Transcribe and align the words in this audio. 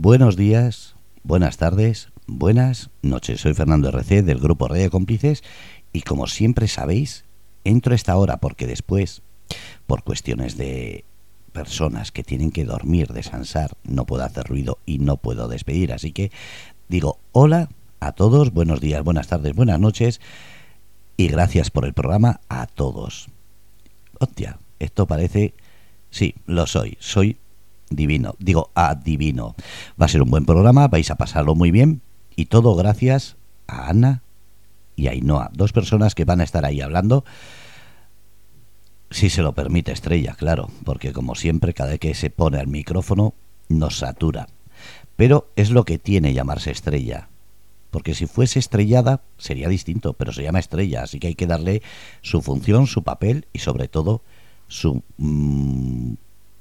Buenos 0.00 0.36
días, 0.36 0.94
buenas 1.24 1.56
tardes, 1.56 2.10
buenas 2.28 2.88
noches. 3.02 3.40
Soy 3.40 3.52
Fernando 3.54 3.88
RC 3.88 4.22
del 4.22 4.38
grupo 4.38 4.72
de 4.72 4.90
Cómplices 4.90 5.42
y 5.92 6.02
como 6.02 6.28
siempre 6.28 6.68
sabéis, 6.68 7.24
entro 7.64 7.94
a 7.94 7.96
esta 7.96 8.16
hora 8.16 8.36
porque 8.36 8.68
después, 8.68 9.22
por 9.88 10.04
cuestiones 10.04 10.56
de 10.56 11.04
personas 11.50 12.12
que 12.12 12.22
tienen 12.22 12.52
que 12.52 12.64
dormir, 12.64 13.08
descansar, 13.08 13.76
no 13.82 14.06
puedo 14.06 14.22
hacer 14.22 14.46
ruido 14.46 14.78
y 14.86 15.00
no 15.00 15.16
puedo 15.16 15.48
despedir. 15.48 15.92
Así 15.92 16.12
que 16.12 16.30
digo 16.88 17.18
hola 17.32 17.68
a 17.98 18.12
todos, 18.12 18.52
buenos 18.52 18.80
días, 18.80 19.02
buenas 19.02 19.26
tardes, 19.26 19.52
buenas 19.56 19.80
noches 19.80 20.20
y 21.16 21.26
gracias 21.26 21.72
por 21.72 21.84
el 21.84 21.92
programa 21.92 22.38
a 22.48 22.68
todos. 22.68 23.30
Hostia, 24.20 24.60
esto 24.78 25.06
parece... 25.06 25.54
Sí, 26.10 26.36
lo 26.46 26.68
soy, 26.68 26.96
soy 27.00 27.36
divino, 27.90 28.34
digo 28.38 28.70
adivino. 28.74 29.54
Va 30.00 30.06
a 30.06 30.08
ser 30.08 30.22
un 30.22 30.30
buen 30.30 30.44
programa, 30.44 30.88
vais 30.88 31.10
a 31.10 31.16
pasarlo 31.16 31.54
muy 31.54 31.70
bien 31.70 32.02
y 32.36 32.46
todo 32.46 32.74
gracias 32.74 33.36
a 33.66 33.88
Ana 33.88 34.22
y 34.96 35.06
a 35.08 35.12
Ainhoa, 35.12 35.50
dos 35.52 35.72
personas 35.72 36.14
que 36.14 36.24
van 36.24 36.40
a 36.40 36.44
estar 36.44 36.64
ahí 36.64 36.80
hablando. 36.80 37.24
Si 39.10 39.30
se 39.30 39.42
lo 39.42 39.54
permite 39.54 39.92
Estrella, 39.92 40.34
claro, 40.36 40.70
porque 40.84 41.12
como 41.12 41.34
siempre, 41.34 41.72
cada 41.72 41.90
vez 41.90 42.00
que 42.00 42.14
se 42.14 42.30
pone 42.30 42.58
al 42.58 42.66
micrófono 42.66 43.34
nos 43.68 43.98
satura. 43.98 44.48
Pero 45.16 45.48
es 45.56 45.70
lo 45.70 45.84
que 45.84 45.98
tiene 45.98 46.34
llamarse 46.34 46.70
Estrella. 46.70 47.28
Porque 47.90 48.14
si 48.14 48.26
fuese 48.26 48.58
estrellada 48.58 49.22
sería 49.38 49.68
distinto, 49.68 50.12
pero 50.12 50.32
se 50.32 50.42
llama 50.42 50.58
Estrella, 50.58 51.02
así 51.02 51.18
que 51.18 51.28
hay 51.28 51.34
que 51.34 51.46
darle 51.46 51.82
su 52.20 52.42
función, 52.42 52.86
su 52.86 53.02
papel 53.02 53.46
y 53.52 53.60
sobre 53.60 53.88
todo 53.88 54.20
su 54.66 55.02
mm, 55.16 56.12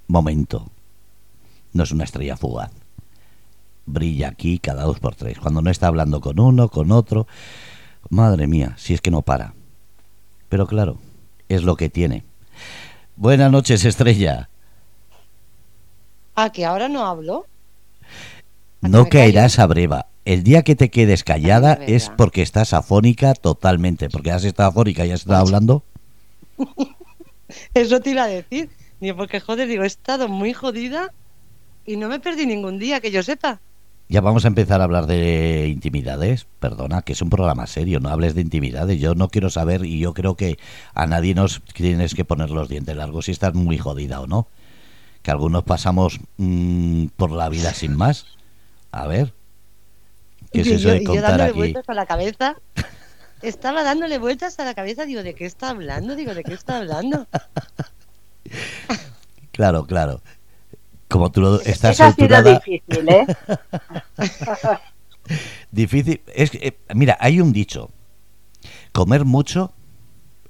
momento. 0.07 0.71
No 1.77 1.83
es 1.83 1.91
una 1.91 2.05
estrella 2.05 2.35
fugaz. 2.35 2.71
Brilla 3.85 4.29
aquí 4.29 4.57
cada 4.57 4.81
dos 4.81 4.99
por 4.99 5.13
tres. 5.13 5.37
Cuando 5.37 5.61
no 5.61 5.69
está 5.69 5.85
hablando 5.85 6.21
con 6.21 6.39
uno, 6.39 6.69
con 6.69 6.91
otro. 6.91 7.27
Madre 8.09 8.47
mía, 8.47 8.73
si 8.77 8.95
es 8.95 9.01
que 9.01 9.11
no 9.11 9.21
para. 9.21 9.53
Pero 10.49 10.65
claro, 10.65 10.97
es 11.49 11.61
lo 11.61 11.75
que 11.75 11.89
tiene. 11.89 12.23
Buenas 13.15 13.51
noches, 13.51 13.85
estrella. 13.85 14.49
Ah, 16.33 16.49
que 16.51 16.65
ahora 16.65 16.89
no 16.89 17.05
hablo. 17.05 17.45
No 18.81 19.05
caerás 19.07 19.59
a 19.59 19.67
breva. 19.67 20.07
El 20.25 20.41
día 20.41 20.63
que 20.63 20.75
te 20.75 20.89
quedes 20.89 21.23
callada 21.23 21.73
es 21.73 22.09
porque 22.09 22.41
estás 22.41 22.73
afónica 22.73 23.35
totalmente. 23.35 24.09
Porque 24.09 24.31
has 24.31 24.45
estado 24.45 24.69
afónica 24.69 25.05
y 25.05 25.11
has 25.11 25.19
estado 25.19 25.41
hablando. 25.41 25.83
Eso 27.75 27.99
te 27.99 28.09
iba 28.09 28.23
a 28.23 28.27
decir. 28.27 28.71
Ni 28.99 29.13
porque, 29.13 29.39
joder, 29.39 29.67
digo, 29.67 29.83
he 29.83 29.87
estado 29.87 30.27
muy 30.27 30.53
jodida 30.53 31.13
y 31.87 31.95
no 31.95 32.09
me 32.09 32.19
perdí 32.19 32.45
ningún 32.45 32.77
día, 32.77 32.99
que 32.99 33.09
yo 33.09 33.23
sepa. 33.23 33.59
Ya 34.09 34.21
vamos 34.21 34.45
a 34.45 34.49
empezar 34.49 34.81
a 34.81 34.83
hablar 34.83 35.07
de 35.07 35.67
intimidades. 35.67 36.45
Perdona, 36.59 37.01
que 37.01 37.13
es 37.13 37.21
un 37.21 37.29
programa 37.29 37.65
serio, 37.65 37.99
no 37.99 38.09
hables 38.09 38.35
de 38.35 38.41
intimidades. 38.41 38.99
Yo 38.99 39.15
no 39.15 39.29
quiero 39.29 39.49
saber 39.49 39.85
y 39.85 39.99
yo 39.99 40.13
creo 40.13 40.35
que 40.35 40.59
a 40.93 41.07
nadie 41.07 41.33
nos 41.33 41.61
tienes 41.73 42.13
que 42.13 42.23
poner 42.23 42.49
los 42.51 42.69
dientes 42.69 42.95
largos 42.95 43.25
si 43.25 43.31
estás 43.31 43.53
muy 43.53 43.77
jodida 43.77 44.21
o 44.21 44.27
no. 44.27 44.47
Que 45.23 45.31
algunos 45.31 45.63
pasamos 45.63 46.19
mm, 46.37 47.07
por 47.17 47.31
la 47.31 47.49
vida 47.49 47.73
sin 47.73 47.95
más. 47.95 48.27
A 48.91 49.07
ver. 49.07 49.33
¿Qué 50.51 50.61
es 50.61 50.67
eso 50.67 50.89
de 50.89 51.03
contar 51.03 51.15
yo 51.15 51.37
dándole 51.37 51.51
vueltas 51.53 51.89
a 51.89 51.93
la 51.93 52.05
cabeza. 52.05 52.55
Estaba 53.41 53.83
dándole 53.83 54.17
vueltas 54.17 54.59
a 54.59 54.65
la 54.65 54.73
cabeza, 54.73 55.05
digo, 55.05 55.23
¿de 55.23 55.35
qué 55.35 55.45
está 55.45 55.69
hablando? 55.69 56.15
Digo, 56.15 56.33
¿de 56.33 56.43
qué 56.43 56.53
está 56.53 56.77
hablando? 56.77 57.27
claro, 59.51 59.85
claro. 59.85 60.21
Como 61.07 61.31
tú 61.31 61.41
lo 61.41 61.61
estás 61.61 61.91
Eso 61.91 62.03
ha 62.05 62.11
sido 62.13 62.43
difícil, 62.43 63.09
¿eh? 63.09 63.25
difícil. 65.71 66.21
Es 66.33 66.51
que, 66.51 66.67
eh, 66.67 66.77
mira, 66.93 67.17
hay 67.19 67.39
un 67.39 67.53
dicho. 67.53 67.91
Comer 68.91 69.25
mucho 69.25 69.73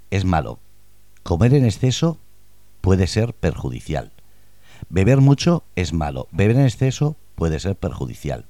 es 0.10 0.26
malo. 0.26 0.60
Comer 1.24 1.54
en 1.54 1.66
exceso 1.66 2.20
puede 2.82 3.08
ser 3.08 3.34
perjudicial. 3.34 4.14
Beber 4.90 5.22
mucho 5.22 5.64
es 5.76 5.94
malo. 5.94 6.28
Beber 6.32 6.56
en 6.56 6.66
exceso 6.66 7.18
puede 7.36 7.60
ser 7.60 7.76
perjudicial. 7.76 8.46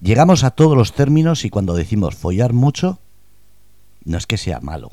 Llegamos 0.00 0.44
a 0.44 0.50
todos 0.50 0.76
los 0.76 0.92
términos 0.92 1.44
y 1.44 1.50
cuando 1.50 1.74
decimos 1.74 2.16
follar 2.16 2.52
mucho, 2.52 2.98
no 4.04 4.18
es 4.18 4.26
que 4.26 4.36
sea 4.36 4.60
malo. 4.60 4.90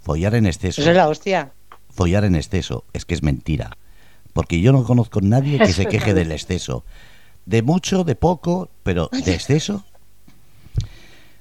Follar 0.00 0.34
en 0.34 0.46
exceso. 0.46 0.80
Eso 0.80 0.90
es 0.90 0.96
la 0.96 1.08
hostia. 1.08 1.52
Follar 1.90 2.24
en 2.24 2.34
exceso 2.34 2.84
es 2.92 3.04
que 3.04 3.14
es 3.14 3.22
mentira. 3.22 3.76
Porque 4.34 4.60
yo 4.60 4.72
no 4.72 4.84
conozco 4.84 5.20
a 5.20 5.22
nadie 5.22 5.58
que 5.58 5.72
se 5.72 5.86
queje 5.86 6.12
del 6.12 6.30
exceso. 6.38 6.84
De 7.46 7.62
mucho, 7.62 8.04
de 8.04 8.16
poco, 8.16 8.68
pero 8.82 9.08
de 9.10 9.32
exceso. 9.34 9.84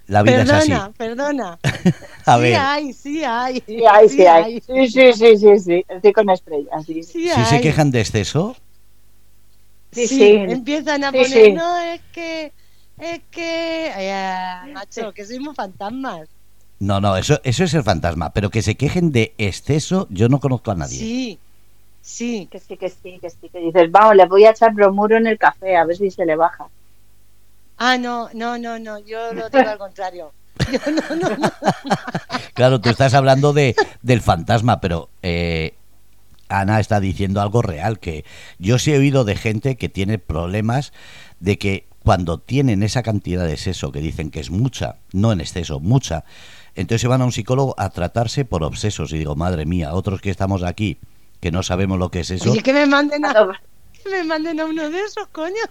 La 0.07 0.21
vida 0.21 0.37
perdona, 0.37 0.59
es 0.59 0.71
así. 0.71 0.93
Perdona, 0.97 1.59
a 2.25 2.35
sí 2.35 2.41
ver. 2.41 2.55
hay, 2.55 2.93
sí 2.93 3.23
hay. 3.23 3.63
Sí 3.65 3.83
hay, 3.85 4.09
sí, 4.09 4.25
hay. 4.25 4.61
Sí, 4.61 4.87
sí, 4.89 5.13
sí, 5.13 5.37
sí, 5.37 5.59
sí. 5.59 5.85
Estoy 5.87 6.13
con 6.13 6.29
estrellas. 6.29 6.85
Sí, 6.85 7.03
sí 7.03 7.29
¿Sí 7.29 7.45
se 7.45 7.61
quejan 7.61 7.89
de 7.91 8.01
exceso? 8.01 8.55
Sí, 9.91 10.07
sí. 10.07 10.31
Empiezan 10.31 11.03
a 11.03 11.11
Sí, 11.11 11.17
poner, 11.17 11.45
sí. 11.45 11.51
no, 11.53 11.77
es 11.79 12.01
que, 12.11 12.51
es 12.97 13.21
que, 13.31 13.91
ay, 13.95 14.73
macho, 14.73 15.13
que 15.13 15.25
somos 15.25 15.55
fantasmas. 15.55 16.27
No, 16.79 16.99
no, 16.99 17.15
eso, 17.15 17.39
eso 17.43 17.63
es 17.63 17.73
el 17.73 17.83
fantasma. 17.83 18.33
Pero 18.33 18.49
que 18.49 18.61
se 18.61 18.75
quejen 18.75 19.11
de 19.11 19.33
exceso, 19.37 20.07
yo 20.09 20.27
no 20.29 20.39
conozco 20.39 20.71
a 20.71 20.75
nadie. 20.75 20.97
Sí, 20.97 21.39
sí. 22.03 22.47
Que 22.51 22.59
sí, 22.59 22.77
que 22.77 22.89
sí, 22.89 23.17
que 23.19 23.31
sí. 23.31 23.49
Que 23.49 23.59
dices, 23.59 23.89
vamos, 23.89 24.15
le 24.15 24.27
voy 24.27 24.45
a 24.45 24.51
echar 24.51 24.73
bromuro 24.73 25.17
en 25.17 25.25
el 25.25 25.39
café, 25.39 25.75
a 25.75 25.85
ver 25.85 25.97
si 25.97 26.11
se 26.11 26.25
le 26.25 26.35
baja. 26.35 26.67
Ah, 27.77 27.97
no, 27.97 28.29
no, 28.33 28.59
no, 28.59 28.77
no, 28.77 28.99
yo 28.99 29.33
lo 29.33 29.49
digo 29.49 29.67
al 29.67 29.77
contrario. 29.79 30.31
Yo 30.71 30.79
no, 30.91 31.15
no, 31.15 31.37
no. 31.37 31.51
Claro, 32.53 32.79
tú 32.79 32.89
estás 32.89 33.15
hablando 33.15 33.51
de, 33.51 33.75
del 34.03 34.21
fantasma, 34.21 34.79
pero 34.79 35.09
eh, 35.23 35.73
Ana 36.49 36.79
está 36.79 36.99
diciendo 36.99 37.41
algo 37.41 37.61
real, 37.61 37.99
que 37.99 38.25
yo 38.59 38.77
sí 38.77 38.93
he 38.93 38.97
oído 38.97 39.23
de 39.23 39.35
gente 39.35 39.75
que 39.75 39.89
tiene 39.89 40.19
problemas 40.19 40.93
de 41.39 41.57
que 41.57 41.87
cuando 42.03 42.37
tienen 42.37 42.83
esa 42.83 43.01
cantidad 43.01 43.45
de 43.45 43.57
seso, 43.57 43.91
que 43.91 44.01
dicen 44.01 44.29
que 44.29 44.39
es 44.39 44.51
mucha, 44.51 44.97
no 45.11 45.31
en 45.31 45.41
exceso, 45.41 45.79
mucha, 45.79 46.25
entonces 46.75 47.01
se 47.01 47.07
van 47.07 47.21
a 47.21 47.25
un 47.25 47.31
psicólogo 47.31 47.75
a 47.77 47.89
tratarse 47.89 48.45
por 48.45 48.63
obsesos. 48.63 49.11
Y 49.13 49.17
digo, 49.17 49.35
madre 49.35 49.65
mía, 49.65 49.93
otros 49.93 50.21
que 50.21 50.29
estamos 50.29 50.63
aquí, 50.63 50.97
que 51.43 51.51
no 51.51 51.61
sabemos 51.61 51.99
lo 51.99 52.09
que 52.09 52.21
es 52.21 52.31
eso, 52.31 52.51
Oye, 52.51 52.63
que 52.63 52.71
me 52.71 52.85
manden 52.85 53.25
a, 53.25 53.33
que 54.01 54.09
me 54.09 54.23
manden 54.23 54.61
a 54.61 54.65
uno 54.65 54.89
de 54.89 55.01
esos, 55.01 55.27
coño. 55.27 55.65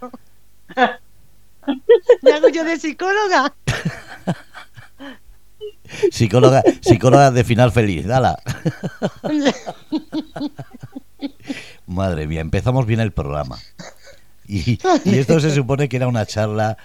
¿Me 2.21 2.31
hago 2.31 2.51
yo 2.51 2.63
de 2.63 2.79
psicóloga? 2.79 3.55
psicóloga, 6.13 6.63
psicóloga 6.83 7.31
de 7.31 7.43
final 7.43 7.73
feliz, 7.73 8.07
dala. 8.07 8.39
Madre 11.87 12.27
mía, 12.27 12.43
empezamos 12.43 12.85
bien 12.85 13.01
el 13.01 13.13
programa. 13.13 13.59
Y, 14.47 14.79
y 15.07 15.19
esto 15.19 15.41
se 15.41 15.55
supone 15.55 15.89
que 15.89 15.97
era 15.97 16.07
una 16.07 16.27
charla 16.27 16.77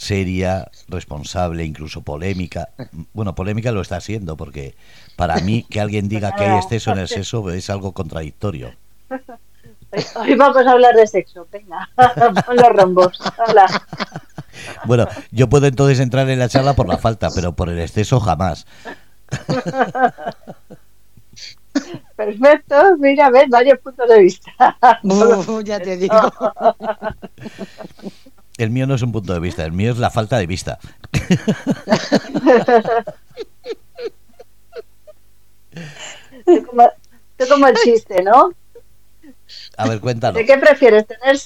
seria, 0.00 0.70
responsable, 0.88 1.62
incluso 1.62 2.00
polémica. 2.00 2.70
Bueno, 3.12 3.34
polémica 3.34 3.70
lo 3.70 3.82
está 3.82 4.00
siendo, 4.00 4.34
porque 4.34 4.74
para 5.14 5.36
mí 5.40 5.66
que 5.68 5.78
alguien 5.78 6.08
diga 6.08 6.32
que 6.32 6.44
hay 6.44 6.56
exceso 6.56 6.92
en 6.92 7.00
el 7.00 7.08
sexo 7.08 7.50
es 7.50 7.68
algo 7.68 7.92
contradictorio. 7.92 8.72
Hoy 10.16 10.36
vamos 10.36 10.66
a 10.66 10.70
hablar 10.70 10.94
de 10.94 11.06
sexo, 11.06 11.46
venga, 11.52 11.86
pon 12.46 12.56
los 12.56 12.68
rombos. 12.70 13.20
Hola. 13.46 13.66
Bueno, 14.86 15.06
yo 15.32 15.50
puedo 15.50 15.66
entonces 15.66 16.00
entrar 16.00 16.30
en 16.30 16.38
la 16.38 16.48
charla 16.48 16.72
por 16.72 16.88
la 16.88 16.96
falta, 16.96 17.28
pero 17.34 17.52
por 17.52 17.68
el 17.68 17.78
exceso 17.78 18.20
jamás. 18.20 18.66
Perfecto, 22.16 22.96
mira, 22.98 23.28
ves 23.30 23.50
varios 23.50 23.78
puntos 23.80 24.08
de 24.08 24.20
vista. 24.20 24.50
Uh, 25.02 25.60
ya 25.60 25.78
te 25.78 25.98
digo. 25.98 26.32
El 28.60 28.70
mío 28.70 28.86
no 28.86 28.94
es 28.94 29.00
un 29.00 29.10
punto 29.10 29.32
de 29.32 29.40
vista, 29.40 29.64
el 29.64 29.72
mío 29.72 29.90
es 29.90 29.98
la 29.98 30.10
falta 30.10 30.36
de 30.36 30.46
vista. 30.46 30.78
Tú 36.44 36.66
como, 37.48 37.68
el 37.68 37.76
chiste, 37.76 38.22
¿no? 38.22 38.52
A 39.78 39.88
ver, 39.88 40.00
cuéntalo. 40.00 40.36
¿De 40.36 40.44
qué 40.44 40.58
prefieres 40.58 41.06
tener 41.06 41.38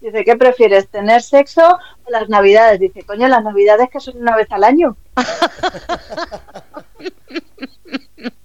Dice, 0.00 0.24
¿qué 0.24 0.36
prefieres? 0.36 0.88
¿Tener 0.88 1.20
sexo 1.22 1.78
o 2.04 2.10
las 2.10 2.30
navidades? 2.30 2.80
Dice, 2.80 3.04
coño, 3.04 3.28
las 3.28 3.44
navidades 3.44 3.90
que 3.90 4.00
son 4.00 4.16
una 4.16 4.34
vez 4.34 4.50
al 4.50 4.64
año. 4.64 4.96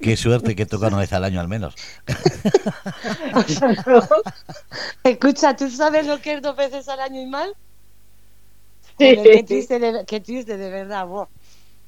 Qué 0.00 0.16
suerte 0.16 0.54
que 0.54 0.66
toca 0.66 0.88
una 0.88 0.98
vez 0.98 1.12
al 1.12 1.24
año 1.24 1.40
al 1.40 1.48
menos. 1.48 1.74
Escucha, 5.04 5.56
¿tú 5.56 5.70
sabes 5.70 6.06
lo 6.06 6.20
que 6.20 6.34
es 6.34 6.42
dos 6.42 6.56
veces 6.56 6.88
al 6.88 7.00
año 7.00 7.20
y 7.20 7.26
mal? 7.26 7.54
Sí. 8.98 9.16
Qué, 9.22 9.44
triste 9.46 9.78
de, 9.78 10.04
qué 10.06 10.20
triste, 10.20 10.56
de 10.56 10.70
verdad. 10.70 11.06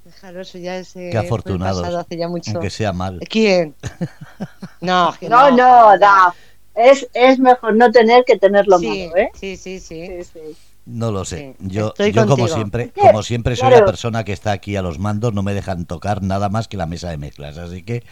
Déjalo, 0.05 0.41
eso 0.41 0.59
ya 0.59 0.77
es. 0.77 0.95
eh, 0.97 1.11
Qué 1.13 1.29
pasado 1.29 1.99
hace 1.99 2.17
ya 2.17 2.29
mucho. 2.29 2.53
aunque 2.53 2.71
sea 2.71 2.93
mal. 2.93 3.21
¿Quién? 3.29 3.75
No, 4.81 5.15
que 5.19 5.29
No, 5.29 5.51
no, 5.51 5.99
da. 5.99 6.35
Es, 6.75 7.09
es 7.15 7.39
mejor 7.39 7.75
no 7.75 7.91
tener 7.91 8.25
que 8.25 8.39
tenerlo 8.39 8.79
sí, 8.79 8.87
malo, 8.87 9.17
¿eh? 9.17 9.31
Sí, 9.35 9.57
sí, 9.57 9.81
sí. 9.81 10.11
No 10.87 11.11
lo 11.11 11.25
sé. 11.25 11.57
Yo, 11.59 11.95
yo 11.97 12.27
como 12.27 12.47
siempre, 12.47 12.93
como 12.93 13.25
siempre 13.25 13.57
soy 13.57 13.71
la 13.71 13.85
persona 13.85 14.23
que 14.23 14.33
está 14.33 14.53
aquí 14.53 14.77
a 14.77 14.83
los 14.83 15.01
mandos, 15.01 15.35
no 15.35 15.43
me 15.43 15.53
dejan 15.53 15.85
tocar 15.85 16.23
nada 16.23 16.49
más 16.49 16.69
que 16.69 16.77
la 16.77 16.87
mesa 16.87 17.11
de 17.11 17.19
mezclas, 17.19 17.59
así 17.59 17.83
que 17.83 18.05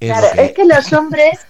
es 0.00 0.10
claro, 0.10 0.28
es 0.40 0.52
que 0.52 0.64
los 0.64 0.92
hombres 0.94 1.46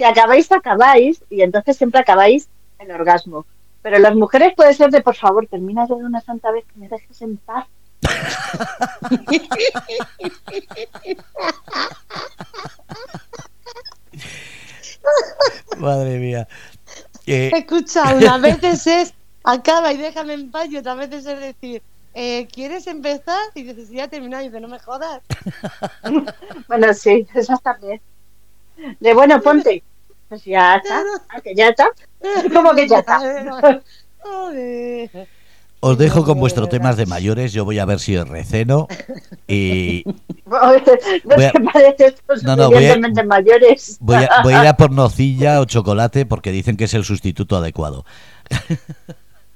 si 0.00 0.04
acabáis 0.04 0.50
acabáis 0.50 1.22
y 1.28 1.42
entonces 1.42 1.76
siempre 1.76 2.00
acabáis 2.00 2.48
el 2.78 2.90
orgasmo. 2.90 3.44
Pero 3.82 3.98
las 3.98 4.14
mujeres 4.14 4.54
puede 4.56 4.72
ser 4.72 4.90
de 4.90 5.02
por 5.02 5.14
favor, 5.14 5.46
termina 5.46 5.86
de 5.86 5.92
una 5.92 6.22
santa 6.22 6.50
vez 6.52 6.64
que 6.64 6.80
me 6.80 6.88
dejes 6.88 7.20
en 7.20 7.36
paz. 7.36 7.66
Madre 15.76 16.18
mía. 16.18 16.48
Eh... 17.26 17.50
Escucha, 17.54 18.14
unas 18.14 18.40
veces 18.40 18.86
es 18.86 19.12
acaba 19.44 19.92
y 19.92 19.96
déjame 19.96 20.34
en 20.34 20.50
paz 20.50 20.68
y 20.70 20.76
otras 20.76 20.96
veces 20.96 21.26
es 21.26 21.40
decir, 21.40 21.82
eh, 22.14 22.48
¿quieres 22.52 22.86
empezar? 22.86 23.40
Y 23.54 23.62
dices, 23.62 23.90
ya 23.90 24.08
terminado 24.08 24.42
y 24.42 24.48
dice, 24.48 24.60
no 24.60 24.68
me 24.68 24.78
jodas. 24.78 25.22
bueno, 26.68 26.92
sí, 26.94 27.26
eso 27.34 27.54
está 27.54 27.74
bien. 27.74 28.00
De 28.98 29.14
bueno, 29.14 29.40
ponte. 29.40 29.82
Pues 30.28 30.44
ya 30.44 30.76
está. 30.76 31.02
Ah, 31.28 31.40
que 31.40 31.54
ya 31.54 31.68
está. 31.68 31.88
¿Cómo 32.52 32.74
que 32.74 32.88
ya 32.88 33.00
está? 33.00 33.20
Os 35.82 35.96
dejo 35.96 36.24
con 36.24 36.38
vuestros 36.38 36.68
temas 36.68 36.98
de 36.98 37.06
mayores, 37.06 37.54
yo 37.54 37.64
voy 37.64 37.78
a 37.78 37.86
ver 37.86 38.00
si 38.00 38.14
es 38.14 38.28
receno 38.28 38.86
y... 39.48 40.04
No 40.50 40.72
te 40.82 41.60
parece 41.60 42.14
no, 42.42 42.56
no, 42.56 42.70
voy 42.70 42.86
a, 42.86 43.24
mayores. 43.24 43.96
Voy 44.00 44.16
a, 44.16 44.42
voy 44.42 44.52
a 44.52 44.62
ir 44.62 44.68
a 44.68 44.76
por 44.76 44.90
nocilla 44.90 45.60
o 45.60 45.64
chocolate 45.64 46.26
porque 46.26 46.50
dicen 46.50 46.76
que 46.76 46.84
es 46.84 46.94
el 46.94 47.04
sustituto 47.04 47.56
adecuado. 47.56 48.04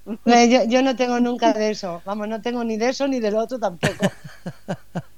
Yo, 0.07 0.65
yo, 0.69 0.83
no 0.83 0.97
tengo 0.97 1.19
nunca 1.21 1.53
de 1.53 1.71
eso, 1.71 2.03
vamos, 2.05 2.29
no 2.29 2.43
tengo 2.43 2.63
ni 2.63 2.77
de 2.77 2.91
eso 2.91 3.09
ni 3.09 3.21
del 3.21 3.37
otro 3.37 3.59
tampoco. 3.59 4.07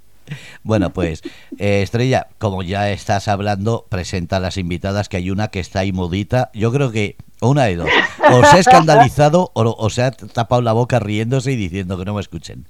Bueno, 0.62 0.92
pues 0.92 1.22
eh, 1.58 1.82
Estrella, 1.82 2.28
como 2.38 2.62
ya 2.62 2.90
estás 2.90 3.28
hablando, 3.28 3.86
presenta 3.88 4.38
a 4.38 4.40
las 4.40 4.56
invitadas 4.56 5.08
que 5.08 5.18
hay 5.18 5.30
una 5.30 5.48
que 5.48 5.60
está 5.60 5.80
ahí 5.80 5.92
modita. 5.92 6.50
Yo 6.52 6.72
creo 6.72 6.90
que 6.90 7.16
una 7.40 7.64
de 7.64 7.76
dos. 7.76 7.90
O 8.32 8.44
se 8.44 8.56
ha 8.56 8.58
escandalizado 8.58 9.52
o, 9.54 9.90
se 9.90 10.02
ha 10.02 10.10
tapado 10.10 10.62
la 10.62 10.72
boca 10.72 10.98
riéndose 10.98 11.52
y 11.52 11.56
diciendo 11.56 11.96
que 11.96 12.04
no 12.04 12.14
me 12.14 12.20
escuchen. 12.20 12.66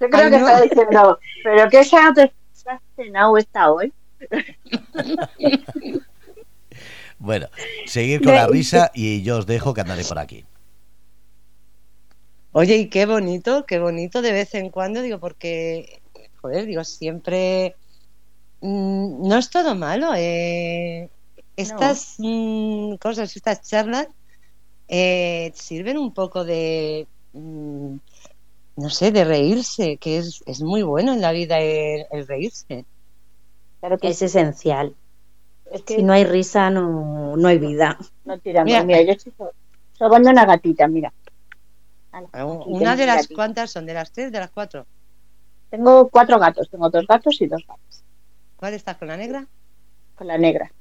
Yo 0.00 0.10
creo 0.10 0.30
que 0.30 0.36
está 0.36 0.60
diciendo, 0.60 1.18
pero 1.44 1.68
¿qué 1.70 1.84
se 1.84 1.96
ha 1.96 2.12
cenado 2.96 3.38
esta 3.38 3.70
hoy? 3.70 3.92
bueno, 7.20 7.48
seguir 7.86 8.22
con 8.22 8.34
la 8.34 8.46
risa 8.46 8.90
y 8.94 9.22
yo 9.22 9.38
os 9.38 9.46
dejo 9.46 9.74
que 9.74 9.82
andaré 9.82 10.04
por 10.04 10.18
aquí. 10.18 10.44
Oye, 12.52 12.78
y 12.78 12.88
qué 12.88 13.06
bonito, 13.06 13.64
qué 13.66 13.78
bonito 13.78 14.22
de 14.22 14.32
vez 14.32 14.54
en 14.54 14.70
cuando, 14.70 15.02
digo, 15.02 15.20
porque, 15.20 16.00
joder, 16.40 16.66
digo, 16.66 16.82
siempre 16.82 17.76
mm, 18.62 19.28
no 19.28 19.36
es 19.36 19.50
todo 19.50 19.74
malo. 19.74 20.12
Eh, 20.16 21.10
estas 21.56 22.16
mm, 22.18 22.94
cosas, 22.94 23.36
estas 23.36 23.62
charlas, 23.62 24.08
eh, 24.88 25.52
sirven 25.54 25.98
un 25.98 26.12
poco 26.12 26.44
de, 26.44 27.06
mm, 27.34 27.96
no 28.76 28.90
sé, 28.90 29.12
de 29.12 29.24
reírse, 29.24 29.98
que 29.98 30.18
es, 30.18 30.42
es 30.46 30.62
muy 30.62 30.82
bueno 30.82 31.12
en 31.12 31.20
la 31.20 31.32
vida 31.32 31.60
el, 31.60 32.26
reírse. 32.26 32.86
Claro 33.78 33.98
que 33.98 34.08
es 34.08 34.22
esencial. 34.22 34.96
Es 35.70 35.82
que 35.82 35.96
si 35.96 36.02
no 36.02 36.12
hay 36.12 36.24
risa, 36.24 36.70
no, 36.70 37.36
no 37.36 37.48
hay 37.48 37.58
vida. 37.58 37.96
No 38.24 38.38
tiramos. 38.38 38.66
Mira, 38.66 38.84
mira 38.84 39.02
yo 39.02 39.12
estoy 39.12 39.32
sobando 39.92 40.30
una 40.30 40.44
gatita, 40.44 40.88
mira. 40.88 41.12
Una 42.66 42.96
de 42.96 43.06
las 43.06 43.28
cuantas 43.28 43.70
son, 43.70 43.86
de 43.86 43.94
las 43.94 44.10
tres, 44.10 44.32
de 44.32 44.40
las 44.40 44.50
cuatro. 44.50 44.84
Tengo 45.70 46.08
cuatro 46.08 46.38
gatos, 46.38 46.68
tengo 46.68 46.90
dos 46.90 47.06
gatos 47.06 47.40
y 47.40 47.46
dos 47.46 47.64
gatos. 47.66 48.02
¿Cuál 48.56 48.74
estás 48.74 48.96
con 48.96 49.08
la 49.08 49.16
negra? 49.16 49.46
Con 50.16 50.26
la 50.26 50.36
negra. 50.36 50.72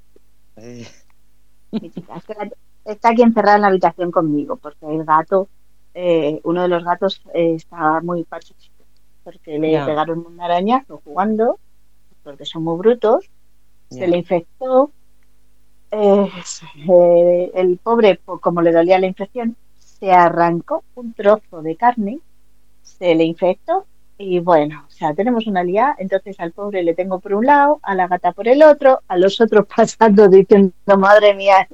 Eh. 0.57 0.87
está 2.85 3.09
aquí 3.09 3.21
encerrada 3.21 3.57
en 3.57 3.61
la 3.61 3.67
habitación 3.67 4.11
conmigo 4.11 4.55
porque 4.55 4.87
el 4.87 5.05
gato, 5.05 5.47
eh, 5.93 6.41
uno 6.43 6.63
de 6.63 6.67
los 6.67 6.83
gatos 6.83 7.21
eh, 7.33 7.53
está 7.55 8.01
muy 8.01 8.23
pachuchito 8.23 8.79
porque 9.23 9.59
le 9.59 9.85
pegaron 9.85 10.25
una 10.25 10.45
arañazo 10.45 11.01
jugando, 11.03 11.59
porque 12.23 12.45
son 12.45 12.63
muy 12.63 12.77
brutos, 12.77 13.29
se 13.89 14.07
le 14.07 14.17
infectó. 14.17 14.91
el 15.91 17.79
pobre, 17.81 18.19
como 18.41 18.61
le 18.61 18.71
dolía 18.71 18.99
la 18.99 19.07
infección, 19.07 19.55
se 19.77 20.11
arrancó 20.11 20.83
un 20.95 21.13
trozo 21.13 21.61
de 21.61 21.75
carne, 21.75 22.19
se 22.83 23.15
le 23.15 23.23
infectó 23.23 23.85
y 24.21 24.39
bueno, 24.39 24.83
o 24.85 24.91
sea, 24.91 25.13
tenemos 25.13 25.47
una 25.47 25.63
liada, 25.63 25.95
entonces 25.97 26.37
al 26.41 26.51
pobre 26.51 26.83
le 26.83 26.93
tengo 26.93 27.19
por 27.19 27.33
un 27.33 27.45
lado, 27.45 27.79
a 27.83 27.95
la 27.95 28.07
gata 28.07 28.33
por 28.33 28.49
el 28.49 28.61
otro, 28.63 28.99
a 29.07 29.17
los 29.17 29.39
otros 29.39 29.65
pasando 29.75 30.27
diciendo, 30.27 30.73
madre 30.97 31.33
mía, 31.33 31.67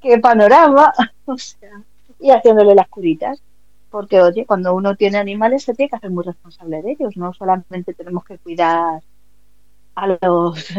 qué 0.00 0.18
panorama, 0.18 0.92
o 1.26 1.36
sea, 1.36 1.82
y 2.18 2.30
haciéndole 2.30 2.74
las 2.74 2.88
curitas. 2.88 3.42
Porque, 3.90 4.22
oye, 4.22 4.46
cuando 4.46 4.72
uno 4.72 4.94
tiene 4.94 5.18
animales 5.18 5.64
se 5.64 5.74
tiene 5.74 5.90
que 5.90 5.96
hacer 5.96 6.10
muy 6.10 6.24
responsable 6.24 6.80
de 6.80 6.92
ellos, 6.92 7.16
no 7.16 7.34
solamente 7.34 7.92
tenemos 7.92 8.24
que 8.24 8.38
cuidar 8.38 9.02
a 9.96 10.06
los, 10.06 10.74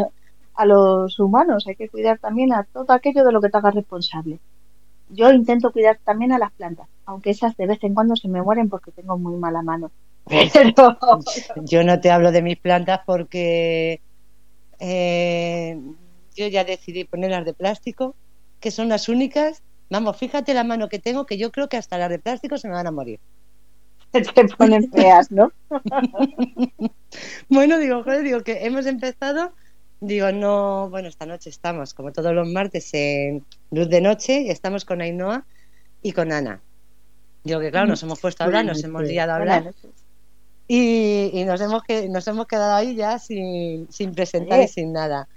a 0.55 0.65
los 0.65 1.19
humanos, 1.19 1.65
hay 1.67 1.75
que 1.75 1.89
cuidar 1.89 2.19
también 2.19 2.53
a 2.53 2.63
todo 2.63 2.91
aquello 2.93 3.23
de 3.23 3.31
lo 3.31 3.41
que 3.41 3.49
te 3.49 3.57
haga 3.57 3.71
responsable 3.71 4.39
yo 5.13 5.31
intento 5.31 5.71
cuidar 5.71 5.99
también 6.03 6.31
a 6.31 6.39
las 6.39 6.51
plantas, 6.51 6.87
aunque 7.05 7.31
esas 7.31 7.55
de 7.57 7.67
vez 7.67 7.83
en 7.83 7.93
cuando 7.93 8.15
se 8.15 8.27
me 8.27 8.41
mueren 8.41 8.69
porque 8.69 8.91
tengo 8.91 9.17
muy 9.17 9.35
mala 9.37 9.61
mano. 9.61 9.91
Yo 11.63 11.83
no 11.83 11.99
te 11.99 12.11
hablo 12.11 12.31
de 12.31 12.41
mis 12.41 12.57
plantas 12.57 13.01
porque 13.05 13.99
eh, 14.79 15.79
yo 16.35 16.47
ya 16.47 16.63
decidí 16.63 17.05
ponerlas 17.05 17.43
de 17.43 17.53
plástico, 17.53 18.15
que 18.59 18.69
son 18.69 18.87
las 18.87 19.09
únicas. 19.09 19.63
Vamos, 19.89 20.17
fíjate 20.17 20.53
la 20.53 20.63
mano 20.63 20.89
que 20.89 20.99
tengo, 20.99 21.25
que 21.25 21.39
yo 21.39 21.51
creo 21.51 21.67
que 21.67 21.77
hasta 21.77 21.97
las 21.97 22.09
de 22.09 22.19
plástico 22.19 22.57
se 22.57 22.67
me 22.67 22.75
van 22.75 22.87
a 22.87 22.91
morir. 22.91 23.19
Te 24.11 24.23
ponen 24.57 24.91
feas, 24.91 25.31
¿no? 25.31 25.51
bueno, 27.49 27.79
digo, 27.79 28.03
joder, 28.03 28.23
digo 28.23 28.41
que 28.41 28.65
hemos 28.65 28.85
empezado 28.85 29.53
Digo, 30.01 30.31
no, 30.31 30.89
bueno, 30.89 31.07
esta 31.07 31.27
noche 31.27 31.51
estamos, 31.51 31.93
como 31.93 32.11
todos 32.11 32.33
los 32.33 32.47
martes, 32.47 32.89
en 32.93 33.45
Luz 33.69 33.87
de 33.87 34.01
Noche, 34.01 34.41
y 34.41 34.49
estamos 34.49 34.83
con 34.83 34.99
Ainhoa 34.99 35.45
y 36.01 36.11
con 36.11 36.31
Ana. 36.31 36.59
Digo 37.43 37.59
que, 37.59 37.69
claro, 37.69 37.85
nos 37.85 38.01
hemos 38.01 38.19
puesto 38.19 38.43
a 38.43 38.47
hablar, 38.47 38.65
nos 38.65 38.83
hemos 38.83 39.03
liado 39.03 39.31
a 39.31 39.35
hablar. 39.35 39.73
Y, 40.67 41.43
nos, 41.45 41.61
hemos 41.61 41.83
que, 41.83 42.09
nos 42.09 42.27
hemos 42.27 42.47
quedado 42.47 42.73
ahí 42.73 42.95
ya 42.95 43.19
sin, 43.19 43.91
sin 43.91 44.13
presentar 44.15 44.61
y 44.61 44.67
sin 44.67 44.91
nada. 44.91 45.27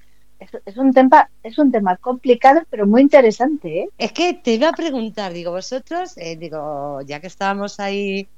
Es, 0.64 0.76
un 0.78 0.94
tema, 0.94 1.28
es 1.42 1.58
un 1.58 1.70
tema 1.70 1.98
complicado, 1.98 2.62
pero 2.70 2.86
muy 2.86 3.02
interesante. 3.02 3.80
¿eh? 3.80 3.88
Es 3.98 4.12
que 4.12 4.32
te 4.32 4.54
iba 4.54 4.70
a 4.70 4.72
preguntar, 4.72 5.34
digo, 5.34 5.50
vosotros, 5.50 6.16
eh, 6.16 6.36
digo, 6.36 7.02
ya 7.02 7.20
que 7.20 7.26
estábamos 7.26 7.80
ahí, 7.80 8.28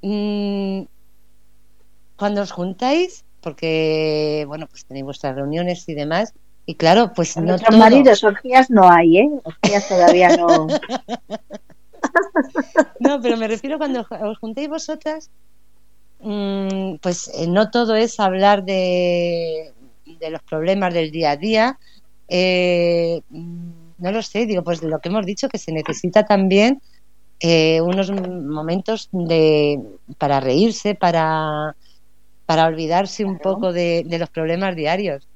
mmm, 0.00 0.82
cuando 2.16 2.42
os 2.42 2.50
juntáis, 2.50 3.24
porque, 3.44 4.44
bueno, 4.48 4.66
pues 4.66 4.86
tenéis 4.86 5.04
vuestras 5.04 5.36
reuniones 5.36 5.88
y 5.88 5.94
demás. 5.94 6.32
Y 6.66 6.76
claro, 6.76 7.12
pues 7.14 7.36
no 7.36 7.42
Nuestros 7.42 7.78
maridos, 7.78 8.24
orgías 8.24 8.70
no 8.70 8.90
hay, 8.90 9.18
¿eh? 9.18 9.30
Orgías 9.44 9.86
todavía 9.86 10.36
no. 10.36 10.66
no, 13.00 13.20
pero 13.20 13.36
me 13.36 13.46
refiero 13.46 13.76
cuando 13.76 14.06
os 14.22 14.38
juntéis 14.38 14.68
vosotras, 14.68 15.30
mm, 16.20 16.94
pues 17.02 17.30
eh, 17.34 17.46
no 17.46 17.70
todo 17.70 17.94
es 17.94 18.18
hablar 18.18 18.64
de, 18.64 19.72
de, 20.06 20.30
los 20.30 20.42
problemas 20.42 20.94
del 20.94 21.10
día 21.10 21.32
a 21.32 21.36
día. 21.36 21.78
Eh, 22.28 23.20
no 23.30 24.10
lo 24.10 24.22
sé, 24.22 24.46
digo, 24.46 24.64
pues 24.64 24.80
de 24.80 24.88
lo 24.88 25.00
que 25.00 25.10
hemos 25.10 25.26
dicho, 25.26 25.50
que 25.50 25.58
se 25.58 25.70
necesita 25.70 26.24
también 26.24 26.80
eh, 27.40 27.82
unos 27.82 28.10
momentos 28.10 29.10
de, 29.12 29.78
para 30.16 30.40
reírse, 30.40 30.94
para 30.94 31.76
para 32.46 32.66
olvidarse 32.66 33.24
un 33.24 33.38
poco 33.38 33.72
de, 33.72 34.06
los 34.18 34.30
problemas 34.30 34.76
diarios. 34.76 35.28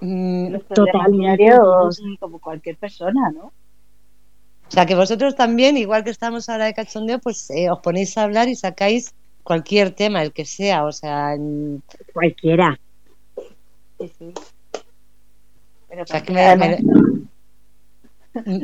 Mm, 0.00 0.48
los 0.48 0.62
problemas 0.64 1.12
diarios 1.12 2.00
como 2.20 2.38
cualquier 2.38 2.76
persona, 2.76 3.30
¿no? 3.30 3.52
O 4.68 4.70
sea, 4.70 4.84
que 4.84 4.94
vosotros 4.94 5.34
también, 5.34 5.78
igual 5.78 6.04
que 6.04 6.10
estamos 6.10 6.48
ahora 6.48 6.66
de 6.66 6.74
cachondeo, 6.74 7.18
pues 7.20 7.50
eh, 7.50 7.70
os 7.70 7.80
ponéis 7.80 8.18
a 8.18 8.24
hablar 8.24 8.48
y 8.48 8.54
sacáis 8.54 9.14
cualquier 9.42 9.92
tema, 9.92 10.22
el 10.22 10.32
que 10.32 10.44
sea, 10.44 10.84
o 10.84 10.92
sea... 10.92 11.34
Cualquiera. 12.12 12.78
Sí, 13.98 14.12
sí. 14.18 14.34
Pero 15.88 16.02
o 16.02 16.06
sea, 16.06 16.22
que 16.22 16.32
me, 16.34 16.56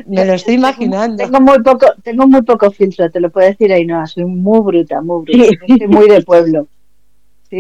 me, 0.07 0.27
lo 0.27 0.35
estoy 0.35 0.55
imaginando. 0.61 1.25
Tengo 1.25 1.41
muy 1.41 1.63
poco, 1.63 1.87
tengo 2.03 2.27
muy 2.27 2.43
poco 2.43 2.71
filtro, 2.71 3.11
te 3.11 3.21
lo 3.21 3.31
puedo 3.31 3.49
decir 3.49 3.73
ahí, 3.73 3.87
no, 3.87 4.07
soy 4.07 4.27
muy 4.27 4.61
bruta, 4.61 5.01
muy 5.01 5.25
bruta, 5.25 5.57
soy 5.67 5.89
muy 5.89 6.09
de 6.09 6.23
pueblo. 6.23 6.69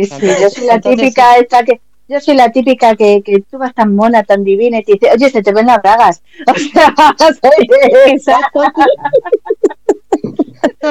Sí, 0.02 0.06
sí, 0.06 0.26
yo 0.40 0.50
soy 0.50 0.66
la 0.66 0.80
típica 0.80 1.36
esta 1.36 1.62
que, 1.64 1.80
yo 2.08 2.20
soy 2.20 2.34
la 2.34 2.50
típica 2.52 2.96
que, 2.96 3.22
que 3.22 3.40
tú 3.42 3.58
vas 3.58 3.74
tan 3.74 3.94
mona, 3.94 4.22
tan 4.24 4.44
divina 4.44 4.78
y 4.78 4.84
te 4.84 4.92
dice, 4.94 5.10
oye, 5.14 5.30
se 5.30 5.42
te 5.42 5.52
ven 5.52 5.66
las 5.66 5.80
bragas. 5.82 6.22
O 6.48 6.54
sea, 6.58 6.94
soy 7.18 7.68
Exacto. 8.12 8.62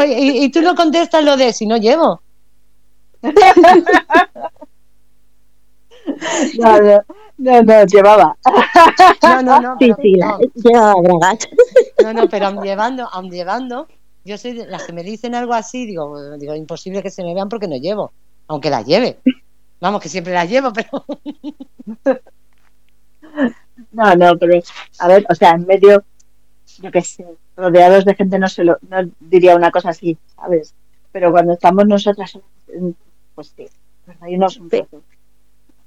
y, 0.07 0.43
y 0.45 0.49
tú 0.51 0.61
no 0.61 0.75
contestas 0.75 1.23
lo 1.23 1.37
de 1.37 1.53
si 1.53 1.65
no 1.67 1.77
llevo. 1.77 2.21
No, 6.59 6.79
no, 6.81 7.03
no, 7.37 7.63
no, 7.63 7.85
llevaba. 7.85 8.37
No, 9.23 9.41
no, 9.41 9.61
no. 9.61 9.77
Sí, 9.79 9.91
pero- 9.95 9.97
sí, 10.01 10.13
no. 10.13 10.37
llevaba 10.55 10.95
bragas. 11.01 11.47
No, 12.03 12.13
no, 12.13 12.27
pero 12.29 12.47
aun 12.47 12.61
llevando, 12.61 13.07
aun 13.11 13.31
llevando, 13.31 13.87
yo 14.25 14.37
soy 14.37 14.53
de 14.53 14.67
las 14.67 14.83
que 14.83 14.93
me 14.93 15.03
dicen 15.03 15.33
algo 15.35 15.53
así, 15.53 15.85
digo, 15.85 16.37
digo, 16.37 16.55
imposible 16.55 17.01
que 17.01 17.09
se 17.09 17.23
me 17.23 17.33
vean 17.33 17.49
porque 17.49 17.67
no 17.67 17.77
llevo, 17.77 18.11
aunque 18.47 18.69
las 18.69 18.85
lleve. 18.85 19.19
Vamos, 19.79 20.01
que 20.01 20.09
siempre 20.09 20.33
las 20.33 20.49
llevo, 20.49 20.71
pero 20.73 21.05
No, 23.91 24.15
no, 24.15 24.37
pero 24.37 24.59
a 24.99 25.07
ver, 25.07 25.25
o 25.29 25.35
sea, 25.35 25.51
en 25.51 25.65
medio, 25.65 26.03
yo 26.81 26.91
qué 26.91 27.01
sé, 27.01 27.25
rodeados 27.55 28.05
de 28.05 28.15
gente 28.15 28.39
no 28.39 28.47
se 28.47 28.63
lo, 28.63 28.77
no 28.89 29.09
diría 29.19 29.55
una 29.55 29.71
cosa 29.71 29.89
así, 29.89 30.17
¿sabes? 30.35 30.73
Pero 31.11 31.31
cuando 31.31 31.53
estamos 31.53 31.85
nosotras, 31.87 32.37
pues 33.35 33.53
sí, 33.55 33.67
pues 34.05 34.17
hay 34.21 34.35
unos 34.35 34.57
un 34.57 34.69
poco. 34.69 35.01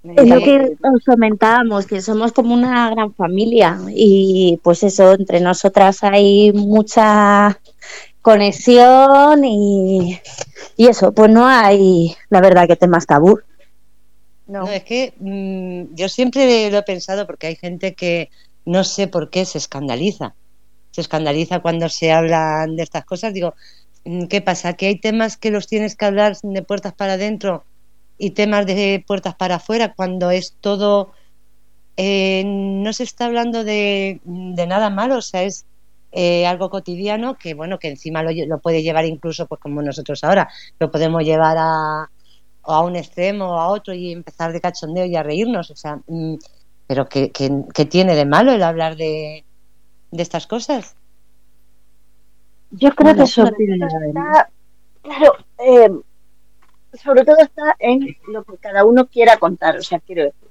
Es 0.03 0.29
lo 0.29 0.39
que 0.39 0.77
os 0.83 1.05
comentábamos, 1.05 1.87
que 1.87 2.01
somos 2.01 2.33
como 2.33 2.55
una 2.55 2.91
gran 2.91 3.13
familia 3.15 3.79
y 3.89 4.61
pues 4.63 4.85
eso, 4.85 5.15
entre 5.15 5.41
nosotras 5.41 6.05
hay 6.05 6.53
mucha 6.53 7.59
conexión 8.27 9.45
y, 9.45 10.21
y 10.77 10.89
eso, 10.89 11.13
pues 11.13 11.31
no 11.31 11.47
hay, 11.47 12.17
la 12.29 12.41
verdad, 12.41 12.67
que 12.67 12.75
temas 12.75 13.07
tabú. 13.07 13.39
No, 14.49 14.63
no, 14.63 14.71
es 14.73 14.83
que 14.83 15.15
mm, 15.21 15.95
yo 15.95 16.09
siempre 16.09 16.69
lo 16.73 16.79
he 16.79 16.83
pensado 16.83 17.25
porque 17.25 17.47
hay 17.47 17.55
gente 17.55 17.95
que 17.95 18.31
no 18.65 18.83
sé 18.83 19.07
por 19.07 19.31
qué 19.31 19.45
se 19.45 19.59
escandaliza. 19.59 20.35
Se 20.91 21.03
escandaliza 21.03 21.61
cuando 21.61 21.89
se 21.89 22.11
hablan 22.11 22.75
de 22.75 22.83
estas 22.83 23.05
cosas. 23.05 23.33
Digo, 23.33 23.55
mm, 24.05 24.25
¿qué 24.27 24.41
pasa? 24.41 24.73
¿Que 24.73 24.87
hay 24.87 24.99
temas 24.99 25.37
que 25.37 25.53
los 25.53 25.69
tienes 25.69 25.95
que 25.95 26.07
hablar 26.07 26.37
de 26.43 26.63
puertas 26.63 26.95
para 26.95 27.13
adentro 27.13 27.63
y 28.19 28.31
temas 28.31 28.67
de 28.67 29.05
puertas 29.07 29.37
para 29.37 29.57
afuera 29.57 29.95
cuando 29.95 30.33
es 30.33 30.57
todo... 30.61 31.13
eh, 31.97 32.43
no 32.45 32.93
se 32.93 33.05
está 33.05 33.27
hablando 33.27 33.63
de, 33.63 34.21
de 34.25 34.67
nada 34.67 34.91
malo, 34.91 35.19
o 35.19 35.23
sea, 35.23 35.45
es 35.45 35.65
eh, 36.19 36.47
algo 36.47 36.71
cotidiano 36.71 37.37
que, 37.37 37.53
bueno, 37.53 37.79
que 37.79 37.89
encima 37.89 38.23
lo, 38.23 38.59
puede 38.59 38.83
llevar 38.83 39.05
incluso, 39.05 39.47
pues 39.47 39.61
como 39.61 39.83
nosotros 39.83 40.25
ahora, 40.25 40.49
lo 40.79 40.91
podemos 40.91 41.23
llevar 41.23 41.57
a, 41.59 42.09
o 42.63 42.73
a 42.73 42.81
un 42.81 42.97
extremo 42.97 43.51
o 43.51 43.59
a 43.59 43.69
otro 43.69 43.93
y 43.93 44.13
empezar 44.13 44.51
de 44.53 44.63
cachondeo 44.63 45.05
y 45.05 45.15
a 45.15 45.23
reírnos, 45.23 45.71
o 45.71 45.77
sea, 45.77 46.01
mm, 46.07 46.37
pero 46.87 47.07
¿qué, 47.07 47.31
qué, 47.33 47.51
qué 47.75 47.85
tiene 47.85 48.15
de 48.15 48.25
malo 48.25 48.53
el 48.53 48.63
hablar 48.63 48.97
de, 48.97 49.45
de 50.11 50.23
estas 50.23 50.47
cosas? 50.47 50.97
yo 52.71 52.91
creo 52.93 53.11
Bueno, 53.11 53.25
que 53.25 53.31
sobre 53.31 53.53
todo 53.53 54.07
está, 54.07 54.51
claro, 55.03 55.37
eh, 55.59 55.91
sobre 56.95 57.25
todo 57.25 57.37
está 57.39 57.77
en 57.79 58.17
lo 58.29 58.43
que 58.45 58.57
cada 58.57 58.85
uno 58.87 59.07
quiera 59.07 59.37
contar, 59.37 59.77
o 59.77 59.83
sea, 59.83 60.01
quiero 60.01 60.25
decir, 60.25 60.49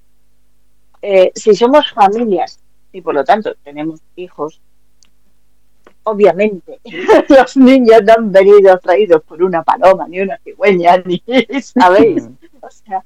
eh, 1.02 1.32
si 1.34 1.56
somos 1.56 1.92
familias 1.92 2.60
y 2.92 3.02
por 3.02 3.16
lo 3.16 3.24
tanto 3.24 3.56
tenemos 3.64 4.02
hijos, 4.16 4.62
obviamente 6.06 6.80
los 7.30 7.58
niños 7.58 8.02
no 8.04 8.14
han 8.14 8.32
venido 8.32 8.78
traídos 8.80 9.22
por 9.24 9.44
una 9.44 9.62
paloma, 9.64 10.08
ni 10.08 10.22
una 10.22 10.38
cigüeña, 10.44 10.98
ni, 11.06 11.22
¿sabéis? 11.62 12.28
O 12.62 12.70
sea, 12.72 13.04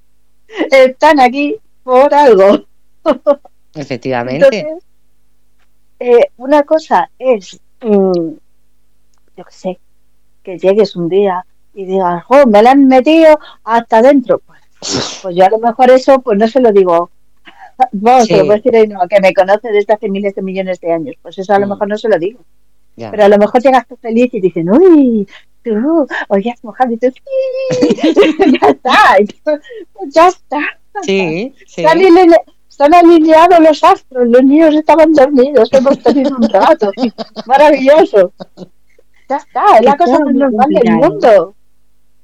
están 0.72 1.20
aquí 1.20 1.58
por 1.84 2.14
algo. 2.14 2.66
Efectivamente. 3.76 4.46
Entonces, 4.60 4.84
eh, 6.00 6.30
una 6.38 6.64
cosa 6.64 7.10
es, 7.20 7.60
mm, 7.82 8.30
yo 9.38 9.44
qué 9.46 9.52
sé, 9.52 9.80
que 10.44 10.58
llegues 10.58 10.96
un 10.96 11.10
día 11.10 11.46
y 11.74 11.86
digas, 11.86 12.24
oh, 12.30 12.48
me 12.48 12.62
la 12.64 12.72
han 12.72 12.88
metido 12.88 13.38
hasta 13.64 13.98
adentro. 14.00 14.40
Pues, 14.46 15.20
pues 15.22 15.36
yo 15.36 15.46
a 15.46 15.50
lo 15.50 15.60
mejor 15.60 15.92
eso, 15.92 16.20
pues 16.22 16.38
no 16.38 16.48
se 16.48 16.60
lo 16.62 16.72
digo. 16.72 17.10
Vamos, 17.94 18.24
Sí. 18.26 18.34
se 18.34 18.38
lo 18.40 18.46
puedo 18.46 18.58
decir 18.58 18.76
Ainhoa, 18.76 19.08
que 19.08 19.22
me 19.22 19.34
conoce 19.34 19.72
desde 19.72 19.94
hace 19.94 20.10
miles 20.10 20.36
de 20.36 20.42
millones 20.42 20.80
de 20.82 20.92
años. 20.92 21.16
Pues 21.22 21.38
eso 21.38 21.54
a 21.54 21.60
lo 21.60 21.66
Mm. 21.66 21.70
mejor 21.70 21.88
no 21.88 21.98
se 21.98 22.10
lo 22.10 22.18
digo. 22.20 22.40
Pero 23.12 23.24
a 23.26 23.30
lo 23.30 23.38
mejor 23.38 23.62
llegas 23.62 23.88
tú 23.88 23.96
feliz 23.98 24.34
y 24.34 24.42
dicen, 24.42 24.70
uy, 24.70 25.28
tú, 25.64 26.08
hoy 26.28 26.50
has 26.50 26.64
mojado 26.64 26.92
y 26.94 26.98
tú, 26.98 27.08
sí, 27.12 27.88
ya 28.62 28.70
está, 28.70 28.94
pues 29.44 30.14
ya 30.14 30.28
está. 30.28 30.60
Sí, 31.04 31.54
sí. 31.66 31.82
Se 31.82 31.88
han, 31.88 31.98
aline- 32.00 32.42
se 32.68 32.84
han 32.84 32.94
alineado 32.94 33.60
los 33.62 33.84
astros, 33.84 34.28
los 34.28 34.44
niños 34.44 34.76
estaban 34.76 35.14
dormidos, 35.14 35.70
hemos 35.74 35.98
tenido 36.00 36.36
un 36.36 36.50
rato. 36.50 36.92
Maravilloso. 37.46 38.34
Ya 39.30 39.38
está, 39.38 39.78
es 39.80 39.86
la 39.86 39.96
cosa 39.98 40.20
más 40.20 40.34
normal 40.34 40.70
del 40.70 40.94
mundo. 40.96 41.56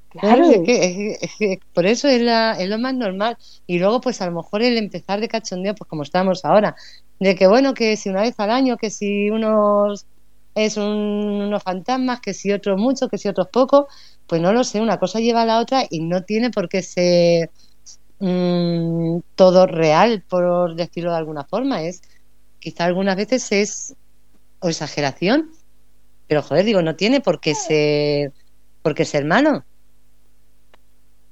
Claro, 0.09 0.43
Claro. 0.45 0.49
es 0.49 0.59
que, 0.61 0.85
es 0.85 0.95
que- 0.95 1.17
es 1.25 1.31
que 1.37 1.59
por 1.73 1.85
eso 1.85 2.07
es, 2.07 2.21
la, 2.21 2.53
es 2.59 2.69
lo 2.69 2.79
más 2.79 2.93
normal. 2.93 3.37
Y 3.67 3.79
luego, 3.79 3.99
pues 4.01 4.21
a 4.21 4.25
lo 4.27 4.31
mejor 4.31 4.61
el 4.63 4.77
empezar 4.77 5.19
de 5.19 5.27
cachondeo, 5.27 5.75
pues 5.75 5.89
como 5.89 6.03
estamos 6.03 6.45
ahora, 6.45 6.75
de 7.19 7.35
que 7.35 7.47
bueno, 7.47 7.73
que 7.73 7.97
si 7.97 8.09
una 8.09 8.21
vez 8.21 8.35
al 8.39 8.49
año, 8.49 8.77
que 8.77 8.89
si 8.89 9.29
unos 9.29 10.05
es 10.55 10.77
un- 10.77 10.85
unos 11.47 11.63
fantasmas, 11.63 12.21
que 12.21 12.33
si 12.33 12.51
otros 12.53 12.77
mucho, 12.79 13.09
que 13.09 13.17
si 13.17 13.27
otros 13.27 13.47
poco, 13.51 13.87
pues 14.27 14.41
no 14.41 14.53
lo 14.53 14.63
sé, 14.63 14.81
una 14.81 14.97
cosa 14.99 15.19
lleva 15.19 15.43
a 15.43 15.45
la 15.45 15.59
otra 15.59 15.85
y 15.89 16.01
no 16.01 16.23
tiene 16.23 16.51
por 16.51 16.69
qué 16.69 16.81
ser 16.83 17.51
mm, 18.19 19.19
todo 19.35 19.67
real, 19.67 20.23
por 20.29 20.75
decirlo 20.75 21.11
de 21.11 21.17
alguna 21.17 21.45
forma. 21.45 21.83
Es 21.83 22.01
quizá 22.59 22.85
algunas 22.85 23.15
veces 23.17 23.51
es 23.51 23.95
o 24.59 24.69
exageración, 24.69 25.51
pero 26.27 26.41
joder, 26.43 26.65
digo, 26.65 26.81
no 26.81 26.95
tiene 26.95 27.21
por 27.21 27.39
qué 27.41 27.55
ser, 27.55 28.33
por 28.81 28.95
qué 28.95 29.05
ser 29.05 29.25
malo. 29.25 29.65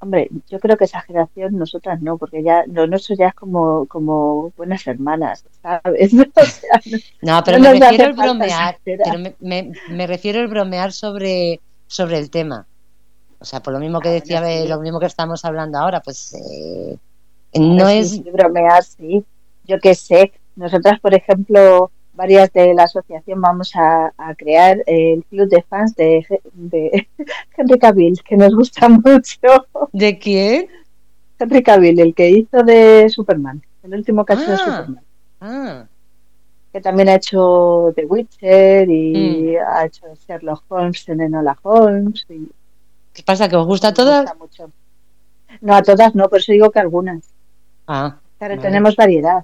Hombre, 0.04 0.30
yo 0.50 0.60
creo 0.60 0.76
que 0.76 0.84
exageración 0.84 1.58
nosotras 1.58 2.02
no, 2.02 2.18
porque 2.18 2.44
ya 2.44 2.66
lo 2.68 2.88
nuestro 2.88 3.16
ya 3.16 3.28
es 3.30 3.34
como, 3.36 3.86
como 3.88 4.52
buenas 4.58 4.86
hermanas, 4.86 5.46
¿sabes? 5.62 6.12
O 6.36 6.46
sea, 6.46 6.82
no- 7.22 7.42
pero 7.46 7.58
No 7.58 7.64
me 7.72 7.80
refiero 7.80 8.04
al 8.06 8.14
bromear, 8.14 8.78
pero 8.84 9.04
me, 9.18 9.36
me, 9.40 9.72
me 9.88 10.08
refiero 10.08 10.42
al 10.42 10.50
bromear 10.50 10.92
sobre, 10.92 11.62
sobre 11.88 12.18
el 12.18 12.30
tema. 12.30 12.68
O 13.40 13.46
sea, 13.46 13.62
por 13.62 13.72
lo 13.74 13.80
mismo 13.80 14.02
que 14.02 14.10
Ah, 14.10 14.12
decía, 14.12 14.42
sí. 14.46 14.68
lo 14.68 14.82
mismo 14.82 15.00
que 15.00 15.06
estamos 15.06 15.46
hablando 15.46 15.78
ahora, 15.78 16.02
pues 16.02 16.34
eh, 16.34 16.98
no 17.54 17.88
es... 17.88 18.10
sí, 18.10 18.26
bromear, 18.30 18.84
sí. 18.84 19.24
Yo 19.66 19.80
qué 19.80 19.96
sé. 19.96 20.34
Nosotras, 20.58 21.00
por 21.00 21.14
ejemplo, 21.14 21.92
varias 22.14 22.52
de 22.54 22.74
la 22.74 22.84
asociación 22.84 23.42
vamos 23.42 23.76
a, 23.76 24.14
a 24.18 24.36
crear 24.36 24.84
el 24.86 25.24
club 25.26 25.50
de 25.50 25.62
fans 25.64 25.96
de, 25.96 26.26
de 26.54 27.08
Henry 27.58 27.80
Cavill, 27.80 28.22
que 28.24 28.38
nos 28.38 28.56
gusta 28.56 28.88
mucho. 28.90 29.66
¿De 29.92 30.18
quién? 30.20 30.68
Henry 31.40 31.64
Cavill, 31.64 32.00
el 32.00 32.14
que 32.16 32.30
hizo 32.30 32.64
de 32.64 33.10
Superman, 33.10 33.62
el 33.84 33.94
último 33.96 34.24
cacho 34.26 34.42
de 34.52 34.54
Ah. 34.54 34.58
Superman, 34.58 35.04
Ah, 35.42 35.86
que 36.72 36.80
también 36.82 37.10
ha 37.10 37.16
hecho 37.16 37.92
The 37.96 38.06
Witcher 38.06 38.90
y 38.90 39.56
Mm. 39.58 39.58
ha 39.68 39.86
hecho 39.86 40.06
Sherlock 40.28 40.64
Holmes 40.70 41.08
en 41.10 41.22
Enola 41.22 41.58
Holmes. 41.62 42.26
Y 42.30 42.50
¿qué 43.14 43.24
pasa? 43.24 43.48
¿Que 43.50 43.56
os 43.58 43.66
gusta 43.68 43.90
a 43.90 43.94
todas? 43.94 44.22
gusta 44.24 44.38
mucho. 44.38 44.72
No, 45.62 45.76
a 45.76 45.84
todas 45.84 46.16
no, 46.16 46.30
por 46.30 46.40
eso 46.40 46.52
digo 46.52 46.72
que 46.72 46.80
algunas. 46.80 47.24
Ah, 47.88 48.18
Claro, 48.40 48.56
Vale. 48.56 48.68
tenemos 48.68 48.96
variedad. 48.96 49.44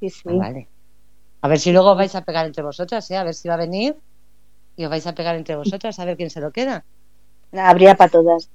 Sí, 0.00 0.10
sí. 0.10 0.22
ah, 0.28 0.32
vale. 0.34 0.66
A 1.44 1.46
ver 1.46 1.60
si 1.60 1.72
luego 1.72 1.90
os 1.90 1.98
vais 1.98 2.14
a 2.14 2.22
pegar 2.22 2.46
entre 2.46 2.62
vosotras, 2.62 3.10
¿eh? 3.10 3.18
A 3.18 3.22
ver 3.22 3.34
si 3.34 3.48
va 3.48 3.54
a 3.54 3.58
venir 3.58 3.94
y 4.78 4.84
os 4.84 4.88
vais 4.88 5.06
a 5.06 5.14
pegar 5.14 5.36
entre 5.36 5.56
vosotras 5.56 5.98
a 5.98 6.06
ver 6.06 6.16
quién 6.16 6.30
se 6.30 6.40
lo 6.40 6.52
queda. 6.52 6.86
Habría 7.52 7.96
para 7.96 8.10
todas. 8.10 8.48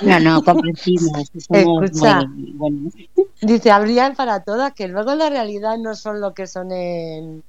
No, 0.00 0.18
no, 0.20 0.42
compartimos. 0.42 1.30
Escucha. 1.34 2.24
muy 2.24 2.52
buenos. 2.52 2.94
Dice, 3.42 3.70
habrían 3.70 4.16
para 4.16 4.42
todas, 4.42 4.72
que 4.72 4.88
luego 4.88 5.12
en 5.12 5.18
la 5.18 5.28
realidad 5.28 5.76
no 5.76 5.94
son 5.94 6.22
lo 6.22 6.32
que 6.32 6.46
son 6.46 6.72
en, 6.72 7.42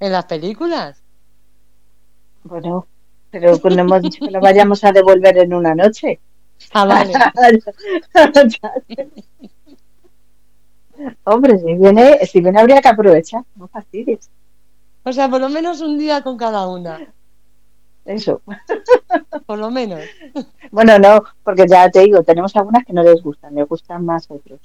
en 0.00 0.12
las 0.12 0.24
películas. 0.24 1.02
Bueno, 2.44 2.86
pero 3.30 3.60
cuando 3.60 3.82
hemos 3.82 4.00
dicho 4.00 4.24
que 4.24 4.30
lo 4.30 4.40
vayamos 4.40 4.84
a 4.84 4.92
devolver 4.92 5.36
en 5.36 5.52
una 5.52 5.74
noche. 5.74 6.18
Ah, 6.72 6.86
vale. 6.86 7.12
Hombre, 11.24 11.58
si 11.58 11.74
viene, 11.74 12.18
si 12.26 12.40
viene 12.40 12.60
habría 12.60 12.80
que 12.80 12.88
aprovechar, 12.88 13.42
no 13.56 13.68
fastidies. 13.68 14.30
O 15.04 15.12
sea, 15.12 15.28
por 15.28 15.40
lo 15.40 15.48
menos 15.48 15.80
un 15.80 15.98
día 15.98 16.22
con 16.22 16.36
cada 16.36 16.66
una. 16.66 17.00
Eso. 18.04 18.42
Por 19.46 19.58
lo 19.58 19.70
menos. 19.70 20.00
Bueno, 20.70 20.98
no, 20.98 21.22
porque 21.42 21.66
ya 21.66 21.90
te 21.90 22.00
digo, 22.00 22.22
tenemos 22.22 22.54
algunas 22.56 22.84
que 22.84 22.92
no 22.92 23.02
les 23.02 23.22
gustan, 23.22 23.54
les 23.54 23.66
gustan 23.66 24.04
más 24.04 24.30
otros. 24.30 24.60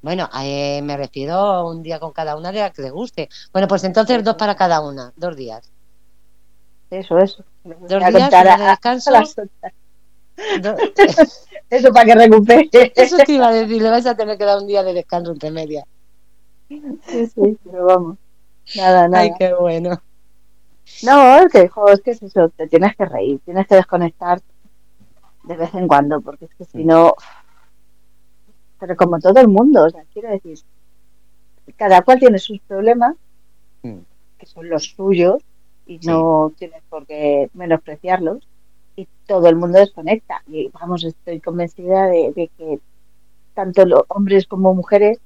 Bueno, 0.00 0.28
eh, 0.42 0.80
me 0.82 0.96
refiero 0.96 1.34
a 1.34 1.70
un 1.70 1.82
día 1.82 1.98
con 1.98 2.12
cada 2.12 2.36
una 2.36 2.52
de 2.52 2.60
las 2.60 2.72
que 2.72 2.82
les 2.82 2.92
guste. 2.92 3.28
Bueno, 3.52 3.68
pues 3.68 3.84
entonces 3.84 4.22
dos 4.24 4.36
para 4.36 4.54
cada 4.54 4.80
una, 4.80 5.12
dos 5.16 5.36
días. 5.36 5.70
Eso, 6.90 7.18
eso. 7.18 7.44
Dos 7.64 7.88
días, 7.88 8.30
de 8.30 8.64
descanso. 8.64 9.10
Eso 11.70 11.92
para 11.92 12.06
que 12.06 12.14
recupere. 12.14 12.70
Eso 12.94 13.16
te 13.18 13.32
iba 13.32 13.48
a 13.48 13.52
decir, 13.52 13.82
le 13.82 13.90
vais 13.90 14.06
a 14.06 14.16
tener 14.16 14.36
que 14.36 14.44
dar 14.44 14.58
un 14.58 14.66
día 14.66 14.82
de 14.82 14.92
descanso 14.92 15.32
entre 15.32 15.50
medias. 15.50 15.84
Sí, 16.68 17.26
sí, 17.26 17.58
pero 17.64 17.86
vamos. 17.86 18.18
Nada, 18.76 19.08
nada. 19.08 19.22
Ay, 19.22 19.32
qué 19.38 19.54
bueno. 19.54 20.00
No, 21.02 21.38
es 21.38 21.52
que, 21.52 21.68
jo, 21.68 21.88
es 21.88 22.00
que 22.00 22.10
es 22.12 22.22
eso, 22.22 22.48
te 22.50 22.66
tienes 22.66 22.94
que 22.96 23.04
reír, 23.06 23.40
tienes 23.44 23.66
que 23.66 23.74
desconectar 23.76 24.40
de 25.44 25.56
vez 25.56 25.74
en 25.74 25.88
cuando, 25.88 26.20
porque 26.20 26.46
es 26.46 26.54
que 26.54 26.64
si 26.64 26.84
no. 26.84 27.14
Pero 28.80 28.96
como 28.96 29.18
todo 29.18 29.40
el 29.40 29.48
mundo, 29.48 29.84
o 29.84 29.90
sea, 29.90 30.04
quiero 30.12 30.30
decir, 30.30 30.58
cada 31.76 32.02
cual 32.02 32.18
tiene 32.18 32.38
sus 32.38 32.60
problemas, 32.60 33.14
Mm. 33.82 33.98
que 34.38 34.46
son 34.46 34.68
los 34.68 34.84
suyos, 34.84 35.42
y 35.86 35.98
no 36.06 36.52
tienes 36.56 36.82
por 36.88 37.06
qué 37.06 37.50
menospreciarlos, 37.52 38.46
y 38.96 39.08
todo 39.26 39.48
el 39.48 39.56
mundo 39.56 39.78
desconecta. 39.78 40.42
Y 40.48 40.68
vamos, 40.68 41.04
estoy 41.04 41.40
convencida 41.40 42.06
de, 42.06 42.32
de 42.34 42.50
que 42.56 42.78
tanto 43.54 43.84
los 43.84 44.02
hombres 44.08 44.46
como 44.46 44.74
mujeres 44.74 45.18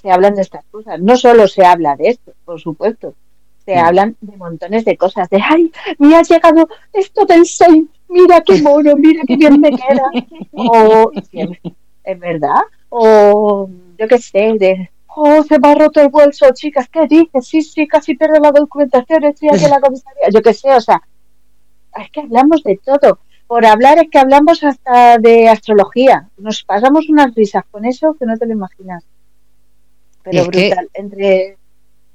se 0.00 0.10
hablan 0.10 0.34
de 0.34 0.42
estas 0.42 0.64
cosas. 0.70 1.00
No 1.00 1.16
solo 1.16 1.48
se 1.48 1.64
habla 1.64 1.96
de 1.96 2.08
esto, 2.08 2.32
por 2.44 2.60
supuesto, 2.60 3.14
se 3.64 3.74
Mm. 3.74 3.78
hablan 3.78 4.16
de 4.20 4.36
montones 4.36 4.84
de 4.84 4.96
cosas, 4.96 5.28
de, 5.30 5.40
ay, 5.42 5.70
me 5.98 6.14
ha 6.16 6.22
llegado 6.22 6.68
esto 6.92 7.24
del 7.26 7.44
Sein, 7.46 7.90
mira 8.08 8.40
qué 8.40 8.60
mono, 8.62 8.94
mira 8.96 9.22
qué 9.26 9.36
bien 9.36 9.60
me 9.60 9.70
queda. 9.70 10.02
O, 10.52 11.10
es 12.04 12.18
verdad, 12.18 12.60
o 12.88 13.68
yo 13.98 14.08
qué 14.08 14.18
sé, 14.18 14.54
de, 14.58 14.90
oh, 15.14 15.42
se 15.42 15.58
me 15.58 15.68
ha 15.68 15.74
roto 15.74 16.00
el 16.00 16.08
bolso, 16.08 16.46
chicas, 16.54 16.88
¿qué 16.88 17.06
dices? 17.06 17.46
Sí, 17.46 17.62
sí, 17.62 17.86
casi 17.86 18.14
pierdo 18.16 18.40
la 18.40 18.50
documentación, 18.52 19.24
estoy 19.24 19.50
aquí 19.50 19.64
en 19.64 19.70
la 19.70 19.80
comisaría. 19.80 20.28
Yo 20.32 20.40
qué 20.42 20.54
sé, 20.54 20.74
o 20.74 20.80
sea, 20.80 21.02
es 21.96 22.10
que 22.10 22.20
hablamos 22.20 22.62
de 22.62 22.76
todo. 22.84 23.18
Por 23.46 23.66
hablar 23.66 23.98
es 23.98 24.08
que 24.10 24.18
hablamos 24.18 24.62
hasta 24.62 25.18
de 25.18 25.48
astrología. 25.48 26.28
Nos 26.38 26.62
pasamos 26.62 27.08
unas 27.08 27.34
risas 27.34 27.64
con 27.70 27.84
eso 27.84 28.14
que 28.18 28.26
no 28.26 28.36
te 28.36 28.46
lo 28.46 28.52
imaginas. 28.52 29.04
Pero 30.22 30.48
que- 30.50 30.68
brutal. 30.68 30.90
Entre, 30.94 31.56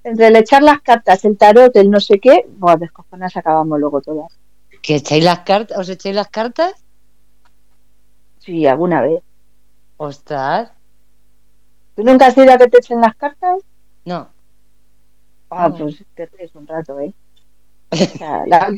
entre 0.04 0.28
el 0.28 0.36
echar 0.38 0.64
las 0.64 0.82
cartas, 0.82 1.26
el 1.26 1.38
tarot, 1.38 1.76
el 1.76 1.90
no 1.90 2.00
sé 2.00 2.20
qué, 2.20 2.46
buah, 2.58 2.78
descojonas 2.78 3.36
acabamos 3.36 3.80
luego 3.80 4.02
todas. 4.02 4.32
¿Que 4.82 4.96
echáis 4.96 5.24
las 5.24 5.40
cartas? 5.40 5.78
¿Os 5.78 5.90
echáis 5.90 6.16
las 6.16 6.28
cartas? 6.30 6.74
Sí, 8.40 8.66
alguna 8.68 9.02
vez. 9.02 9.22
Ostras. 9.98 10.72
¿Tú 11.96 12.04
nunca 12.04 12.28
has 12.28 12.38
ido 12.38 12.52
a 12.54 12.58
que 12.58 12.68
te 12.68 12.78
echen 12.78 13.02
las 13.02 13.16
cartas? 13.16 13.62
No. 14.06 14.30
Ah, 15.50 15.70
No. 15.70 15.76
pues 15.78 16.04
te 16.14 16.26
ríes 16.28 16.54
un 16.56 16.68
rato, 16.68 17.00
¿eh? 17.00 17.14
O 17.92 17.96
sea, 17.96 18.44
la 18.46 18.70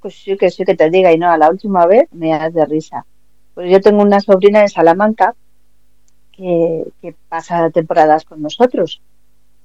pues 0.00 0.14
sí 0.14 0.36
que 0.36 0.50
sí 0.50 0.64
que 0.64 0.74
te 0.76 0.90
diga, 0.90 1.12
y 1.12 1.18
no, 1.18 1.36
la 1.36 1.50
última 1.50 1.86
vez 1.86 2.08
me 2.12 2.30
das 2.30 2.52
de 2.52 2.64
risa. 2.64 3.04
Pues 3.54 3.70
yo 3.70 3.80
tengo 3.80 4.02
una 4.02 4.20
sobrina 4.20 4.60
en 4.60 4.68
Salamanca 4.68 5.34
que, 6.32 6.84
que 7.00 7.14
pasa 7.28 7.70
temporadas 7.70 8.24
con 8.24 8.42
nosotros. 8.42 9.00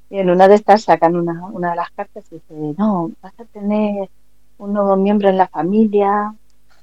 Y 0.10 0.20
en 0.20 0.30
una 0.30 0.48
de 0.48 0.56
estas 0.56 0.84
sacan 0.84 1.16
una, 1.16 1.46
una 1.48 1.72
de 1.72 1.76
las 1.78 1.92
cartas 1.92 2.26
y 2.32 2.36
dice, 2.36 2.54
no, 2.78 3.12
vas 3.22 3.34
a 3.40 3.46
tener 3.46 4.10
un 4.58 4.74
nuevo 4.74 4.96
miembro 4.96 5.30
en 5.30 5.38
la 5.38 5.48
familia, 5.48 6.34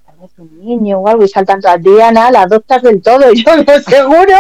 tal 0.07 0.17
vez 0.19 0.31
un 0.39 0.59
niño 0.59 0.99
o 0.99 1.09
algo, 1.09 1.25
y 1.25 1.29
saltan 1.29 1.61
todas, 1.61 1.83
Diana, 1.83 2.31
la 2.31 2.43
adoptas 2.43 2.83
del 2.83 3.03
todo, 3.03 3.33
yo, 3.33 3.57
¿de 3.65 3.83
seguro? 3.83 4.35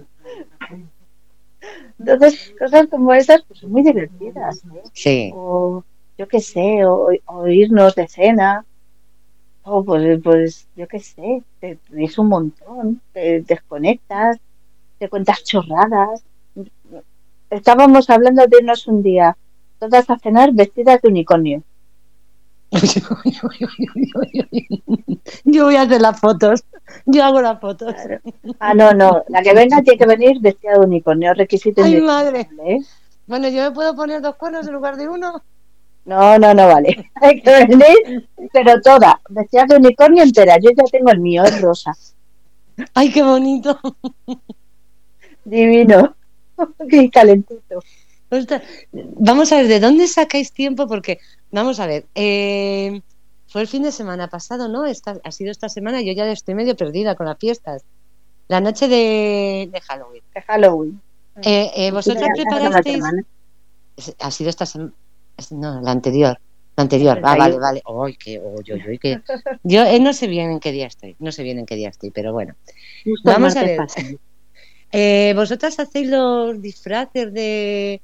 Entonces, 2.00 2.54
cosas 2.58 2.86
como 2.88 3.12
esas, 3.12 3.42
pues 3.42 3.60
son 3.60 3.72
muy 3.72 3.82
divertidas, 3.82 4.64
¿eh? 4.74 4.82
Sí. 4.92 5.32
o 5.34 5.84
yo 6.20 6.28
qué 6.28 6.40
sé, 6.40 6.84
o, 6.84 7.08
o 7.24 7.48
irnos 7.48 7.94
de 7.94 8.06
cena, 8.06 8.66
o 9.62 9.82
pues, 9.82 10.20
pues 10.22 10.68
yo 10.76 10.86
qué 10.86 10.98
sé, 10.98 11.42
te 11.60 11.78
ríes 11.88 12.18
un 12.18 12.28
montón, 12.28 13.00
te 13.14 13.40
desconectas, 13.40 14.36
te 14.98 15.08
cuentas 15.08 15.42
chorradas. 15.44 16.22
Estábamos 17.48 18.10
hablando 18.10 18.46
de 18.46 18.58
irnos 18.58 18.86
un 18.86 19.02
día, 19.02 19.34
todas 19.78 20.10
a 20.10 20.18
cenar 20.18 20.52
vestidas 20.52 21.00
de 21.00 21.08
unicornio. 21.08 21.62
Yo 25.44 25.64
voy 25.64 25.76
a 25.76 25.82
hacer 25.82 26.02
las 26.02 26.20
fotos. 26.20 26.64
Yo 27.06 27.24
hago 27.24 27.40
las 27.40 27.58
fotos. 27.60 27.94
Ah, 28.58 28.74
no, 28.74 28.92
no, 28.92 29.24
la 29.28 29.42
que 29.42 29.54
venga 29.54 29.80
tiene 29.80 29.98
que 29.98 30.06
venir 30.06 30.38
vestida 30.38 30.72
de 30.74 30.80
unicornio, 30.80 31.32
requisito 31.32 31.82
Ay, 31.82 31.98
madre. 32.02 32.46
¿eh? 32.66 32.80
Bueno, 33.26 33.48
yo 33.48 33.62
me 33.62 33.70
puedo 33.70 33.96
poner 33.96 34.20
dos 34.20 34.36
cuernos 34.36 34.66
en 34.66 34.74
lugar 34.74 34.98
de 34.98 35.08
uno. 35.08 35.42
No, 36.10 36.36
no, 36.40 36.52
no 36.52 36.66
vale. 36.66 37.08
Hay 37.22 37.40
que 37.40 37.66
venir, 37.66 38.28
pero 38.52 38.80
toda, 38.80 39.20
vestida 39.28 39.64
de 39.66 39.76
unicornio 39.76 40.24
entera. 40.24 40.58
Yo 40.58 40.70
ya 40.76 40.82
tengo 40.90 41.12
el 41.12 41.20
mío, 41.20 41.44
es 41.44 41.60
rosa. 41.60 41.96
Ay, 42.94 43.12
qué 43.12 43.22
bonito. 43.22 43.78
Divino. 45.44 46.16
Qué 46.90 47.08
calentito. 47.10 47.82
Vamos 48.92 49.52
a 49.52 49.56
ver, 49.56 49.68
¿de 49.68 49.80
dónde 49.80 50.08
sacáis 50.08 50.52
tiempo? 50.52 50.86
Porque, 50.86 51.20
vamos 51.52 51.80
a 51.80 51.86
ver, 51.86 52.04
eh, 52.14 53.00
fue 53.48 53.62
el 53.62 53.68
fin 53.68 53.82
de 53.82 53.92
semana 53.92 54.28
pasado, 54.28 54.68
¿no? 54.68 54.86
Esta, 54.86 55.18
ha 55.24 55.32
sido 55.32 55.50
esta 55.50 55.68
semana, 55.68 56.02
yo 56.02 56.12
ya 56.12 56.30
estoy 56.30 56.54
medio 56.54 56.76
perdida 56.76 57.14
con 57.14 57.26
las 57.26 57.38
fiestas. 57.38 57.82
La 58.48 58.60
noche 58.60 58.88
de, 58.88 59.70
de 59.72 59.80
Halloween. 59.80 60.22
De 60.34 60.42
Halloween. 60.42 61.00
Eh, 61.42 61.70
eh, 61.74 61.90
¿Vosotras 61.92 62.28
preparasteis? 62.34 63.04
Ha 64.18 64.30
sido 64.30 64.50
esta 64.50 64.66
semana. 64.66 64.92
No, 65.50 65.80
la 65.80 65.90
anterior. 65.90 66.38
La 66.76 66.82
anterior. 66.82 67.18
Ah, 67.22 67.36
vale, 67.36 67.58
vale. 67.58 67.82
Qué, 68.18 68.40
oy, 68.40 68.98
qué- 68.98 69.20
Yo 69.62 69.84
eh, 69.84 70.00
no 70.00 70.12
sé 70.12 70.26
bien 70.26 70.50
en 70.50 70.60
qué 70.60 70.72
día 70.72 70.86
estoy. 70.86 71.16
No 71.18 71.32
sé 71.32 71.42
bien 71.42 71.58
en 71.58 71.66
qué 71.66 71.76
día 71.76 71.88
estoy, 71.88 72.10
pero 72.10 72.32
bueno. 72.32 72.54
Justo 73.04 73.30
Vamos 73.30 73.56
a 73.56 73.62
ver. 73.64 73.80
Eh, 74.92 75.32
¿Vosotras 75.36 75.78
hacéis 75.78 76.08
los 76.08 76.60
disfraces 76.60 77.32
de, 77.32 78.00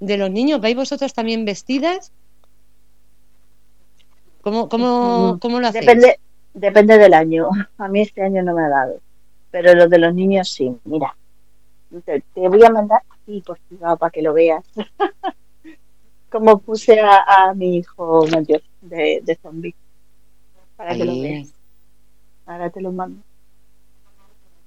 de 0.00 0.16
los 0.16 0.30
niños? 0.30 0.60
¿Vais 0.60 0.74
vosotras 0.74 1.14
también 1.14 1.44
vestidas? 1.44 2.12
¿Cómo, 4.42 4.68
cómo, 4.68 5.34
Mm, 5.34 5.38
cómo 5.38 5.60
lo 5.60 5.68
hacéis? 5.68 5.86
Depende, 5.86 6.18
depende 6.54 6.98
del 6.98 7.14
año. 7.14 7.48
A 7.78 7.88
mí 7.88 8.00
este 8.00 8.22
año 8.22 8.42
no 8.42 8.54
me 8.54 8.62
ha 8.64 8.68
dado. 8.68 9.00
Pero 9.50 9.74
los 9.74 9.88
de 9.90 9.98
los 9.98 10.14
niños 10.14 10.50
sí. 10.50 10.72
Mira, 10.84 11.16
te, 12.04 12.22
te 12.34 12.48
voy 12.48 12.64
a 12.64 12.70
mandar 12.70 13.02
aquí 13.10 13.42
por 13.46 13.58
privado 13.68 13.96
para 13.96 14.10
que 14.10 14.22
lo 14.22 14.32
veas. 14.34 14.64
Como 16.30 16.58
puse 16.58 17.00
a, 17.00 17.22
a 17.22 17.54
mi 17.54 17.76
hijo 17.76 18.26
mayor 18.26 18.62
de, 18.80 19.20
de 19.22 19.36
zombie. 19.36 19.74
Para 20.76 20.94
que 20.94 21.04
lo 21.04 21.20
veas. 21.20 21.52
Ahora 22.46 22.70
te 22.70 22.80
lo 22.80 22.92
mando. 22.92 23.22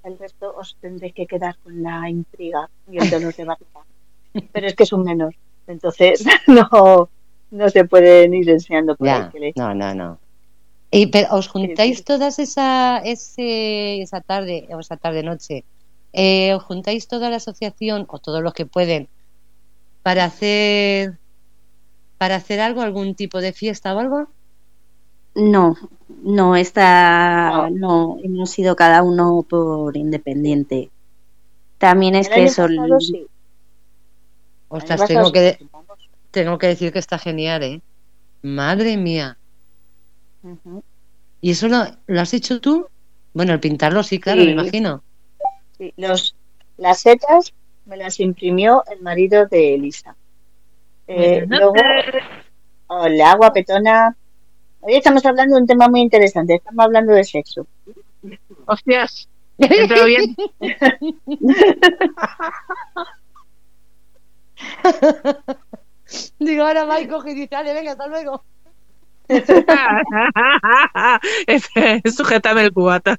El 0.02 0.18
resto 0.18 0.54
os 0.56 0.76
tendréis 0.80 1.14
que 1.14 1.26
quedar 1.26 1.56
con 1.58 1.82
la 1.82 2.08
intriga 2.08 2.68
y 2.90 2.98
el 2.98 3.10
dolor 3.10 3.34
de 3.34 3.44
barriga. 3.44 3.80
Pero 4.52 4.66
es 4.66 4.74
que 4.74 4.84
es 4.84 4.92
un 4.92 5.04
menor. 5.04 5.34
Entonces 5.66 6.24
no, 6.46 7.08
no 7.50 7.68
se 7.68 7.84
pueden 7.84 8.34
ir 8.34 8.48
enseñando 8.50 8.96
por 8.96 9.06
Ya, 9.06 9.30
no, 9.56 9.74
no, 9.74 9.94
no. 9.94 10.18
Y, 10.92 11.06
pero 11.06 11.36
os 11.36 11.46
juntáis 11.46 11.98
sí. 11.98 12.04
todas 12.04 12.40
esa, 12.40 12.98
ese, 12.98 14.02
esa 14.02 14.20
tarde 14.20 14.66
o 14.72 14.80
esa 14.80 14.96
tarde 14.96 15.22
noche, 15.22 15.64
eh, 16.12 16.52
os 16.54 16.64
juntáis 16.64 17.06
toda 17.06 17.30
la 17.30 17.36
asociación 17.36 18.06
o 18.08 18.18
todos 18.18 18.42
los 18.42 18.54
que 18.54 18.66
pueden 18.66 19.08
para 20.02 20.24
hacer 20.24 21.18
para 22.20 22.34
hacer 22.36 22.60
algo, 22.60 22.82
algún 22.82 23.14
tipo 23.14 23.40
de 23.40 23.54
fiesta 23.54 23.94
o 23.96 23.98
algo. 23.98 24.28
No, 25.34 25.74
no, 26.22 26.54
esta 26.54 27.70
No. 27.70 27.70
no, 27.70 28.18
hemos 28.22 28.50
sido 28.50 28.76
cada 28.76 29.02
uno 29.02 29.42
por 29.48 29.96
independiente. 29.96 30.90
También 31.78 32.14
es 32.16 32.28
que 32.28 32.44
eso, 32.44 32.66
pasado 32.66 33.00
sí. 33.00 33.26
Ostras, 34.68 35.06
tengo 35.06 35.32
que, 35.32 35.66
tengo 36.30 36.58
que 36.58 36.66
decir 36.66 36.92
que 36.92 36.98
está 36.98 37.18
genial, 37.18 37.62
¿eh? 37.62 37.80
Madre 38.42 38.98
mía. 38.98 39.38
¿Y 41.40 41.52
eso 41.52 41.68
lo, 41.68 41.86
lo 42.06 42.20
has 42.20 42.34
hecho 42.34 42.60
tú? 42.60 42.86
Bueno, 43.32 43.54
el 43.54 43.60
pintarlo 43.60 44.02
sí, 44.02 44.20
claro, 44.20 44.42
Sí. 44.42 44.46
me 44.48 44.52
imagino. 44.52 45.02
Sí, 45.78 45.94
los, 45.96 46.36
las 46.76 47.00
setas 47.00 47.54
me 47.86 47.96
las 47.96 48.20
imprimió 48.20 48.84
el 48.92 49.00
marido 49.00 49.46
de 49.46 49.74
Elisa. 49.76 50.16
Eh, 51.12 51.44
luego, 51.48 51.74
hola, 52.86 53.34
guapetona. 53.34 54.16
Hoy 54.78 54.94
estamos 54.94 55.26
hablando 55.26 55.56
de 55.56 55.62
un 55.62 55.66
tema 55.66 55.88
muy 55.88 56.02
interesante. 56.02 56.54
Estamos 56.54 56.84
hablando 56.84 57.12
de 57.12 57.24
sexo. 57.24 57.66
Hostias, 58.66 59.28
entrado 59.58 60.04
bien. 60.04 60.36
Digo, 66.38 66.62
ahora 66.62 66.84
va 66.84 67.00
y 67.00 67.08
coge 67.08 67.32
y 67.32 67.34
dice, 67.34 67.56
dale, 67.56 67.74
venga, 67.74 67.90
hasta 67.90 68.06
luego. 68.06 68.44
Sujétame 72.04 72.62
el 72.62 72.72
cubata. 72.72 73.16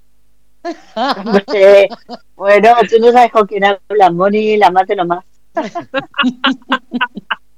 Bueno, 2.37 2.69
tú 2.89 2.99
no 3.01 3.11
sabes 3.11 3.33
con 3.33 3.47
quién 3.47 3.65
hablas, 3.65 4.13
Moni, 4.13 4.55
la 4.55 4.71
mate 4.71 4.95
nomás. 4.95 5.25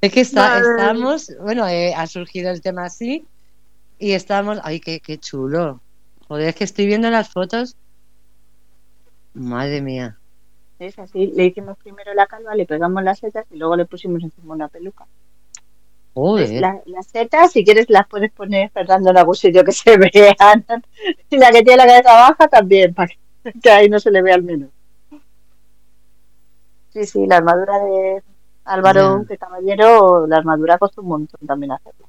Es 0.00 0.12
que 0.12 0.20
está, 0.20 0.48
Vale. 0.60 0.66
estamos, 0.70 1.32
bueno, 1.40 1.66
eh, 1.68 1.94
ha 1.94 2.06
surgido 2.06 2.50
el 2.50 2.60
tema 2.60 2.84
así 2.86 3.24
y 3.98 4.12
estamos, 4.12 4.58
ay, 4.64 4.80
qué, 4.80 5.00
qué 5.00 5.18
chulo. 5.18 5.80
Joder, 6.28 6.48
es 6.48 6.54
que 6.56 6.64
estoy 6.64 6.86
viendo 6.86 7.08
las 7.10 7.28
fotos. 7.28 7.76
Madre 9.34 9.80
mía. 9.80 10.18
Es 10.78 10.98
así, 10.98 11.28
le 11.36 11.44
hicimos 11.46 11.78
primero 11.78 12.12
la 12.14 12.26
calva, 12.26 12.54
le 12.56 12.66
pegamos 12.66 13.02
las 13.04 13.20
setas 13.20 13.46
y 13.52 13.56
luego 13.56 13.76
le 13.76 13.84
pusimos 13.84 14.22
encima 14.22 14.54
una 14.54 14.68
peluca. 14.68 15.06
Joder. 16.14 16.60
La- 16.60 16.82
las 16.86 17.06
setas, 17.06 17.52
si 17.52 17.64
quieres, 17.64 17.88
las 17.88 18.06
puedes 18.08 18.32
poner 18.32 18.70
Fernando 18.70 19.10
en 19.10 19.16
algún 19.18 19.36
sitio 19.36 19.64
que 19.64 19.72
se 19.72 19.96
vean. 19.96 20.64
Y 21.30 21.36
la 21.38 21.50
que 21.52 21.62
tiene 21.62 21.76
la 21.76 21.86
cabeza 21.86 22.12
baja 22.12 22.48
también, 22.48 22.92
para 22.92 23.08
que, 23.08 23.52
que 23.62 23.70
ahí 23.70 23.88
no 23.88 24.00
se 24.00 24.10
le 24.10 24.20
vea 24.20 24.34
al 24.34 24.42
menos. 24.42 24.68
Sí, 26.92 27.06
sí, 27.06 27.26
la 27.26 27.36
armadura 27.38 27.78
de 27.78 28.22
Álvaro, 28.64 29.24
que 29.28 29.38
caballero, 29.38 30.26
la 30.26 30.36
armadura 30.38 30.78
costó 30.78 31.02
un 31.02 31.08
montón 31.08 31.46
también 31.46 31.72
hacerla. 31.72 32.06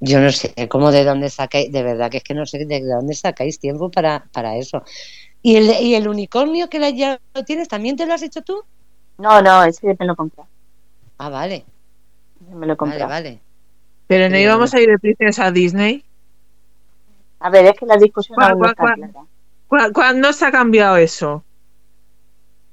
Yo 0.00 0.18
no 0.20 0.30
sé 0.30 0.54
cómo 0.68 0.90
de 0.90 1.04
dónde 1.04 1.28
sacáis, 1.28 1.70
de 1.70 1.82
verdad 1.82 2.10
que 2.10 2.18
es 2.18 2.24
que 2.24 2.34
no 2.34 2.46
sé 2.46 2.64
de 2.64 2.80
dónde 2.80 3.14
sacáis 3.14 3.58
tiempo 3.60 3.90
para, 3.90 4.24
para 4.32 4.56
eso. 4.56 4.82
¿Y 5.42 5.56
el, 5.56 5.70
¿Y 5.82 5.94
el 5.94 6.08
unicornio 6.08 6.68
que 6.68 6.78
la- 6.78 6.90
ya 6.90 7.18
lo 7.34 7.44
tienes, 7.44 7.68
también 7.68 7.96
te 7.96 8.06
lo 8.06 8.14
has 8.14 8.22
hecho 8.22 8.42
tú? 8.42 8.62
No, 9.18 9.42
no, 9.42 9.62
ese 9.64 9.94
me 9.98 10.06
lo 10.06 10.16
compré. 10.16 10.44
Ah, 11.18 11.28
vale, 11.28 11.64
Me 12.40 12.66
lo 12.66 12.76
compré. 12.76 13.00
vale, 13.00 13.12
vale. 13.12 13.40
Pero 14.06 14.28
no 14.30 14.38
íbamos 14.38 14.74
a 14.74 14.80
ir 14.80 14.88
de 14.88 14.98
princesa 14.98 15.46
a 15.46 15.50
Disney. 15.52 16.02
A 17.40 17.50
ver, 17.50 17.66
es 17.66 17.74
que 17.78 17.86
la 17.86 17.96
discusión 17.96 18.36
Guau, 18.36 18.50
aún 18.50 18.60
no 18.60 18.66
guau, 18.66 18.70
está 18.72 18.82
guau. 18.84 18.96
clara. 18.96 19.26
¿Cu- 19.68 19.92
¿Cuándo 19.92 20.32
se 20.32 20.46
ha 20.46 20.50
cambiado 20.50 20.96
eso? 20.96 21.44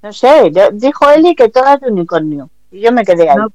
No 0.08 0.14
sé, 0.14 0.52
yo- 0.54 0.72
dijo 0.72 1.10
Eli 1.10 1.36
que 1.36 1.50
todas 1.50 1.82
de 1.82 1.92
unicornio. 1.92 2.50
Y 2.72 2.80
yo 2.80 2.94
me 2.94 3.04
quedé 3.04 3.30
ahí. 3.30 3.36
No, 3.36 3.50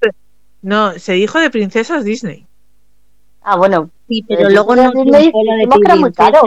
no, 0.60 0.98
se 0.98 1.14
dijo 1.14 1.38
de 1.40 1.48
princesas 1.48 2.04
Disney. 2.04 2.46
Ah, 3.40 3.56
bueno, 3.56 3.88
Sí, 4.06 4.22
Pero 4.28 4.40
pero 4.40 4.50
luego 4.50 4.76
nos 4.76 4.92
Disney 4.92 5.32
lo 5.32 5.52
de 5.52 5.56
dijimos 5.56 5.78
que 5.78 5.84
era 5.86 5.96
muy 5.96 6.12
caro. 6.12 6.42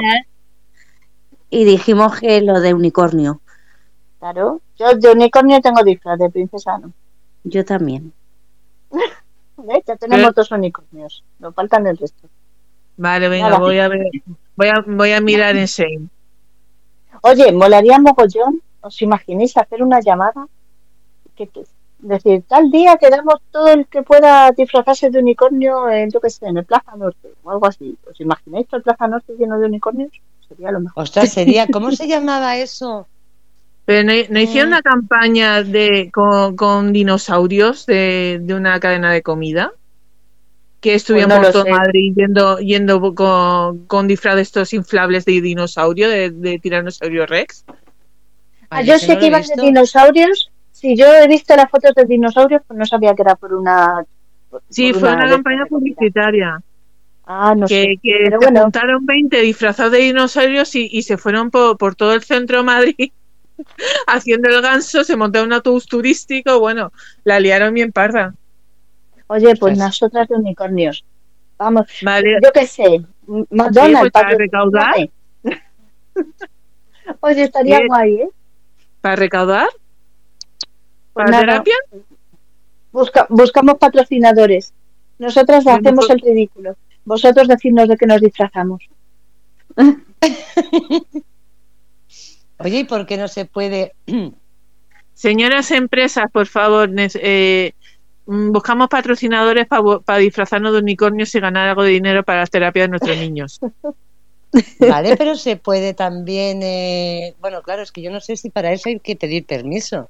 y 1.50 1.65
dijimos 1.65 2.20
que 2.20 2.41
lo 2.41 2.60
de 2.60 2.74
unicornio. 2.76 3.41
claro. 4.20 4.62
Yo 4.78 4.94
de 4.94 5.12
unicornio 5.12 5.60
tengo 5.62 5.84
disfraz, 5.84 6.20
de 6.20 6.30
princesa 6.30 6.78
no. 6.78 6.91
Yo 7.44 7.65
también. 7.65 8.13
¿Ves? 9.58 9.84
Ya 9.88 9.96
tenemos 9.96 10.36
dos 10.36 10.52
unicornios. 10.52 11.24
Nos 11.39 11.56
faltan 11.56 11.88
el 11.88 11.98
resto. 11.98 12.28
Vale, 12.98 13.28
venga, 13.28 13.50
Nada. 13.50 13.60
voy 13.60 13.80
a 13.80 13.88
ver. 13.88 14.06
Voy 14.56 14.68
a, 14.68 14.84
voy 14.86 15.12
a 15.13 15.22
mirar 15.22 15.56
en 15.56 15.65
Shane. 15.65 16.10
Oye, 17.22 17.52
molaría 17.52 17.98
mogollón, 18.00 18.62
¿os 18.88 19.02
imagináis 19.02 19.56
hacer 19.58 19.82
una 19.84 20.00
llamada? 20.00 20.48
Que, 21.36 21.48
que- 21.48 21.63
decir, 22.00 22.43
tal 22.48 22.69
día 22.69 22.98
quedamos 22.98 23.36
todo 23.52 23.67
el 23.69 23.88
que 23.88 24.04
pueda 24.04 24.52
disfrazarse 24.52 25.10
de 25.10 25.19
unicornio 25.19 25.89
en, 25.89 26.12
yo 26.12 26.19
qué 26.21 26.30
sé, 26.30 26.45
en 26.48 26.58
el 26.58 26.65
Plaza 26.65 26.95
Norte 26.95 27.30
o 27.43 27.52
algo 27.52 27.65
así. 27.65 27.98
¿Os 28.10 28.19
imagináis 28.21 28.67
todo 28.67 28.78
el 28.78 28.84
Plaza 28.84 29.08
Norte 29.08 29.34
lleno 29.39 29.58
de 29.60 29.65
unicornios? 29.65 30.12
Sería 30.48 30.71
lo 30.71 30.80
mejor. 30.82 31.02
Ostras, 31.04 31.32
sería, 31.34 31.65
¿cómo 31.67 31.91
se 31.91 32.08
llamaba 32.08 32.58
eso? 32.58 33.08
Pero 33.86 34.04
no, 34.04 34.13
no 34.30 34.39
hicieron 34.39 34.69
Mm. 34.69 34.74
una 34.74 34.82
campaña 34.82 35.63
de 35.63 36.12
con, 36.13 36.56
con 36.56 36.93
dinosaurios 36.93 37.86
de, 37.88 38.39
de 38.41 38.54
una 38.54 38.80
cadena 38.80 39.12
de 39.12 39.21
comida 39.24 39.71
que 40.82 40.93
estuvieron 40.95 41.30
Pues 41.30 41.39
no 41.39 41.43
por 41.45 41.54
todo 41.54 41.63
sé. 41.63 41.71
Madrid 41.71 42.13
yendo, 42.15 42.58
yendo 42.60 43.15
con, 43.15 43.86
con 43.88 44.08
disfraz 44.08 44.36
de 44.36 44.41
estos 44.43 44.74
inflables 44.74 45.26
de 45.26 45.41
dinosaurio, 45.41 46.10
de, 46.10 46.30
de 46.30 46.60
tiranosaurio 46.60 47.26
Rex. 47.26 47.65
Ah, 48.69 48.82
yo 48.82 48.97
sé 48.99 49.13
no 49.13 49.19
que 49.19 49.28
iban 49.28 49.41
de 49.43 49.62
dinosaurios. 49.62 50.51
Si 50.71 50.95
yo 50.95 51.06
he 51.13 51.28
visto 51.28 51.56
las 51.56 51.69
fotos 51.69 51.93
de 51.95 52.06
dinosaurios, 52.06 52.62
pues 52.67 52.78
no 52.78 52.86
sabía 52.86 53.13
que 53.15 53.21
era 53.21 53.36
por 53.36 53.54
una. 53.54 54.04
por- 54.49 54.62
Sí, 54.69 54.91
por 54.91 55.01
fue 55.01 55.13
una 55.13 55.30
campaña 55.30 55.65
publicitaria. 55.67 56.62
Ah, 57.25 57.56
no 57.56 57.65
que, 57.67 57.82
sé. 57.84 57.99
que 58.04 58.17
Pero 58.25 58.39
se 58.39 58.45
bueno, 58.45 58.62
juntaron 58.63 59.06
20 59.06 59.41
disfrazados 59.41 59.91
de 59.93 59.99
dinosaurios 59.99 60.75
y, 60.75 60.88
y 60.91 61.01
se 61.04 61.17
fueron 61.17 61.49
por, 61.49 61.78
por 61.78 61.95
todo 61.95 62.13
el 62.13 62.21
centro 62.23 62.58
de 62.58 62.63
Madrid 62.63 63.12
haciendo 64.08 64.49
el 64.49 64.62
ganso, 64.62 65.04
se 65.04 65.15
montaron 65.15 65.47
un 65.47 65.54
autobús 65.54 65.88
turístico, 65.88 66.60
bueno, 66.60 66.91
la 67.23 67.39
liaron 67.39 67.73
bien 67.73 67.91
parda. 67.91 68.36
oye, 69.28 69.56
pues 69.56 69.78
nosotras 69.78 70.28
de 70.28 70.36
unicornios. 70.36 71.04
Vamos, 71.58 71.88
yo 72.01 72.51
qué 72.54 72.67
sé. 72.67 73.01
McDonald's. 73.49 73.99
pues 74.01 74.12
para 74.12 74.30
recaudar. 74.38 74.93
Oye, 77.21 77.43
estaría 77.43 77.78
Bien. 77.78 77.88
guay, 77.88 78.15
¿eh? 78.21 78.30
Para 79.06 79.18
recaudar, 79.18 79.68
Pues 81.13 81.26
para 81.26 81.30
nada, 81.30 81.41
terapia, 81.44 81.76
busca- 82.91 83.28
buscamos 83.30 83.76
patrocinadores. 83.78 84.74
Nosotras 85.20 85.63
Bueno, 85.63 85.78
hacemos 85.80 86.08
pues- 86.08 86.18
el 86.24 86.28
ridículo. 86.28 86.76
Vosotros 87.04 87.48
decidnos 87.48 87.88
de 87.88 87.98
qué 87.98 88.08
nos 88.08 88.20
disfrazamos. 88.20 88.82
Oye, 92.58 92.80
¿y 92.80 92.84
por 92.86 93.06
qué 93.06 93.18
no 93.18 93.28
se 93.28 93.46
puede? 93.46 93.94
señoras 95.13 95.70
empresas, 95.70 96.32
por 96.32 96.48
favor, 96.48 96.89
eh, 96.98 97.74
mm, 98.26 98.52
buscamos 98.54 98.88
patrocinadores 98.88 99.68
para 99.68 100.18
disfrazarnos 100.18 100.74
de 100.74 100.80
unicornios 100.80 101.36
y 101.36 101.39
ganar 101.39 101.70
algo 101.70 101.84
de 101.84 101.91
dinero 101.91 102.24
para 102.24 102.39
las 102.39 102.50
terapias 102.50 102.86
de 102.86 102.89
nuestros 102.89 103.18
niños. 103.18 103.60
Vale, 104.80 105.18
pero 105.18 105.36
se 105.36 105.58
puede 105.58 105.94
también, 105.94 106.62
eh, 106.63 107.36
bueno, 107.39 107.62
claro, 107.62 107.82
es 107.82 107.91
que 107.91 108.02
yo 108.02 108.12
no 108.12 108.22
sé 108.22 108.38
si 108.38 108.50
para 108.50 108.72
eso 108.72 108.89
hay 108.89 109.00
que 109.00 109.15
pedir 109.15 109.46
permiso. 109.46 110.10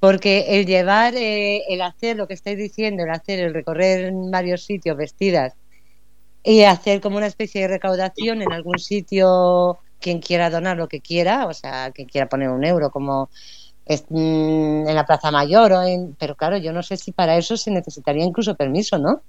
Porque 0.00 0.58
el 0.58 0.66
llevar, 0.66 1.14
eh, 1.16 1.62
el 1.68 1.80
hacer 1.80 2.16
lo 2.16 2.26
que 2.26 2.34
estáis 2.34 2.58
diciendo, 2.58 3.04
el 3.04 3.10
hacer, 3.10 3.40
el 3.40 3.54
recorrer 3.54 4.12
varios 4.12 4.64
sitios 4.64 4.96
vestidas 4.96 5.54
y 6.42 6.62
hacer 6.64 7.00
como 7.00 7.16
una 7.16 7.26
especie 7.26 7.62
de 7.62 7.68
recaudación 7.68 8.42
en 8.42 8.52
algún 8.52 8.78
sitio, 8.78 9.78
quien 10.00 10.20
quiera 10.20 10.50
donar 10.50 10.76
lo 10.76 10.88
que 10.88 11.00
quiera, 11.00 11.46
o 11.46 11.54
sea, 11.54 11.90
quien 11.92 12.06
quiera 12.06 12.28
poner 12.28 12.50
un 12.50 12.64
euro 12.64 12.90
como 12.90 13.30
mm, 13.88 14.88
en 14.88 14.94
la 14.94 15.06
Plaza 15.06 15.30
Mayor, 15.30 15.72
o 15.72 15.82
en, 15.82 16.14
pero 16.18 16.34
claro, 16.36 16.58
yo 16.58 16.72
no 16.72 16.82
sé 16.82 16.98
si 16.98 17.12
para 17.12 17.36
eso 17.38 17.56
se 17.56 17.70
necesitaría 17.70 18.24
incluso 18.24 18.54
permiso, 18.54 18.98
¿no? 18.98 19.22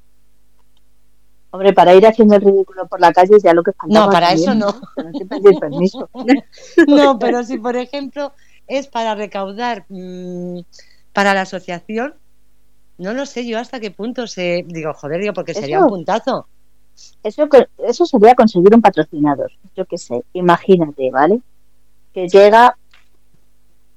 Hombre, 1.52 1.74
para 1.74 1.96
ir 1.96 2.06
haciendo 2.06 2.36
el 2.36 2.42
ridículo 2.42 2.88
por 2.88 3.00
la 3.00 3.14
calle 3.14 3.38
ya 3.42 3.54
lo 3.54 3.64
que 3.64 3.72
faltaba. 3.72 4.06
No, 4.06 4.12
para 4.12 4.34
eso 4.34 4.54
no. 4.54 4.68
Pedir 5.30 5.60
permiso. 5.60 6.10
No, 6.88 7.18
pero 7.20 7.44
si 7.44 7.58
por 7.58 7.76
ejemplo 7.78 8.34
es 8.68 8.88
para 8.88 9.16
recaudar 9.16 9.86
mm, 9.90 10.60
para 11.14 11.34
la 11.34 11.42
asociación, 11.42 12.16
no 12.98 13.14
lo 13.14 13.26
sé 13.26 13.46
yo 13.46 13.60
hasta 13.60 13.80
qué 13.80 13.92
punto 13.92 14.28
se. 14.28 14.64
Digo, 14.68 14.94
joder, 14.94 15.22
digo, 15.22 15.34
porque 15.34 15.54
sería 15.54 15.78
Eso. 15.78 15.86
un 15.86 15.92
puntazo. 15.92 16.48
Eso, 17.24 17.48
eso 17.80 18.06
sería 18.06 18.36
conseguir 18.36 18.74
un 18.74 18.82
patrocinador. 18.82 19.52
Yo 19.76 19.86
qué 19.86 19.98
sé, 19.98 20.24
imagínate, 20.34 21.12
¿vale? 21.12 21.42
Que 22.14 22.28
llega 22.28 22.78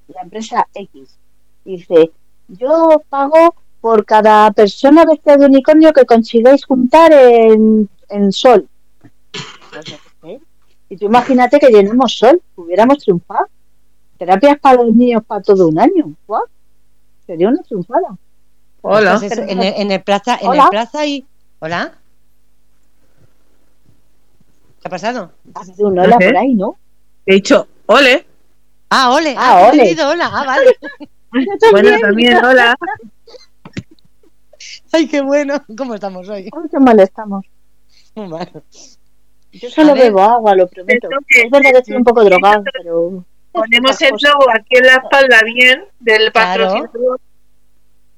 la 0.08 0.22
empresa 0.22 0.66
X 0.74 1.16
y 1.64 1.76
dice, 1.76 2.10
yo 2.48 3.02
pago 3.08 3.54
por 3.88 4.04
cada 4.04 4.50
persona 4.50 5.06
vestida 5.06 5.38
de 5.38 5.46
unicornio 5.46 5.94
que 5.94 6.04
consigáis 6.04 6.62
juntar 6.66 7.10
en, 7.10 7.88
en 8.10 8.32
sol. 8.32 8.68
Y 10.90 10.96
tú 10.98 11.06
imagínate 11.06 11.58
que 11.58 11.70
llenamos 11.70 12.18
sol, 12.18 12.38
hubiéramos 12.54 12.98
triunfado. 12.98 13.46
Terapias 14.18 14.58
para 14.58 14.82
los 14.82 14.94
niños 14.94 15.24
para 15.26 15.40
todo 15.40 15.68
un 15.68 15.80
año. 15.80 16.12
Sería 17.26 17.48
una 17.48 17.62
triunfada. 17.62 18.14
Hola. 18.82 19.18
En, 19.22 19.62
el, 19.62 19.74
en 19.80 19.90
el 19.90 20.02
plaza, 20.02 20.36
en 20.38 20.48
Hola. 20.48 20.64
el 20.64 20.68
plaza 20.68 21.06
y. 21.06 21.24
¿Hola? 21.60 21.94
¿Qué 24.82 24.88
ha 24.88 24.90
pasado? 24.90 25.32
Hace 25.54 25.72
un 25.82 25.98
hola 25.98 26.16
Ajá. 26.16 26.26
por 26.26 26.36
ahí, 26.36 26.52
¿no? 26.52 26.76
He 27.24 27.36
dicho, 27.36 27.66
ole, 27.86 28.26
Ah, 28.90 29.12
ole. 29.14 29.34
Ah, 29.38 29.70
he 29.72 29.80
ole. 29.80 30.02
hola. 30.04 30.30
Ah, 30.30 30.44
vale. 30.44 30.76
bueno, 31.70 31.98
también, 32.02 32.44
hola. 32.44 32.76
Ay, 34.92 35.06
qué 35.08 35.20
bueno. 35.20 35.62
¿Cómo 35.76 35.94
estamos 35.94 36.28
hoy? 36.28 36.44
Ay, 36.44 36.68
qué 36.70 36.78
mal 36.78 36.98
estamos. 37.00 37.44
Yo 38.14 39.70
solo 39.70 39.94
ver. 39.94 40.04
bebo 40.04 40.20
agua, 40.22 40.54
lo 40.54 40.66
prometo. 40.68 41.08
Que- 41.28 41.42
Es 41.42 41.50
verdad 41.50 41.70
que 41.72 41.78
estoy 41.78 41.96
un 41.96 42.04
poco 42.04 42.24
drogado, 42.24 42.62
pero... 42.72 43.24
Ponemos 43.52 44.00
el 44.02 44.10
logo 44.10 44.44
aquí 44.52 44.76
en 44.76 44.84
la 44.86 44.94
espalda 44.94 45.40
bien 45.44 45.84
del 46.00 46.30
Claro. 46.32 46.64
patrocinador 46.68 47.20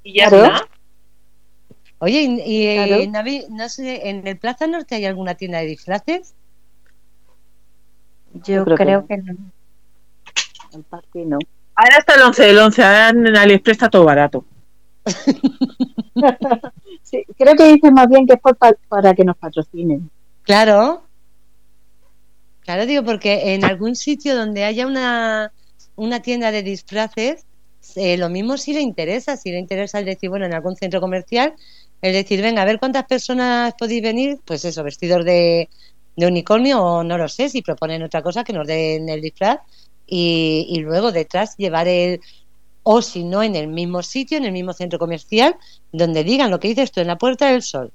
y 0.02 0.18
ya 0.18 0.28
Claro. 0.28 0.44
está. 0.56 0.68
Oye, 1.98 2.22
y, 2.22 2.40
y, 2.40 2.66
eh, 2.66 2.87
Claro. 2.88 3.11
Navi, 3.11 3.44
no 3.50 3.68
sé, 3.68 4.09
¿en 4.09 4.26
el 4.26 4.38
Plaza 4.38 4.66
Norte 4.66 4.96
hay 4.96 5.04
alguna 5.06 5.35
tienda 5.35 5.59
de 5.59 5.66
disfraces? 5.66 6.35
Yo, 8.33 8.64
creo 8.64 8.76
que 8.76 8.85
creo 8.85 9.00
no. 9.02 9.06
que 9.06 9.16
no. 9.18 9.35
El 10.72 10.83
parque 10.85 11.24
no. 11.24 11.38
Ahora 11.74 11.96
está 11.98 12.14
el 12.14 12.22
11 12.22 12.42
del 12.44 12.59
11, 12.59 12.83
ahora 12.83 13.09
en 13.11 13.37
AliExpress 13.37 13.76
está 13.76 13.88
todo 13.88 14.04
barato. 14.04 14.44
Sí, 17.03 17.25
creo 17.37 17.55
que 17.57 17.65
dice 17.73 17.91
más 17.91 18.09
bien 18.09 18.27
que 18.27 18.35
es 18.35 18.41
por 18.41 18.57
pa- 18.57 18.75
para 18.89 19.15
que 19.15 19.25
nos 19.25 19.37
patrocinen. 19.37 20.11
Claro. 20.43 21.03
Claro, 22.61 22.87
digo, 22.87 23.05
porque 23.05 23.55
en 23.55 23.65
algún 23.65 23.97
sitio 23.97 24.37
donde 24.37 24.65
haya 24.65 24.87
una, 24.87 25.53
una 25.97 26.21
tienda 26.21 26.53
de 26.53 26.63
disfraces, 26.63 27.45
eh, 27.97 28.17
lo 28.17 28.29
mismo 28.29 28.57
si 28.59 28.73
le 28.75 28.81
interesa, 28.81 29.37
si 29.37 29.51
le 29.51 29.59
interesa 29.59 29.99
el 29.99 30.05
decir, 30.05 30.29
bueno, 30.31 30.47
en 30.47 30.55
algún 30.55 30.77
centro 30.77 31.01
comercial, 31.01 31.55
el 32.03 32.13
decir, 32.13 32.41
venga, 32.43 32.63
a 32.63 32.65
ver 32.67 32.79
cuántas 32.79 33.05
personas 33.07 33.75
podéis 33.79 34.03
venir, 34.03 34.39
pues 34.45 34.65
eso, 34.65 34.85
vestidos 34.85 35.25
de, 35.25 35.69
de 36.17 36.27
unicornio 36.27 36.83
o 36.83 37.03
no 37.03 37.19
lo 37.19 37.29
sé, 37.29 37.49
si 37.49 37.63
proponen 37.63 38.03
otra 38.03 38.23
cosa 38.23 38.45
que 38.45 38.53
nos 38.53 38.67
den 38.67 39.09
el 39.09 39.21
disfraz 39.23 39.59
y, 40.07 40.67
y 40.69 40.81
luego 40.81 41.13
detrás 41.13 41.57
llevar 41.57 41.89
el, 41.89 42.21
o 42.92 43.03
si 43.03 43.22
no 43.22 43.40
en 43.40 43.55
el 43.55 43.68
mismo 43.68 44.03
sitio, 44.03 44.37
en 44.37 44.44
el 44.44 44.50
mismo 44.53 44.72
centro 44.72 44.98
comercial, 44.98 45.55
donde 45.92 46.24
digan 46.24 46.50
lo 46.50 46.59
que 46.59 46.66
dices 46.68 46.90
tú, 46.90 47.00
en 47.00 47.07
la 47.07 47.16
Puerta 47.18 47.46
del 47.53 47.62
Sol. 47.62 47.92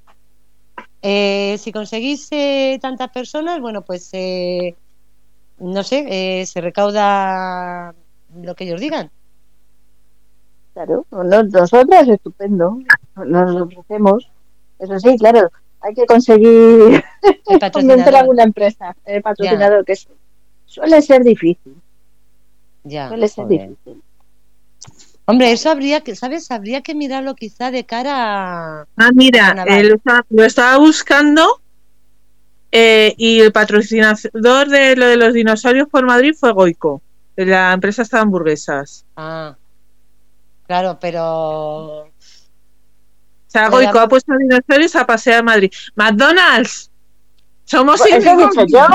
Eh, 1.02 1.58
si 1.60 1.74
conseguís 1.74 2.30
eh, 2.32 2.80
tantas 2.82 3.10
personas, 3.10 3.60
bueno, 3.60 3.82
pues 3.82 4.08
eh, 4.14 4.74
no 5.60 5.84
sé, 5.84 6.06
eh, 6.08 6.46
se 6.46 6.62
recauda 6.62 7.94
lo 8.42 8.56
que 8.56 8.64
ellos 8.64 8.80
digan. 8.80 9.12
Claro, 10.74 11.06
no- 11.12 11.44
nosotras 11.44 12.08
estupendo, 12.08 12.78
nos 13.18 13.54
lo 13.54 13.64
ofrecemos. 13.66 14.30
Eso 14.80 14.98
sí, 15.00 15.18
claro, 15.18 15.50
hay 15.82 15.94
que 15.94 16.06
conseguir 16.06 17.04
convencer 17.74 18.16
a 18.16 18.20
alguna 18.22 18.44
empresa, 18.44 18.96
el 19.04 19.22
patrocinador, 19.22 19.84
que 19.84 19.92
es- 19.92 20.08
suele 20.66 21.02
ser 21.02 21.22
difícil, 21.26 21.76
Ya, 22.86 23.10
suele 23.10 23.28
ser 23.28 23.44
joder. 23.46 23.60
difícil. 23.70 24.02
Hombre, 25.28 25.52
eso 25.52 25.70
habría 25.72 26.02
que, 26.02 26.16
¿sabes? 26.16 26.52
Habría 26.52 26.82
que 26.82 26.94
mirarlo 26.94 27.34
quizá 27.36 27.72
de 27.72 27.84
cara 27.84 28.82
a... 28.82 28.86
Ah, 28.96 29.10
mira, 29.14 29.66
eh, 29.68 29.84
lo, 29.84 29.96
estaba, 29.96 30.26
lo 30.30 30.44
estaba 30.44 30.78
buscando 30.78 31.62
eh, 32.72 33.16
y 33.18 33.40
el 33.40 33.52
patrocinador 33.52 34.68
de 34.70 34.96
lo 34.96 35.08
de 35.08 35.18
los 35.18 35.34
dinosaurios 35.34 35.88
por 35.90 36.06
Madrid 36.06 36.36
fue 36.40 36.52
Goico. 36.52 37.02
La 37.36 37.74
empresa 37.74 38.04
está 38.04 38.18
de 38.18 38.24
hamburguesas. 38.24 39.04
Ah, 39.16 39.56
claro, 40.68 40.98
pero... 41.02 42.02
O 42.04 42.12
sea, 43.48 43.70
Goico 43.70 43.94
la- 43.94 44.04
ha 44.04 44.08
puesto 44.08 44.32
a 44.32 44.38
dinosaurios 44.38 44.96
a 44.96 45.08
pasear 45.08 45.40
a 45.40 45.44
Madrid. 45.44 45.72
McDonald's, 45.96 46.92
somos 47.64 48.00
Eso 48.06 48.38
dicho 48.38 48.66
yo. 48.68 48.86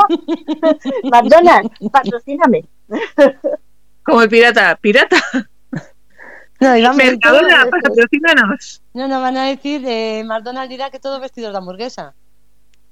McDonald's, 1.10 1.70
patrocíname. 1.90 2.64
como 4.04 4.22
el 4.22 4.28
pirata. 4.28 4.76
Pirata, 4.80 5.16
No, 6.60 6.76
y 6.76 6.82
vamos, 6.82 6.96
Mercadona, 6.98 7.66
patrocínanos. 7.70 8.82
no 8.92 9.08
nos 9.08 9.22
van 9.22 9.36
a 9.38 9.46
decir, 9.46 9.82
eh, 9.86 10.22
McDonald's 10.24 10.68
dirá 10.70 10.90
que 10.90 11.00
todos 11.00 11.20
vestidos 11.20 11.52
de 11.52 11.58
hamburguesa. 11.58 12.14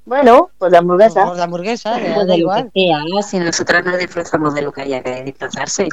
Bueno, 0.07 0.51
pues 0.57 0.73
la 0.73 0.79
hamburguesa. 0.79 1.27
Por 1.27 1.37
de 1.37 1.43
hamburguesa, 1.43 1.93
Pues 1.99 2.15
da 2.15 2.21
de 2.25 2.27
lo 2.29 2.37
igual. 2.37 2.71
que 2.73 2.81
sea, 2.89 3.23
si 3.23 3.39
nosotras 3.39 3.85
nos 3.85 3.99
disfrazamos 3.99 4.55
de 4.55 4.63
lo 4.63 4.73
que 4.73 4.83
haya 4.83 5.03
que 5.03 5.23
disfrazarse. 5.23 5.89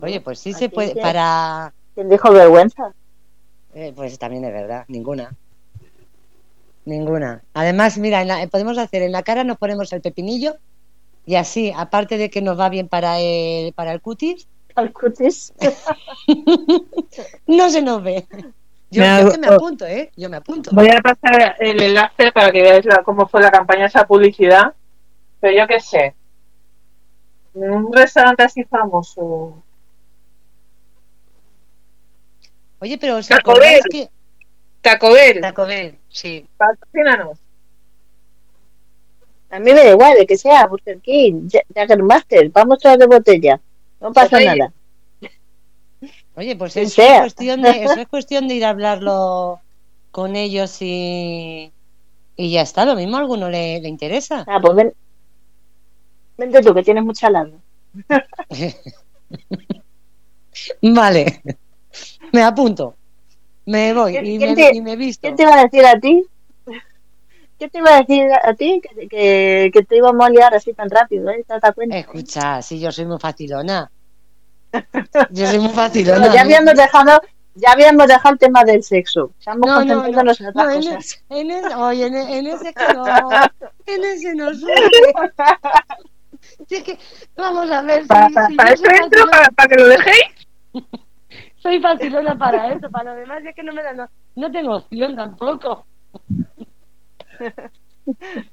Oye, 0.00 0.20
pues 0.20 0.40
sí 0.40 0.52
se 0.52 0.68
puede, 0.68 0.94
que- 0.94 1.00
para... 1.00 1.72
¿Quién 1.94 2.08
dijo 2.08 2.32
vergüenza? 2.32 2.92
Eh, 3.72 3.92
pues 3.94 4.18
también 4.18 4.44
es 4.44 4.52
verdad, 4.52 4.84
ninguna. 4.88 5.30
Ninguna. 6.84 7.42
Además, 7.54 7.96
mira, 7.98 8.20
en 8.22 8.28
la- 8.28 8.46
podemos 8.48 8.76
hacer 8.78 9.02
en 9.02 9.12
la 9.12 9.22
cara, 9.22 9.44
nos 9.44 9.56
ponemos 9.58 9.92
el 9.92 10.00
pepinillo 10.00 10.56
y 11.24 11.36
así, 11.36 11.72
aparte 11.74 12.18
de 12.18 12.30
que 12.30 12.42
nos 12.42 12.58
va 12.58 12.68
bien 12.68 12.88
para 12.88 13.20
el, 13.20 13.72
para 13.74 13.92
el 13.92 14.00
cutis, 14.00 14.48
Al 14.74 14.92
cutis. 14.92 15.52
no 17.46 17.70
se 17.70 17.80
nos 17.82 18.02
ve. 18.02 18.26
Yo, 18.90 19.00
Me 19.02 19.06
yo 19.06 19.12
hago- 19.12 19.28
es 19.28 19.34
que 19.34 19.40
me 19.40 19.46
apunto, 19.48 19.86
¿eh? 19.86 20.10
Yo 20.16 20.28
me 20.30 20.36
apunto. 20.36 20.70
Voy 20.72 20.88
a 20.88 21.00
pasar 21.00 21.56
el 21.58 21.80
enlace 21.82 22.32
para 22.32 22.50
que 22.52 22.62
veáis 22.62 22.84
la- 22.84 23.02
cómo 23.02 23.26
fue 23.28 23.40
la 23.40 23.50
campaña 23.50 23.86
esa 23.86 24.06
publicidad. 24.06 24.74
Pero 25.40 25.56
yo 25.58 25.66
qué 25.66 25.80
sé. 25.80 26.14
Un 27.54 27.92
restaurante 27.92 28.42
así 28.42 28.64
famoso. 28.64 29.62
Oye, 32.80 32.98
pero 32.98 33.16
¿os 33.16 33.28
Taco 33.28 33.54
Bell. 33.58 33.80
que... 33.90 34.08
Taco 34.80 35.12
Bell, 35.12 35.40
Taco 35.40 35.64
Bell, 35.66 35.98
sí. 36.08 36.46
patrocínanos. 36.58 37.38
A 39.50 39.58
mí 39.58 39.72
me 39.72 39.84
da 39.84 39.90
igual, 39.92 40.14
de 40.18 40.26
que 40.26 40.36
sea 40.36 40.66
Burger 40.66 41.00
King, 41.00 41.48
Ja- 41.50 41.62
Jaggermaster, 41.74 42.50
vamos 42.50 42.80
todas 42.80 42.98
de 42.98 43.06
botella. 43.06 43.60
No 44.04 44.12
pasa 44.12 44.36
Oye. 44.36 44.46
nada. 44.46 44.72
Oye, 46.36 46.56
pues 46.56 46.76
eso 46.76 47.02
es, 47.02 47.20
cuestión 47.20 47.62
de, 47.62 47.84
eso 47.84 48.00
es 48.00 48.08
cuestión 48.08 48.48
de 48.48 48.54
ir 48.54 48.64
a 48.64 48.70
hablarlo 48.70 49.60
con 50.10 50.36
ellos 50.36 50.78
y, 50.82 51.72
y 52.36 52.50
ya 52.52 52.62
está. 52.62 52.84
Lo 52.84 52.96
mismo 52.96 53.16
a 53.16 53.20
alguno 53.20 53.48
le, 53.48 53.80
le 53.80 53.88
interesa. 53.88 54.44
Ah, 54.46 54.58
pues 54.60 54.74
ven. 54.74 54.92
Vente 56.36 56.60
tú, 56.62 56.74
que 56.74 56.82
tienes 56.82 57.04
mucha 57.04 57.30
lana. 57.30 57.52
Vale, 60.82 61.42
me 62.32 62.42
apunto. 62.42 62.96
Me 63.66 63.94
voy 63.94 64.12
¿Quién- 64.12 64.26
y 64.26 64.38
me, 64.38 64.54
te- 64.54 64.74
y 64.74 64.80
me 64.82 64.96
visto. 64.96 65.26
¿Qué 65.26 65.34
te 65.34 65.42
iba 65.44 65.54
a 65.58 65.62
decir 65.64 65.86
a 65.86 65.98
ti? 65.98 66.26
¿Qué 67.64 67.70
te 67.70 67.78
iba 67.78 67.94
a 67.96 68.02
decir 68.02 68.26
a 68.30 68.52
ti? 68.52 68.78
Que, 68.82 69.08
que, 69.08 69.70
que 69.72 69.82
te 69.84 69.96
íbamos 69.96 70.26
a 70.26 70.28
liar 70.28 70.54
así 70.54 70.74
tan 70.74 70.90
rápido, 70.90 71.30
¿eh? 71.30 71.42
¿Te 71.48 71.58
das 71.58 71.74
cuenta? 71.74 71.96
Escucha, 71.96 72.60
si 72.60 72.78
yo 72.78 72.92
soy 72.92 73.06
muy 73.06 73.18
facilona. 73.18 73.90
Yo 75.30 75.46
soy 75.46 75.58
muy 75.60 75.68
No, 75.68 75.74
facilona. 75.74 76.34
ya 76.34 76.42
habíamos 76.42 76.74
dejado, 76.74 77.22
ya 77.54 77.72
habíamos 77.72 78.06
dejado 78.06 78.34
el 78.34 78.38
tema 78.38 78.64
del 78.64 78.82
sexo. 78.82 79.30
Estamos 79.38 79.66
No, 79.66 79.76
no, 79.82 79.94
no, 79.94 79.94
concentrándonos 80.02 80.40
en 80.42 80.46
otras 80.48 80.64
no, 80.66 80.70
en, 80.72 80.76
cosas. 80.82 81.04
ese, 81.06 81.22
en 81.30 81.50
ese- 81.50 81.74
oye, 81.74 82.06
en, 82.06 82.14
en 82.16 82.46
ese 82.48 82.74
que 82.74 82.92
no, 82.92 83.04
en 83.86 84.04
ese 84.04 84.34
no 84.34 84.52
sube. 84.54 84.74
Si 86.68 86.74
es 86.74 86.82
que, 86.82 86.98
vamos 87.34 87.70
a 87.70 87.80
ver, 87.80 88.02
si, 88.02 88.08
Para, 88.08 88.46
si 88.46 88.54
para 88.56 88.72
eso 88.74 88.84
entro, 89.02 89.24
para, 89.30 89.48
para 89.48 89.68
que 89.70 89.74
lo 89.76 89.88
dejéis. 89.88 90.24
soy 91.62 91.80
facilona 91.80 92.36
para 92.36 92.74
eso, 92.74 92.90
para 92.90 93.14
lo 93.14 93.20
demás 93.20 93.42
es 93.42 93.54
que 93.54 93.62
no 93.62 93.72
me 93.72 93.82
da, 93.82 93.94
no, 93.94 94.06
no 94.36 94.52
tengo 94.52 94.76
opción 94.76 95.16
tampoco. 95.16 95.86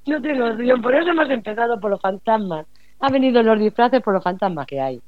No 0.08 0.22
tengo 0.22 0.48
opción, 0.48 0.82
por 0.82 0.96
eso 0.96 1.10
hemos 1.10 1.30
empezado 1.30 1.78
por 1.78 1.92
los 1.92 2.00
fantasmas. 2.00 2.66
Ha 3.02 3.10
venido 3.10 3.44
los 3.44 3.60
disfraces 3.60 4.02
por 4.02 4.14
los 4.14 4.24
fantasmas 4.24 4.66
que 4.66 4.80
hay. 4.80 5.02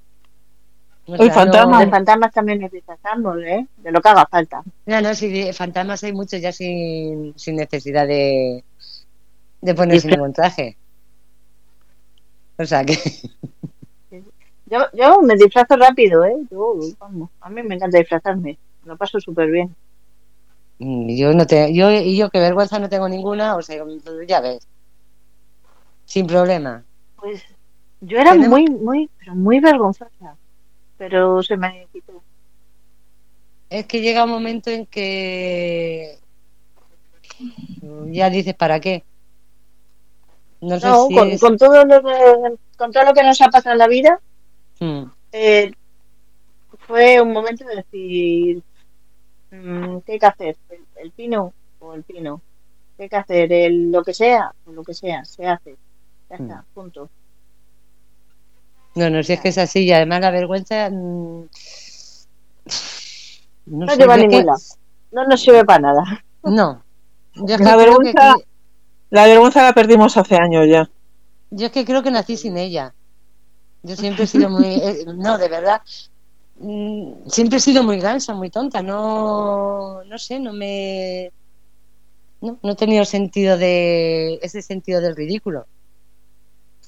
O 1.06 1.14
Uy, 1.14 1.30
fantasmas. 1.30 1.86
De 1.86 1.92
fantasmas 1.92 2.32
también 2.34 2.60
disfrazamos, 2.70 3.38
¿eh? 3.42 3.66
De 3.78 3.92
lo 3.92 4.02
que 4.02 4.10
haga 4.10 4.26
falta. 4.30 4.62
No, 4.86 5.00
no, 5.00 5.16
sí, 5.16 5.30
de 5.30 5.54
fantasmas 5.54 6.04
hay 6.04 6.12
muchos 6.12 6.42
ya 6.42 6.52
sin, 6.52 7.34
sin 7.38 7.56
necesidad 7.56 8.06
de, 8.06 8.66
de 9.62 9.76
ponerse 9.76 10.10
ningún 10.10 10.34
traje. 10.34 10.76
O 12.58 12.66
sea 12.66 12.84
que, 12.84 12.98
Yo, 14.66 14.80
yo 14.94 15.22
me 15.22 15.36
disfrazo 15.36 15.76
rápido, 15.76 16.26
¿eh? 16.26 16.36
Yo, 16.50 16.76
vamos, 16.98 17.30
a 17.42 17.50
mí 17.50 17.62
me 17.62 17.76
encanta 17.76 17.98
disfrazarme. 18.00 18.58
Lo 18.86 18.98
paso 18.98 19.20
súper 19.20 19.52
bien. 19.52 19.76
Mm, 20.84 21.10
yo 21.16 21.34
no 21.34 21.46
te, 21.46 21.74
yo 21.74 21.92
y 21.92 22.18
yo 22.18 22.30
que 22.30 22.40
vergüenza 22.40 22.80
no 22.80 22.90
tengo 22.90 23.08
ninguna, 23.10 23.56
o 23.56 23.62
sea, 23.62 23.84
ya 24.28 24.42
ves. 24.42 24.68
Sin 26.06 26.28
problema. 26.28 26.84
Pues 27.16 27.44
yo 28.02 28.20
era 28.20 28.32
Tenemos- 28.34 28.50
muy, 28.50 28.70
muy, 28.70 29.10
pero 29.20 29.36
muy 29.36 29.60
vergonzosa. 29.60 30.36
Pero 30.98 31.42
se 31.44 31.58
me 31.58 31.88
quitó. 31.92 32.22
Es 33.70 33.86
que 33.88 34.02
llega 34.02 34.24
un 34.26 34.30
momento 34.30 34.70
en 34.70 34.86
que 34.86 36.18
ya 38.12 38.30
dices 38.30 38.54
para 38.56 38.80
qué. 38.80 39.04
No 40.62 40.80
sé 40.80 40.88
No, 40.88 41.08
si 41.08 41.16
con, 41.16 41.28
es- 41.32 41.42
con 41.42 41.58
todo 41.58 41.84
lo 41.86 42.02
que, 42.04 42.56
con 42.78 42.92
todo 42.92 43.04
lo 43.06 43.14
que 43.14 43.24
nos 43.24 43.42
ha 43.42 43.48
pasado 43.50 43.74
en 43.74 43.80
la 43.80 43.88
vida, 43.88 44.20
Mm, 44.80 45.04
eh, 45.32 45.72
fue 46.88 47.22
un 47.22 47.32
momento 47.32 47.64
de 47.66 47.76
decir, 47.78 48.58
mm, 48.58 48.62
¿qué 50.06 50.14
hay 50.14 50.20
que 50.20 50.26
hacer? 50.26 50.58
¿El, 50.70 50.80
el 50.98 51.12
pino 51.12 51.54
o 51.80 51.94
el 51.94 52.04
pino? 52.04 52.42
¿Qué 52.98 53.04
hay 53.04 53.10
que 53.10 53.16
hacer? 53.16 53.52
El, 53.54 53.92
lo 53.92 54.04
que 54.04 54.14
sea, 54.14 54.52
o 54.66 54.72
lo 54.72 54.84
que 54.84 54.94
sea, 54.94 55.24
se 55.26 55.46
hace. 55.48 55.76
Ya 56.30 56.38
Mm. 56.38 56.42
está, 56.44 56.66
punto. 56.74 57.10
No, 58.96 59.10
no, 59.10 59.24
si 59.24 59.34
es 59.34 59.40
que 59.40 59.50
es 59.50 59.58
así 59.58 59.86
y 59.86 59.92
además 59.92 60.22
la 60.22 60.32
vergüenza 60.32 60.90
mm, 60.90 61.44
no, 63.66 63.86
No 63.86 63.96
lleva 63.96 64.14
a 64.14 64.18
yo 64.18 64.24
es 64.24 64.30
ningún 64.30 64.46
que-. 64.46 64.62
No 65.12 65.26
nos 65.28 65.42
sirve 65.42 65.64
para 65.64 65.80
nada. 65.80 66.24
No. 66.44 66.84
Yo 67.36 67.56
es 67.56 67.58
que 67.58 67.64
La 67.64 67.72
que- 67.72 67.78
vergüenza- 67.86 68.36
que- 68.38 68.46
La 69.10 69.26
vergüenza 69.28 69.64
la 69.64 69.74
perdimos 69.74 70.18
hace 70.18 70.36
años 70.36 70.66
ya. 70.68 70.90
Yo 71.52 71.68
es 71.68 71.72
que 71.72 71.86
creo 71.86 72.02
que 72.02 72.10
nací 72.12 72.36
sin 72.36 72.58
ella. 72.58 72.94
Yo 73.84 73.96
siempre 73.96 74.24
he 74.24 74.28
sido 74.28 74.50
muy... 74.50 74.66
eh, 74.66 75.06
no, 75.16 75.38
de 75.38 75.50
verdad. 75.50 75.82
Mm, 76.60 77.30
Siempre 77.30 77.58
he 77.58 77.62
sido 77.62 77.84
muy 77.84 78.00
gansa, 78.00 78.34
muy 78.34 78.50
tonta. 78.50 78.82
No, 78.82 80.04
no 80.04 80.18
sé, 80.18 80.40
no 80.40 80.54
me... 80.54 81.32
No, 82.42 82.58
no 82.62 82.72
he 82.72 82.76
tenido 82.76 83.06
sentido 83.06 83.58
de... 83.58 84.40
Ese 84.42 84.62
sentido 84.62 85.00
del 85.02 85.16
ridículo. 85.16 85.66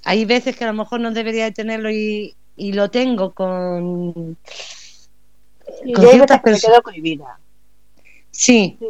Hay 0.03 0.25
veces 0.25 0.55
que 0.55 0.63
a 0.65 0.67
lo 0.67 0.73
mejor 0.73 0.99
no 0.99 1.11
debería 1.11 1.45
de 1.45 1.51
tenerlo 1.51 1.89
y, 1.91 2.35
y 2.55 2.73
lo 2.73 2.89
tengo 2.91 3.33
con... 3.33 4.37
Con 5.95 6.07
ciertas 6.11 6.41
que 6.43 6.53
quedo 6.59 6.81
cohibida. 6.83 7.39
Sí. 8.31 8.77
Sí. 8.79 8.87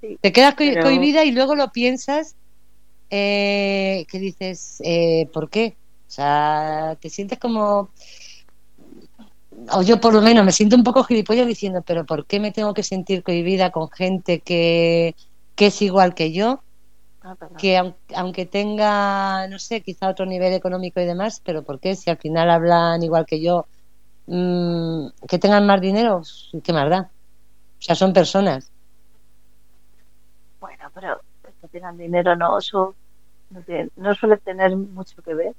Sí. 0.00 0.18
Te 0.20 0.32
quedas 0.32 0.52
co- 0.54 0.58
Pero- 0.58 0.82
cohibida 0.82 1.24
y 1.24 1.32
luego 1.32 1.54
lo 1.54 1.70
piensas 1.72 2.34
eh, 3.10 4.04
que 4.10 4.18
dices, 4.18 4.80
eh, 4.84 5.28
¿por 5.32 5.48
qué? 5.50 5.76
O 6.08 6.10
sea, 6.10 6.96
te 7.00 7.08
sientes 7.10 7.38
como... 7.38 7.90
o 9.70 9.82
yo 9.82 10.00
por 10.00 10.12
lo 10.14 10.22
menos 10.22 10.44
me 10.44 10.52
siento 10.52 10.76
un 10.76 10.84
poco 10.84 11.04
gilipollas 11.04 11.46
diciendo, 11.46 11.82
pero 11.86 12.04
¿por 12.06 12.26
qué 12.26 12.40
me 12.40 12.52
tengo 12.52 12.74
que 12.74 12.82
sentir 12.82 13.22
cohibida 13.22 13.70
con 13.70 13.90
gente 13.90 14.40
que, 14.40 15.14
que 15.54 15.66
es 15.66 15.82
igual 15.82 16.14
que 16.14 16.32
yo? 16.32 16.64
Ah, 17.22 17.36
que 17.58 17.78
aun- 17.78 17.96
aunque 18.16 18.46
tenga, 18.46 19.46
no 19.48 19.58
sé, 19.58 19.82
quizá 19.82 20.08
otro 20.08 20.26
nivel 20.26 20.52
económico 20.54 21.00
y 21.00 21.04
demás, 21.06 21.40
pero 21.44 21.64
¿por 21.64 21.80
qué? 21.80 21.94
Si 21.96 22.10
al 22.10 22.18
final 22.18 22.50
hablan 22.50 23.02
igual 23.02 23.26
que 23.26 23.40
yo, 23.42 23.68
mm, 24.26 25.08
que 25.28 25.38
tengan 25.38 25.66
más 25.66 25.80
dinero, 25.80 26.22
¿qué 26.64 26.72
más 26.72 26.90
da? 26.90 27.12
O 27.80 27.82
sea, 27.84 27.94
son 27.96 28.12
personas. 28.12 28.72
Bueno, 30.60 30.90
pero 30.94 31.20
que 31.60 31.68
tengan 31.68 31.96
dinero 31.96 32.36
no, 32.36 32.58
eso 32.58 32.96
no, 33.50 33.62
tiene- 33.64 33.90
no 33.96 34.14
suele 34.14 34.38
tener 34.38 34.76
mucho 34.76 35.22
que 35.22 35.34
ver. 35.34 35.54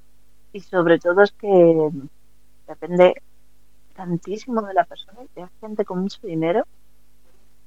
Y 0.52 0.60
sobre 0.60 0.98
todo 1.00 1.22
es 1.22 1.32
que 1.32 1.90
depende 2.66 3.14
tantísimo 3.94 4.62
de 4.62 4.74
la 4.74 4.84
persona. 4.84 5.18
y 5.36 5.40
Hay 5.40 5.46
gente 5.60 5.84
con 5.84 6.00
mucho 6.00 6.18
dinero, 6.26 6.64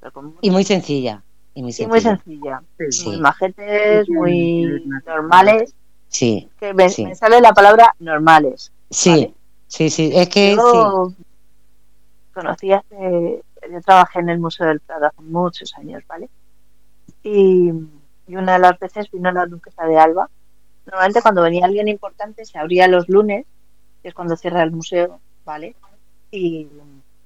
pero 0.00 0.12
con 0.12 0.26
mucho- 0.26 0.38
Y 0.42 0.50
muy 0.50 0.64
sencilla. 0.64 1.22
Y 1.54 1.62
muy 1.62 1.74
y 1.76 1.86
muy 1.86 2.00
sencilla. 2.00 2.62
sencilla. 2.76 2.90
Sí. 2.90 3.06
Muy 3.08 3.20
majetes, 3.20 4.08
muy 4.08 4.84
normales. 5.06 5.74
Sí, 6.08 6.48
Que 6.58 6.72
me, 6.72 6.88
Sí. 6.88 7.04
me 7.04 7.14
sale 7.14 7.40
la 7.40 7.52
palabra 7.52 7.94
normales. 7.98 8.72
sí, 8.90 9.10
Vale. 9.10 9.34
sí, 9.66 9.90
sí. 9.90 10.10
Es 10.14 10.28
que 10.28 10.52
sí. 10.52 10.56
Yo 10.56 11.12
conocí 12.32 12.72
hace, 12.72 13.42
yo 13.70 13.80
trabajé 13.82 14.20
en 14.20 14.28
el 14.30 14.38
Museo 14.38 14.66
del 14.68 14.80
Prado 14.80 15.06
hace 15.06 15.20
muchos 15.22 15.74
años, 15.76 16.02
¿vale? 16.06 16.30
Y, 17.22 17.72
y 18.26 18.36
una 18.36 18.54
de 18.54 18.58
las 18.60 18.78
veces 18.78 19.10
vino 19.10 19.30
la 19.32 19.46
duquesa 19.46 19.84
de 19.84 19.98
Alba. 19.98 20.30
Normalmente 20.86 21.20
cuando 21.20 21.42
venía 21.42 21.66
alguien 21.66 21.88
importante 21.88 22.44
se 22.46 22.58
abría 22.58 22.88
los 22.88 23.08
lunes, 23.08 23.44
que 24.02 24.08
es 24.08 24.14
cuando 24.14 24.36
cierra 24.36 24.62
el 24.62 24.70
museo, 24.70 25.20
¿vale? 25.44 25.74
Y, 26.30 26.68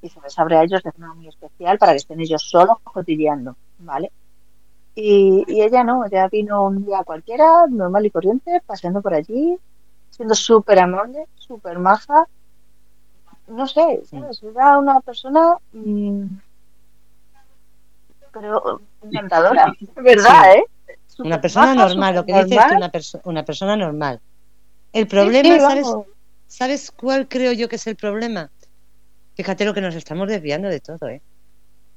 y 0.00 0.08
se 0.08 0.20
les 0.20 0.38
abre 0.38 0.56
a 0.56 0.62
ellos 0.64 0.82
de 0.82 0.92
forma 0.92 1.14
muy 1.14 1.28
especial 1.28 1.78
para 1.78 1.92
que 1.92 1.98
estén 1.98 2.20
ellos 2.20 2.42
solos 2.42 2.76
cotidiando, 2.82 3.56
¿vale? 3.78 4.10
Y, 4.94 5.44
y 5.48 5.62
ella 5.62 5.84
no, 5.84 6.04
ella 6.04 6.28
vino 6.28 6.64
un 6.66 6.84
día 6.84 7.02
cualquiera, 7.04 7.66
normal 7.68 8.06
y 8.06 8.10
corriente, 8.10 8.60
paseando 8.66 9.00
por 9.00 9.14
allí, 9.14 9.56
siendo 10.10 10.34
súper 10.34 10.80
amable, 10.80 11.26
súper 11.34 11.78
maja, 11.78 12.26
no 13.48 13.66
sé, 13.66 14.02
¿sabes? 14.04 14.42
Era 14.42 14.78
una 14.78 15.00
persona, 15.00 15.56
mm, 15.72 16.24
pero 18.32 18.80
encantadora, 19.02 19.72
verdad, 19.96 20.56
¿eh? 20.56 20.64
Una 21.18 21.40
persona 21.40 21.74
maja, 21.74 21.88
normal, 21.88 22.14
lo 22.14 22.26
que 22.26 22.32
dices 22.32 22.50
normal. 22.50 22.76
una, 22.76 22.90
perso- 22.90 23.20
una 23.24 23.44
persona 23.44 23.76
normal. 23.76 24.20
El 24.92 25.06
problema, 25.06 25.54
sí, 25.54 25.60
¿sabes? 25.60 25.84
vamos. 25.86 26.06
¿Sabes 26.46 26.90
cuál 26.90 27.28
creo 27.28 27.52
yo 27.52 27.68
que 27.68 27.76
es 27.76 27.86
el 27.86 27.96
problema? 27.96 28.50
Fíjate 29.34 29.64
lo 29.64 29.74
que 29.74 29.80
nos 29.80 29.94
estamos 29.94 30.28
desviando 30.28 30.68
de 30.68 30.80
todo, 30.80 31.08
¿eh? 31.08 31.20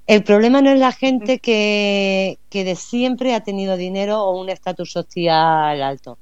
El 0.08 0.24
problema 0.24 0.62
no 0.62 0.69
es 0.69 0.80
la 0.80 0.91
gente 0.91 1.39
que, 1.39 2.38
que 2.50 2.63
de 2.63 2.76
siempre 2.76 3.34
ha 3.34 3.41
tenido 3.41 3.76
dinero 3.76 4.24
o 4.24 4.39
un 4.39 4.50
estatus 4.50 4.91
social 4.91 5.82
alto. 5.82 6.19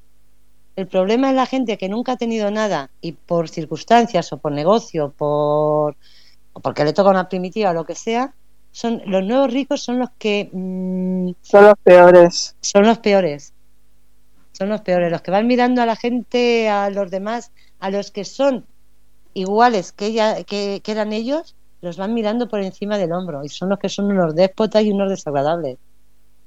El 0.76 0.88
problema 0.88 1.30
es 1.30 1.36
la 1.36 1.46
gente 1.46 1.78
que 1.78 1.90
nunca 1.90 2.14
ha 2.14 2.18
tenido 2.18 2.50
nada 2.50 2.90
y 3.02 3.12
por 3.12 3.50
circunstancias 3.50 4.32
o 4.34 4.38
por 4.38 4.54
negocio 4.54 5.14
por, 5.16 5.96
o 6.54 6.60
porque 6.62 6.86
le 6.86 6.94
toca 6.94 7.10
una 7.10 7.30
primitiva 7.30 7.72
o 7.72 7.74
lo 7.74 7.86
que 7.86 7.94
sea, 7.94 8.34
son 8.72 9.02
los 9.06 9.24
nuevos 9.24 9.54
ricos 9.54 9.84
son 9.84 10.00
los 10.00 10.10
que 10.18 10.50
mm, 10.52 11.32
Son 11.42 11.66
los 11.66 11.76
peores. 11.84 12.56
son 12.62 12.84
los 12.88 12.98
peores. 12.98 13.54
Son 14.54 14.70
los 14.70 14.82
peores. 14.82 15.12
Los 15.12 15.22
que 15.22 15.32
van 15.32 15.46
mirando 15.46 15.82
a 15.82 15.86
la 15.86 15.96
gente, 15.96 16.70
a 16.70 16.90
los 16.90 17.12
demás, 17.12 17.52
a 17.80 17.90
los 17.92 18.12
que 18.12 18.26
son 18.26 18.66
iguales 19.34 19.92
que, 19.92 20.08
ella, 20.08 20.44
que, 20.44 20.82
que 20.84 20.92
eran 20.92 21.14
ellos, 21.14 21.56
los 21.82 21.98
van 21.98 22.14
mirando 22.14 22.48
por 22.48 22.62
encima 22.62 22.98
del 22.98 23.12
hombro. 23.12 23.44
Y 23.44 23.50
son 23.50 23.70
los 23.70 23.80
que 23.80 23.90
son 23.90 24.06
unos 24.12 24.36
déspotas 24.36 24.84
y 24.84 24.92
unos 24.92 25.10
desagradables. 25.10 25.78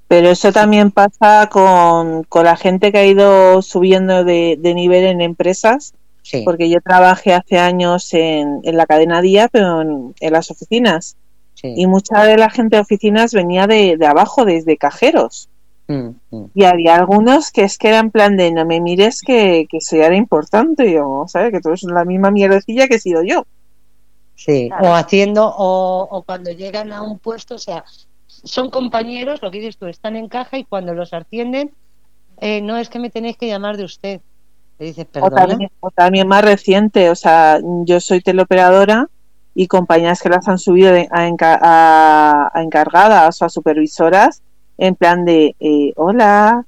Pero 0.09 0.29
eso 0.31 0.53
también 0.53 0.91
pasa 0.93 1.49
con, 1.51 2.23
con 2.25 2.45
la 2.45 2.57
gente 2.57 2.93
que 2.93 2.99
ha 2.99 3.07
ido 3.07 3.61
subiendo 3.63 4.25
de, 4.25 4.57
de 4.59 4.75
nivel 4.75 5.05
en 5.05 5.21
empresas, 5.21 5.95
Sí. 6.23 6.43
porque 6.45 6.69
yo 6.69 6.81
trabajé 6.81 7.35
hace 7.35 7.57
años 7.59 8.13
en, 8.13 8.61
en 8.65 8.77
la 8.77 8.87
cadena 8.87 9.21
Día, 9.23 9.49
pero 9.49 9.83
en, 9.83 10.15
en 10.19 10.33
las 10.33 10.51
oficinas. 10.51 11.17
sí. 11.55 11.73
Y 11.77 11.87
mucha 11.87 12.25
de 12.25 12.37
la 12.37 12.51
gente 12.51 12.77
de 12.77 12.83
oficinas 12.83 13.33
venía 13.33 13.67
de, 13.69 13.97
de 13.97 14.07
abajo, 14.07 14.45
desde 14.45 14.77
cajeros. 14.77 15.49
Mm, 15.89 16.09
mm. 16.31 16.45
Y 16.55 16.65
había 16.65 16.97
algunos 16.97 17.51
que 17.53 17.63
es 17.63 17.79
que 17.79 17.89
eran 17.89 18.11
plan 18.11 18.37
de 18.37 18.51
no 18.53 18.65
me 18.67 18.81
mires 18.81 19.21
que, 19.21 19.67
que 19.71 19.81
soy 19.81 20.03
ahora 20.03 20.17
importante, 20.17 20.87
y 20.89 20.95
yo, 20.95 21.25
¿sabes? 21.29 21.53
Que 21.53 21.61
tú 21.61 21.69
eres 21.69 21.83
la 21.85 22.05
misma 22.05 22.31
mierdecilla 22.31 22.89
que 22.89 22.97
he 22.97 23.01
sido 23.01 23.23
yo. 23.23 23.45
Sí, 24.35 24.69
Claro. 24.69 24.89
o 24.91 24.95
haciendo, 24.95 25.47
o, 25.57 26.09
o 26.11 26.23
cuando 26.23 26.51
llegan 26.51 26.93
a 26.93 27.03
un 27.03 27.19
puesto, 27.19 27.55
o 27.55 27.59
sea, 27.59 27.85
son 28.27 28.71
compañeros, 28.71 29.41
lo 29.43 29.51
que 29.51 29.59
dices 29.61 29.77
tú, 29.79 29.87
están 29.87 30.17
en 30.17 30.29
caja 30.29 30.59
y 30.59 30.65
cuando 30.65 30.93
los 30.93 31.13
ascienden, 31.15 31.73
eh, 32.41 32.61
no 32.61 32.77
es 32.77 32.89
que 32.91 32.99
me 32.99 33.09
tenéis 33.11 33.37
que 33.39 33.47
llamar 33.47 33.77
de 33.77 33.85
usted. 33.85 34.21
Le 34.79 34.87
dices, 34.87 35.07
O 35.23 35.31
también, 35.31 35.71
o 35.81 35.91
también 35.91 36.29
más 36.29 36.45
reciente, 36.45 37.09
o 37.09 37.15
sea, 37.15 37.59
yo 37.87 37.99
soy 38.01 38.21
teleoperadora 38.21 39.09
y 39.55 39.69
compañías 39.69 40.21
que 40.21 40.29
las 40.29 40.47
han 40.49 40.59
subido 40.59 40.93
de- 40.93 41.09
a, 41.11 41.27
enca- 41.29 41.59
a- 41.63 42.51
a 42.53 42.63
encargadas 42.63 43.41
o 43.41 43.45
a 43.47 43.49
supervisoras 43.49 44.43
en 44.79 44.95
plan 44.95 45.25
de, 45.25 45.55
eh, 45.61 45.93
hola, 45.97 46.65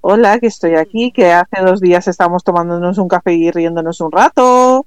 hola, 0.00 0.38
que 0.40 0.46
estoy 0.48 0.74
aquí, 0.74 1.12
que 1.12 1.32
hace 1.32 1.62
dos 1.64 1.80
días 1.80 2.08
estábamos 2.08 2.44
tomándonos 2.44 2.98
un 2.98 3.08
café 3.08 3.32
y 3.34 3.50
riéndonos 3.50 4.00
un 4.00 4.12
rato. 4.12 4.86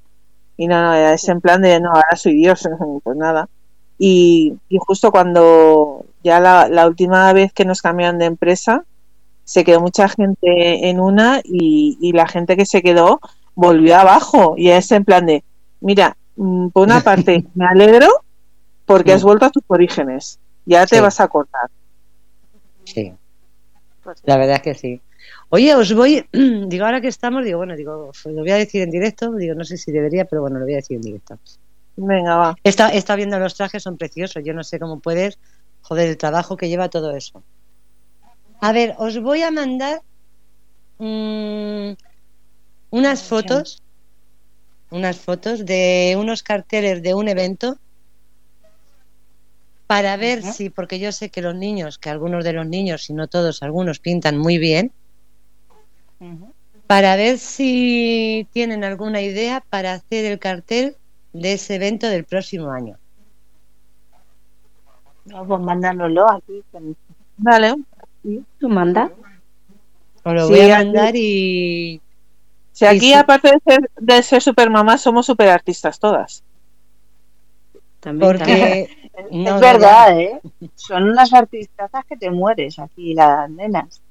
Y 0.57 0.67
no, 0.67 0.81
no, 0.81 0.93
es 0.95 1.27
en 1.29 1.41
plan 1.41 1.61
de, 1.61 1.79
no, 1.79 1.89
ahora 1.89 2.15
soy 2.15 2.35
Dios, 2.35 2.67
pues 3.03 3.17
nada. 3.17 3.47
Y, 3.97 4.53
y 4.69 4.77
justo 4.85 5.11
cuando 5.11 6.05
ya 6.23 6.39
la, 6.39 6.67
la 6.67 6.87
última 6.87 7.31
vez 7.33 7.53
que 7.53 7.65
nos 7.65 7.81
cambiaron 7.81 8.19
de 8.19 8.25
empresa, 8.25 8.83
se 9.43 9.63
quedó 9.63 9.79
mucha 9.79 10.09
gente 10.09 10.89
en 10.89 10.99
una 10.99 11.39
y, 11.43 11.97
y 12.01 12.11
la 12.13 12.27
gente 12.27 12.57
que 12.57 12.65
se 12.65 12.81
quedó 12.81 13.19
volvió 13.55 13.95
abajo. 13.97 14.55
Y 14.57 14.69
es 14.69 14.91
en 14.91 15.05
plan 15.05 15.25
de, 15.25 15.43
mira, 15.81 16.17
mm, 16.35 16.69
por 16.69 16.83
una 16.87 16.99
parte 17.03 17.45
me 17.55 17.65
alegro 17.67 18.07
porque 18.85 19.13
has 19.13 19.23
Mm. 19.23 19.27
vuelto 19.27 19.45
a 19.45 19.49
tus 19.51 19.63
orígenes. 19.67 20.39
Ya 20.65 20.85
te 20.87 20.95
Sí. 20.97 21.01
vas 21.01 21.19
a 21.19 21.27
cortar. 21.27 21.69
Sí. 22.95 23.13
Pues, 24.03 24.21
La 24.23 24.37
verdad 24.37 24.55
es 24.55 24.61
que 24.61 24.73
sí. 24.73 25.01
Oye, 25.49 25.75
os 25.75 25.93
voy, 25.93 26.25
digo, 26.31 26.85
ahora 26.85 27.01
que 27.01 27.09
estamos, 27.09 27.43
digo, 27.43 27.57
bueno, 27.57 27.75
digo, 27.75 28.11
lo 28.25 28.41
voy 28.41 28.51
a 28.51 28.55
decir 28.55 28.81
en 28.83 28.91
directo, 28.91 29.33
digo, 29.33 29.53
no 29.53 29.65
sé 29.65 29.77
si 29.77 29.91
debería, 29.91 30.23
pero 30.23 30.41
bueno, 30.41 30.59
lo 30.59 30.65
voy 30.65 30.75
a 30.75 30.77
decir 30.77 30.95
en 30.95 31.01
directo. 31.01 31.37
Venga, 31.97 32.35
va. 32.37 32.55
He 32.63 32.69
estado 32.69 33.17
viendo 33.17 33.37
los 33.37 33.55
trajes, 33.55 33.83
son 33.83 33.97
preciosos, 33.97 34.43
yo 34.45 34.53
no 34.53 34.63
sé 34.63 34.79
cómo 34.79 34.99
puedes, 34.99 35.37
joder, 35.81 36.07
el 36.07 36.17
trabajo 36.17 36.55
que 36.55 36.69
lleva 36.69 36.89
todo 36.89 37.15
eso. 37.15 37.43
A 38.61 38.71
ver, 38.71 38.95
os 38.97 39.19
voy 39.19 39.41
a 39.41 39.51
mandar 39.51 40.01
mm, 40.99 41.91
unas 42.91 43.23
fotos, 43.23 43.81
unas 44.89 45.17
fotos 45.17 45.65
de 45.65 46.15
unos 46.17 46.43
carteles 46.43 47.01
de 47.01 47.13
un 47.13 47.27
evento 47.27 47.77
para 49.95 50.17
ver 50.17 50.43
si, 50.43 50.69
porque 50.69 50.99
yo 50.99 51.13
sé 51.13 51.29
que 51.29 51.41
los 51.41 51.55
niños, 51.55 51.97
que 51.97 52.09
algunos 52.09 52.43
de 52.43 52.51
los 52.51 52.67
niños, 52.67 53.03
si 53.05 53.13
no 53.13 53.29
todos, 53.29 53.63
algunos 53.63 53.99
pintan 53.99 54.37
muy 54.37 54.57
bien, 54.57 54.91
para 56.85 57.15
ver 57.15 57.37
si 57.39 58.45
tienen 58.51 58.83
alguna 58.83 59.21
idea 59.21 59.63
para 59.69 59.93
hacer 59.93 60.25
el 60.25 60.37
cartel 60.37 60.97
de 61.31 61.53
ese 61.53 61.75
evento 61.75 62.07
del 62.07 62.25
próximo 62.25 62.71
año. 62.71 62.97
No, 65.25 65.45
pues 65.47 65.61
mándanoslo 65.61 66.29
aquí. 66.29 66.61
con- 66.71 66.95
Vale. 67.37 67.75
¿Tú 68.59 68.67
manda? 68.69 69.09
Os 70.23 70.33
lo 70.33 70.47
Sí, 70.47 70.53
voy 70.53 70.59
a 70.71 70.77
aquí- 70.77 70.85
mandar 70.85 71.15
y 71.15 72.01
Si 72.73 72.85
aquí, 72.85 72.99
sí. 72.99 73.13
aparte 73.13 73.47
de 73.49 73.59
ser, 73.65 73.91
de 73.97 74.23
ser 74.23 74.41
super 74.41 74.69
mamás, 74.69 74.99
somos 75.01 75.25
super 75.25 75.47
artistas 75.47 75.99
todas. 75.99 76.43
También, 78.05 78.35
también. 78.37 78.69
porque 78.69 78.89
Es 79.13 79.31
No, 79.31 79.55
no, 79.55 79.59
verdad, 79.59 80.19
¿eh? 80.19 80.41
Son 80.75 81.03
unas 81.03 81.33
artistazas 81.33 82.05
que 82.05 82.17
te 82.17 82.29
mueres 82.31 82.79
aquí, 82.79 83.13
las 83.13 83.49
nenas. 83.49 84.01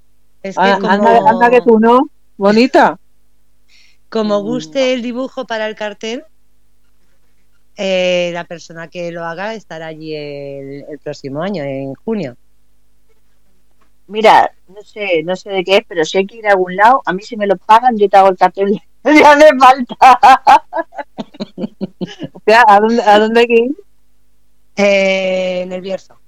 es 0.42 0.60
que 0.60 0.62
Ah, 0.62 0.78
como, 0.78 0.92
anda, 0.92 1.18
anda 1.26 1.50
que 1.50 1.62
tú 1.62 1.78
no. 1.80 2.08
Bonita. 2.36 2.98
como 4.08 4.40
guste 4.42 4.94
el 4.94 5.02
dibujo 5.02 5.46
para 5.46 5.66
el 5.68 5.74
cartel, 5.74 6.24
eh, 7.76 8.30
la 8.32 8.44
persona 8.44 8.88
que 8.88 9.10
lo 9.12 9.24
haga 9.24 9.54
estará 9.54 9.86
allí 9.88 10.14
el, 10.14 10.84
el 10.88 10.98
próximo 11.00 11.42
año, 11.42 11.64
en 11.64 11.94
junio. 11.94 12.36
Mira, 14.06 14.50
no 14.68 14.82
sé, 14.82 15.22
no 15.24 15.34
sé 15.36 15.50
de 15.50 15.64
qué 15.64 15.76
es, 15.78 15.84
pero 15.88 16.04
si 16.04 16.18
hay 16.18 16.26
que 16.26 16.36
ir 16.36 16.46
a 16.46 16.52
algún 16.52 16.76
lado, 16.76 17.02
a 17.06 17.12
mí 17.12 17.22
si 17.22 17.36
me 17.36 17.46
lo 17.46 17.56
pagan, 17.56 17.96
yo 17.98 18.08
te 18.08 18.16
hago 18.16 18.28
el 18.30 18.36
cartel. 18.38 18.80
Ya 19.04 19.32
hace 19.32 19.48
falta. 19.58 20.18
O 22.32 22.40
sea, 22.46 22.64
¿a 22.66 22.80
dónde, 22.80 23.02
¿a 23.02 23.18
dónde 23.18 23.40
hay 23.40 23.46
que 23.46 23.54
ir? 23.54 23.76
Eh, 24.76 25.62
en 25.62 25.72
el 25.72 25.80
Bierzo. 25.80 26.18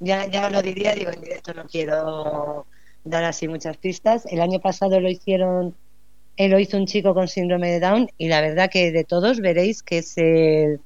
Ya, 0.00 0.26
ya 0.26 0.50
lo 0.50 0.62
diría, 0.62 0.94
digo, 0.94 1.10
en 1.10 1.20
directo 1.20 1.54
no 1.54 1.64
quiero 1.66 2.66
dar 3.04 3.24
así 3.24 3.46
muchas 3.48 3.76
pistas. 3.76 4.26
El 4.26 4.40
año 4.40 4.60
pasado 4.60 5.00
lo 5.00 5.08
hicieron 5.08 5.74
él 6.36 6.50
lo 6.50 6.58
hizo 6.58 6.76
un 6.76 6.86
chico 6.86 7.14
con 7.14 7.28
síndrome 7.28 7.70
de 7.70 7.80
Down 7.80 8.08
y 8.18 8.28
la 8.28 8.40
verdad 8.40 8.70
que 8.70 8.92
de 8.92 9.04
todos 9.04 9.40
veréis 9.40 9.82
que 9.82 9.98
es 9.98 10.16
el 10.18 10.80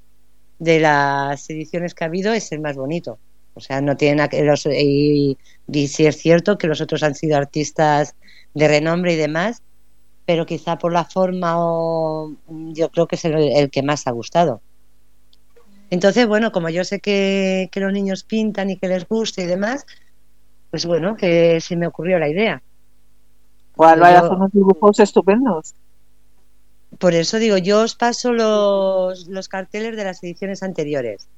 de 0.59 0.81
las 0.81 1.49
ediciones 1.51 1.95
que 1.95 2.05
ha 2.05 2.09
habido 2.09 2.33
es 2.33 2.53
el 2.53 2.61
más 2.61 2.77
bonito. 2.77 3.19
O 3.55 3.61
sea, 3.61 3.81
no 3.81 3.97
tiene 3.97 4.17
nada 4.17 4.29
que 4.29 4.43
los, 4.45 4.67
y, 4.67 5.39
y 5.73 5.89
sí 5.89 6.07
es 6.07 6.17
cierto 6.19 6.59
que 6.59 6.67
los 6.67 6.81
otros 6.81 7.03
han 7.03 7.15
sido 7.15 7.37
artistas 7.37 8.15
de 8.55 8.69
renombre 8.69 9.15
y 9.15 9.17
demás, 9.17 9.63
pero 10.27 10.45
quizá 10.45 10.77
por 10.77 10.93
la 10.93 11.05
forma 11.05 11.55
o 11.57 12.33
yo 12.49 12.91
creo 12.91 13.07
que 13.07 13.17
es 13.17 13.25
el, 13.25 13.35
el 13.37 13.71
que 13.71 13.83
más 13.83 14.07
ha 14.07 14.11
gustado. 14.11 14.61
Entonces, 15.89 16.27
bueno, 16.27 16.51
como 16.51 16.69
yo 16.69 16.85
sé 16.85 16.99
que, 17.01 17.69
que 17.71 17.81
los 17.81 17.93
niños 17.93 18.25
pintan 18.25 18.71
y 18.71 18.77
que 18.77 18.89
les 18.89 19.07
gusta 19.09 19.43
y 19.43 19.47
demás, 19.47 19.87
pues 20.71 20.85
bueno, 20.85 21.17
que 21.17 21.61
se 21.61 21.77
me 21.77 21.87
ocurrió 21.87 22.19
la 22.19 22.29
idea. 22.29 22.61
Yo- 23.95 24.01
Vaya, 24.03 24.21
son 24.29 24.37
unos 24.39 24.53
dibujos 24.53 24.99
estupendos. 24.99 25.75
Por 26.99 27.15
eso 27.15 27.39
digo, 27.39 27.57
yo 27.59 27.83
os 27.83 27.95
paso 27.95 28.33
los, 28.33 29.29
los 29.29 29.49
carteles 29.49 29.97
de 29.97 30.05
las 30.05 30.23
ediciones 30.25 30.63
anteriores. 30.63 31.29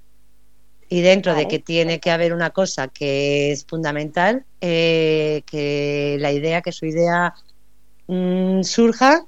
Y 0.89 1.03
dentro 1.03 1.35
de 1.35 1.47
que 1.49 1.59
tiene 1.59 2.01
que 2.01 2.11
haber 2.11 2.33
una 2.33 2.51
cosa 2.51 2.89
que 2.89 3.53
es 3.53 3.67
fundamental, 3.67 4.47
eh, 4.63 5.43
que 5.47 6.17
la 6.21 6.33
idea, 6.33 6.63
que 6.63 6.73
su 6.73 6.87
idea 6.87 7.35
mm, 8.09 8.63
surja 8.63 9.25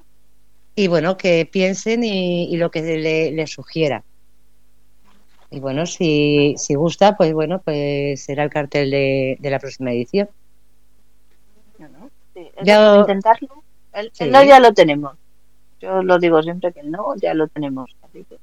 y 0.74 0.88
bueno, 0.88 1.16
que 1.16 1.48
piensen 1.50 2.04
y, 2.04 2.52
y 2.52 2.56
lo 2.56 2.70
que 2.70 2.82
le, 2.82 3.30
le 3.32 3.46
sugiera. 3.46 4.04
Y 5.50 5.58
bueno, 5.60 5.84
si, 5.86 6.54
si 6.58 6.74
gusta, 6.74 7.16
pues 7.16 7.32
bueno, 7.32 7.60
pues 7.64 8.24
será 8.24 8.44
el 8.44 8.50
cartel 8.50 8.90
de, 8.90 9.36
de 9.40 9.50
la 9.50 9.58
próxima 9.58 9.92
edición. 9.92 10.28
No, 11.78 11.88
no. 11.88 12.10
Sí, 12.34 12.50
es 12.56 12.66
Ya- 12.66 12.98
intentarlo. 13.00 13.64
El, 13.92 14.10
Sí. 14.14 14.24
el 14.24 14.32
no 14.32 14.44
ya 14.44 14.60
lo 14.60 14.72
tenemos. 14.72 15.16
Yo 15.80 16.02
lo 16.02 16.18
digo 16.18 16.42
siempre 16.42 16.72
que 16.72 16.80
el 16.80 16.90
no 16.90 17.16
ya 17.16 17.34
lo 17.34 17.48
tenemos. 17.48 17.90
Así 18.02 18.24
que 18.24 18.38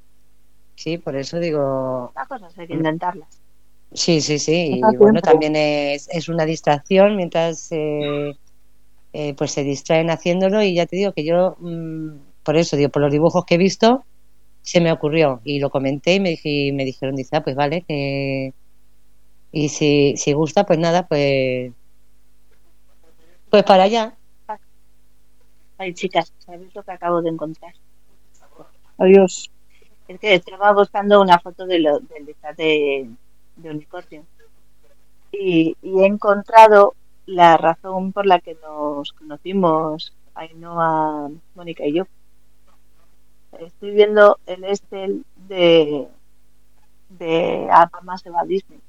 Sí, 0.76 0.98
por 0.98 1.16
eso 1.16 1.40
digo, 1.40 2.12
las 2.14 2.28
cosas 2.28 2.56
hay 2.58 2.68
que 2.68 2.74
intentarlas. 2.74 3.40
Sí, 3.92 4.20
sí, 4.20 4.38
sí. 4.38 4.80
Y 4.80 4.96
bueno, 4.96 5.20
también 5.20 5.56
es, 5.56 6.08
es 6.12 6.28
una 6.28 6.44
distracción 6.44 7.16
mientras 7.16 7.68
eh, 7.72 8.36
eh, 9.12 9.34
pues 9.34 9.52
se 9.52 9.64
distraen 9.64 10.10
haciéndolo 10.10 10.62
y 10.62 10.74
ya 10.74 10.86
te 10.86 10.96
digo 10.96 11.12
que 11.12 11.24
yo, 11.24 11.56
mm, 11.60 12.10
por 12.42 12.56
eso, 12.56 12.76
digo, 12.76 12.90
por 12.90 13.02
los 13.02 13.12
dibujos 13.12 13.44
que 13.44 13.54
he 13.54 13.58
visto, 13.58 14.04
se 14.62 14.80
me 14.80 14.92
ocurrió 14.92 15.40
y 15.44 15.60
lo 15.60 15.70
comenté 15.70 16.14
y 16.14 16.20
me, 16.20 16.30
dije, 16.30 16.72
me 16.74 16.84
dijeron, 16.84 17.16
dice, 17.16 17.36
ah, 17.36 17.42
pues 17.42 17.56
vale, 17.56 17.82
que... 17.82 18.52
Y 19.50 19.70
si, 19.70 20.14
si 20.18 20.34
gusta, 20.34 20.66
pues 20.66 20.78
nada, 20.78 21.06
pues... 21.06 21.72
Pues 23.48 23.62
para 23.64 23.84
allá. 23.84 24.14
Ay, 25.78 25.94
chicas, 25.94 26.32
¿sabéis 26.38 26.74
lo 26.74 26.82
que 26.82 26.90
acabo 26.90 27.22
de 27.22 27.30
encontrar? 27.30 27.72
Adiós. 28.98 29.50
Es 30.06 30.18
que 30.18 30.34
estaba 30.34 30.72
buscando 30.72 31.20
una 31.20 31.38
foto 31.38 31.66
de 31.66 31.78
lo, 31.78 32.00
del 32.00 32.26
de, 32.56 33.08
de 33.56 33.70
unicornio. 33.70 34.24
Y, 35.32 35.76
y 35.82 36.00
he 36.00 36.06
encontrado 36.06 36.94
la 37.28 37.58
razón 37.58 38.12
por 38.12 38.24
la 38.24 38.40
que 38.40 38.54
nos 38.54 39.12
conocimos, 39.12 40.14
Ainhoa, 40.34 41.30
Mónica 41.54 41.84
y 41.84 41.92
yo. 41.94 42.04
Estoy 43.58 43.90
viendo 43.90 44.38
el 44.46 44.64
Estel 44.64 45.26
de, 45.36 46.08
de 47.10 47.68
Apama 47.70 48.16
se 48.16 48.30
va 48.30 48.40
a 48.40 48.44
Disney. 48.44 48.80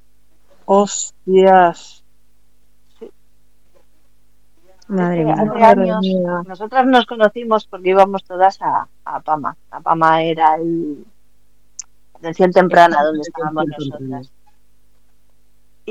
Hostias. 0.66 2.04
Madre 4.88 5.30
Hace 5.32 5.46
mía. 5.46 5.70
Años, 5.70 6.00
mía. 6.02 6.42
nosotras 6.48 6.86
nos 6.86 7.06
conocimos 7.06 7.68
porque 7.68 7.90
íbamos 7.90 8.24
todas 8.24 8.62
a, 8.62 8.88
a 9.04 9.20
Pama. 9.20 9.58
A 9.70 9.82
Pama 9.82 10.24
era 10.24 10.56
el 10.56 11.06
atención 12.14 12.52
temprana 12.52 13.04
donde 13.04 13.22
estábamos 13.22 13.66
nosotras. 13.68 14.32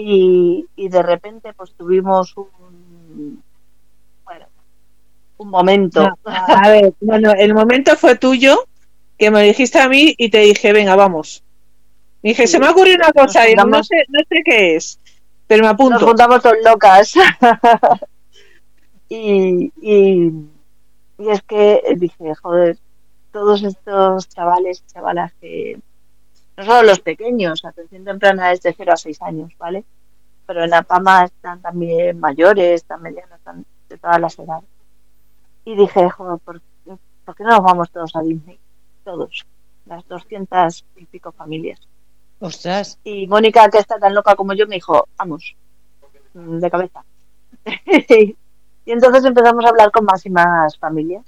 Y, 0.01 0.67
y 0.77 0.89
de 0.89 1.03
repente 1.03 1.53
pues 1.55 1.73
tuvimos 1.75 2.37
un 2.37 3.43
bueno 4.25 4.47
un 5.39 5.49
momento. 5.51 6.03
No, 6.03 6.17
a 6.25 6.69
ver, 6.71 6.95
bueno, 7.01 7.33
el 7.33 7.55
momento 7.55 7.97
fue 7.97 8.17
tuyo, 8.17 8.67
que 9.19 9.31
me 9.31 9.43
dijiste 9.45 9.79
a 9.81 9.89
mí 9.89 10.15
y 10.19 10.31
te 10.31 10.39
dije, 10.41 10.73
venga, 10.73 10.97
vamos. 10.97 11.43
Me 12.23 12.31
dije, 12.31 12.47
Sí. 12.47 12.53
se 12.53 12.59
me 12.61 12.67
ha 12.67 12.73
ocurrido 12.73 12.97
una 12.99 13.13
cosa, 13.13 13.41
Nos 13.41 13.49
y 13.49 13.55
no 13.57 13.83
sé, 13.85 13.97
no 14.09 14.21
sé 14.29 14.43
qué 14.45 14.77
es, 14.77 15.01
pero 15.47 15.63
me 15.63 15.69
Nos 15.69 15.75
apunto. 15.75 16.07
juntamos 16.07 16.43
todos 16.43 16.57
locas. 16.65 17.15
y, 19.09 19.73
y, 19.81 20.33
y 21.19 21.29
es 21.31 21.43
que 21.43 21.83
dije, 21.97 22.35
joder, 22.43 22.79
todos 23.33 23.63
estos 23.63 24.29
chavales 24.29 24.83
y 24.87 24.93
chavalas 24.93 25.33
que, 25.41 25.81
no 26.59 26.65
solo 26.65 26.83
los 26.83 26.99
pequeños, 26.99 27.65
atención 27.65 28.05
temprana 28.05 28.51
es 28.51 28.61
de 28.63 28.75
0 28.77 28.93
a 28.93 28.97
6 28.97 29.23
años, 29.23 29.53
¿vale? 29.59 29.85
Pero 30.45 30.65
en 30.65 30.71
la 30.71 30.83
PAMA 30.83 31.27
están 31.27 31.63
también 31.63 32.19
mayores, 32.19 32.83
están 32.83 33.01
medianos, 33.01 33.39
están 33.39 33.65
de 33.89 33.97
todas 33.97 34.21
las 34.21 34.37
edades. 34.37 34.69
Y 35.65 35.77
dije, 35.77 36.11
joder, 36.11 36.41
¿por, 36.41 36.61
por 37.25 37.37
qué 37.37 37.45
no 37.45 37.51
nos 37.51 37.63
vamos 37.63 37.91
todos 37.93 38.17
a 38.17 38.23
Disney? 38.23 38.59
Todos, 39.05 39.47
las 39.87 40.07
200 40.09 40.85
y 40.97 41.05
pico 41.05 41.31
familias. 41.31 41.79
Ostras, 42.41 42.99
Y 43.05 43.29
Mónica, 43.29 43.69
que 43.69 43.79
está 43.79 44.01
tan 44.01 44.13
loca 44.13 44.35
como 44.35 44.53
yo, 44.53 44.67
me 44.67 44.77
dijo, 44.77 45.07
vamos, 45.17 45.55
mm, 46.35 46.59
de 46.59 46.71
cabeza. 46.73 47.05
y 47.87 48.37
entonces 48.85 49.25
empezamos 49.25 49.65
a 49.65 49.69
hablar 49.69 49.93
con 49.93 50.05
más 50.05 50.27
y 50.27 50.31
más 50.31 50.77
familias. 50.77 51.25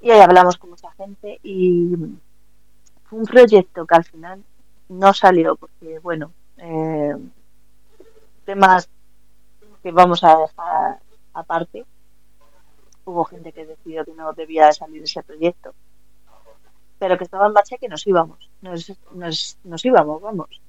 Y 0.00 0.10
ahí 0.10 0.20
hablamos 0.20 0.56
con 0.56 0.70
mucha 0.70 0.90
gente 0.92 1.38
y 1.42 1.94
fue 3.10 3.18
un 3.18 3.26
proyecto 3.26 3.84
que 3.84 3.94
al 3.96 4.04
final 4.04 4.44
no 4.88 5.12
salió 5.12 5.56
porque, 5.56 5.98
bueno, 5.98 6.32
eh, 6.58 7.16
temas 8.44 8.88
que 9.82 9.90
vamos 9.90 10.22
a 10.22 10.38
dejar 10.38 11.00
aparte. 11.34 11.84
Hubo 13.04 13.24
gente 13.24 13.52
que 13.52 13.66
decidió 13.66 14.04
que 14.04 14.12
no 14.12 14.32
debía 14.32 14.72
salir 14.72 15.02
ese 15.02 15.22
proyecto, 15.24 15.74
pero 17.00 17.18
que 17.18 17.24
estaba 17.24 17.48
en 17.48 17.52
marcha 17.52 17.74
y 17.74 17.78
que 17.78 17.88
nos 17.88 18.06
íbamos, 18.06 18.48
nos, 18.60 18.92
nos, 19.12 19.58
nos 19.64 19.84
íbamos, 19.84 20.22
vamos. 20.22 20.60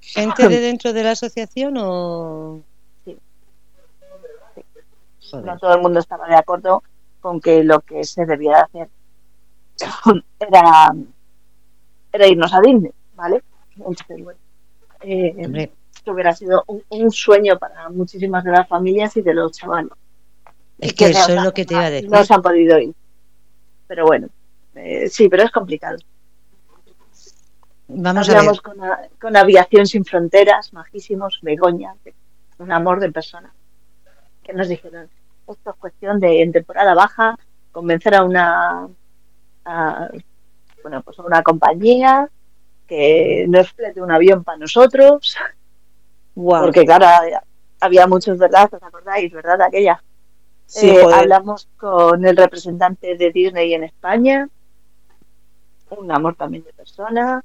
¿gente 0.00 0.48
de 0.48 0.60
dentro 0.68 0.92
de 0.94 1.02
la 1.02 1.10
asociación 1.10 1.76
o...? 1.78 2.62
Sí. 3.04 3.18
No 5.32 5.58
todo 5.58 5.74
el 5.74 5.82
mundo 5.82 6.00
estaba 6.00 6.26
de 6.28 6.36
acuerdo 6.36 6.82
con 7.20 7.40
que 7.40 7.62
lo 7.62 7.80
que 7.80 8.04
se 8.04 8.24
debía 8.24 8.62
hacer 8.62 8.88
era, 10.40 10.94
era 12.14 12.26
irnos 12.28 12.54
a 12.54 12.60
Disney, 12.60 12.92
¿vale? 13.16 13.42
Entonces, 13.76 14.22
bueno, 14.22 14.38
eh, 15.00 15.70
hubiera 16.06 16.32
sido 16.34 16.62
un, 16.68 16.82
un 16.90 17.10
sueño 17.10 17.58
para 17.58 17.88
muchísimas 17.90 18.44
de 18.44 18.52
las 18.52 18.68
familias 18.68 19.16
y 19.16 19.22
de 19.22 19.34
los 19.34 19.52
chavales. 19.52 19.90
es 20.78 20.92
que 20.94 21.06
eso 21.06 21.32
es 21.32 21.42
lo 21.42 21.52
que 21.52 21.64
te 21.64 21.74
iba 21.74 21.84
a 21.86 21.90
decir. 21.90 22.10
No 22.10 22.24
se 22.24 22.34
han 22.34 22.42
podido 22.42 22.78
ir. 22.78 22.94
Pero 23.88 24.06
bueno, 24.06 24.28
eh, 24.76 25.08
sí, 25.08 25.28
pero 25.28 25.42
es 25.42 25.50
complicado. 25.50 25.96
Vamos 27.88 28.28
a 28.30 28.40
ver. 28.40 28.60
Con, 28.62 28.82
a- 28.82 29.00
con 29.20 29.36
Aviación 29.36 29.86
Sin 29.86 30.04
Fronteras, 30.04 30.72
majísimos, 30.72 31.38
Begoña, 31.42 31.94
un 32.58 32.72
amor 32.72 33.00
de 33.00 33.12
persona, 33.12 33.52
que 34.42 34.52
nos 34.52 34.68
dijeron, 34.68 35.08
esto 35.48 35.70
es 35.70 35.76
cuestión 35.76 36.18
de 36.20 36.42
en 36.42 36.52
temporada 36.52 36.94
baja 36.94 37.36
convencer 37.72 38.14
a 38.14 38.24
una 38.24 38.88
a, 39.66 40.08
bueno 40.84 41.02
pues 41.02 41.18
una 41.18 41.42
compañía 41.42 42.28
que 42.86 43.46
nos 43.48 43.72
flete 43.72 44.02
un 44.02 44.12
avión 44.12 44.44
para 44.44 44.58
nosotros, 44.58 45.36
porque 46.34 46.84
claro, 46.84 47.06
había, 47.80 48.06
muchos, 48.06 48.36
¿verdad? 48.38 48.68
¿Os 48.70 48.82
acordáis, 48.82 49.32
verdad? 49.32 49.62
Aquella. 49.62 50.02
Sí, 50.66 50.90
Eh, 50.90 51.02
hablamos 51.12 51.68
con 51.78 52.24
el 52.24 52.36
representante 52.36 53.16
de 53.16 53.32
Disney 53.32 53.72
en 53.72 53.84
España, 53.84 54.48
un 55.90 56.12
amor 56.12 56.34
también 56.34 56.64
de 56.64 56.72
persona. 56.74 57.42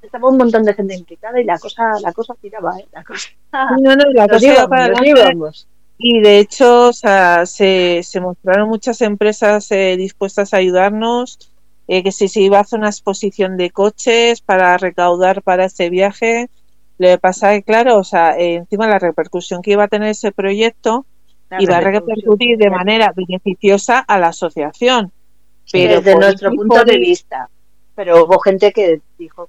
Estaba 0.00 0.28
un 0.28 0.38
montón 0.38 0.64
de 0.64 0.74
gente 0.74 0.94
implicada 0.94 1.40
y 1.40 1.44
la 1.44 1.58
cosa, 1.58 1.82
la 2.00 2.12
cosa 2.12 2.34
tiraba, 2.40 2.78
¿eh? 2.78 2.86
La 2.92 3.04
cosa. 3.04 3.28
No, 3.80 3.94
no, 3.96 4.04
la 4.14 4.28
cosa 4.28 4.46
iba 4.46 4.68
para 4.68 5.06
íbamos. 5.06 5.68
Y 5.98 6.20
de 6.20 6.38
hecho, 6.38 6.88
o 6.88 6.92
sea, 6.92 7.44
se, 7.44 8.02
se 8.04 8.20
mostraron 8.20 8.68
muchas 8.68 9.02
empresas 9.02 9.70
eh, 9.72 9.96
dispuestas 9.98 10.54
a 10.54 10.58
ayudarnos, 10.58 11.50
eh, 11.88 12.02
que 12.02 12.12
si 12.12 12.28
se 12.28 12.40
iba 12.42 12.58
a 12.58 12.60
hacer 12.60 12.78
una 12.78 12.90
exposición 12.90 13.56
de 13.56 13.70
coches 13.70 14.42
para 14.42 14.76
recaudar 14.76 15.42
para 15.42 15.64
ese 15.64 15.88
viaje. 15.88 16.50
Lo 16.98 17.08
que 17.08 17.18
pasa 17.18 17.54
es 17.54 17.60
que, 17.60 17.64
claro, 17.64 17.96
o 17.96 18.04
sea, 18.04 18.36
eh, 18.38 18.56
encima 18.56 18.86
la 18.88 18.98
repercusión 18.98 19.62
que 19.62 19.72
iba 19.72 19.84
a 19.84 19.88
tener 19.88 20.10
ese 20.10 20.32
proyecto 20.32 21.06
La 21.48 21.62
iba 21.62 21.76
a 21.78 21.80
repercutir 21.80 22.58
de 22.58 22.70
manera 22.70 23.12
beneficiosa 23.16 24.00
a 24.00 24.18
la 24.18 24.28
asociación. 24.28 25.10
Pero 25.72 25.96
desde 25.96 26.12
por 26.12 26.22
nuestro 26.24 26.50
punto 26.50 26.84
de 26.84 26.98
vista. 26.98 27.48
Pero 27.94 28.24
hubo 28.24 28.38
gente 28.40 28.72
que 28.72 29.00
dijo 29.18 29.48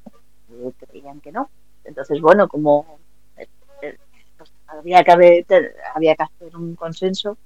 que 0.79 0.85
creían 0.87 1.19
que 1.19 1.31
no. 1.31 1.49
Entonces, 1.83 2.21
bueno, 2.21 2.47
como 2.47 2.99
eh, 3.37 3.47
eh, 3.81 3.97
pues, 4.37 4.51
había, 4.67 5.03
que 5.03 5.11
haber, 5.11 5.45
había 5.93 6.15
que 6.15 6.23
hacer 6.23 6.55
un 6.55 6.75
consenso, 6.75 7.37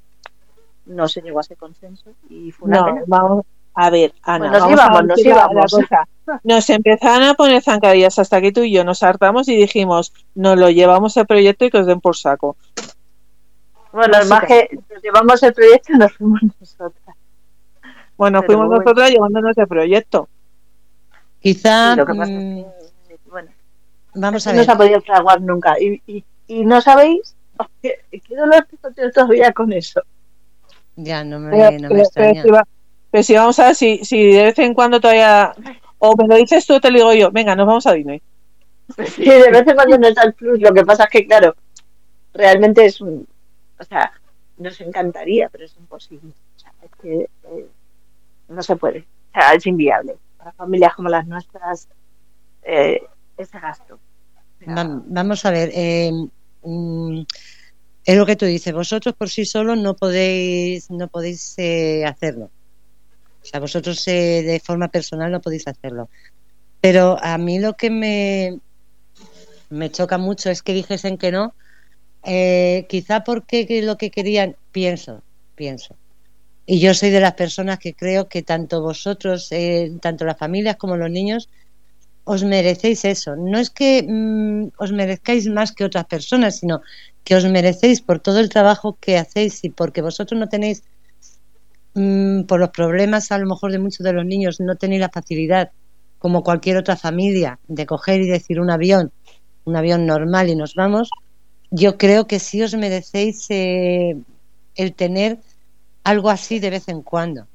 no 0.86 1.08
se 1.08 1.22
llegó 1.22 1.40
a 1.40 1.42
ese 1.42 1.56
consenso 1.56 2.12
y 2.30 2.52
fue 2.52 2.68
una 2.68 2.80
No, 2.80 2.86
pena. 2.86 3.04
vamos 3.08 3.46
a 3.76 3.90
ver, 3.90 4.14
Ana. 4.24 4.50
Pues 4.50 4.62
nos 4.62 4.72
íbamos, 4.72 5.06
nos 5.06 5.26
íbamos. 5.26 5.72
cosa. 5.72 6.08
Nos 6.44 6.70
empezaron 6.70 7.24
a 7.28 7.34
poner 7.34 7.62
zancadillas 7.62 8.18
hasta 8.20 8.40
que 8.40 8.52
tú 8.52 8.62
y 8.62 8.72
yo 8.72 8.84
nos 8.84 9.04
hartamos 9.04 9.48
y 9.50 9.56
dijimos, 9.58 10.14
nos 10.36 10.58
lo 10.58 10.70
llevamos 10.70 11.18
al 11.18 11.26
proyecto 11.28 11.66
y 11.66 11.70
que 11.70 11.80
os 11.80 11.86
den 11.88 12.00
por 12.02 12.16
saco. 12.16 12.56
Bueno, 13.92 14.18
es 14.20 14.28
más 14.30 14.46
que 14.46 14.70
nos 14.92 15.04
llevamos 15.04 15.44
el 15.44 15.54
proyecto 15.54 15.94
y 15.94 15.98
nos 15.98 16.14
fuimos 16.14 16.42
nosotras. 16.60 17.16
Bueno, 18.18 18.40
Pero 18.42 18.48
fuimos 18.54 18.68
bueno. 18.68 18.84
nosotras 18.84 19.10
llevándonos 19.12 19.58
el 19.58 19.68
proyecto. 19.68 20.30
Quizá, 21.42 21.94
Y 21.94 21.98
lo 21.98 22.06
que 22.06 22.14
pasa 22.14 22.32
es 22.32 22.40
mm, 22.40 22.62
que, 23.08 23.18
bueno, 23.30 23.50
vamos 24.14 24.48
a 24.48 24.52
no 24.52 24.58
ver, 24.58 24.66
se 24.66 24.72
ha 24.72 24.78
podido 24.78 25.02
fraguar 25.02 25.42
nunca. 25.42 25.76
Y, 25.80 26.02
y, 26.08 26.24
y 26.48 26.66
no 26.66 26.80
sabéis 26.80 27.36
qué, 27.82 28.00
qué 28.12 28.36
dolor 28.36 28.66
tengo 28.82 29.12
todavía 29.12 29.52
con 29.52 29.74
eso. 29.74 30.02
ya 30.96 31.24
no 31.24 31.40
me, 31.40 31.52
Pero, 31.52 31.72
no 31.72 31.80
me 31.82 31.88
pero- 31.90 32.00
extraña. 32.02 32.44
Pero 33.14 33.24
si 33.24 33.36
vamos 33.36 33.60
a 33.60 33.68
ver 33.68 33.76
si, 33.76 34.04
si 34.04 34.32
de 34.32 34.42
vez 34.46 34.58
en 34.58 34.74
cuando 34.74 35.00
todavía. 35.00 35.54
O 36.00 36.16
me 36.18 36.28
lo 36.28 36.36
dices 36.36 36.66
tú 36.66 36.74
o 36.74 36.82
te 36.82 36.90
lo 36.90 36.98
digo 36.98 37.14
yo. 37.14 37.32
Venga, 37.32 37.56
nos 37.56 37.68
vamos 37.68 37.86
a 37.86 37.94
Disney. 37.94 38.20
Sí, 39.08 39.24
de 39.24 39.52
vez 39.52 39.68
en 39.68 39.76
cuando 39.76 40.00
nos 40.00 40.16
da 40.16 40.24
el 40.24 40.34
plus. 40.34 40.60
Lo 40.60 40.74
que 40.74 40.84
pasa 40.84 41.04
es 41.04 41.10
que, 41.12 41.26
claro, 41.28 41.56
realmente 42.34 42.84
es 42.86 43.00
un. 43.02 43.28
O 43.80 43.84
sea, 43.84 44.12
nos 44.58 44.82
encantaría, 44.82 45.48
pero 45.50 45.66
es 45.66 45.76
imposible. 45.78 46.32
O 46.56 46.60
sea, 46.60 46.74
es 46.82 46.90
que 47.00 47.14
eh, 47.22 47.68
no 48.50 48.64
se 48.64 48.76
puede. 48.76 49.06
O 49.30 49.40
sea, 49.40 49.54
es 49.54 49.66
inviable. 49.68 50.16
Para 50.38 50.52
familias 50.54 50.96
como 50.96 51.08
las 51.10 51.28
nuestras, 51.28 51.88
eh, 52.64 53.02
ese 53.38 53.60
gasto. 53.60 53.96
O 53.96 54.66
sea, 54.66 54.74
Va- 54.74 55.02
Vamos 55.06 55.46
a 55.46 55.52
ver, 55.52 55.70
eh, 55.74 56.12
mm, 56.64 57.22
es 58.06 58.18
lo 58.18 58.26
que 58.26 58.36
tú 58.36 58.46
dices, 58.46 58.74
vosotros 58.74 59.16
por 59.16 59.30
sí 59.30 59.46
solos 59.46 59.78
no 59.78 59.96
podéis, 59.96 60.90
no 60.92 61.08
podéis 61.08 61.54
eh, 61.58 62.04
hacerlo. 62.06 62.50
O 63.44 63.46
sea, 63.46 63.60
vosotros 63.60 64.08
eh, 64.08 64.42
de 64.44 64.60
forma 64.60 64.88
personal 64.88 65.32
no 65.32 65.42
podéis 65.42 65.68
hacerlo. 65.68 66.10
Pero 66.82 67.18
a 67.22 67.38
mí 67.38 67.60
lo 67.60 67.74
que 67.74 67.90
me, 67.90 68.60
me 69.70 69.92
choca 69.92 70.18
mucho 70.18 70.50
es 70.50 70.62
que 70.62 70.74
dijesen 70.74 71.18
que 71.18 71.32
no, 71.32 71.54
eh, 72.24 72.86
quizá 72.90 73.24
porque 73.24 73.68
que 73.68 73.82
lo 73.82 73.98
que 73.98 74.12
querían, 74.12 74.56
pienso, 74.72 75.22
pienso. 75.56 75.96
Y 76.66 76.80
yo 76.80 76.94
soy 76.94 77.10
de 77.10 77.20
las 77.20 77.34
personas 77.34 77.80
que 77.80 77.94
creo 77.94 78.30
que 78.30 78.42
tanto 78.42 78.82
vosotros, 78.82 79.52
eh, 79.52 79.92
tanto 80.02 80.24
las 80.24 80.38
familias 80.38 80.78
como 80.78 80.96
los 80.96 81.12
niños, 81.12 81.50
os 82.24 82.44
merecéis 82.44 83.04
eso. 83.04 83.36
No 83.36 83.60
es 83.60 83.70
que 83.70 84.04
mm, 84.08 84.72
os 84.78 84.92
merezcáis 84.94 85.48
más 85.48 85.74
que 85.74 85.84
otras 85.84 86.06
personas, 86.06 86.60
sino 86.60 86.82
que 87.24 87.36
os 87.36 87.46
merecéis 87.46 88.02
por 88.02 88.20
todo 88.20 88.40
el 88.40 88.50
trabajo 88.50 88.98
que 89.00 89.18
hacéis 89.18 89.64
y 89.64 89.70
porque 89.70 90.02
vosotros 90.02 90.40
no 90.40 90.48
tenéis, 90.48 90.84
mm, 91.94 92.44
por 92.44 92.60
los 92.60 92.70
problemas 92.70 93.32
a 93.32 93.38
lo 93.38 93.48
mejor 93.48 93.72
de 93.72 93.80
muchos 93.80 94.04
de 94.04 94.14
los 94.14 94.26
niños, 94.26 94.60
no 94.60 94.76
tenéis 94.76 95.02
la 95.02 95.10
facilidad, 95.10 95.72
como 96.20 96.44
cualquier 96.44 96.78
otra 96.78 96.96
familia, 96.96 97.60
de 97.68 97.86
coger 97.86 98.22
y 98.22 98.28
decir 98.28 98.60
un 98.60 98.70
avión, 98.70 99.12
un 99.66 99.76
avión 99.76 100.06
normal 100.06 100.50
y 100.50 100.56
nos 100.56 100.76
vamos. 100.76 101.10
Yo 101.72 101.98
creo 101.98 102.28
que 102.28 102.40
sí 102.40 102.62
os 102.62 102.76
merecéis 102.76 103.46
eh, 103.50 104.16
el 104.76 104.94
tener 104.94 105.40
algo 106.04 106.30
así 106.30 106.60
de 106.60 106.70
vez 106.70 106.88
en 106.88 107.02
cuando. 107.02 107.48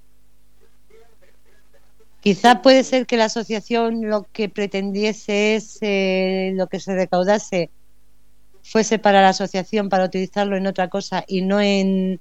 Quizá 2.20 2.62
puede 2.62 2.82
ser 2.82 3.06
que 3.06 3.16
la 3.16 3.26
asociación 3.26 4.08
lo 4.08 4.26
que 4.32 4.48
pretendiese 4.48 5.54
es 5.54 5.78
eh, 5.82 6.52
lo 6.54 6.66
que 6.66 6.80
se 6.80 6.94
recaudase 6.94 7.70
fuese 8.62 8.98
para 8.98 9.22
la 9.22 9.30
asociación 9.30 9.88
para 9.88 10.04
utilizarlo 10.04 10.56
en 10.56 10.66
otra 10.66 10.88
cosa 10.88 11.24
y 11.26 11.42
no 11.42 11.60
en, 11.60 12.20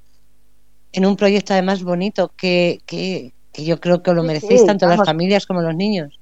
en 0.91 1.05
un 1.05 1.15
proyecto 1.15 1.53
además 1.53 1.83
bonito 1.83 2.31
que, 2.35 2.79
que, 2.85 3.33
que 3.53 3.65
yo 3.65 3.79
creo 3.79 4.01
que 4.01 4.13
lo 4.13 4.23
merecéis 4.23 4.61
sí, 4.61 4.67
tanto 4.67 4.87
las 4.87 5.03
familias 5.03 5.45
como 5.45 5.61
los 5.61 5.75
niños. 5.75 6.19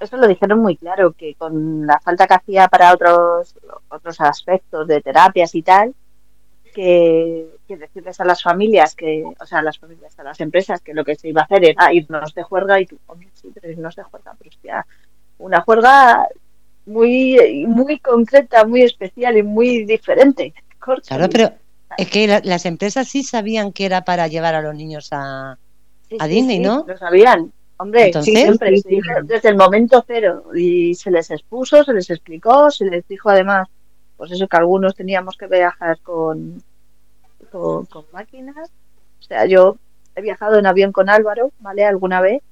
Eso 0.00 0.16
lo 0.16 0.28
dijeron 0.28 0.60
muy 0.60 0.76
claro, 0.76 1.12
que 1.12 1.34
con 1.34 1.86
la 1.86 1.98
falta 2.00 2.26
que 2.26 2.34
hacía 2.34 2.68
para 2.68 2.92
otros, 2.92 3.54
otros 3.88 4.20
aspectos 4.20 4.86
de 4.86 5.00
terapias 5.00 5.54
y 5.54 5.62
tal, 5.62 5.94
que, 6.72 7.46
que 7.66 7.76
decirles 7.76 8.20
a 8.20 8.24
las 8.24 8.42
familias 8.42 8.94
que, 8.94 9.24
o 9.38 9.46
sea, 9.46 9.58
a 9.58 9.62
las 9.62 9.78
familias, 9.78 10.16
a 10.18 10.22
las 10.22 10.40
empresas, 10.40 10.80
que 10.80 10.94
lo 10.94 11.04
que 11.04 11.16
se 11.16 11.28
iba 11.28 11.40
a 11.40 11.44
hacer 11.44 11.64
era 11.64 11.92
irnos 11.92 12.32
de 12.34 12.42
juerga 12.44 12.80
y 12.80 12.86
tú, 12.86 12.98
hombre, 13.06 13.28
sí, 13.34 13.50
pero 13.52 13.72
irnos 13.72 13.96
de 13.96 14.04
juerga, 14.04 14.34
pero 14.38 14.50
hostia, 14.50 14.86
una 15.38 15.60
juerga 15.62 16.28
muy, 16.86 17.66
muy 17.66 17.98
concreta, 17.98 18.64
muy 18.64 18.82
especial 18.82 19.36
y 19.36 19.42
muy 19.42 19.84
diferente. 19.84 20.54
Claro, 20.78 21.28
pero 21.28 21.52
es 21.98 22.10
que 22.10 22.26
la- 22.26 22.40
las 22.44 22.64
empresas 22.64 23.06
sí 23.08 23.22
sabían 23.22 23.72
que 23.72 23.84
era 23.84 24.02
para 24.04 24.26
llevar 24.28 24.54
a 24.54 24.62
los 24.62 24.74
niños 24.74 25.08
a... 25.12 25.58
Sí, 26.08 26.16
a 26.18 26.24
sí, 26.24 26.30
Disney, 26.30 26.56
sí, 26.56 26.62
¿no? 26.62 26.84
Lo 26.88 26.96
sabían. 26.96 27.52
Hombre, 27.76 28.06
Entonces- 28.06 28.34
siempre 28.34 28.72
desde 29.24 29.48
el 29.50 29.56
momento 29.56 30.02
cero 30.06 30.44
y 30.54 30.94
se 30.94 31.10
les 31.10 31.30
expuso, 31.30 31.84
se 31.84 31.92
les 31.92 32.08
explicó, 32.10 32.70
se 32.70 32.86
les 32.86 33.06
dijo 33.06 33.28
además, 33.30 33.68
pues 34.16 34.32
eso 34.32 34.48
que 34.48 34.56
algunos 34.56 34.94
teníamos 34.96 35.36
que 35.36 35.46
viajar 35.46 35.98
con, 36.00 36.62
con, 37.52 37.86
con 37.86 38.04
máquinas. 38.12 38.70
O 39.20 39.22
sea, 39.22 39.46
yo 39.46 39.76
he 40.16 40.22
viajado 40.22 40.58
en 40.58 40.66
avión 40.66 40.90
con 40.92 41.08
Álvaro, 41.08 41.52
¿vale? 41.60 41.84
Alguna 41.84 42.20
vez 42.20 42.42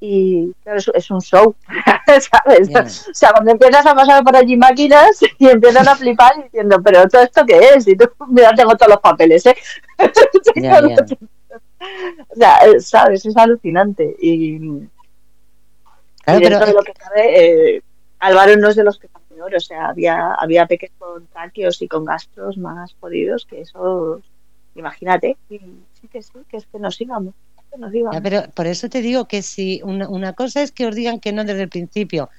y 0.00 0.52
claro, 0.62 0.78
es, 0.78 0.90
es 0.94 1.10
un 1.10 1.20
show, 1.20 1.54
¿sabes? 2.06 2.70
O 3.10 3.14
sea, 3.14 3.32
cuando 3.32 3.50
empiezas 3.52 3.84
a 3.84 3.94
pasar 3.94 4.22
por 4.22 4.36
allí 4.36 4.56
máquinas 4.56 5.20
y 5.38 5.48
empiezan 5.48 5.88
a 5.88 5.96
flipar 5.96 6.44
diciendo, 6.44 6.80
pero 6.82 7.08
¿todo 7.08 7.22
esto 7.22 7.44
qué 7.44 7.58
es? 7.74 7.88
Y 7.88 7.96
tú, 7.96 8.08
mira, 8.28 8.52
tengo 8.54 8.76
todos 8.76 8.90
los 8.90 9.00
papeles, 9.00 9.46
¿eh? 9.46 9.56
O 12.30 12.34
sea, 12.34 12.58
sabes, 12.80 13.24
es 13.24 13.36
alucinante. 13.36 14.16
Y, 14.20 14.58
Claro, 16.24 16.40
y 16.40 16.42
dentro 16.42 16.58
pero 16.58 16.66
de 16.66 16.72
lo 16.74 16.82
que 16.82 16.92
cabe, 16.92 17.76
eh, 17.76 17.82
Álvaro 18.18 18.56
no 18.56 18.68
es 18.68 18.76
de 18.76 18.84
los 18.84 18.98
que 18.98 19.06
está 19.06 19.20
peor. 19.20 19.54
O 19.54 19.60
sea, 19.60 19.88
había, 19.88 20.34
había 20.34 20.66
peques 20.66 20.90
con 20.98 21.26
tráqueos 21.28 21.80
y 21.82 21.88
con 21.88 22.04
gastros 22.04 22.58
más 22.58 22.94
jodidos 23.00 23.46
que 23.46 23.60
eso, 23.60 24.20
imagínate. 24.74 25.36
Y 25.48 25.58
sí 25.58 26.08
que 26.10 26.20
sí, 26.22 26.38
que 26.48 26.58
es 26.58 26.66
que 26.66 26.78
nos 26.78 27.00
íbamos. 27.00 27.34
Que 27.70 27.78
nos 27.78 27.94
íbamos. 27.94 28.14
Ya, 28.16 28.20
pero 28.22 28.42
por 28.54 28.66
eso 28.66 28.88
te 28.88 29.00
digo 29.02 29.26
que 29.26 29.42
si 29.42 29.80
una, 29.84 30.08
una 30.08 30.32
cosa 30.32 30.62
es 30.62 30.72
que 30.72 30.86
os 30.86 30.94
digan 30.94 31.20
que 31.20 31.32
no 31.32 31.44
desde 31.44 31.62
el 31.62 31.68
principio, 31.68 32.30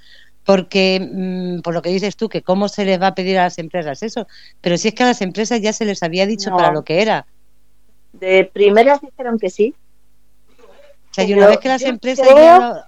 porque 0.45 0.99
mm, 0.99 1.61
por 1.61 1.73
lo 1.73 1.81
que 1.81 1.89
dices 1.89 2.15
tú, 2.15 2.29
que 2.29 2.41
cómo 2.41 2.67
se 2.69 2.85
les 2.85 2.99
va 3.01 3.07
a 3.07 3.15
pedir 3.15 3.37
a 3.37 3.43
las 3.43 3.57
empresas 3.59 4.01
eso, 4.03 4.27
pero 4.61 4.77
si 4.77 4.87
es 4.89 4.93
que 4.93 5.03
a 5.03 5.07
las 5.07 5.21
empresas 5.21 5.61
ya 5.61 5.73
se 5.73 5.85
les 5.85 6.01
había 6.03 6.25
dicho 6.25 6.49
No. 6.49 6.57
para 6.57 6.71
lo 6.71 6.83
que 6.83 7.01
era. 7.01 7.25
De 8.13 8.49
primeras 8.51 9.01
dijeron 9.01 9.37
que 9.37 9.49
sí. 9.49 9.75
O 11.11 11.13
sea, 11.13 11.23
y 11.23 11.33
una 11.33 11.47
vez 11.47 11.57
que 11.59 11.69
las 11.69 11.81
empresas 11.83 12.27
creo- 12.27 12.37
ya 12.37 12.59
lo- 12.59 12.83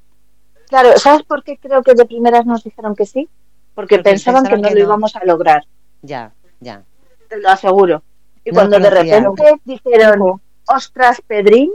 Claro, 0.67 0.97
¿sabes 0.97 1.23
por 1.23 1.43
qué 1.43 1.57
creo 1.57 1.83
que 1.83 1.93
de 1.93 2.05
primeras 2.05 2.45
nos 2.45 2.63
dijeron 2.63 2.95
que 2.95 3.05
sí? 3.05 3.27
Porque, 3.75 3.97
Porque 3.97 4.09
pensaban, 4.11 4.43
pensaban 4.43 4.61
que 4.61 4.63
no 4.63 4.69
que 4.69 4.75
lo 4.75 4.79
no. 4.81 4.87
íbamos 4.87 5.15
a 5.17 5.25
lograr. 5.25 5.63
Ya, 6.01 6.31
ya. 6.61 6.83
te 7.27 7.37
lo 7.39 7.49
aseguro. 7.49 8.03
Y 8.45 8.49
No 8.51 8.55
cuando 8.55 8.79
de 8.79 8.89
repente 8.89 9.59
dijeron, 9.65 10.41
ostras, 10.67 11.21
Pedrín, 11.27 11.71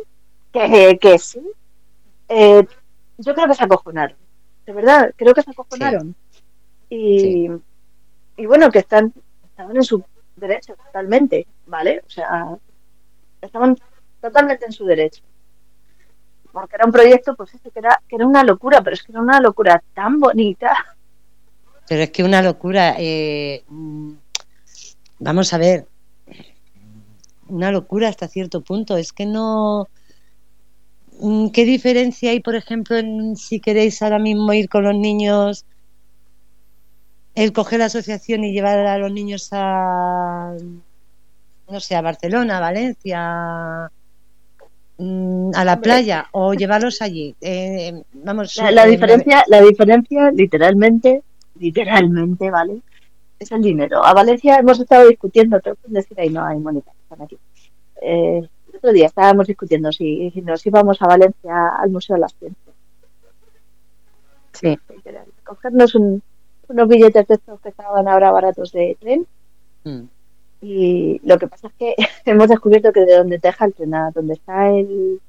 que, 0.59 0.99
que 0.99 1.19
sí, 1.19 1.41
eh, 2.29 2.67
yo 3.19 3.35
creo 3.35 3.47
que 3.47 3.55
se 3.55 3.65
acojonaron. 3.65 4.17
De 4.67 4.73
verdad, 4.73 5.13
creo 5.17 5.33
que 5.35 5.43
se 5.43 5.51
acojonaron. 5.51 6.15
Y, 6.89 7.21
Sí. 7.21 7.51
y 8.37 8.47
bueno, 8.47 8.71
que 8.71 8.81
están 8.81 9.13
estaban 9.45 9.77
en 9.77 9.83
su 9.85 10.05
derecho 10.37 10.75
totalmente, 10.77 11.47
¿vale? 11.67 12.03
O 12.07 12.11
sea, 12.11 12.57
estaban 13.41 13.77
totalmente 14.21 14.67
en 14.67 14.73
su 14.73 14.85
derecho. 14.85 15.23
Porque 16.53 16.77
era 16.77 16.87
un 16.87 16.93
proyecto, 16.93 17.35
pues 17.37 17.55
eso, 17.55 17.71
que 17.71 17.79
era, 17.79 18.03
que 18.09 18.17
era 18.17 18.27
una 18.27 18.43
locura, 18.45 18.83
pero 18.83 18.95
es 18.95 19.03
que 19.03 19.13
era 19.13 19.21
una 19.21 19.41
locura 19.41 19.83
tan 19.95 20.21
bonita. 20.21 20.75
Pero 21.89 22.03
es 22.03 22.11
que 22.11 22.25
una 22.25 22.43
locura. 22.43 22.97
eh, 22.99 23.65
vamos 25.19 25.53
a 25.53 25.59
ver. 25.59 25.87
Una 27.49 27.71
locura 27.71 28.09
hasta 28.09 28.27
cierto 28.29 28.61
punto. 28.63 28.97
Es 28.97 29.13
que 29.13 29.25
no. 29.27 29.87
Mm, 31.21 31.49
¿Qué 31.49 31.65
diferencia 31.65 32.31
hay, 32.31 32.41
por 32.41 32.57
ejemplo, 32.57 32.97
en 32.97 33.37
si 33.37 33.61
queréis 33.61 34.01
ahora 34.03 34.19
mismo 34.19 34.53
ir 34.53 34.69
con 34.69 34.85
los 34.85 34.95
niños, 34.95 35.65
el 37.35 37.53
coger 37.53 37.81
la 37.81 37.87
asociación 37.87 38.45
y 38.45 38.53
llevar 38.53 38.79
a 38.79 38.99
los 38.99 39.13
niños 39.13 39.49
a, 39.53 40.55
no 41.71 41.81
sé, 41.81 41.95
a 41.95 42.01
Barcelona, 42.01 42.59
a 42.59 42.61
Valencia, 42.61 43.91
mm, 44.99 45.51
a 45.55 45.65
la 45.65 45.81
playa, 45.81 46.27
o 46.33 46.55
llevarlos 46.55 47.03
allí? 47.03 47.35
Eh, 47.41 48.03
vamos, 48.13 48.57
La, 48.57 48.71
la 48.71 48.87
eh, 48.87 48.91
diferencia, 48.91 49.45
la 49.49 49.61
diferencia, 49.61 50.31
literalmente, 50.31 51.23
literalmente, 51.59 52.51
¿vale? 52.51 52.81
Es 53.39 53.53
el 53.53 53.63
dinero. 53.63 54.05
A 54.05 54.15
Valencia 54.15 54.57
hemos 54.59 54.81
estado 54.81 55.09
discutiendo, 55.09 55.61
lo 55.63 55.75
pueden 55.75 55.93
decir 55.93 56.19
ahí, 56.19 56.31
no 56.31 56.45
hay 56.45 56.57
están 56.57 57.23
aquí. 57.23 57.37
Eh, 58.01 58.49
el 58.77 58.79
otro 58.79 58.93
día 58.93 59.07
estábamos 59.07 59.47
discutiendo 59.47 59.91
si, 59.93 60.31
si 60.31 60.43
nos 60.43 60.65
íbamos 60.67 61.01
a 61.03 61.07
Valencia 61.07 61.69
al 61.81 61.91
Museo 61.91 62.15
de 62.17 62.21
las 62.21 62.35
Ciencias. 62.35 62.75
Sí. 64.53 64.79
Cogernos 65.45 65.95
un- 65.95 66.23
unos 66.69 66.89
billetes 66.89 67.27
de 67.29 67.35
estos 67.35 67.61
que 67.61 67.69
estaban 67.69 68.09
ahora 68.09 68.31
baratos 68.33 68.73
de 68.73 68.97
tren 69.01 69.27
mm, 69.85 70.03
Y 70.63 71.21
lo 71.25 71.39
que 71.39 71.47
pasa 71.47 71.69
es 71.69 71.75
que 71.75 71.95
hemos 72.25 72.49
descubierto 72.49 72.93
que 72.93 73.01
de 73.05 73.17
donde 73.17 73.39
te 73.39 73.49
deja 73.49 73.65
el 73.67 73.75
tren 73.75 73.93
donde 74.15 74.35
está 74.35 74.69
el, 74.71 75.21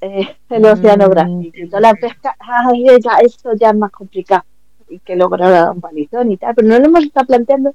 eh, 0.00 0.36
el 0.48 0.64
oceanográfico 0.64 1.58
y 1.58 1.68
toda 1.68 1.80
la 1.80 1.94
pesca, 1.94 2.34
ay, 2.38 2.84
ya, 3.02 3.18
eso 3.18 3.54
ya 3.54 3.70
es 3.70 3.76
más 3.76 3.90
complicado 3.90 4.44
y 4.88 4.98
que 5.00 5.16
lograr 5.16 5.70
un 5.70 5.80
palizón 5.80 6.30
y 6.32 6.36
tal, 6.36 6.54
pero 6.54 6.68
no 6.68 6.78
lo 6.78 6.84
hemos 6.86 7.04
estado 7.04 7.26
planteando. 7.26 7.74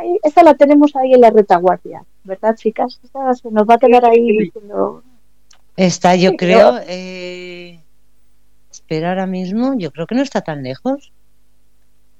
Ahí, 0.00 0.18
esa 0.22 0.42
la 0.42 0.54
tenemos 0.54 0.96
ahí 0.96 1.12
en 1.12 1.20
la 1.20 1.30
retaguardia, 1.30 2.04
¿verdad, 2.24 2.56
chicas? 2.56 2.98
Esa 3.04 3.34
se 3.34 3.50
nos 3.50 3.68
va 3.68 3.74
a 3.74 3.78
quedar 3.78 4.04
ahí 4.06 4.38
diciendo. 4.38 5.02
Está, 5.76 6.16
yo 6.16 6.36
creo, 6.36 6.78
eh, 6.86 7.80
espera 8.70 9.10
ahora 9.10 9.26
mismo, 9.26 9.74
yo 9.76 9.90
creo 9.90 10.06
que 10.06 10.14
no 10.14 10.22
está 10.22 10.40
tan 10.40 10.62
lejos. 10.62 11.12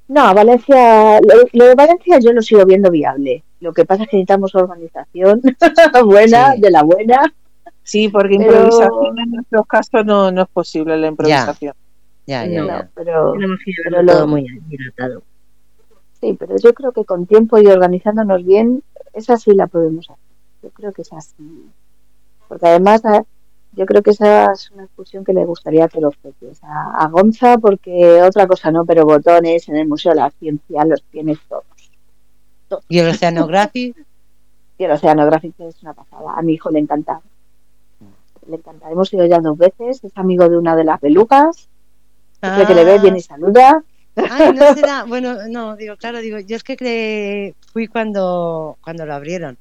No, 0.09 0.35
Valencia, 0.35 1.21
lo, 1.21 1.65
de 1.65 1.75
Valencia 1.75 2.19
yo 2.19 2.33
lo 2.33 2.43
sigo 2.43 2.67
viendo 2.67 2.91
viable. 2.91 3.45
Lo 3.61 3.73
que 3.73 3.85
pasa 3.85 4.03
es 4.03 4.11
que 4.11 4.17
necesitamos 4.17 4.55
organización 4.55 5.41
buena, 6.05 6.55
de 6.57 6.71
la 6.71 6.83
buena. 6.83 7.33
Sí, 7.83 8.09
porque 8.09 8.35
improvisación 8.35 9.19
en 9.19 9.31
nuestros 9.31 9.67
casos 9.67 10.05
no, 10.05 10.31
no 10.31 10.43
es 10.43 10.49
posible 10.49 10.97
la 10.97 11.07
improvisación. 11.07 11.75
Ya, 12.27 12.45
ya, 12.45 12.67
ya. 12.67 12.91
pero, 12.95 13.35
pero 13.85 14.27
muy 14.27 14.47
Sí, 16.21 16.37
pero 16.39 16.57
yo 16.57 16.75
creo 16.75 16.93
que 16.93 17.05
con 17.05 17.27
tiempo 17.27 17.59
y 17.59 17.67
organizándonos 17.67 18.45
bien, 18.45 18.83
esa 19.15 19.37
sí 19.37 19.55
la 19.55 19.67
podemos 19.67 20.09
hacer. 20.11 20.25
Yo 20.63 20.71
creo 20.71 20.93
que 20.93 21.03
es 21.03 21.13
así. 21.13 21.67
Porque 22.49 22.67
además 22.67 23.03
yo 23.73 23.87
creo 23.87 24.03
que 24.03 24.11
esa 24.11 24.53
es 24.53 24.71
una 24.73 24.85
excursión 24.85 25.25
que 25.25 25.33
le 25.33 25.45
gustaría 25.45 25.89
que 25.89 26.01
los 26.01 26.17
peces. 26.17 26.61
A, 26.63 27.09
Gonza, 27.09 27.59
porque 27.59 28.21
otra 28.23 28.47
cosa 28.47 28.71
no, 28.71 28.85
pero 28.85 29.05
botones 29.05 29.69
en 29.69 29.77
el 29.77 29.89
Museo 29.89 30.13
de 30.13 30.21
la 30.21 30.31
Ciencia 30.31 30.85
los 30.85 31.03
tienes 31.05 31.39
todos. 31.49 32.83
¿Y 32.89 32.99
el 32.99 33.09
oceanográfico? 33.09 34.01
Y 34.79 34.85
el 34.85 34.93
oceanográfico 34.93 35.69
es 35.69 35.83
una 35.83 35.93
pasada. 35.93 36.33
A 36.35 36.41
mi 36.41 36.55
hijo 36.55 36.71
le 36.71 36.79
encanta. 36.79 37.21
Le 38.49 38.57
encanta. 38.57 38.91
Hemos 38.91 39.13
ido 39.13 39.27
ya 39.27 39.39
dos 39.39 39.59
veces. 39.59 40.03
Es 40.03 40.13
amigo 40.15 40.49
de 40.49 40.57
una 40.57 40.75
de 40.75 40.85
las 40.85 40.99
belugas. 41.03 41.69
Siempre 42.41 42.67
que 42.67 42.75
le 42.75 42.85
ve, 42.85 42.99
viene 42.99 43.19
y 43.19 43.21
saluda. 43.21 43.85
Ay, 44.17 44.53
no 44.53 44.75
será. 44.75 45.05
Bueno, 45.05 45.49
no, 45.49 45.77
digo, 45.77 45.97
claro, 45.97 46.21
digo, 46.21 46.39
yo 46.41 46.57
es 46.57 46.65
que 46.65 47.55
fui 47.73 47.87
cuando, 47.87 48.79
cuando 48.83 49.07
lo 49.07 49.15
abrieron 49.15 49.59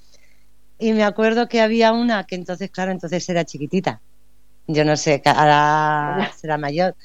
y 0.79 0.93
me 0.93 1.03
acuerdo 1.03 1.47
que 1.47 1.61
había 1.61 1.91
una 1.91 2.23
que 2.23 2.35
entonces, 2.35 2.71
claro, 2.71 2.91
entonces 2.91 3.27
era 3.29 3.43
chiquitita. 3.43 4.01
Yo 4.65 4.85
no 4.85 4.95
sé, 4.95 5.21
ahora 5.25 6.31
será 6.39 6.57
mayor. 6.57 6.95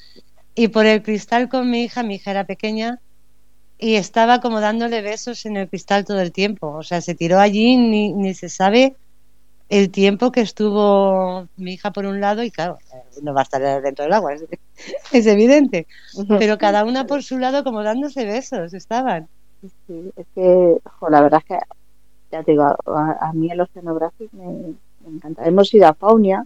Y 0.55 0.69
por 0.69 0.85
el 0.85 1.03
cristal 1.03 1.49
con 1.49 1.69
mi 1.69 1.83
hija, 1.83 2.01
mi 2.01 2.15
hija 2.15 2.31
era 2.31 2.45
pequeña, 2.45 3.01
y 3.77 3.95
estaba 3.95 4.39
como 4.39 4.61
dándole 4.61 5.01
besos 5.01 5.45
en 5.45 5.57
el 5.57 5.67
cristal 5.67 6.05
todo 6.05 6.21
el 6.21 6.31
tiempo. 6.31 6.71
O 6.71 6.83
sea, 6.83 7.01
se 7.01 7.13
tiró 7.13 7.39
allí, 7.39 7.75
ni, 7.75 8.13
ni 8.13 8.33
se 8.33 8.47
sabe 8.47 8.95
el 9.69 9.89
tiempo 9.89 10.31
que 10.31 10.41
estuvo 10.41 11.47
mi 11.57 11.73
hija 11.73 11.91
por 11.91 12.05
un 12.05 12.21
lado 12.21 12.43
y 12.43 12.51
claro, 12.51 12.77
no 13.21 13.33
va 13.33 13.41
a 13.41 13.43
estar 13.43 13.81
dentro 13.81 14.03
del 14.03 14.13
agua, 14.13 14.33
es, 15.11 15.25
evidente. 15.25 15.87
Pero 16.27 16.57
cada 16.57 16.83
una 16.83 17.07
por 17.07 17.23
su 17.23 17.37
lado 17.37 17.63
como 17.63 17.83
dándose 17.83 18.25
besos 18.25 18.73
estaban. 18.73 19.27
Sí, 19.87 20.11
es 20.15 20.25
que, 20.35 20.77
la 21.09 21.21
verdad 21.21 21.41
es 21.43 21.45
que 21.45 21.59
ya 22.31 22.43
te 22.43 22.51
digo, 22.51 22.63
a, 22.63 23.31
mí 23.33 23.49
el 23.49 23.61
oceanográfico 23.61 24.35
me, 24.37 24.75
encanta. 25.07 25.43
Hemos 25.45 25.73
ido 25.73 25.87
a 25.87 25.93
Faunia, 25.93 26.45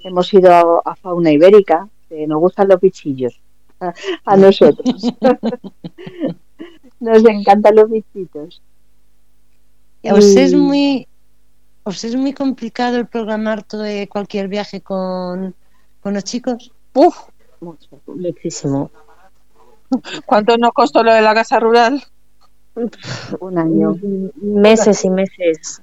hemos 0.00 0.32
ido 0.34 0.86
a, 0.86 0.94
Fauna 0.96 1.30
Ibérica, 1.30 1.88
que 2.08 2.26
nos 2.26 2.40
gustan 2.40 2.68
los 2.68 2.80
bichillos, 2.80 3.40
a, 4.24 4.36
nosotros. 4.36 5.14
nos 7.00 7.24
encantan 7.24 7.76
los 7.76 7.90
bichitos. 7.90 8.60
¿Os 10.04 10.36
es 10.36 10.52
muy 10.52 11.06
os 11.84 12.04
es 12.04 12.16
muy 12.16 12.32
complicado 12.32 12.96
el 12.96 13.06
programar 13.06 13.62
todo 13.62 13.84
cualquier 14.08 14.48
viaje 14.48 14.80
con, 14.80 15.54
con 16.00 16.14
los 16.14 16.24
chicos? 16.24 16.72
Uf, 16.94 17.16
muchísimo. 18.06 18.90
¿Cuánto 20.26 20.56
nos 20.56 20.72
costó 20.72 21.02
lo 21.02 21.12
de 21.12 21.22
la 21.22 21.34
casa 21.34 21.58
rural? 21.60 22.02
un 23.40 23.58
año. 23.58 23.94
Meses 24.36 25.04
y 25.04 25.10
meses. 25.10 25.82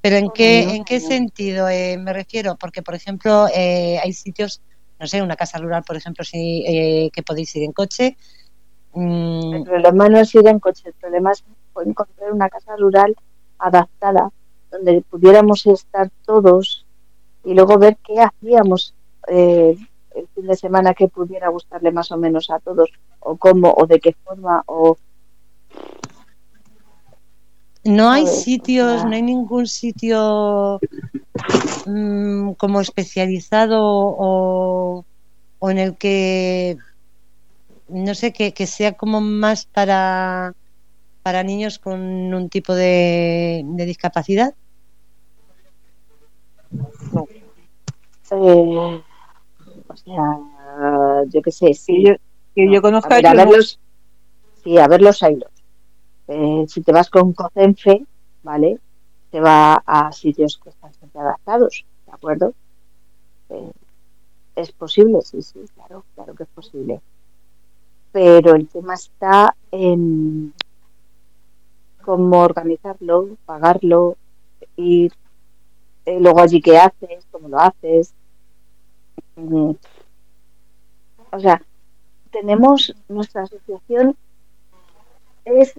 ¿Pero 0.00 0.16
en 0.16 0.30
qué, 0.30 0.62
en 0.76 0.84
qué 0.84 1.00
sentido 1.00 1.68
eh, 1.68 1.98
me 1.98 2.12
refiero? 2.12 2.56
Porque, 2.56 2.82
por 2.82 2.94
ejemplo, 2.94 3.48
eh, 3.52 3.98
hay 4.02 4.12
sitios, 4.12 4.62
no 5.00 5.06
sé, 5.06 5.20
una 5.20 5.34
casa 5.34 5.58
rural, 5.58 5.82
por 5.84 5.96
ejemplo, 5.96 6.24
si, 6.24 6.64
eh, 6.64 7.10
que 7.12 7.22
podéis 7.24 7.56
ir 7.56 7.64
en 7.64 7.72
coche. 7.72 8.16
Mm. 8.94 9.54
El 9.54 9.64
problema 9.64 10.08
no 10.08 10.18
es 10.20 10.32
ir 10.34 10.46
en 10.46 10.60
coche, 10.60 10.84
el 10.86 10.94
problema 10.94 11.32
es 11.32 11.44
encontrar 11.84 12.32
una 12.32 12.48
casa 12.48 12.76
rural 12.76 13.16
adaptada, 13.58 14.30
donde 14.70 15.02
pudiéramos 15.02 15.66
estar 15.66 16.10
todos 16.24 16.84
y 17.44 17.54
luego 17.54 17.78
ver 17.78 17.96
qué 18.04 18.20
hacíamos 18.20 18.94
el 19.28 20.28
fin 20.34 20.46
de 20.46 20.56
semana 20.56 20.94
que 20.94 21.08
pudiera 21.08 21.48
gustarle 21.48 21.90
más 21.92 22.10
o 22.10 22.16
menos 22.16 22.50
a 22.50 22.58
todos, 22.58 22.90
o 23.20 23.36
cómo, 23.36 23.74
o 23.76 23.86
de 23.86 24.00
qué 24.00 24.14
forma, 24.24 24.62
o 24.66 24.96
no 27.84 28.10
hay 28.10 28.26
sitios, 28.26 29.04
no 29.04 29.12
hay 29.12 29.22
ningún 29.22 29.66
sitio 29.66 30.80
mm, 31.86 32.52
como 32.52 32.80
especializado 32.80 33.78
o, 33.80 35.04
en 35.62 35.78
el 35.78 35.96
que, 35.96 36.78
no 37.88 38.14
sé, 38.14 38.32
que, 38.32 38.66
sea 38.66 38.92
como 38.92 39.20
más 39.20 39.66
para, 39.66 40.54
para 41.26 41.42
niños 41.42 41.80
con 41.80 41.98
un 42.32 42.48
tipo 42.48 42.72
de, 42.72 43.64
discapacidad. 43.78 44.54
Eh, 48.30 49.02
o 49.88 49.96
sea, 49.96 51.24
yo 51.26 51.42
qué 51.42 51.50
sé, 51.50 51.74
sí. 51.74 52.04
Que 52.54 52.72
yo, 52.72 52.80
conozco 52.80 53.12
a, 53.12 53.20
verlos, 53.34 53.80
sí, 54.62 54.78
a 54.78 54.86
ver 54.86 55.02
los 55.02 55.20
hilos. 55.20 55.50
Eh, 56.28 56.64
si 56.68 56.82
te 56.82 56.92
vas 56.92 57.10
con 57.10 57.32
COCENFE, 57.32 58.04
¿vale? 58.44 58.78
Te 59.32 59.40
va 59.40 59.82
a 59.84 60.12
sitios 60.12 60.60
que 60.62 60.68
están 60.68 60.94
siempre 60.94 61.22
adaptados, 61.22 61.84
¿de 62.06 62.12
acuerdo? 62.12 62.54
Eh, 63.48 63.72
es 64.54 64.70
posible, 64.70 65.22
sí, 65.22 65.42
sí, 65.42 65.58
claro, 65.74 66.04
claro 66.14 66.36
que 66.36 66.44
es 66.44 66.48
posible. 66.50 67.00
Pero 68.12 68.54
el 68.54 68.68
tema 68.68 68.94
está 68.94 69.56
en 69.72 70.54
cómo 72.06 72.40
organizarlo, 72.40 73.36
pagarlo, 73.44 74.16
ir 74.76 75.12
eh, 76.04 76.20
luego 76.20 76.40
allí 76.40 76.62
qué 76.62 76.78
haces, 76.78 77.26
cómo 77.32 77.48
lo 77.48 77.58
haces. 77.58 78.14
Mm. 79.34 79.72
o 81.32 81.40
sea, 81.40 81.60
tenemos 82.30 82.94
nuestra 83.08 83.42
asociación 83.42 84.16
es 85.44 85.74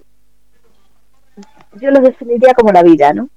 yo 1.80 1.90
lo 1.90 2.00
definiría 2.00 2.54
como 2.54 2.72
la 2.72 2.82
vida, 2.82 3.12
¿no? 3.12 3.28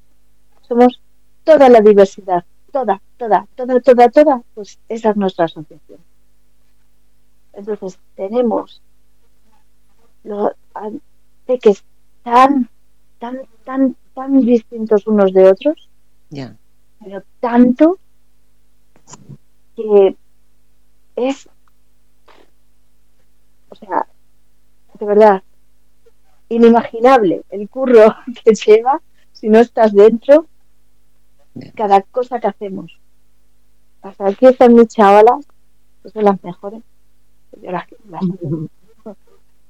Somos 0.62 1.02
toda 1.44 1.70
la 1.70 1.82
diversidad, 1.82 2.44
toda, 2.72 3.02
toda, 3.18 3.48
toda, 3.56 3.80
toda, 3.80 4.10
toda, 4.10 4.42
pues 4.54 4.80
esa 4.89 5.12
es 5.12 5.16
nuestra 5.18 5.46
asociación. 5.46 6.00
Entonces 7.54 8.00
tenemos 8.16 8.82
los 10.24 10.52
peques 11.46 11.84
tan, 12.24 12.70
tan, 13.22 13.40
tan, 13.64 13.96
tan 14.16 14.42
distintos 14.42 15.06
unos 15.06 15.32
de 15.32 15.48
otros, 15.48 15.88
pero 17.00 17.24
tanto 17.40 18.00
que 19.76 20.16
es, 21.16 21.48
o 23.70 23.76
sea, 23.76 24.08
de 25.00 25.06
verdad, 25.06 25.44
inimaginable 26.50 27.44
el 27.52 27.70
curro 27.70 28.16
que 28.44 28.56
lleva 28.56 29.00
si 29.34 29.50
no 29.50 29.60
estás 29.60 29.94
dentro 29.94 30.48
cada 31.76 32.02
cosa 32.02 32.40
que 32.40 32.48
hacemos. 32.48 33.00
Hasta 34.02 34.30
aquí 34.30 34.48
están 34.48 34.74
mis 34.74 34.88
chavalas, 34.88 35.46
que 36.02 36.10
son 36.10 36.24
las 36.24 36.44
mejores, 36.44 36.82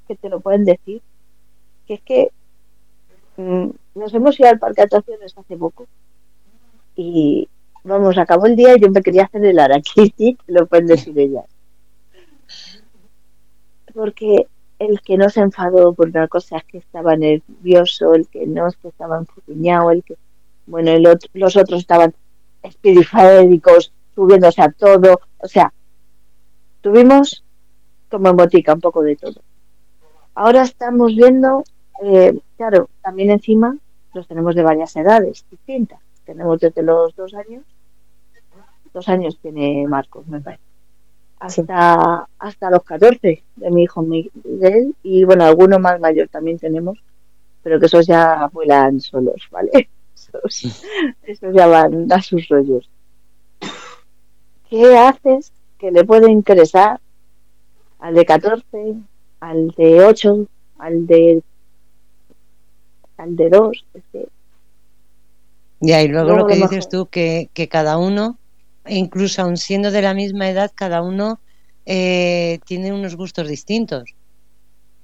que 0.08 0.16
te 0.22 0.30
lo 0.30 0.39
pueden 0.39 0.64
decir, 0.64 1.02
que 1.86 1.95
es 1.95 2.02
que 2.02 2.32
nos 3.95 4.13
hemos 4.13 4.39
ido 4.39 4.49
al 4.49 4.59
parque 4.59 4.81
de 4.81 4.85
atracciones 4.85 5.37
hace 5.37 5.57
poco 5.57 5.87
y 6.95 7.47
vamos, 7.83 8.17
acabó 8.17 8.45
el 8.45 8.55
día 8.55 8.75
y 8.75 8.79
yo 8.79 8.89
me 8.89 9.01
quería 9.01 9.23
hacer 9.23 9.45
el 9.45 9.59
araquiti, 9.59 10.37
lo 10.47 10.65
pueden 10.65 10.87
decir 10.87 11.17
ellas. 11.17 11.45
Porque 13.93 14.47
el 14.79 15.01
que 15.01 15.17
no 15.17 15.29
se 15.29 15.41
enfadó 15.41 15.93
por 15.93 16.09
una 16.09 16.27
cosa 16.27 16.57
es 16.57 16.63
que 16.65 16.77
estaba 16.77 17.15
nervioso, 17.15 18.13
el 18.13 18.27
que 18.27 18.47
no 18.47 18.67
es 18.67 18.75
que 18.77 18.87
estaba 18.87 19.17
enfuriñado, 19.17 19.91
el 19.91 20.03
que, 20.03 20.15
bueno, 20.65 20.91
el 20.91 21.03
los 21.33 21.55
otros 21.57 21.79
estaban 21.79 22.13
espiriféricos, 22.63 23.91
subiéndose 24.15 24.61
a 24.61 24.71
todo, 24.71 25.19
o 25.37 25.47
sea, 25.47 25.73
tuvimos 26.81 27.43
como 28.09 28.29
en 28.29 28.37
botica 28.37 28.73
un 28.73 28.81
poco 28.81 29.01
de 29.01 29.15
todo. 29.15 29.41
Ahora 30.35 30.63
estamos 30.63 31.15
viendo, 31.15 31.63
eh, 32.02 32.39
claro, 32.58 32.89
también 33.02 33.30
encima 33.30 33.78
los 34.14 34.28
tenemos 34.28 34.56
de 34.56 34.64
varias 34.64 34.95
edades 34.95 35.45
distintas. 35.49 35.99
Tenemos 36.26 36.60
desde 36.60 36.84
los 36.84 37.16
dos 37.16 37.34
años, 37.34 37.64
dos 38.93 39.08
años 39.10 39.38
tiene 39.41 39.86
Marcos, 39.88 40.28
me 40.28 40.41
parece, 40.41 40.64
hasta, 41.39 42.28
hasta 42.39 42.70
los 42.70 42.84
14 42.84 43.43
de 43.56 43.72
mi 43.72 43.84
hijo 43.84 44.02
Miguel 44.02 44.95
y 45.04 45.24
bueno, 45.24 45.45
alguno 45.45 45.80
más 45.80 45.99
mayor 45.99 46.28
también 46.28 46.60
tenemos, 46.60 46.99
pero 47.64 47.80
que 47.80 47.86
esos 47.86 48.06
ya 48.06 48.49
vuelan 48.52 48.99
solos, 48.99 49.47
¿vale? 49.52 49.89
Esos, 50.14 50.86
esos 51.24 51.54
ya 51.54 51.66
van 51.66 52.12
a 52.12 52.22
sus 52.22 52.47
rollos. 52.47 52.88
¿Qué 54.70 54.95
haces 54.95 55.52
que 55.80 55.91
le 55.91 56.06
puede 56.06 56.30
interesar 56.30 57.02
al 57.99 58.14
de 58.14 58.24
14, 58.24 58.95
al 59.39 59.70
de 59.72 60.06
8, 60.06 60.47
al 60.78 61.08
de 61.08 61.41
al 63.22 63.36
de 63.36 63.49
2? 63.49 63.86
Es 63.93 64.03
que 64.11 64.28
Ya, 65.80 66.01
y 66.01 66.07
luego 66.07 66.28
Luego 66.28 66.41
lo 66.43 66.47
que 66.47 66.55
dices 66.55 66.72
mejor- 66.72 66.91
tú, 66.91 67.07
que, 67.07 67.49
que 67.53 67.67
cada 67.67 67.97
uno, 67.97 68.38
incluso 68.88 69.41
aun 69.41 69.57
siendo 69.57 69.91
de 69.91 70.01
la 70.01 70.13
misma 70.13 70.49
edad, 70.49 70.72
cada 70.76 71.01
uno 71.01 71.39
eh, 71.86 72.59
tiene 72.65 72.93
unos 72.93 73.15
gustos 73.15 73.47
distintos. 73.47 74.03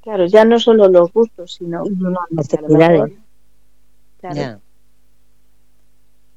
Claro, 0.01 0.26
ya 0.28 0.45
no 0.45 0.59
solo 0.59 0.88
los 0.88 1.11
gustos, 1.11 1.53
sino 1.55 1.84
lo 1.84 2.11
necesidades. 2.30 2.70
mejor, 2.70 3.11
claro, 4.20 4.36
Ya, 4.36 4.59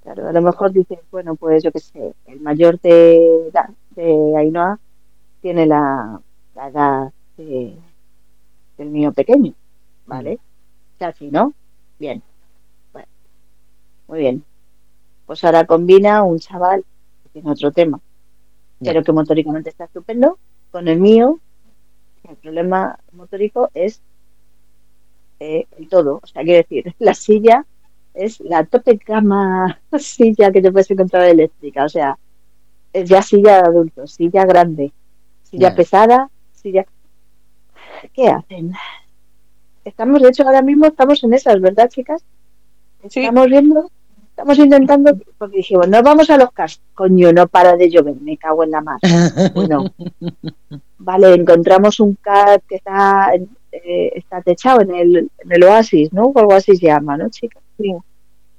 claro, 0.02 0.28
a 0.28 0.32
lo 0.32 0.42
mejor 0.42 0.72
dices, 0.72 0.98
bueno, 1.10 1.36
pues 1.36 1.62
yo 1.62 1.70
qué 1.70 1.80
sé, 1.80 2.14
el 2.26 2.40
mayor 2.40 2.80
de, 2.80 3.48
edad 3.48 3.68
de 3.90 4.34
Ainhoa 4.36 4.78
tiene 5.40 5.66
la, 5.66 6.20
la 6.54 6.68
edad 6.68 7.12
de- 7.36 7.76
del 8.78 8.88
mío 8.90 9.12
pequeño, 9.12 9.52
¿vale? 10.06 10.38
Sea, 10.98 11.08
así, 11.08 11.30
¿no? 11.30 11.52
Bien. 12.00 12.22
Bueno, 12.94 13.08
muy 14.08 14.20
bien. 14.20 14.44
Pues 15.26 15.44
ahora 15.44 15.66
combina 15.66 16.22
un 16.22 16.38
chaval 16.38 16.82
que 17.22 17.28
tiene 17.28 17.50
otro 17.50 17.70
tema, 17.70 18.00
pero 18.80 19.04
que 19.04 19.12
motóricamente 19.12 19.68
está 19.68 19.84
estupendo, 19.84 20.38
con 20.70 20.88
el 20.88 20.98
mío. 20.98 21.38
El 22.26 22.36
problema 22.36 22.98
motórico 23.12 23.70
es 23.74 24.00
eh, 25.40 25.66
el 25.78 25.88
todo. 25.90 26.20
O 26.22 26.26
sea, 26.26 26.42
quiero 26.42 26.56
decir, 26.66 26.94
la 26.98 27.12
silla 27.12 27.66
es 28.14 28.40
la 28.40 28.64
tope 28.64 28.98
cama 28.98 29.78
silla 29.98 30.50
que 30.50 30.62
te 30.62 30.72
puedes 30.72 30.90
encontrar 30.90 31.28
eléctrica. 31.28 31.84
O 31.84 31.88
sea, 31.90 32.18
es 32.94 33.10
ya 33.10 33.20
silla 33.20 33.56
de 33.56 33.68
adulto, 33.68 34.06
silla 34.06 34.46
grande, 34.46 34.90
silla 35.42 35.74
pesada, 35.74 36.30
silla. 36.54 36.86
¿Qué 38.14 38.28
hacen? 38.28 38.72
Estamos, 39.84 40.22
de 40.22 40.28
hecho, 40.28 40.44
ahora 40.44 40.62
mismo 40.62 40.86
estamos 40.86 41.22
en 41.24 41.34
esas, 41.34 41.60
¿verdad, 41.60 41.88
chicas? 41.88 42.22
Sí. 43.08 43.20
Estamos 43.20 43.46
viendo, 43.48 43.90
estamos 44.30 44.58
intentando, 44.58 45.12
porque 45.38 45.58
dijimos, 45.58 45.88
no 45.88 46.02
vamos 46.02 46.28
a 46.30 46.36
los 46.36 46.52
cars. 46.52 46.80
Coño, 46.94 47.32
no 47.32 47.46
para 47.48 47.76
de 47.76 47.90
llover, 47.90 48.14
me 48.20 48.36
cago 48.36 48.64
en 48.64 48.70
la 48.72 48.80
mar. 48.82 48.98
Bueno, 49.54 49.92
vale, 50.98 51.34
encontramos 51.34 51.98
un 52.00 52.14
car 52.20 52.60
que 52.68 52.76
está, 52.76 53.32
eh, 53.72 54.12
está 54.14 54.42
techado 54.42 54.82
en 54.82 54.94
el, 54.94 55.16
en 55.38 55.52
el 55.52 55.62
oasis, 55.64 56.12
¿no? 56.12 56.24
O 56.24 56.38
algo 56.38 56.52
así 56.54 56.76
se 56.76 56.86
llama, 56.86 57.16
¿no, 57.16 57.28
chicas? 57.30 57.62
Sí. 57.78 57.94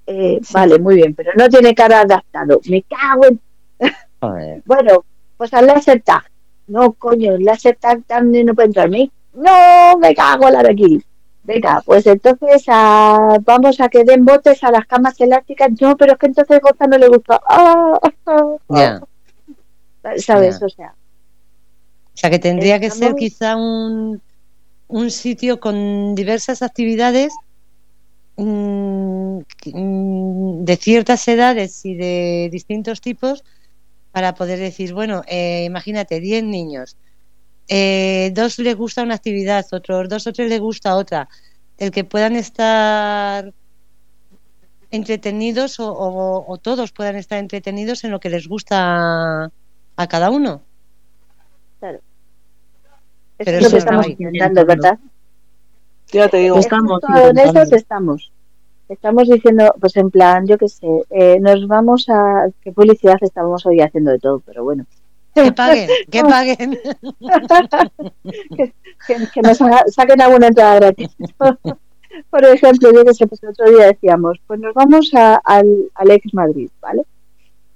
Eh, 0.08 0.42
Vale, 0.52 0.80
muy 0.80 0.96
bien, 0.96 1.14
pero 1.14 1.32
no 1.38 1.48
tiene 1.48 1.76
cara 1.76 2.02
adaptado. 2.02 2.60
Me 2.68 2.82
cago 2.84 3.26
en 3.28 3.40
bueno, 4.66 5.06
pues 5.38 5.54
al 5.54 5.68
láser 5.68 6.02
tag. 6.02 6.24
No, 6.68 6.94
coño, 6.94 7.36
el 7.36 7.44
láser 7.46 7.78
tag 7.80 8.04
también 8.06 8.48
no 8.48 8.54
puede 8.56 8.68
entrar. 8.68 8.90
Me- 8.90 9.12
No, 9.34 9.98
me 10.00 10.14
cago 10.16 10.48
en 10.48 10.54
la 10.54 10.64
de 10.64 10.72
aquí. 10.72 11.02
Venga, 11.44 11.82
pues 11.86 12.06
entonces 12.06 12.64
ah, 12.68 13.38
vamos 13.44 13.80
a 13.82 13.90
que 13.90 14.04
den 14.04 14.26
botes 14.26 14.64
a 14.64 14.72
las 14.72 14.86
camas 14.86 15.20
elásticas. 15.20 15.72
No, 15.80 15.98
pero 15.98 16.14
es 16.14 16.20
que 16.20 16.28
entonces 16.28 16.60
Goza 16.62 16.86
no 16.88 16.98
le 16.98 17.08
gusta. 17.08 17.42
Ya. 18.70 19.02
ah. 20.04 20.14
¿Sabes? 20.18 20.62
O 20.62 20.70
sea, 20.70 20.94
O 22.14 22.18
sea 22.18 22.30
que 22.30 22.40
tendría 22.40 22.80
que 22.80 22.90
ser 22.90 23.16
quizá 23.16 23.56
un, 23.56 24.22
un 24.88 25.12
sitio 25.12 25.60
con 25.60 26.16
diversas 26.16 26.62
actividades 26.62 27.34
mm, 28.38 29.40
mm, 29.74 30.64
de 30.64 30.76
ciertas 30.78 31.28
edades 31.28 31.86
y 31.86 31.96
de 31.96 32.50
distintos 32.52 33.02
tipos 33.02 33.44
para 34.12 34.36
poder 34.36 34.60
decir, 34.60 34.94
bueno, 34.94 35.24
eh, 35.28 35.64
imagínate, 35.66 36.20
10 36.20 36.44
niños, 36.44 36.98
eh, 37.78 38.32
dos 38.34 38.60
les 38.60 38.76
gusta 38.76 39.02
una 39.04 39.16
actividad, 39.16 39.66
otros 39.72 40.10
dos 40.10 40.28
o 40.28 40.34
tres 40.34 40.50
les 40.50 40.60
gusta 40.60 40.96
otra, 40.96 41.28
el 41.78 41.90
que 41.92 42.04
puedan 42.04 42.36
estar 42.36 43.54
entretenidos 44.92 45.80
o, 45.80 45.88
o- 45.92 46.44
o 46.52 46.58
todos 46.58 46.92
puedan 46.92 47.16
estar 47.16 47.40
entretenidos 47.40 48.04
en 48.04 48.12
lo 48.12 48.20
que 48.20 48.30
les 48.30 48.48
gusta 48.48 49.46
a 49.46 50.08
cada 50.08 50.30
uno. 50.30 50.62
eso 51.82 52.02
Pero 53.38 53.58
es 53.58 53.64
lo 53.64 53.68
eso 53.68 53.76
que 53.76 53.80
estamos 53.80 54.06
no 54.06 54.12
intentando, 54.12 54.66
¿verdad? 54.66 55.00
Ya 56.12 56.28
te 56.28 56.38
digo. 56.38 56.58
Estamos 56.58 57.02
en 57.04 57.74
estamos. 57.74 58.32
Estamos 58.90 59.30
diciendo, 59.30 59.74
pues 59.80 59.96
en 59.96 60.12
plan, 60.12 60.46
yo 60.46 60.58
qué 60.58 60.68
sé, 60.68 60.88
eh, 61.12 61.40
nos 61.40 61.66
vamos 61.68 62.10
a. 62.10 62.50
¿Qué 62.62 62.74
publicidad 62.74 63.16
estamos 63.22 63.66
hoy 63.66 63.80
haciendo 63.80 64.12
de 64.12 64.20
todo? 64.20 64.42
Pero 64.46 64.66
bueno. 64.66 64.86
Que 65.34 65.52
paguen, 65.60 65.90
que 66.12 66.22
paguen. 66.24 66.80
que, 68.58 68.74
que 69.34 69.40
haga- 69.44 69.84
saquen 69.88 70.22
alguna 70.22 70.48
entrada 70.48 70.76
gratis. 70.80 71.10
Por 72.30 72.44
ejemplo, 72.46 72.92
yo 72.94 73.06
que 73.06 73.14
sé, 73.14 73.26
pues 73.26 73.42
el 73.44 73.50
otro 73.50 73.70
día 73.72 73.86
decíamos, 73.88 74.38
pues 74.46 74.60
nos 74.60 74.74
vamos 74.74 75.12
a- 75.14 75.40
al, 75.46 75.66
al 75.96 76.12
ex 76.12 76.34
Madrid, 76.34 76.70
¿vale? 76.82 77.04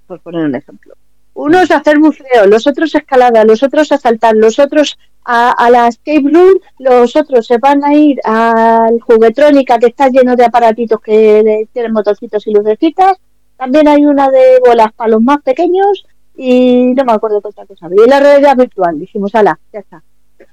Por 0.06 0.20
poner 0.20 0.44
un 0.44 0.54
ejemplo. 0.54 0.94
Unos 1.34 1.70
a 1.70 1.76
hacer 1.78 1.98
buceo, 1.98 2.46
los 2.46 2.66
otros 2.66 2.94
a 2.94 2.98
escalada, 2.98 3.44
los 3.44 3.62
otros 3.62 3.92
a 3.92 3.98
saltar, 3.98 4.34
los 4.36 4.58
otros 4.58 4.98
a, 5.24 5.50
a 5.50 5.70
la 5.70 5.88
escape 5.88 6.22
room, 6.32 6.58
los 6.78 7.14
otros 7.16 7.46
se 7.46 7.58
van 7.58 7.84
a 7.84 7.92
ir 7.94 8.18
al 8.24 8.98
juguetrónica 9.00 9.78
que 9.78 9.86
está 9.88 10.08
lleno 10.08 10.34
de 10.36 10.44
aparatitos 10.46 10.98
que 11.00 11.66
tienen 11.72 11.92
motorcitos 11.92 12.46
y 12.46 12.52
lucecitas. 12.52 13.18
También 13.58 13.86
hay 13.88 14.04
una 14.06 14.30
de 14.30 14.60
bolas 14.66 14.92
para 14.94 15.10
los 15.10 15.22
más 15.22 15.42
pequeños 15.42 16.06
y 16.36 16.92
no 16.94 17.04
me 17.04 17.12
acuerdo 17.12 17.40
qué 17.40 17.48
otra 17.48 17.66
cosa. 17.66 17.88
Y 17.90 18.08
la 18.08 18.20
realidad 18.20 18.56
virtual, 18.56 18.98
dijimos, 18.98 19.34
ala, 19.34 19.58
ya 19.72 19.80
está 19.80 20.02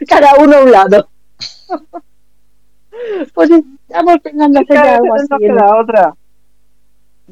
cada 0.07 0.35
uno 0.39 0.57
a 0.57 0.63
un 0.63 0.71
lado. 0.71 1.09
pues 3.33 3.49
estamos 3.87 4.19
pensando 4.21 4.59
hacer 4.59 4.77
algo 4.77 5.15
así. 5.15 5.27
en- 5.31 5.39
queda 5.39 5.81
otra. 5.81 6.15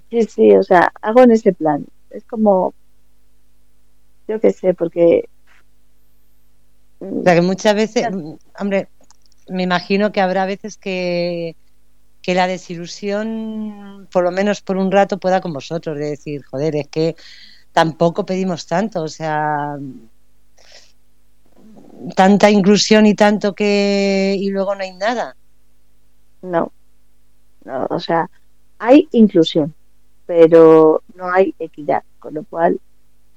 Sí, 0.10 0.24
sí, 0.24 0.52
o 0.52 0.64
sea, 0.64 0.92
hago 1.02 1.22
en 1.24 1.32
ese 1.32 1.54
plan. 1.54 1.86
Es 2.10 2.24
como, 2.26 2.74
yo 4.28 4.40
qué 4.40 4.52
sé, 4.52 4.74
porque... 4.74 5.30
O 7.00 7.24
sea 7.24 7.34
que 7.34 7.42
muchas 7.42 7.76
veces, 7.76 8.08
hombre, 8.60 8.88
me 9.48 9.64
imagino 9.64 10.12
que 10.12 10.22
habrá 10.22 10.46
veces 10.46 10.78
que, 10.78 11.56
que 12.22 12.36
la 12.36 12.48
desilusión, 12.48 14.08
por 14.12 14.24
lo 14.24 14.32
menos 14.32 14.62
por 14.62 14.78
un 14.78 14.92
rato, 14.92 15.18
pueda 15.18 15.42
con 15.42 15.52
vosotros, 15.52 15.98
de 15.98 16.12
decir, 16.12 16.44
joder, 16.44 16.76
es 16.76 16.88
que 16.90 17.16
tampoco 17.74 18.26
pedimos 18.26 18.66
tanto, 18.68 19.04
o 19.04 19.08
sea, 19.08 19.78
tanta 22.16 22.50
inclusión 22.50 23.06
y 23.06 23.16
tanto 23.16 23.54
que 23.54 24.36
y 24.38 24.50
luego 24.50 24.76
no 24.76 24.84
hay 24.84 24.94
nada. 24.94 25.36
No, 26.42 26.72
no, 27.66 27.88
o 27.90 28.00
sea, 28.00 28.30
hay 28.80 29.08
inclusión, 29.12 29.74
pero 30.26 31.04
no 31.16 31.32
hay 31.32 31.54
equidad, 31.60 32.04
con 32.20 32.34
lo 32.34 32.44
cual 32.44 32.80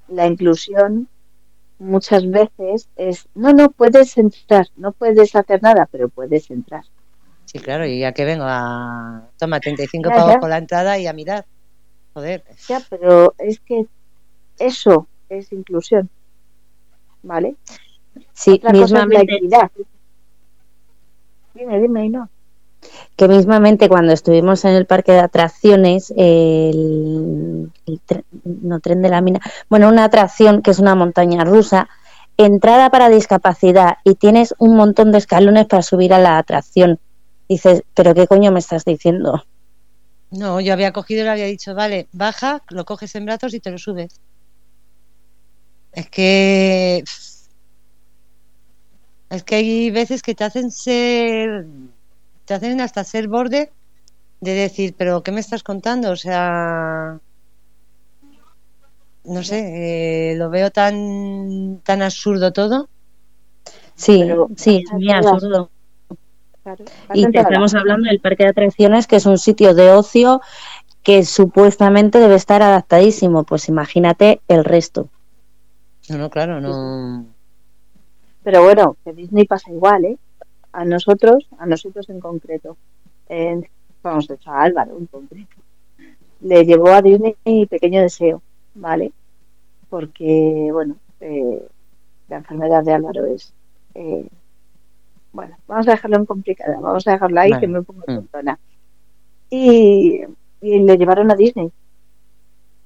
la 0.09 0.27
inclusión 0.27 1.09
muchas 1.79 2.29
veces 2.31 2.89
es, 2.97 3.27
no, 3.35 3.53
no 3.53 3.71
puedes 3.71 4.17
entrar, 4.17 4.69
no 4.77 4.93
puedes 4.93 5.35
hacer 5.37 5.63
nada, 5.63 5.87
pero 5.91 6.09
puedes 6.09 6.51
entrar. 6.51 6.85
Sí, 7.45 7.59
claro, 7.59 7.87
y 7.87 8.01
ya 8.01 8.13
que 8.13 8.25
vengo 8.25 8.45
a... 8.47 9.29
Toma, 9.39 9.61
35 9.61 10.09
Ya, 10.09 10.15
pavos 10.17 10.33
ya. 10.35 10.41
por 10.41 10.49
la 10.49 10.59
entrada 10.59 10.99
y 10.99 11.07
a 11.07 11.13
mirar. 11.13 11.47
Joder. 12.15 12.45
Ya, 12.69 12.81
pero 12.89 13.35
es 13.39 13.61
que 13.61 13.87
eso 14.59 15.09
es 15.29 15.53
inclusión, 15.53 16.11
¿vale? 17.23 17.57
Sí, 18.33 18.53
Otra 18.59 18.75
cosa 18.75 19.01
es 19.01 19.09
la 19.11 19.21
mismamente, 19.21 19.35
equidad. 19.37 19.71
Dime, 21.55 21.81
dime, 21.81 22.09
no. 22.11 22.29
que 23.17 23.29
mismamente 23.29 23.89
cuando 23.89 24.13
estuvimos 24.13 24.65
en 24.65 24.73
el 24.75 24.87
parque 24.87 25.13
de 25.13 25.21
atracciones, 25.21 26.13
el, 26.17 27.73
el 27.87 28.01
tre- 28.07 28.25
no 28.45 28.81
tren 28.81 29.03
de 29.03 29.09
la 29.09 29.21
mina, 29.21 29.41
bueno, 29.69 29.89
una 29.89 30.05
atracción 30.05 30.63
que 30.63 30.71
es 30.73 30.79
una 30.79 30.95
montaña 30.95 31.45
rusa, 31.45 31.89
entrada 32.37 32.91
para 32.91 33.09
discapacidad 33.09 33.99
y 34.05 34.15
tienes 34.17 34.55
un 34.59 34.77
montón 34.77 35.13
de 35.13 35.19
escalones 35.19 35.67
para 35.67 35.83
subir 35.83 36.13
a 36.13 36.19
la 36.19 36.39
atracción. 36.39 36.99
Dices, 37.49 37.83
pero 37.95 38.15
qué 38.15 38.27
coño 38.27 38.51
me 38.53 38.59
estás 38.61 38.85
diciendo. 38.85 39.45
No, 40.31 40.61
yo 40.61 40.73
había 40.75 40.93
cogido 40.93 41.23
y 41.23 41.25
le 41.25 41.31
había 41.31 41.47
dicho, 41.47 41.75
vale, 41.75 42.09
baja, 42.13 42.63
lo 42.69 42.85
coges 42.85 43.15
en 43.15 43.25
brazos 43.25 43.55
y 43.55 43.61
te 43.61 43.71
lo 43.71 43.79
subes. 43.79 44.21
Es 45.95 46.11
que. 46.11 47.05
Es 49.31 49.43
que 49.43 49.55
hay 49.55 49.91
veces 49.91 50.23
que 50.23 50.35
te 50.35 50.45
hacen 50.45 50.71
ser. 50.71 51.67
Te 52.45 52.55
hacen 52.55 52.81
hasta 52.81 53.05
ser 53.05 53.29
borde 53.29 53.73
de 54.41 54.53
decir, 54.53 54.95
pero 54.97 55.23
¿qué 55.23 55.33
me 55.33 55.41
estás 55.41 55.63
contando? 55.63 56.11
O 56.11 56.17
sea, 56.17 57.19
no 59.25 59.43
sé, 59.43 60.33
eh, 60.33 60.37
lo 60.37 60.51
veo 60.51 60.71
tan, 60.71 61.81
tan 61.83 62.03
absurdo 62.03 62.53
todo. 62.53 62.89
Sí, 63.95 64.19
Pero 64.21 64.49
sí, 64.57 64.83
es 64.85 64.93
muy 64.93 65.11
absurdo. 65.11 65.71
Claro, 66.63 66.85
Y 67.15 67.23
todas 67.31 67.47
estamos 67.47 67.75
hablando 67.75 68.09
del 68.09 68.21
parque 68.21 68.45
de 68.45 68.51
atracciones, 68.51 69.07
que 69.07 69.17
es 69.17 69.27
un 69.27 69.39
sitio 69.39 69.75
de 69.75 69.93
ocio 69.93 70.41
que 71.03 71.25
supuestamente 71.25 72.19
debe 72.19 72.35
estar 72.35 72.63
adaptadísimo. 72.63 73.45
Pues 73.45 73.69
imagínate 73.69 74.41
el 74.49 74.65
resto. 74.65 75.09
No, 76.11 76.19
no, 76.19 76.31
claro, 76.31 76.61
no. 76.61 77.27
Pero 78.43 78.63
bueno, 78.63 78.97
que 79.05 79.13
Disney 79.13 79.47
pasa 79.47 79.71
igual, 79.71 80.05
¿eh? 80.05 80.19
A 80.73 80.85
nosotros, 80.85 81.49
a 81.59 81.67
nosotros 81.67 82.09
en 82.11 82.21
concreto. 82.21 82.77
Vamos, 84.03 84.29
de 84.29 84.35
hecho, 84.35 84.51
a 84.51 84.63
Álvaro 84.63 84.99
en 84.99 85.07
concreto. 85.07 85.57
Le 86.43 86.65
llevó 86.67 86.89
a 86.89 87.01
Disney 87.01 87.37
pequeño 87.71 88.03
deseo, 88.03 88.43
¿vale? 88.75 89.13
Porque, 89.89 90.69
bueno, 90.73 90.97
eh, 91.21 91.67
la 92.29 92.37
enfermedad 92.37 92.83
de 92.85 92.93
Álvaro 92.93 93.25
es. 93.27 93.53
eh, 93.95 94.27
bueno, 95.33 95.57
vamos 95.67 95.89
a 95.89 95.93
dejarlo 95.93 96.17
en 96.19 96.27
complicada, 96.27 96.79
vamos 96.81 97.09
a 97.09 97.13
dejarlo 97.13 97.41
ahí 97.41 97.51
Vale. 97.51 97.61
que 97.61 97.67
me 97.67 97.83
pongo 97.83 98.03
Mm. 98.07 98.15
tontona. 98.15 98.59
Y, 99.51 100.21
y 100.61 100.79
le 100.81 100.97
llevaron 100.97 101.31
a 101.31 101.35
Disney. 101.35 101.73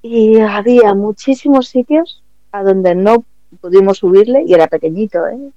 Y 0.01 0.39
había 0.39 0.93
muchísimos 0.95 1.67
sitios 1.67 2.23
a 2.51 2.63
donde 2.63 2.95
no 2.95 3.23
pudimos 3.61 3.97
subirle 3.99 4.43
y 4.45 4.53
era 4.53 4.67
pequeñito, 4.67 5.25
¿eh? 5.27 5.51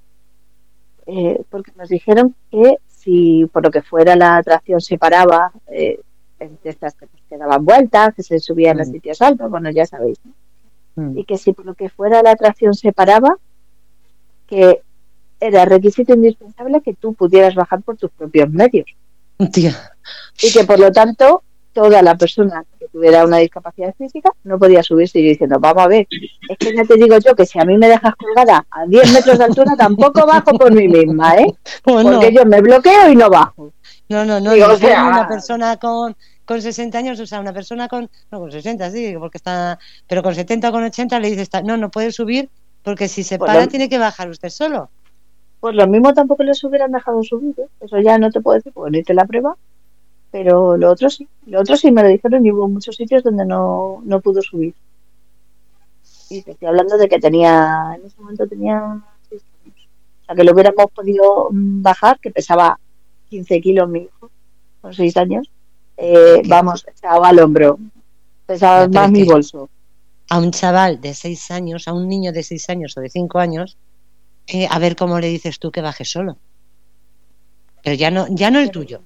Eh, 1.05 1.43
porque 1.49 1.71
nos 1.75 1.89
dijeron 1.89 2.35
que 2.49 2.77
si 2.87 3.45
por 3.51 3.63
lo 3.63 3.71
que 3.71 3.81
fuera 3.81 4.15
la 4.15 4.37
atracción 4.37 4.79
se 4.81 4.97
paraba, 4.97 5.51
eh, 5.67 5.99
de 6.39 6.69
estas 6.69 6.93
que, 6.95 7.07
pues, 7.07 7.23
que 7.29 7.37
daban 7.37 7.63
vueltas, 7.63 8.13
que 8.15 8.23
se 8.23 8.39
subían 8.39 8.79
a 8.79 8.83
Mm. 8.83 8.91
sitios 8.91 9.21
altos, 9.21 9.49
bueno, 9.49 9.69
ya 9.71 9.85
sabéis, 9.85 10.19
¿no? 10.25 10.33
Mm. 10.95 11.17
y 11.17 11.23
que 11.25 11.37
si 11.37 11.53
por 11.53 11.65
lo 11.65 11.73
que 11.73 11.89
fuera 11.89 12.21
la 12.21 12.31
atracción 12.31 12.73
se 12.73 12.91
paraba, 12.91 13.37
que 14.47 14.81
era 15.39 15.65
requisito 15.65 16.13
indispensable 16.13 16.81
que 16.81 16.93
tú 16.93 17.13
pudieras 17.13 17.55
bajar 17.55 17.81
por 17.81 17.97
tus 17.97 18.11
propios 18.11 18.49
medios 18.49 18.85
Tía, 19.51 19.73
y 20.41 20.51
que 20.51 20.63
por 20.65 20.79
lo 20.79 20.91
tanto 20.91 21.43
toda 21.73 22.01
la 22.01 22.15
persona 22.15 22.63
que 22.79 22.87
tuviera 22.87 23.25
una 23.25 23.37
discapacidad 23.37 23.93
física 23.97 24.29
no 24.43 24.57
podía 24.59 24.83
subirse 24.83 25.19
y 25.19 25.23
diciendo, 25.29 25.57
vamos 25.59 25.83
a 25.83 25.87
ver, 25.87 26.07
es 26.49 26.57
que 26.57 26.75
ya 26.75 26.83
te 26.85 26.95
digo 26.95 27.17
yo 27.17 27.35
que 27.35 27.45
si 27.45 27.59
a 27.59 27.65
mí 27.65 27.77
me 27.77 27.87
dejas 27.89 28.13
colgada 28.15 28.65
a 28.69 28.85
10 28.85 29.13
metros 29.13 29.37
de 29.39 29.43
altura 29.45 29.75
tampoco 29.77 30.25
bajo 30.25 30.57
por 30.57 30.71
mí 30.71 30.87
misma, 30.87 31.35
¿eh? 31.37 31.53
bueno, 31.85 32.11
Porque 32.13 32.33
yo 32.33 32.45
me 32.45 32.61
bloqueo 32.61 33.09
y 33.11 33.15
no 33.15 33.29
bajo. 33.29 33.73
no, 34.09 34.23
no, 34.25 34.39
no. 34.39 34.53
digo, 34.53 34.67
o 34.67 34.77
sea, 34.77 35.05
una 35.07 35.27
persona 35.27 35.77
con, 35.77 36.15
con 36.45 36.61
60 36.61 36.97
años, 36.97 37.19
o 37.19 37.25
sea, 37.25 37.39
una 37.39 37.53
persona 37.53 37.87
con. 37.87 38.09
No, 38.31 38.39
con 38.39 38.51
60, 38.51 38.91
sí, 38.91 39.15
porque 39.17 39.37
está. 39.37 39.79
Pero 40.07 40.21
con 40.21 40.35
70 40.35 40.69
o 40.69 40.71
con 40.71 40.83
80 40.83 41.19
le 41.19 41.29
dices, 41.31 41.49
no, 41.63 41.77
no 41.77 41.89
puede 41.89 42.11
subir 42.11 42.49
porque 42.83 43.07
si 43.07 43.23
se 43.23 43.37
Pues 43.37 43.47
para 43.49 43.61
lo- 43.61 43.67
tiene 43.69 43.87
que 43.89 43.97
bajar 43.97 44.29
usted 44.29 44.49
solo. 44.49 44.89
Pues 45.61 45.75
lo 45.75 45.87
mismo 45.87 46.13
tampoco 46.13 46.43
les 46.43 46.61
hubieran 46.65 46.91
dejado 46.91 47.23
subir, 47.23 47.55
¿eh? 47.57 47.67
Eso 47.79 47.97
ya 48.01 48.17
no 48.17 48.29
te 48.29 48.41
puedo 48.41 48.55
decir, 48.57 48.73
hice 48.93 49.13
la 49.13 49.23
prueba, 49.25 49.55
pero 50.33 50.75
lo 50.77 50.89
otro 50.89 51.11
sí. 51.11 51.27
Lo 51.45 51.61
otro 51.61 51.77
sí 51.77 51.91
me 51.91 52.01
lo 52.01 52.09
dijeron 52.09 52.43
y 52.43 52.51
hubo 52.51 52.67
muchos 52.67 52.95
sitios 52.95 53.21
donde 53.21 53.45
no, 53.45 54.01
no 54.03 54.19
pudo 54.19 54.41
subir. 54.41 54.73
Y 56.27 56.41
te 56.41 56.53
estoy 56.53 56.67
hablando 56.67 56.97
de 56.97 57.07
que 57.07 57.19
tenía, 57.19 57.95
en 57.95 58.03
ese 58.03 58.19
momento 58.19 58.47
tenía 58.47 58.99
seis 59.29 59.43
años. 59.63 59.87
O 60.23 60.25
sea, 60.25 60.35
que 60.35 60.43
lo 60.43 60.53
hubiéramos 60.53 60.87
podido 60.91 61.49
mm, 61.51 61.83
bajar, 61.83 62.19
que 62.19 62.31
pesaba 62.31 62.79
15 63.29 63.61
kilos 63.61 63.87
mi 63.87 63.99
hijo, 63.99 64.31
con 64.81 64.91
6 64.91 65.17
años. 65.17 65.51
Eh, 65.97 66.41
vamos, 66.47 66.83
estaba 66.87 67.29
al 67.29 67.39
hombro. 67.39 67.77
Pesaba 68.47 68.87
más 68.87 69.11
mi 69.11 69.23
bolso. 69.25 69.69
A 70.29 70.39
un 70.39 70.49
chaval 70.49 70.99
de 70.99 71.13
6 71.13 71.51
años, 71.51 71.87
a 71.87 71.93
un 71.93 72.07
niño 72.07 72.31
de 72.31 72.41
6 72.41 72.71
años 72.71 72.97
o 72.97 73.01
de 73.01 73.09
5 73.11 73.37
años, 73.37 73.77
eh, 74.47 74.67
a 74.67 74.79
ver 74.79 74.95
cómo 74.95 75.19
le 75.19 75.27
dices 75.27 75.59
tú 75.59 75.69
que 75.71 75.81
baje 75.81 76.05
solo. 76.05 76.37
Pero 77.83 77.95
ya 77.95 78.09
no, 78.09 78.25
ya 78.31 78.49
no 78.49 78.57
el 78.57 78.71
tuyo. 78.71 79.01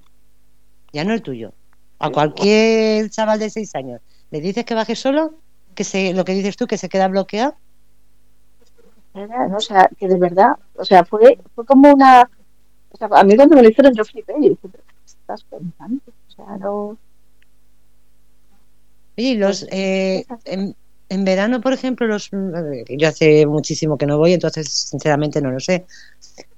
Ya 0.98 1.04
no 1.04 1.14
el 1.14 1.22
tuyo. 1.22 1.52
A 2.00 2.10
cualquier 2.10 3.08
chaval 3.08 3.38
de 3.38 3.50
6 3.50 3.72
años. 3.76 4.00
¿Le 4.32 4.40
dices 4.40 4.64
que 4.64 4.74
baje 4.74 4.96
solo? 4.96 5.32
Que 5.76 5.84
se, 5.84 6.12
lo 6.12 6.24
que 6.24 6.34
dices 6.34 6.56
tú, 6.56 6.66
que 6.66 6.76
se 6.76 6.88
queda 6.88 7.06
bloqueado. 7.06 7.54
O 9.14 9.60
sea, 9.60 9.88
que 9.96 10.08
de 10.08 10.18
verdad, 10.18 10.56
o 10.74 10.84
sea, 10.84 11.04
fue, 11.04 11.38
fue 11.54 11.64
como 11.64 11.92
una... 11.92 12.28
O 12.90 12.96
sea, 12.96 13.06
a 13.12 13.22
mí 13.22 13.36
cuando 13.36 13.54
me 13.54 13.62
lo 13.62 13.68
hicieron 13.68 13.94
yo 13.94 14.04
flipé 14.04 14.34
y 14.38 14.48
dije, 14.48 14.58
¿pero 14.60 14.82
qué 14.88 14.94
estás 15.06 15.44
pensando? 15.44 16.02
O 16.08 16.30
sea, 16.32 16.56
no... 16.56 16.98
Oye, 19.16 19.28
y 19.28 19.36
los, 19.36 19.60
Pues, 19.60 19.72
eh, 19.72 20.26
en, 20.46 20.74
en 21.10 21.24
verano, 21.24 21.60
por 21.60 21.74
ejemplo, 21.74 22.08
los 22.08 22.28
yo 22.32 23.08
hace 23.08 23.46
muchísimo 23.46 23.96
que 23.96 24.06
no 24.06 24.18
voy, 24.18 24.32
entonces 24.32 24.68
sinceramente 24.68 25.40
no 25.40 25.52
lo 25.52 25.60
sé. 25.60 25.86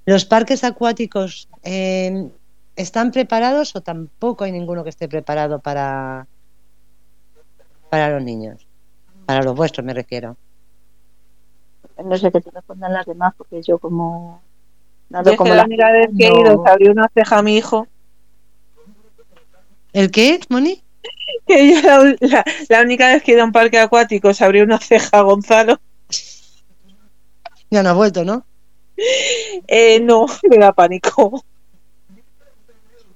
¿Los 0.07 0.25
parques 0.25 0.63
acuáticos 0.63 1.47
eh, 1.61 2.31
están 2.75 3.11
preparados 3.11 3.75
o 3.75 3.81
tampoco 3.81 4.43
hay 4.43 4.51
ninguno 4.51 4.83
que 4.83 4.89
esté 4.89 5.07
preparado 5.07 5.59
para, 5.59 6.27
para 7.89 8.09
los 8.09 8.23
niños? 8.23 8.65
Para 9.25 9.43
los 9.43 9.55
vuestros 9.55 9.85
me 9.85 9.93
refiero. 9.93 10.37
No 12.03 12.17
sé 12.17 12.31
qué 12.31 12.41
te 12.41 12.51
respondan 12.51 12.93
las 12.93 13.05
demás 13.05 13.33
porque 13.37 13.61
yo 13.61 13.77
como... 13.77 14.41
Nada 15.09 15.35
como 15.35 15.51
que 15.51 15.57
la 15.57 15.65
única 15.65 15.91
vez 15.91 16.09
que 16.17 16.27
he 16.27 16.39
ido 16.39 16.63
se 16.65 16.71
abrió 16.71 16.91
una 16.91 17.09
ceja 17.13 17.37
a 17.37 17.41
mi 17.43 17.57
hijo. 17.57 17.87
¿El 19.93 20.09
qué, 20.09 20.39
Moni? 20.49 20.81
Que 21.45 21.73
yo 21.75 21.81
la, 21.81 22.15
la- 22.21 22.45
la 22.69 22.81
única 22.81 23.07
vez 23.09 23.21
que 23.23 23.31
he 23.31 23.33
ido 23.33 23.43
a 23.43 23.45
un 23.45 23.51
parque 23.51 23.77
acuático 23.77 24.33
se 24.33 24.45
abrió 24.45 24.63
una 24.63 24.79
ceja 24.79 25.19
a 25.19 25.21
Gonzalo. 25.21 25.79
Ya 27.69 27.83
no 27.83 27.89
ha 27.89 27.93
vuelto, 27.93 28.23
¿no? 28.23 28.45
Eh, 29.67 29.99
no, 29.99 30.25
me 30.49 30.57
da 30.57 30.71
pánico. 30.73 31.43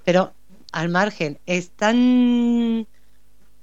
Pero 0.06 0.34
al 0.72 0.90
margen, 0.90 1.40
¿están 1.46 2.88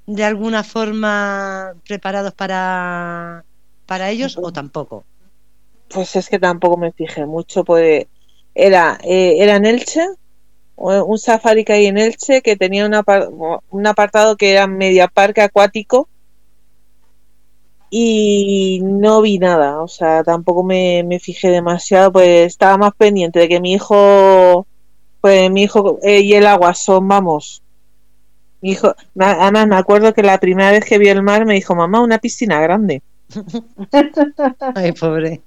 de 0.06 0.24
alguna 0.24 0.64
forma 0.64 1.74
preparados 1.86 2.34
para, 2.34 3.44
para 3.86 4.10
ellos 4.10 4.38
o 4.38 4.52
tampoco? 4.52 5.06
Pues 5.88 6.16
es 6.16 6.28
que 6.28 6.38
tampoco 6.40 6.76
me 6.76 6.92
fijé 6.92 7.26
mucho. 7.26 7.64
Pues 7.64 8.06
era, 8.54 8.98
eh, 9.04 9.36
era 9.38 9.56
en 9.56 9.66
Elche, 9.66 10.06
o- 10.76 11.04
un 11.04 11.18
safari 11.18 11.64
que 11.64 11.74
hay 11.74 11.86
en 11.86 11.98
Elche 11.98 12.42
que 12.42 12.56
tenía 12.56 12.86
una 12.86 13.04
un 13.70 13.86
apartado 13.88 14.36
que 14.36 14.52
era 14.52 14.66
media 14.68 15.08
parque 15.08 15.42
acuático 15.42 16.08
y 17.90 18.80
no 18.82 19.20
vi 19.22 19.38
nada. 19.38 19.82
O 19.82 19.88
sea, 19.88 20.22
tampoco 20.24 20.62
me, 20.64 21.02
me 21.04 21.20
fijé 21.20 21.48
demasiado. 21.50 22.12
Pues 22.12 22.46
estaba 22.46 22.78
más 22.78 22.92
pendiente 22.96 23.40
de 23.40 23.48
que 23.48 23.60
mi 23.60 23.74
hijo, 23.74 24.66
pues 25.22 25.50
mi 25.50 25.62
hijo 25.64 25.98
eh, 26.02 26.20
y 26.20 26.34
el 26.34 26.46
agua 26.46 26.74
son, 26.74 27.08
vamos. 27.08 27.62
Mi 28.60 28.72
hijo, 28.72 28.94
además 29.18 29.66
me 29.68 29.76
acuerdo 29.76 30.14
que 30.14 30.22
la 30.22 30.38
primera 30.38 30.70
vez 30.72 30.84
que 30.84 30.98
vi 30.98 31.08
el 31.08 31.22
mar 31.22 31.46
me 31.46 31.54
dijo, 31.54 31.74
mamá, 31.74 32.00
una 32.02 32.18
piscina 32.18 32.60
grande. 32.60 33.02
Ay, 34.74 34.92
pobre. 34.92 35.42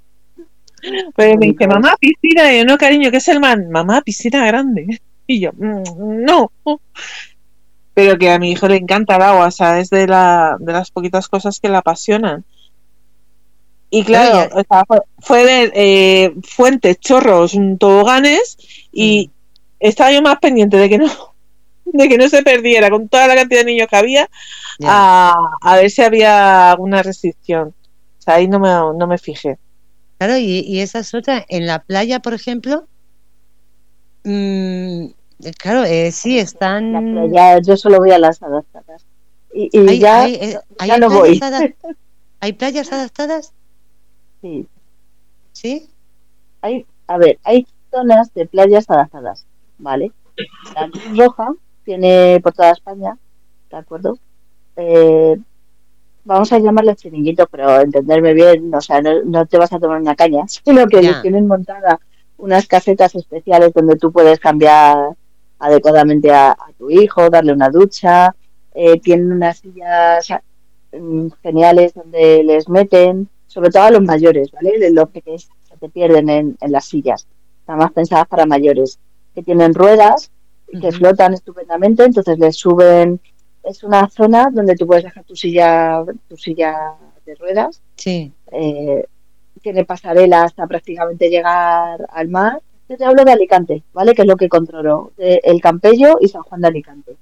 Pues 1.15 1.37
me 1.37 1.47
dice, 1.47 1.67
mamá, 1.67 1.95
piscina. 1.99 2.53
Y 2.53 2.59
yo, 2.59 2.65
no, 2.65 2.77
cariño, 2.77 3.11
¿qué 3.11 3.17
es 3.17 3.27
el 3.27 3.39
mar? 3.39 3.59
Mamá, 3.69 4.01
piscina 4.01 4.45
grande. 4.47 4.99
Y 5.27 5.39
yo, 5.39 5.51
"Mm, 5.53 6.23
no. 6.23 6.51
Pero 7.95 8.17
que 8.19 8.29
a 8.29 8.37
mi 8.39 8.51
hijo 8.51 8.67
le 8.67 8.75
encanta 8.75 9.15
el 9.15 9.21
agua, 9.23 9.47
o 9.47 9.51
sea, 9.51 9.79
es 9.79 9.89
de, 9.89 10.05
la, 10.07 10.57
de 10.59 10.73
las 10.73 10.91
poquitas 10.91 11.27
cosas 11.29 11.59
que 11.59 11.69
le 11.69 11.77
apasionan. 11.77 12.43
Y 13.89 14.03
claro, 14.03 14.39
Oye. 14.55 14.61
o 14.61 14.63
sea, 14.69 14.85
fue, 14.85 14.99
fue 15.19 15.43
ver 15.45 15.71
eh, 15.75 16.33
fuentes, 16.43 16.99
chorros, 16.99 17.55
mm, 17.55 17.77
toboganes 17.77 18.57
y 18.91 19.31
estaba 19.79 20.11
yo 20.11 20.21
más 20.21 20.37
pendiente 20.39 20.77
de 20.77 20.89
que 20.89 20.97
no 20.97 21.07
de 21.85 22.09
que 22.09 22.17
no 22.17 22.27
se 22.29 22.41
perdiera 22.43 22.89
con 22.89 23.07
toda 23.07 23.27
la 23.27 23.35
cantidad 23.35 23.59
de 23.61 23.65
niños 23.67 23.87
que 23.87 23.95
había 23.95 24.27
a, 24.85 25.35
a 25.61 25.75
ver 25.77 25.89
si 25.89 26.01
había 26.01 26.71
alguna 26.71 27.03
restricción. 27.03 27.69
O 27.69 28.21
sea, 28.21 28.35
ahí 28.35 28.47
no 28.47 28.59
me, 28.59 28.69
no 28.69 29.07
me 29.07 29.17
fijé. 29.19 29.57
Claro, 30.17 30.37
y, 30.37 30.61
y 30.61 30.79
esa 30.79 30.99
es 30.99 31.13
otra. 31.13 31.45
En 31.47 31.67
la 31.67 31.79
playa, 31.79 32.19
por 32.21 32.33
ejemplo, 32.33 32.87
mm, 34.23 35.05
claro, 35.59 35.83
eh, 35.83 36.11
sí, 36.11 36.39
están... 36.39 36.91
La 36.91 37.01
playa, 37.01 37.59
yo 37.61 37.77
solo 37.77 37.99
voy 37.99 38.11
a 38.11 38.19
las 38.19 38.41
adaptadas. 38.41 39.05
Y, 39.53 39.69
y 39.71 39.87
Hay, 39.89 39.99
ya, 39.99 40.23
hay, 40.23 40.33
eh, 40.35 40.59
hay 40.79 40.87
ya 40.89 40.97
no 40.97 41.07
playas 41.07 41.21
voy. 41.21 41.39
adap- 41.39 41.75
¿Hay 42.41 42.53
playas 42.53 42.91
adaptadas? 42.91 43.53
Sí, 44.41 44.67
Sí. 45.53 45.89
hay, 46.61 46.85
a 47.07 47.17
ver, 47.17 47.39
hay 47.43 47.65
zonas 47.91 48.33
de 48.33 48.45
playas 48.45 48.89
adaptadas, 48.89 49.45
¿vale? 49.77 50.11
La 50.73 50.89
Cruz 50.89 51.17
Roja 51.17 51.53
tiene 51.83 52.39
por 52.41 52.53
toda 52.53 52.71
España, 52.71 53.17
¿de 53.69 53.77
acuerdo? 53.77 54.17
Eh, 54.75 55.37
vamos 56.25 56.51
a 56.51 56.59
llamarle 56.59 56.95
chiringuito, 56.95 57.47
pero 57.47 57.79
entenderme 57.79 58.33
bien, 58.33 58.73
o 58.73 58.81
sea, 58.81 59.01
no, 59.01 59.23
no 59.23 59.45
te 59.45 59.57
vas 59.57 59.71
a 59.71 59.79
tomar 59.79 60.01
una 60.01 60.15
caña, 60.15 60.43
sino 60.47 60.87
que 60.87 61.13
tienen 61.21 61.47
montada 61.47 61.99
unas 62.37 62.67
casetas 62.67 63.15
especiales 63.15 63.71
donde 63.73 63.95
tú 63.95 64.11
puedes 64.11 64.39
cambiar 64.39 65.15
adecuadamente 65.59 66.31
a, 66.31 66.57
tu 66.77 66.89
hijo, 66.89 67.29
darle 67.29 67.53
una 67.53 67.69
ducha, 67.69 68.35
eh, 68.73 68.99
tienen 68.99 69.31
unas 69.31 69.59
sillas 69.59 70.27
mm, 70.91 71.27
geniales 71.41 71.93
donde 71.93 72.43
les 72.43 72.67
meten, 72.67 73.29
sobre 73.47 73.69
todo 73.69 73.83
a 73.83 73.91
los 73.91 74.01
mayores, 74.01 74.51
¿vale? 74.51 74.91
Los 74.91 75.09
pequeños 75.09 75.47
se 75.69 75.77
te 75.77 75.87
pierden 75.87 76.29
en, 76.29 76.57
en 76.59 76.71
las 76.71 76.85
sillas, 76.85 77.25
están 77.61 77.77
más 77.77 77.93
pensadas 77.93 78.27
para 78.27 78.45
mayores, 78.45 78.99
que 79.35 79.43
tienen 79.43 79.75
ruedas 79.75 80.31
que 80.81 80.91
flotan 80.91 81.33
estupendamente, 81.33 82.03
entonces 82.03 82.39
les 82.39 82.55
suben, 82.55 83.19
es 83.63 83.83
una 83.83 84.09
zona 84.09 84.49
donde 84.51 84.75
tú 84.75 84.87
puedes 84.87 85.03
dejar 85.03 85.23
tu 85.23 85.35
silla, 85.35 86.03
tu 86.27 86.37
silla 86.37 86.95
de 87.25 87.35
ruedas, 87.35 87.81
sí. 87.95 88.33
Eh, 88.51 89.05
tiene 89.61 89.85
pasarela 89.85 90.43
hasta 90.43 90.67
prácticamente 90.67 91.29
llegar 91.29 92.05
al 92.09 92.27
mar. 92.27 92.61
Yo 92.87 92.97
te 92.97 93.05
hablo 93.05 93.23
de 93.23 93.31
Alicante, 93.31 93.83
¿vale? 93.93 94.13
Que 94.13 94.21
es 94.21 94.27
lo 94.27 94.35
que 94.35 94.49
controlo, 94.49 95.11
el 95.17 95.59
Campello 95.61 96.17
y 96.21 96.27
San 96.27 96.43
Juan 96.43 96.61
de 96.61 96.67
Alicante. 96.67 97.15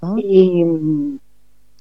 Ah. 0.00 0.14
Y, 0.16 0.64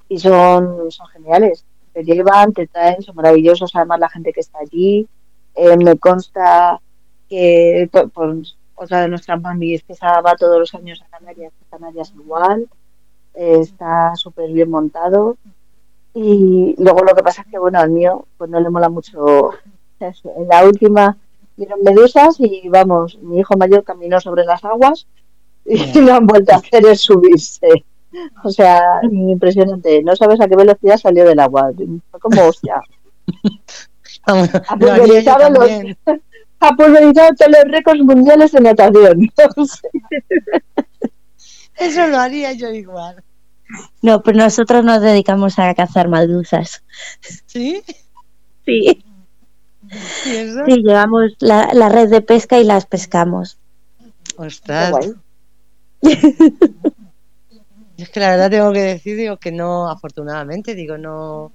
y 0.09 0.19
son, 0.19 0.91
son 0.91 1.07
geniales. 1.07 1.63
Te 1.93 2.03
llevan, 2.03 2.51
te 2.51 2.67
traen, 2.67 3.01
son 3.01 3.15
maravillosos. 3.15 3.71
Además, 3.73 3.99
la 4.01 4.09
gente 4.09 4.33
que 4.33 4.41
está 4.41 4.59
allí. 4.59 5.07
Eh, 5.55 5.77
me 5.77 5.97
consta 5.97 6.81
que 7.29 7.89
por, 8.13 8.35
otra 8.79 9.01
de 9.01 9.09
nuestras 9.09 9.41
mamis 9.41 9.83
que 9.83 9.93
va 10.01 10.35
todos 10.35 10.57
los 10.57 10.73
años 10.73 11.01
a 11.01 11.17
Canarias, 11.17 11.53
Canarias 11.69 12.13
igual. 12.15 12.67
está 13.33 14.15
súper 14.15 14.51
bien 14.51 14.69
montado. 14.69 15.37
Y 16.13 16.75
luego 16.77 17.03
lo 17.03 17.13
que 17.13 17.23
pasa 17.23 17.41
es 17.41 17.47
que, 17.47 17.59
bueno, 17.59 17.79
al 17.79 17.91
mío, 17.91 18.25
pues 18.37 18.49
no 18.49 18.59
le 18.59 18.69
mola 18.69 18.89
mucho. 18.89 19.51
En 19.99 20.47
la 20.47 20.65
última 20.65 21.17
vieron 21.57 21.81
medusas 21.83 22.39
y 22.39 22.69
vamos, 22.69 23.19
mi 23.21 23.39
hijo 23.39 23.57
mayor 23.57 23.83
caminó 23.83 24.21
sobre 24.21 24.45
las 24.45 24.63
aguas 24.63 25.07
y 25.65 25.99
lo 26.01 26.13
han 26.13 26.25
vuelto 26.25 26.53
a 26.53 26.57
hacer 26.57 26.85
es 26.85 27.01
subirse. 27.01 27.85
O 28.43 28.49
sea, 28.49 29.01
impresionante. 29.03 30.01
No 30.03 30.15
sabes 30.15 30.39
a 30.39 30.47
qué 30.47 30.55
velocidad 30.55 30.97
salió 30.97 31.25
del 31.25 31.39
agua. 31.39 31.71
Fue 32.11 32.19
como, 32.19 32.47
hostia. 32.47 32.81
pulverizado, 34.79 35.49
los, 35.49 35.69
ha 36.59 36.75
pulverizado 36.75 37.35
todos 37.35 37.51
los 37.51 37.71
récords 37.71 38.01
mundiales 38.01 38.51
de 38.51 38.61
natación. 38.61 39.31
Eso 41.77 42.07
lo 42.07 42.17
haría 42.17 42.53
yo 42.53 42.69
igual. 42.71 43.23
No, 44.01 44.21
pero 44.21 44.37
nosotros 44.37 44.83
nos 44.83 45.01
dedicamos 45.01 45.59
a 45.59 45.73
cazar 45.75 46.09
medusas. 46.09 46.83
¿Sí? 47.45 47.81
Sí. 48.65 49.03
¿Y 50.67 50.83
llevamos 50.83 51.31
la, 51.39 51.69
la, 51.73 51.89
red 51.89 52.09
de 52.09 52.21
pesca 52.21 52.59
y 52.59 52.63
las 52.63 52.85
pescamos. 52.85 53.57
Ostras. 54.37 54.93
es 57.97 58.09
que 58.09 58.19
la 58.19 58.29
verdad 58.31 58.51
tengo 58.51 58.71
que 58.71 58.81
decir, 58.81 59.17
digo 59.17 59.37
que 59.37 59.51
no, 59.51 59.89
afortunadamente, 59.89 60.75
digo, 60.75 60.97
no. 60.97 61.51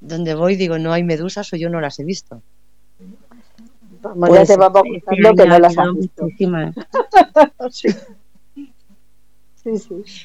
Donde 0.00 0.34
voy, 0.34 0.56
digo, 0.56 0.78
no 0.78 0.92
hay 0.92 1.02
medusas 1.02 1.52
o 1.52 1.56
yo 1.56 1.70
no 1.70 1.80
las 1.80 1.98
he 1.98 2.04
visto. 2.04 2.42
Pues 4.12 4.32
ya 4.32 4.44
te 4.44 4.56
vamos 4.56 4.82
gustando 4.82 5.30
este 5.30 5.42
que 5.42 5.48
no 5.48 5.58
las 5.58 5.78
has 5.78 5.94
visto. 5.94 6.26
sí. 7.70 7.88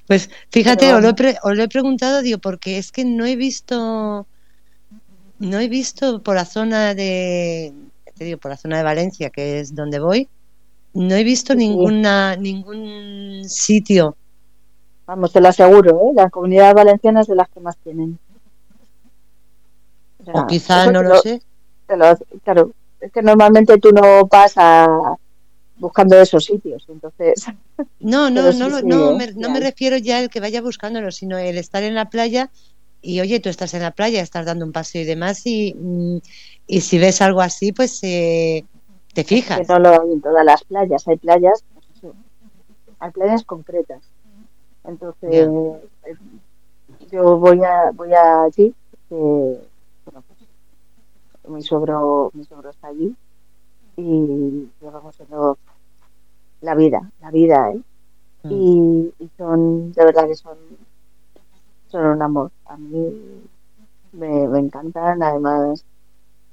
Pues 0.05 0.29
fíjate, 0.49 0.93
os, 0.93 1.01
lo 1.01 1.63
he 1.63 1.67
preguntado, 1.69 2.21
digo, 2.21 2.39
porque 2.39 2.77
es 2.77 2.91
que 2.91 3.05
no 3.05 3.25
he 3.25 3.37
visto, 3.37 4.27
no 5.39 5.59
he 5.59 5.69
visto 5.69 6.21
por 6.21 6.35
la 6.35 6.43
zona 6.43 6.93
de, 6.93 7.73
te 8.17 8.25
digo, 8.25 8.37
por 8.37 8.51
la 8.51 8.57
zona 8.57 8.77
de 8.77 8.83
Valencia, 8.83 9.29
que 9.29 9.61
es 9.61 9.73
donde 9.73 9.99
voy, 9.99 10.27
no 10.93 11.15
he 11.15 11.23
visto 11.23 11.55
ninguna, 11.55 12.35
ningún 12.35 13.43
sitio. 13.47 14.17
Vamos, 15.05 15.31
te 15.31 15.39
lo 15.39 15.47
aseguro, 15.47 16.01
¿eh? 16.01 16.13
la 16.15 16.29
comunidad 16.29 16.75
valenciana 16.75 17.21
es 17.21 17.27
de 17.27 17.35
las 17.35 17.47
que 17.49 17.61
más 17.61 17.77
tienen. 17.77 18.19
O, 20.33 20.47
quizá, 20.47 20.91
no 20.91 21.01
lo, 21.01 21.17
sé. 21.21 21.41
claro, 22.43 22.71
es 22.99 23.11
que 23.11 23.21
normalmente 23.21 23.77
tú 23.77 23.91
no 23.91 24.27
pasas 24.27 24.87
buscando 25.77 26.19
esos 26.19 26.45
sitios. 26.45 26.85
Entonces, 26.89 27.45
no, 27.99 28.29
no, 28.31 28.51
no, 28.51 28.81
no, 28.81 29.15
me, 29.15 29.33
no 29.33 29.49
me 29.49 29.59
refiero 29.59 29.97
ya 29.97 30.19
el 30.21 30.29
que 30.29 30.39
vaya 30.39 30.61
buscándolo, 30.61 31.11
sino 31.11 31.37
el 31.37 31.57
estar 31.57 31.83
en 31.83 31.95
la 31.95 32.09
playa 32.09 32.49
y 33.01 33.21
oye, 33.21 33.39
tú 33.39 33.49
estás 33.49 33.73
en 33.73 33.81
la 33.81 33.91
playa, 33.91 34.21
estás 34.21 34.45
dando 34.45 34.65
un 34.65 34.71
paseo 34.71 35.01
y 35.01 35.05
demás 35.05 35.45
y, 35.45 35.73
mm, 35.73 36.17
y 36.67 36.81
si 36.81 36.97
ves 36.99 37.21
algo 37.21 37.41
así, 37.41 37.71
pues 37.71 37.99
eh, 38.03 38.65
te 39.13 39.23
fijas. 39.23 39.67
no 39.67 39.79
lo 39.79 39.89
hay 39.89 40.11
en 40.11 40.21
todas 40.21 40.45
las 40.45 40.63
playas, 40.63 41.07
hay 41.07 41.17
playas, 41.17 41.63
hay 42.99 43.11
playas 43.11 43.43
concretas. 43.43 44.01
Entonces, 44.83 45.29
eh, 45.31 46.15
yo 47.11 47.37
voy 47.37 47.63
a 47.63 47.91
voy 47.93 48.11
allí, 48.13 48.73
pues, 49.07 49.57
mi 51.49 51.61
suegro 51.61 52.31
mi 52.33 52.43
suegro 52.43 52.69
está 52.69 52.87
allí 52.87 53.15
y 53.97 54.69
vamos 54.81 55.13
haciendo 55.13 55.57
la 56.61 56.75
vida, 56.75 57.11
la 57.21 57.31
vida, 57.31 57.71
¿eh? 57.71 57.81
Mm. 58.43 58.51
Y, 59.19 59.29
son, 59.37 59.91
de 59.91 60.05
verdad 60.05 60.27
que 60.27 60.35
son, 60.35 60.57
son 61.87 62.05
un 62.05 62.21
amor. 62.21 62.51
A 62.65 62.77
mí 62.77 63.41
me, 64.13 64.59
encantan, 64.59 65.21
además 65.21 65.83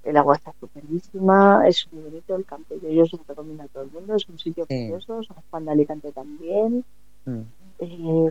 el 0.03 0.17
agua 0.17 0.37
está 0.37 0.53
superísima, 0.61 1.67
es 1.67 1.89
muy 1.91 2.05
bonito 2.05 2.37
el 2.37 2.45
campo, 2.45 2.77
yo 2.81 3.07
se 3.07 3.17
lo 3.17 3.25
recomiendo 3.27 3.65
a 3.65 3.69
todo 3.69 3.83
el 3.83 3.91
mundo, 3.91 4.15
es 4.15 4.29
un 4.29 4.39
sitio 4.39 4.65
precioso, 4.65 5.25
San 5.25 5.37
Juan 5.51 5.65
de 5.65 5.71
Alicante 5.73 6.13
también. 6.13 6.85
Mm. 7.25 7.41
Eh, 7.81 8.31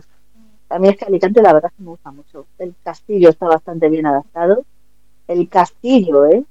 a 0.70 0.78
mí 0.78 0.88
es 0.88 0.96
que 0.96 1.04
Alicante 1.04 1.42
la 1.42 1.52
verdad 1.52 1.70
que 1.76 1.82
me 1.82 1.90
gusta 1.90 2.10
mucho. 2.10 2.46
El 2.58 2.74
castillo 2.82 3.28
está 3.28 3.46
bastante 3.46 3.88
bien 3.88 4.06
adaptado. 4.06 4.64
El 5.28 5.48
castillo, 5.48 6.24
¿eh? 6.26 6.44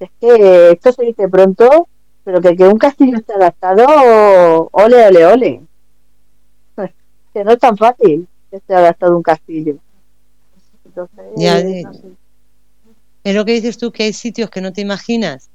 Es 0.00 0.10
que 0.20 0.72
esto 0.72 0.92
se 0.92 1.04
dice 1.06 1.28
pronto, 1.28 1.88
pero 2.24 2.40
que, 2.40 2.56
que 2.56 2.64
un 2.64 2.78
castillo 2.78 3.16
esté 3.16 3.32
adaptado, 3.34 4.68
ole, 4.72 5.06
ole, 5.06 5.26
ole. 5.26 5.60
que 7.32 7.44
no 7.44 7.52
es 7.52 7.58
tan 7.58 7.76
fácil 7.76 8.28
que 8.50 8.56
esté 8.56 8.74
adaptado 8.74 9.16
un 9.16 9.22
castillo. 9.22 9.78
Entonces, 10.84 11.24
ya, 11.36 11.58
Es 11.58 13.34
lo 13.34 13.44
que 13.44 13.52
dices 13.52 13.78
tú, 13.78 13.92
que 13.92 14.04
hay 14.04 14.12
sitios 14.12 14.50
que 14.50 14.60
no 14.60 14.72
te 14.72 14.80
imaginas 14.80 15.50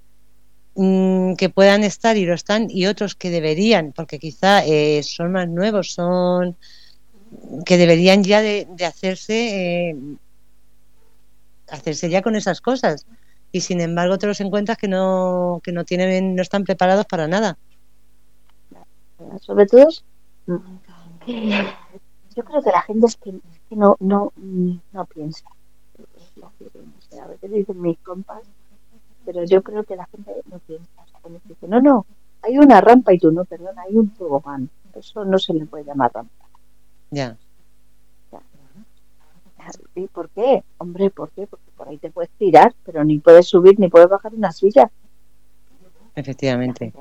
mm, 0.76 1.34
que 1.36 1.50
puedan 1.50 1.84
estar 1.84 2.18
y 2.18 2.26
lo 2.26 2.34
están, 2.34 2.68
y 2.70 2.88
otros 2.88 3.16
que 3.16 3.30
deberían, 3.30 3.94
porque 3.94 4.20
quizá 4.20 4.66
eh, 4.66 5.02
son 5.04 5.32
más 5.32 5.48
nuevos, 5.48 5.94
son 5.94 6.58
que 7.66 7.78
deberían 7.78 8.24
ya 8.24 8.42
de, 8.42 8.68
hacerse 8.86 9.90
eh, 9.90 9.96
hacerse 11.70 12.10
ya 12.10 12.22
con 12.22 12.36
esas 12.36 12.62
cosas 12.62 13.06
y 13.54 13.62
sin 13.62 13.80
embargo 13.80 14.18
te 14.18 14.26
los 14.26 14.42
encuentras 14.42 14.78
que 14.78 14.88
no, 14.88 15.62
que 15.64 15.72
no 15.72 15.86
tienen, 15.86 16.36
no 16.36 16.42
están 16.42 16.64
preparados 16.64 17.06
para 17.06 17.28
nada. 17.28 17.56
Sobre 19.42 19.68
todo, 19.68 19.90
yo 20.48 22.44
creo 22.44 22.62
que 22.64 22.72
la 22.72 22.82
gente 22.82 23.06
es 23.06 23.16
que, 23.16 23.32
no, 23.70 23.96
no, 24.00 24.34
no 24.36 25.06
piensa. 25.06 25.46
a 26.42 27.28
veces 27.28 27.52
dicen 27.52 27.80
mis 27.80 28.00
compas, 28.00 28.42
pero 29.24 29.44
yo 29.46 29.62
creo 29.62 29.84
que 29.84 29.96
la 29.96 30.08
gente 30.08 30.34
no 30.52 30.58
piensa. 30.58 30.90
no, 31.68 31.80
no, 31.80 32.06
hay 32.42 32.58
una 32.58 32.82
rampa 32.82 33.14
y 33.14 33.20
tú 33.20 33.32
no, 33.32 33.46
perdón, 33.46 33.78
hay 33.78 33.96
un 33.96 34.10
tobogán. 34.16 34.68
Eso 34.96 35.26
no 35.26 35.38
se 35.38 35.54
le 35.54 35.68
puede 35.68 35.86
llamar 35.86 36.12
rampa. 36.12 36.46
Ya. 37.12 37.38
¿Y 39.96 40.08
por 40.08 40.30
qué? 40.30 40.64
Hombre, 40.78 41.10
¿por 41.10 41.30
qué? 41.32 41.48
Porque 41.48 41.72
por 41.76 41.88
ahí 41.88 41.98
te 41.98 42.12
puedes 42.12 42.32
tirar, 42.32 42.74
pero 42.86 43.04
ni 43.04 43.20
puedes 43.20 43.48
subir 43.48 43.80
ni 43.80 43.90
puedes 43.90 44.10
bajar 44.10 44.34
una 44.34 44.52
silla. 44.52 44.90
Efectivamente. 46.16 46.94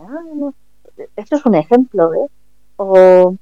Esto 1.17 1.37
es 1.37 1.47
un 1.47 1.55
ejemplo, 1.55 2.15
¿eh? 2.15 2.29
O, 2.77 3.35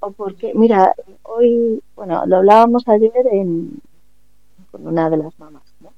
o 0.00 0.10
porque, 0.12 0.52
mira, 0.54 0.94
hoy, 1.22 1.82
bueno, 1.94 2.24
lo 2.26 2.36
hablábamos 2.38 2.86
ayer 2.88 3.12
en, 3.32 3.80
con 4.70 4.86
una 4.86 5.10
de 5.10 5.16
las 5.16 5.38
mamás, 5.38 5.62
¿no? 5.80 5.92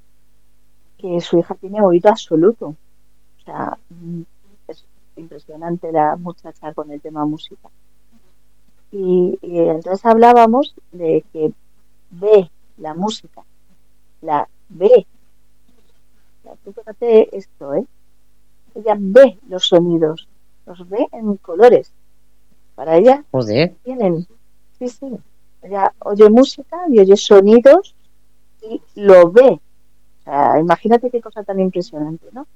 Que 0.99 1.21
su 1.21 1.39
hija 1.39 1.55
tiene 1.57 1.83
oído 1.83 2.11
absoluto. 2.11 2.77
O 3.39 3.45
sea, 3.45 3.77
mm, 3.91 4.23
es 4.69 4.85
impresionante 5.17 5.91
la 5.93 6.17
muchacha 6.17 6.73
con 6.75 6.91
el 6.91 7.01
tema 7.01 7.25
música. 7.25 7.69
Y, 8.93 9.39
y 9.41 9.59
entonces 9.59 10.05
hablábamos 10.05 10.75
de 10.93 11.25
que 11.33 11.53
ve 12.13 12.51
la 12.79 12.95
música, 12.95 13.43
la 14.21 14.49
ve. 14.69 15.07
Tú 16.65 16.73
fíjate 16.73 17.37
esto, 17.37 17.75
¿eh? 17.75 17.85
Ella 18.75 18.97
ve 18.99 19.39
los 19.49 19.67
sonidos, 19.67 20.29
los 20.67 20.89
ve 20.89 21.07
en 21.13 21.37
colores. 21.37 21.93
Para 22.75 22.97
ella 22.97 23.25
tienen, 23.85 24.27
sí, 24.79 24.89
sí. 24.89 25.07
Ella 25.63 25.93
oye 26.01 26.29
música 26.31 26.79
y 26.89 27.01
oye 27.01 27.17
sonidos 27.17 27.95
y 28.63 28.81
lo 28.95 29.31
ve. 29.31 29.61
O 30.21 30.23
sea, 30.25 30.59
imagínate 30.61 31.11
qué 31.11 31.21
cosa 31.21 31.43
tan 31.43 31.61
impresionante, 31.61 32.27
¿no? 32.33 32.47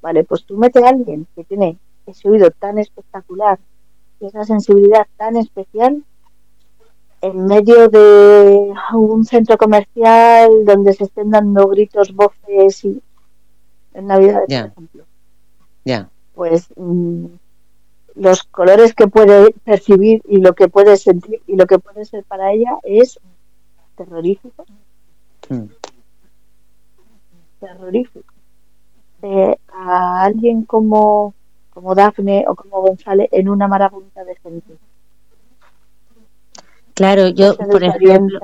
Vale, 0.00 0.24
pues 0.24 0.44
tú 0.44 0.56
metes 0.56 0.82
a 0.82 0.88
alguien 0.88 1.26
que 1.34 1.44
tiene 1.44 1.78
ese 2.06 2.28
oído 2.28 2.50
tan 2.50 2.78
espectacular 2.78 3.58
esa 4.20 4.44
sensibilidad 4.44 5.06
tan 5.16 5.36
especial 5.36 6.02
en 7.20 7.46
medio 7.46 7.88
de 7.88 8.72
un 8.94 9.24
centro 9.24 9.56
comercial 9.56 10.64
donde 10.64 10.92
se 10.92 11.04
estén 11.04 11.30
dando 11.30 11.66
gritos, 11.68 12.14
voces 12.14 12.84
y 12.84 13.02
en 13.94 14.06
Navidad, 14.06 14.42
por 14.42 14.52
ejemplo. 14.52 15.04
Ya. 15.84 16.10
Pues 16.34 16.68
mm, 16.76 17.26
los 18.16 18.42
colores 18.44 18.94
que 18.94 19.08
puede 19.08 19.52
percibir 19.64 20.22
y 20.28 20.38
lo 20.38 20.54
que 20.54 20.68
puede 20.68 20.96
sentir 20.96 21.40
y 21.46 21.56
lo 21.56 21.66
que 21.66 21.78
puede 21.78 22.04
ser 22.04 22.24
para 22.24 22.52
ella 22.52 22.78
es 22.82 23.18
terrorífico. 23.96 24.64
Mm. 25.48 25.64
Terrorífico. 27.60 28.34
Eh, 29.22 29.56
a 29.72 30.22
alguien 30.22 30.64
como, 30.64 31.34
como 31.70 31.94
Dafne 31.94 32.44
o 32.46 32.54
como 32.54 32.82
González 32.82 33.28
en 33.32 33.48
una 33.48 33.66
marabunta 33.66 34.24
de 34.24 34.36
gente. 34.36 34.76
Claro, 36.96 37.28
yo, 37.28 37.56
por 37.58 37.84
ejemplo, 37.84 38.40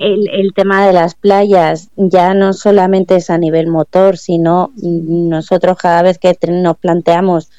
el, 0.00 0.28
el, 0.30 0.54
tema 0.54 0.86
de 0.86 0.94
las 0.94 1.14
playas 1.14 1.90
ya 1.96 2.32
no 2.32 2.54
solamente 2.54 3.16
es 3.16 3.28
a 3.28 3.36
nivel 3.36 3.66
motor, 3.66 4.16
sino 4.16 4.72
nosotros 4.76 5.76
cada 5.76 6.02
vez 6.02 6.18
que 6.18 6.34
nos 6.48 6.78
planteamos 6.78 7.50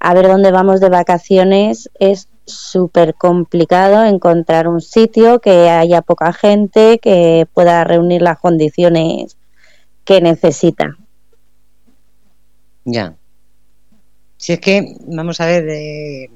a 0.00 0.14
ver 0.14 0.26
dónde 0.26 0.50
vamos 0.50 0.80
de 0.80 0.88
vacaciones 0.88 1.88
es 2.00 2.28
súper 2.44 3.14
complicado 3.14 4.04
encontrar 4.04 4.66
un 4.66 4.80
sitio 4.80 5.40
que 5.40 5.68
haya 5.70 6.02
poca 6.02 6.32
gente, 6.32 6.98
que 6.98 7.46
pueda 7.54 7.84
reunir 7.84 8.22
las 8.22 8.38
condiciones 8.40 9.36
que 10.04 10.20
necesita. 10.20 10.96
Ya. 12.84 13.16
Si 14.38 14.52
es 14.52 14.60
que, 14.60 14.96
vamos 15.06 15.40
a 15.40 15.46
ver, 15.46 15.68
eh, 15.68 16.30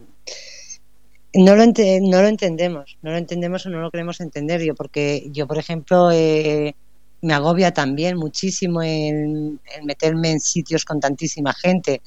no, 1.34 1.54
lo 1.54 1.64
no 1.66 2.22
lo 2.22 2.28
entendemos, 2.28 2.98
no 3.02 3.10
lo 3.12 3.16
entendemos 3.16 3.66
o 3.66 3.70
no 3.70 3.80
lo 3.80 3.90
queremos 3.90 4.20
entender. 4.20 4.62
Yo, 4.62 4.74
porque 4.74 5.28
yo, 5.30 5.46
por 5.46 5.58
ejemplo, 5.58 6.10
eh, 6.10 6.74
me 7.22 7.34
agobia 7.34 7.72
también 7.72 8.16
muchísimo 8.16 8.82
en, 8.82 9.60
meterme 9.84 10.32
en 10.32 10.40
sitios 10.40 10.84
con 10.84 11.00
tantísima 11.00 11.52
gente 11.52 12.02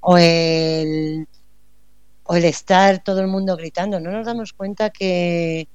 o 0.00 0.16
el, 0.18 1.26
o 2.24 2.36
el 2.36 2.44
estar 2.44 3.02
todo 3.02 3.20
el 3.20 3.26
mundo 3.26 3.56
gritando. 3.56 4.00
No 4.00 4.10
nos 4.10 4.26
damos 4.26 4.52
cuenta 4.52 4.90
que, 4.90 5.66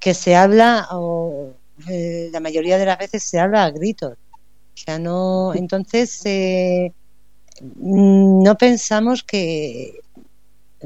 que 0.00 0.14
se 0.14 0.34
habla 0.34 0.88
o 0.92 1.52
eh, 1.88 2.30
la 2.32 2.40
mayoría 2.40 2.78
de 2.78 2.86
las 2.86 2.98
veces 2.98 3.22
se 3.22 3.38
habla 3.38 3.64
a 3.64 3.70
gritos. 3.70 4.14
O 4.74 4.80
sea, 4.80 4.98
no, 4.98 5.54
entonces 5.54 6.24
eh, 6.24 6.92
no 7.76 8.56
pensamos 8.56 9.22
que, 9.22 10.00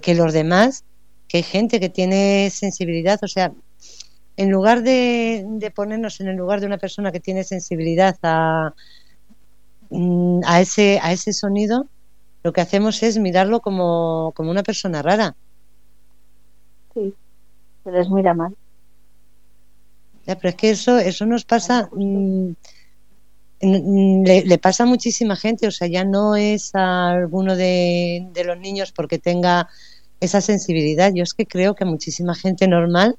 que 0.00 0.14
los 0.14 0.32
demás, 0.32 0.84
que 1.28 1.38
hay 1.38 1.42
gente 1.42 1.80
que 1.80 1.88
tiene 1.88 2.50
sensibilidad, 2.50 3.18
o 3.22 3.28
sea, 3.28 3.52
en 4.36 4.50
lugar 4.50 4.82
de, 4.82 5.44
de 5.46 5.70
ponernos 5.70 6.20
en 6.20 6.28
el 6.28 6.36
lugar 6.36 6.60
de 6.60 6.66
una 6.66 6.78
persona 6.78 7.12
que 7.12 7.20
tiene 7.20 7.44
sensibilidad 7.44 8.16
a, 8.22 8.72
mm, 9.90 10.40
a, 10.46 10.60
ese, 10.60 10.98
a 11.02 11.12
ese 11.12 11.32
sonido, 11.32 11.86
lo 12.42 12.52
que 12.52 12.60
hacemos 12.60 13.02
es 13.02 13.18
mirarlo 13.18 13.60
como, 13.60 14.32
como 14.34 14.50
una 14.50 14.62
persona 14.62 15.02
rara. 15.02 15.36
Sí, 16.94 17.14
se 17.84 17.90
les 17.90 18.08
mira 18.08 18.34
mal. 18.34 18.54
Ya, 20.26 20.36
pero 20.36 20.50
es 20.50 20.54
que 20.54 20.70
eso, 20.70 20.98
eso 20.98 21.26
nos 21.26 21.44
pasa, 21.44 21.90
le, 23.62 24.58
pasa 24.58 24.82
a 24.82 24.86
muchísima 24.86 25.36
gente, 25.36 25.66
o 25.66 25.70
sea, 25.70 25.86
ya 25.86 26.04
no 26.04 26.34
es 26.34 26.74
a 26.74 27.10
alguno 27.10 27.56
de, 27.56 28.30
los 28.44 28.58
niños 28.58 28.92
porque 28.92 29.18
tenga 29.18 29.68
esa 30.20 30.40
sensibilidad. 30.40 31.12
Yo 31.14 31.22
es 31.22 31.34
que 31.34 31.46
creo 31.46 31.74
que 31.74 31.84
a 31.84 31.86
muchísima 31.86 32.34
gente 32.34 32.66
normal 32.66 33.16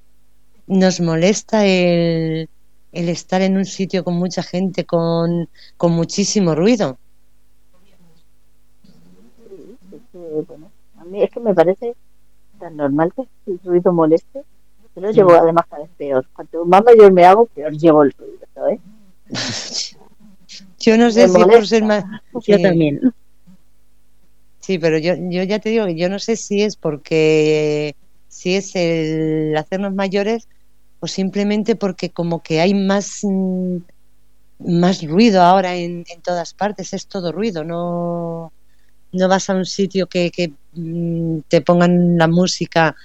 nos 0.67 0.99
molesta 0.99 1.65
el, 1.65 2.49
el 2.91 3.09
estar 3.09 3.41
en 3.41 3.57
un 3.57 3.65
sitio 3.65 4.03
con 4.03 4.15
mucha 4.15 4.43
gente, 4.43 4.85
con, 4.85 5.49
con 5.77 5.93
muchísimo 5.93 6.55
ruido. 6.55 6.97
a 10.97 11.05
mí 11.05 11.23
es 11.23 11.31
que 11.31 11.39
me 11.39 11.53
parece 11.53 11.95
tan 12.59 12.77
normal 12.77 13.13
que 13.15 13.23
el 13.51 13.59
ruido 13.63 13.91
moleste 13.91 14.43
yo 14.95 15.01
lo 15.01 15.11
llevo 15.11 15.33
además 15.33 15.65
cada 15.69 15.81
vez 15.81 15.91
peor. 15.97 16.25
Cuanto 16.33 16.65
más 16.65 16.83
mayor 16.83 17.11
me 17.11 17.25
hago, 17.25 17.47
peor 17.47 17.73
llevo 17.73 18.03
el 18.03 18.13
ruido, 18.13 18.69
¿eh? 18.69 18.79
yo 20.83 20.97
no 20.97 21.11
sé 21.11 21.27
si 21.27 21.43
por 21.43 21.67
ser 21.67 21.83
más... 21.83 22.03
Yo 22.45 22.59
también. 22.61 23.01
Sí, 24.59 24.79
pero 24.79 24.97
yo, 24.97 25.13
yo 25.15 25.43
ya 25.43 25.59
te 25.59 25.69
digo 25.69 25.85
que 25.85 25.95
yo 25.95 26.09
no 26.09 26.19
sé 26.19 26.35
si 26.35 26.61
es 26.61 26.75
porque 26.77 27.95
si 28.27 28.55
es 28.55 28.75
el 28.75 29.55
hacernos 29.57 29.93
mayores 29.93 30.47
o 30.99 31.07
simplemente 31.07 31.75
porque 31.75 32.11
como 32.11 32.41
que 32.41 32.61
hay 32.61 32.73
más 32.73 33.19
mm, 33.23 33.77
más 34.59 35.03
ruido 35.03 35.41
ahora 35.41 35.75
en, 35.75 36.05
en 36.07 36.21
todas 36.21 36.53
partes, 36.53 36.93
es 36.93 37.07
todo 37.07 37.31
ruido, 37.31 37.63
no, 37.63 38.53
no 39.11 39.27
vas 39.27 39.49
a 39.49 39.53
un 39.53 39.65
sitio 39.65 40.07
que, 40.07 40.31
que 40.31 40.53
mm, 40.73 41.39
te 41.47 41.61
pongan 41.61 42.17
la 42.17 42.27
música 42.27 42.95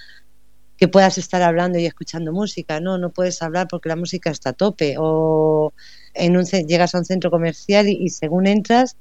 que 0.77 0.87
puedas 0.87 1.17
estar 1.17 1.41
hablando 1.41 1.77
y 1.77 1.85
escuchando 1.85 2.31
música, 2.31 2.79
no, 2.79 2.97
no 2.97 3.09
puedes 3.09 3.41
hablar 3.41 3.67
porque 3.67 3.89
la 3.89 3.97
música 3.97 4.29
está 4.29 4.51
a 4.51 4.53
tope 4.53 4.95
o 4.97 5.73
en 6.13 6.37
un, 6.37 6.45
llegas 6.45 6.95
a 6.95 6.99
un 6.99 7.05
centro 7.05 7.31
comercial 7.31 7.87
y, 7.87 8.09
según 8.09 8.47
entras 8.47 8.97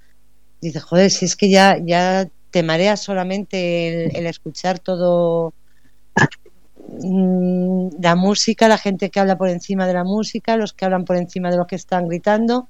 dices, 0.61 0.83
joder, 0.83 1.11
si 1.11 1.25
es 1.25 1.37
que 1.37 1.51
ya, 1.51 1.79
ya 1.79 2.29
te 2.51 2.63
mareas 2.63 3.01
solamente 3.01 4.19
el, 4.19 4.27
escuchar 4.27 4.79
todo 4.81 5.55
mm, 7.03 7.91
la 8.01 8.17
música, 8.17 8.67
la 8.69 8.79
gente 8.79 9.11
que 9.11 9.21
habla 9.21 9.39
por 9.39 9.49
encima 9.49 9.87
de 9.87 9.95
la 9.95 10.05
música, 10.05 10.57
los 10.57 10.73
que 10.73 10.85
hablan 10.85 11.05
por 11.05 11.17
encima 11.17 11.51
de 11.51 11.59
los 11.59 11.67
que 11.67 11.77
están 11.77 12.09
gritando. 12.09 12.69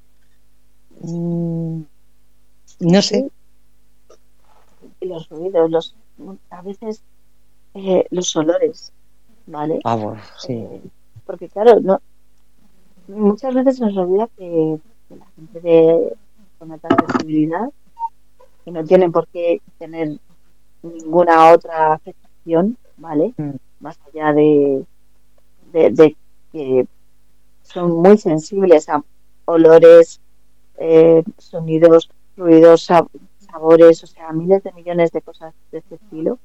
Mm, 1.00 1.82
no 2.80 3.02
sé. 3.02 3.30
los 5.00 5.28
ruidos, 5.30 5.70
los, 5.70 5.94
a 6.50 6.62
veces 6.62 7.02
eh, 7.74 8.04
los 8.10 8.36
olores. 8.36 8.92
¿vale? 9.48 9.80
Ah, 9.84 10.16
sí. 10.38 10.52
Eh, 10.52 10.82
porque 11.26 11.48
claro, 11.48 11.80
no 11.80 12.00
muchas 13.08 13.54
veces 13.54 13.80
nos 13.80 13.96
olvida 13.96 14.28
que, 14.36 14.78
la 15.10 15.26
gente 15.36 15.60
de, 15.60 16.16
con 16.58 16.72
alta 16.72 16.88
sensibilidad, 17.06 17.70
que 18.64 18.70
no 18.70 18.84
tiene 18.84 19.10
por 19.10 19.26
qué 19.28 19.60
tener 19.78 20.18
ninguna 20.82 21.52
otra 21.52 21.94
afectación, 21.94 22.76
¿vale? 22.98 23.34
Mm. 23.36 23.50
Más 23.80 23.98
allá 24.06 24.32
de, 24.32 24.84
de, 25.72 26.16
que 26.52 26.86
son 27.62 27.92
muy 27.92 28.18
sensibles 28.18 28.88
a 28.88 29.02
olores, 29.46 30.20
eh, 30.76 31.22
sonidos, 31.38 32.10
ruidos, 32.36 32.88
sabores, 33.38 34.04
o 34.04 34.06
sea, 34.06 34.32
miles 34.32 34.62
de 34.62 34.72
millones 34.72 35.10
de 35.12 35.22
cosas 35.22 35.54
de 35.72 35.78
este 35.78 35.94
estilo 35.96 36.38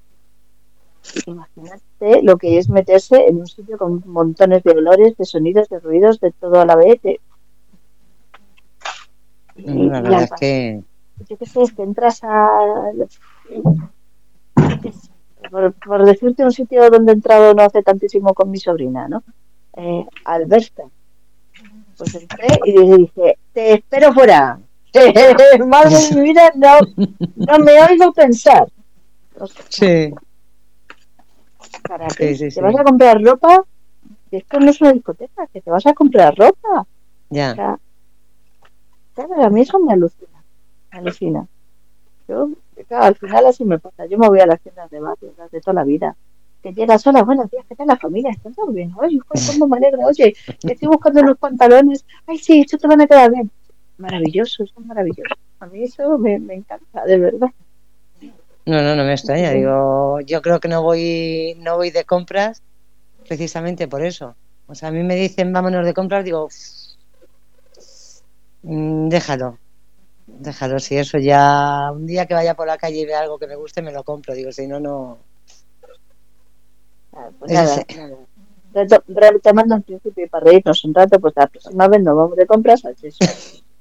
Imagínate 1.26 2.22
lo 2.24 2.38
que 2.38 2.58
es 2.58 2.70
meterse 2.70 3.28
en 3.28 3.38
un 3.38 3.48
sitio 3.48 3.78
con 3.78 4.04
montones 4.06 4.64
de 4.64 4.72
olores, 4.72 5.18
de 5.18 5.26
sonidos, 5.26 5.70
de 5.70 5.80
ruidos, 5.80 6.20
de 6.20 6.32
todo 6.32 6.62
a 6.62 6.66
la 6.66 6.76
vez. 6.76 7.00
la 9.56 10.02
verdad 10.02 10.24
es 10.24 10.32
que... 10.40 10.84
Yo 11.30 11.38
qué 11.38 11.46
sé, 11.46 11.62
es 11.62 11.74
que 11.74 11.84
entras 11.84 12.22
a... 12.24 12.50
Por, 15.52 16.06
decirte 16.06 16.44
un 16.44 16.52
sitio 16.52 16.90
donde 16.90 17.12
he 17.12 17.16
entrado 17.16 17.54
no 17.54 17.62
hace 17.64 17.84
tantísimo 17.84 18.34
con 18.34 18.50
mi 18.50 18.58
sobrina, 18.58 19.08
¿no? 19.08 19.24
Eh, 19.76 20.06
Alberta. 20.26 20.84
Pues 21.98 22.16
entré 22.16 22.48
y 22.66 22.98
dije, 22.98 23.38
te 23.54 23.74
espero 23.74 24.14
fuera. 24.14 24.60
Madre 25.66 25.96
de 25.96 26.16
mi 26.16 26.22
vida, 26.22 26.52
no, 26.56 26.80
no 27.36 27.60
me 27.60 27.82
oigo 27.84 28.14
pensar. 28.14 28.68
sí. 29.70 30.14
¿Para 31.88 32.08
¿Te 32.08 32.62
vas 32.62 32.80
a 32.80 32.84
comprar 32.84 33.22
ropa? 33.22 33.64
Esto 34.32 34.60
no 34.60 34.72
es 34.72 34.82
una 34.82 34.94
discoteca, 34.94 35.48
que 35.48 35.62
te 35.62 35.70
vas 35.70 35.86
a 35.86 35.94
comprar 35.94 36.36
ropa. 36.36 36.88
Ya. 37.30 37.54
claro, 39.14 39.44
a 39.44 39.50
mí 39.50 39.62
eso 39.62 39.80
me 39.80 39.94
alucina. 39.94 40.44
Me 40.92 41.00
alucina. 41.00 41.48
Yo, 42.28 42.50
claro, 42.88 43.06
al 43.06 43.16
final 43.16 43.46
así 43.46 43.64
me 43.66 43.80
pasa. 43.80 44.06
Yo 44.06 44.18
me 44.18 44.28
voy 44.28 44.40
a 44.40 44.48
las 44.48 44.60
tiendas 44.62 44.90
de 44.90 45.00
barrio, 45.00 45.34
las 45.38 45.52
de 45.52 45.62
toda 45.62 45.76
la 45.76 45.84
vida. 45.84 46.16
Que 46.62 46.74
llega 46.74 46.98
sola, 46.98 47.24
buenos 47.24 47.52
días, 47.52 47.66
¿qué 47.68 47.76
tal 47.76 47.88
la 47.88 47.98
familia? 47.98 48.32
¿Están 48.32 48.54
todos 48.54 48.74
bien? 48.74 48.94
Oye, 48.98 49.20
cómo 49.52 49.68
me 49.68 49.78
alegra. 49.78 50.08
Oye, 50.08 50.34
estoy 50.48 50.88
buscando 50.88 51.22
unos 51.22 51.38
pantalones. 51.38 52.06
Ay, 52.26 52.38
sí, 52.38 52.62
esto 52.62 52.78
te 52.78 52.88
van 52.88 53.02
a 53.02 53.08
quedar 53.08 53.32
bien. 53.32 53.52
Maravilloso, 53.98 54.64
eso 54.64 54.74
es 54.80 54.86
maravilloso. 54.86 55.36
A 55.60 55.68
mí 55.68 55.84
eso 55.84 56.18
me, 56.18 56.40
me 56.40 56.56
encanta, 56.56 57.06
de 57.06 57.20
verdad. 57.20 57.50
No, 58.66 58.82
no, 58.82 58.96
no 58.96 59.04
me 59.04 59.14
extraña. 59.14 59.52
Digo, 59.52 60.20
yo 60.22 60.42
creo 60.42 60.60
que 60.60 60.68
no 60.70 60.82
voy, 60.82 61.56
no 61.60 61.76
voy 61.78 61.92
de 61.92 62.06
compras 62.06 62.62
precisamente 63.28 63.88
por 63.88 64.04
eso. 64.04 64.36
O 64.68 64.76
sea, 64.76 64.90
a 64.90 64.92
mí 64.92 65.04
me 65.04 65.16
dicen 65.16 65.52
vámonos 65.52 65.86
de 65.86 65.94
compras, 65.94 66.24
digo, 66.24 66.48
mm, 68.64 69.10
déjalo. 69.10 69.58
Déjalo, 70.26 70.80
si 70.80 70.98
eso 70.98 71.18
ya. 71.18 71.92
Un 71.92 72.08
día 72.08 72.26
que 72.26 72.34
vaya 72.34 72.54
por 72.56 72.68
la 72.68 72.78
calle 72.78 73.00
y 73.00 73.06
vea 73.06 73.20
algo 73.20 73.38
que 73.38 73.48
me 73.48 73.56
guste, 73.56 73.82
me 73.82 73.92
lo 73.92 74.04
compro. 74.04 74.34
Digo, 74.34 74.52
si 74.52 74.68
no, 74.68 74.80
no. 74.80 75.18
Ah, 77.14 77.30
pues 77.38 77.52
nada, 77.52 77.86
nada. 77.96 78.18
Reto- 78.74 79.04
Retomando 79.08 79.76
el 79.76 79.84
principio 79.84 80.26
y 80.26 80.30
para 80.30 80.46
reírnos 80.46 80.84
un 80.86 80.94
rato, 80.94 81.20
pues 81.20 81.34
la 81.36 81.46
próxima 81.48 81.88
vez 81.88 82.02
nos 82.02 82.16
vamos 82.16 82.36
de 82.38 82.48
compras 82.48 82.84
al. 82.86 82.96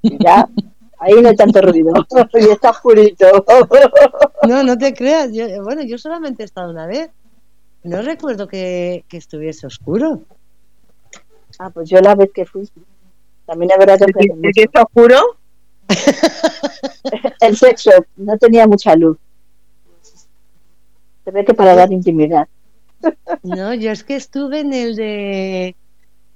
Y 0.03 0.17
ya, 0.23 0.47
ahí 1.03 1.21
no 1.21 1.29
hay 1.29 1.35
tanto 1.35 1.61
ruido. 1.61 1.93
y 2.33 2.49
está 2.49 2.71
oscurito. 2.71 3.45
No, 4.47 4.61
no 4.61 4.77
te 4.77 4.93
creas. 4.93 5.31
Yo, 5.31 5.45
bueno, 5.63 5.83
yo 5.83 5.97
solamente 5.97 6.43
he 6.43 6.45
estado 6.45 6.69
una 6.69 6.85
vez. 6.85 7.09
No 7.83 8.01
recuerdo 8.01 8.45
que, 8.45 9.05
que 9.07 9.15
estuviese 9.15 9.67
oscuro. 9.67 10.21
ah, 11.59 11.69
pues 11.69 11.89
yo 11.89 12.01
la 12.01 12.13
vez 12.15 12.29
que 12.33 12.45
fui, 12.45 12.69
también 13.45 13.71
verdad 13.79 13.99
que 13.99 14.33
¿El 14.41 14.53
que 14.53 14.63
está 14.63 14.83
oscuro? 14.83 15.17
El 17.41 17.55
sexo 17.55 17.91
no 18.17 18.37
tenía 18.37 18.67
mucha 18.67 18.95
luz. 18.95 19.17
Se 21.23 21.31
ve 21.31 21.45
que 21.45 21.53
para 21.53 21.75
dar 21.75 21.91
intimidad. 21.91 22.47
No, 23.43 23.73
yo 23.73 23.91
es 23.91 24.03
que 24.03 24.15
estuve 24.15 24.61
en 24.61 24.73
el 24.73 24.95
de. 24.95 25.75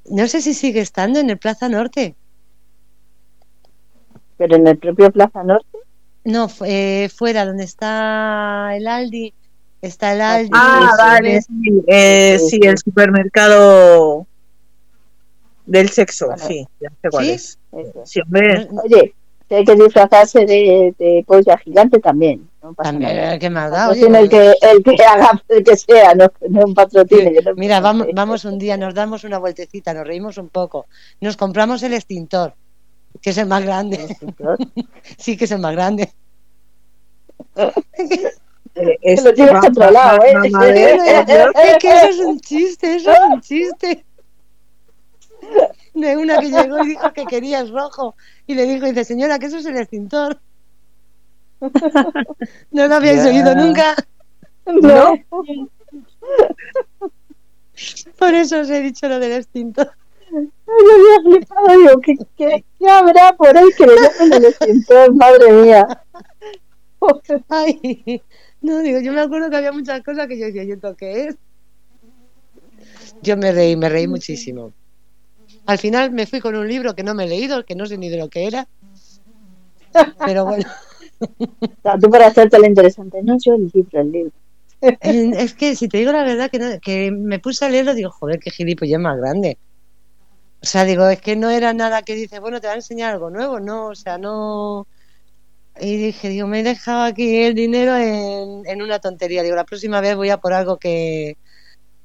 No 0.05 0.27
sé 0.27 0.41
si 0.41 0.53
sigue 0.53 0.79
estando 0.79 1.19
en 1.19 1.29
el 1.29 1.37
Plaza 1.37 1.67
Norte. 1.69 2.15
Pero 4.37 4.55
en 4.55 4.67
el 4.67 4.77
propio 4.77 5.11
Plaza 5.11 5.43
Norte, 5.43 5.77
No, 6.23 6.47
eh, 6.65 7.09
fuera, 7.15 7.45
donde 7.45 7.63
está 7.63 8.71
el 8.75 8.87
Aldi. 8.87 9.33
Está 9.81 10.13
el 10.13 10.21
Aldi. 10.21 10.49
Ah, 10.53 10.89
sí, 10.91 11.03
vale, 11.03 11.41
sí. 11.41 11.47
sí, 11.63 11.83
eh, 11.87 12.37
Sí, 12.39 12.49
sí, 12.49 12.59
sí. 12.61 12.67
el 12.67 12.77
supermercado 12.77 14.25
del 15.65 15.89
sexo, 15.89 16.27
Bueno. 16.27 16.43
sí, 16.47 16.65
ya 16.79 16.89
sé 17.01 17.09
cuál 17.09 17.25
¿Sí? 17.25 17.31
es. 17.31 17.59
Sí, 18.05 18.21
hombre, 18.21 18.67
Oye, 18.83 19.13
hay 19.49 19.63
que 19.65 19.75
disfrazarse 19.75 20.45
de, 20.45 20.93
de 20.97 21.23
polla 21.27 21.57
gigante 21.57 21.99
también. 21.99 22.49
No 22.63 22.73
pasa 22.73 22.91
También, 22.91 23.15
nada. 23.15 23.39
¿qué 23.39 23.49
más 23.49 23.71
da? 23.71 23.89
Oye, 23.89 24.07
el 24.07 24.29
que, 24.29 24.53
el 24.61 24.83
que 24.83 25.03
haga, 25.03 25.41
el 25.49 25.63
que 25.63 25.77
sea, 25.77 26.13
no, 26.15 26.27
no 26.49 26.65
un 26.65 26.73
patrocine. 26.73 27.33
que 27.33 27.41
no 27.41 27.53
Mira, 27.55 27.79
vamos, 27.79 28.07
vamos 28.13 28.45
un 28.45 28.57
día, 28.57 28.77
nos 28.77 28.93
damos 28.93 29.23
una 29.23 29.37
vueltecita, 29.37 29.93
nos 29.93 30.07
reímos 30.07 30.37
un 30.37 30.49
poco. 30.49 30.85
Nos 31.21 31.37
compramos 31.37 31.83
el 31.83 31.93
extintor, 31.93 32.53
que 33.21 33.29
es 33.31 33.37
el 33.37 33.47
más 33.47 33.63
grande. 33.63 34.15
Sí, 35.17 35.35
que 35.37 35.45
es 35.45 35.51
el 35.51 35.59
más 35.59 35.73
grande. 35.73 36.11
eh, 38.75 38.97
es 39.01 39.23
lo 39.23 39.33
tienes 39.33 39.53
ma- 39.53 39.61
controlado, 39.61 40.23
¿eh? 40.23 40.33
mamá 40.35 40.65
de- 40.65 40.93
Es 41.63 41.77
que 41.79 41.89
eso 41.89 42.05
es 42.09 42.19
un 42.19 42.39
chiste, 42.39 42.95
eso 42.95 43.11
es 43.11 43.19
un 43.29 43.41
chiste. 43.41 44.05
De 45.93 46.17
una 46.17 46.39
que 46.39 46.49
llegó 46.49 46.83
y 46.83 46.89
dijo 46.89 47.11
que 47.13 47.25
quería 47.25 47.59
el 47.59 47.71
rojo. 47.71 48.15
Y 48.45 48.53
le 48.53 48.65
dijo, 48.65 48.85
dice, 48.85 49.03
señora, 49.05 49.39
que 49.39 49.47
eso 49.47 49.57
es 49.57 49.65
el 49.65 49.77
extintor. 49.77 50.39
No 52.71 52.87
lo 52.87 52.95
habíais 52.95 53.25
oído 53.25 53.55
nunca. 53.55 53.95
No. 54.67 55.15
Por 58.19 58.33
eso 58.33 58.59
os 58.59 58.69
he 58.69 58.81
dicho 58.81 59.07
lo 59.07 59.19
del 59.19 59.33
extintor. 59.33 59.91
Yo 60.31 60.39
había 60.95 61.21
flipado, 61.23 61.77
digo, 61.79 62.01
¿qué, 62.01 62.15
qué, 62.35 62.65
qué 62.77 62.89
habrá 62.89 63.33
por 63.35 63.57
ahí 63.57 63.67
que 63.77 63.85
le 63.87 63.95
llamen 63.95 64.33
el 64.33 64.45
extintor? 64.45 65.13
Madre 65.15 65.51
mía. 65.53 65.87
Ay, 67.49 68.23
no, 68.61 68.79
digo, 68.81 68.99
yo 68.99 69.13
me 69.13 69.21
acuerdo 69.21 69.49
que 69.49 69.57
había 69.57 69.71
muchas 69.71 70.01
cosas 70.03 70.27
que 70.27 70.37
yo 70.39 70.45
decía, 70.47 70.63
¿y 70.63 70.71
esto 70.71 70.95
qué 70.95 71.27
es? 71.27 71.35
Yo 73.21 73.37
me 73.37 73.51
reí, 73.51 73.75
me 73.75 73.89
reí 73.89 74.07
muchísimo. 74.07 74.73
Al 75.65 75.77
final 75.77 76.11
me 76.11 76.25
fui 76.27 76.39
con 76.39 76.55
un 76.55 76.67
libro 76.67 76.95
que 76.95 77.03
no 77.03 77.13
me 77.13 77.25
he 77.25 77.27
leído, 77.27 77.63
que 77.65 77.75
no 77.75 77.85
sé 77.85 77.97
ni 77.97 78.09
de 78.09 78.17
lo 78.17 78.29
que 78.29 78.47
era. 78.47 78.67
Pero 80.25 80.45
bueno, 80.45 80.65
tú 82.01 82.09
para 82.09 82.27
hacerte 82.27 82.59
lo 82.59 82.65
interesante, 82.65 83.21
no, 83.23 83.37
yo 83.43 83.55
el 83.55 83.71
libro, 83.73 84.01
el 84.01 84.11
libro. 84.11 84.31
eh, 84.81 85.31
es 85.37 85.53
que 85.53 85.75
si 85.75 85.87
te 85.87 85.97
digo 85.97 86.11
la 86.11 86.23
verdad 86.23 86.49
que, 86.51 86.59
no- 86.59 86.79
que 86.81 87.11
me 87.11 87.39
puse 87.39 87.65
a 87.65 87.69
leerlo, 87.69 87.93
digo, 87.93 88.11
joder, 88.11 88.39
qué 88.39 88.51
gilipollas 88.51 88.99
más 88.99 89.17
grande. 89.17 89.57
O 90.61 90.65
sea, 90.65 90.83
digo, 90.85 91.07
es 91.07 91.21
que 91.21 91.35
no 91.35 91.49
era 91.49 91.73
nada 91.73 92.01
que 92.01 92.15
dice, 92.15 92.39
bueno, 92.39 92.59
te 92.59 92.67
va 92.67 92.73
a 92.73 92.77
enseñar 92.77 93.13
algo 93.13 93.29
nuevo, 93.29 93.59
no, 93.59 93.87
o 93.87 93.95
sea, 93.95 94.17
no. 94.17 94.87
Y 95.79 95.97
dije, 95.97 96.29
digo, 96.29 96.47
me 96.47 96.61
he 96.61 96.63
dejado 96.63 97.03
aquí 97.03 97.43
el 97.43 97.53
dinero 97.53 97.95
en, 97.95 98.65
en 98.65 98.81
una 98.81 98.99
tontería. 98.99 99.43
Digo, 99.43 99.55
la 99.55 99.65
próxima 99.65 100.01
vez 100.01 100.15
voy 100.15 100.29
a 100.29 100.37
por 100.37 100.53
algo 100.53 100.77
que, 100.77 101.37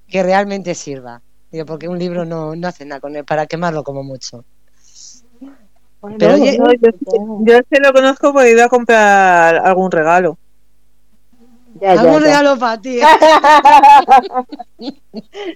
que 0.08 0.22
realmente 0.22 0.74
sirva. 0.74 1.22
Digo, 1.50 1.66
porque 1.66 1.88
un 1.88 1.98
libro 1.98 2.24
no, 2.24 2.54
no 2.54 2.68
hace 2.68 2.84
nada 2.84 3.00
con 3.00 3.16
él, 3.16 3.24
para 3.24 3.46
quemarlo 3.46 3.82
como 3.82 4.02
mucho. 4.02 4.44
Pero 6.18 6.34
oye, 6.34 6.58
No, 6.58 6.72
yo, 6.74 6.90
yo 7.46 7.56
este 7.56 7.80
lo 7.80 7.92
conozco 7.92 8.32
porque 8.32 8.50
ido 8.50 8.64
a 8.64 8.68
comprar 8.68 9.56
algún 9.56 9.90
regalo. 9.90 10.36
ya, 11.80 11.94
ya, 11.94 12.02
ya. 12.02 12.18
regalo 12.18 12.58
para 12.58 12.80
ti. 12.80 12.98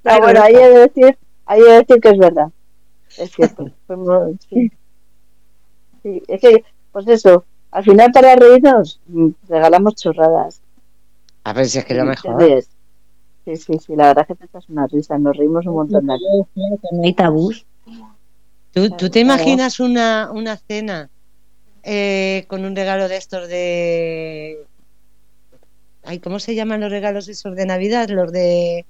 No, 0.05 0.21
bueno, 0.21 0.41
ahí 0.43 0.55
he 0.55 0.69
de 0.71 0.79
decir, 0.81 1.19
ahí 1.47 1.61
he 1.61 1.65
de 1.65 1.79
decir 1.79 2.01
que 2.01 2.09
es 2.11 2.19
verdad. 2.19 2.49
Es 3.19 3.31
cierto. 3.33 3.71
Fuimos- 3.87 4.37
sí. 4.51 4.71
Sí, 6.03 6.23
es 6.29 6.41
que, 6.41 6.65
pues 6.93 7.09
eso, 7.09 7.45
al 7.71 7.85
final 7.85 8.13
para 8.13 8.37
reírnos, 8.37 9.01
mm, 9.07 9.29
regalamos 9.49 9.95
chorradas. 9.97 10.61
A 11.45 11.53
ver 11.53 11.67
si 11.69 11.79
es 11.79 11.85
que 11.85 11.95
lo 11.95 12.05
mejor. 12.05 12.41
Sí, 13.45 13.57
sí, 13.57 13.79
sí, 13.79 13.95
la 13.95 14.09
verdad 14.09 14.23
es 14.23 14.29
que 14.29 14.35
te 14.35 14.45
echas 14.47 14.69
una 14.69 14.87
risa, 14.89 15.19
nos 15.19 15.37
reímos 15.37 15.65
un 15.67 15.75
montón 15.75 16.07
de 16.07 16.15
aquí. 16.15 16.25
No 16.93 17.05
hay 17.05 17.13
tabús. 17.15 17.65
¿Tú, 18.73 18.91
tú 18.91 19.09
te 19.09 19.21
imaginas 19.21 19.79
una, 19.81 20.31
una 20.33 20.57
cena 20.57 21.09
eh, 21.85 22.45
con 22.49 22.65
un 22.65 22.75
regalo 22.75 23.09
de 23.09 23.17
estos 23.17 23.49
de... 23.49 24.59
Ay, 26.03 26.19
¿Cómo 26.19 26.39
se 26.41 26.55
llaman 26.55 26.81
los 26.81 26.91
regalos 26.91 27.29
esos 27.29 27.55
de 27.55 27.67
Navidad? 27.67 28.09
Los 28.09 28.33
de... 28.33 28.85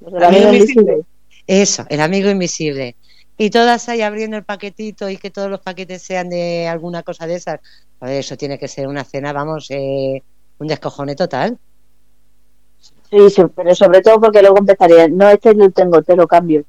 Los 0.00 0.12
del 0.12 0.22
amigo 0.24 0.52
invisible. 0.52 1.00
Eso, 1.46 1.84
el 1.88 2.00
amigo 2.00 2.30
invisible. 2.30 2.94
Y 3.36 3.50
todas 3.50 3.88
ahí 3.88 4.02
abriendo 4.02 4.36
el 4.36 4.44
paquetito 4.44 5.08
y 5.08 5.16
que 5.16 5.30
todos 5.30 5.50
los 5.50 5.60
paquetes 5.60 6.02
sean 6.02 6.28
de 6.28 6.68
alguna 6.68 7.02
cosa 7.02 7.26
de 7.26 7.36
esas. 7.36 7.60
Pues 7.98 8.12
eso 8.12 8.36
tiene 8.36 8.58
que 8.58 8.68
ser 8.68 8.86
una 8.88 9.04
cena, 9.04 9.32
vamos, 9.32 9.70
eh, 9.70 10.22
un 10.58 10.66
descojone 10.68 11.14
total. 11.14 11.58
Sí, 13.10 13.30
sí, 13.30 13.42
pero 13.54 13.74
sobre 13.74 14.00
todo 14.00 14.20
porque 14.20 14.40
luego 14.40 14.58
empezaría, 14.58 15.06
no, 15.08 15.28
este 15.28 15.54
lo 15.54 15.70
tengo, 15.70 16.02
te 16.02 16.16
lo 16.16 16.26
cambio. 16.26 16.64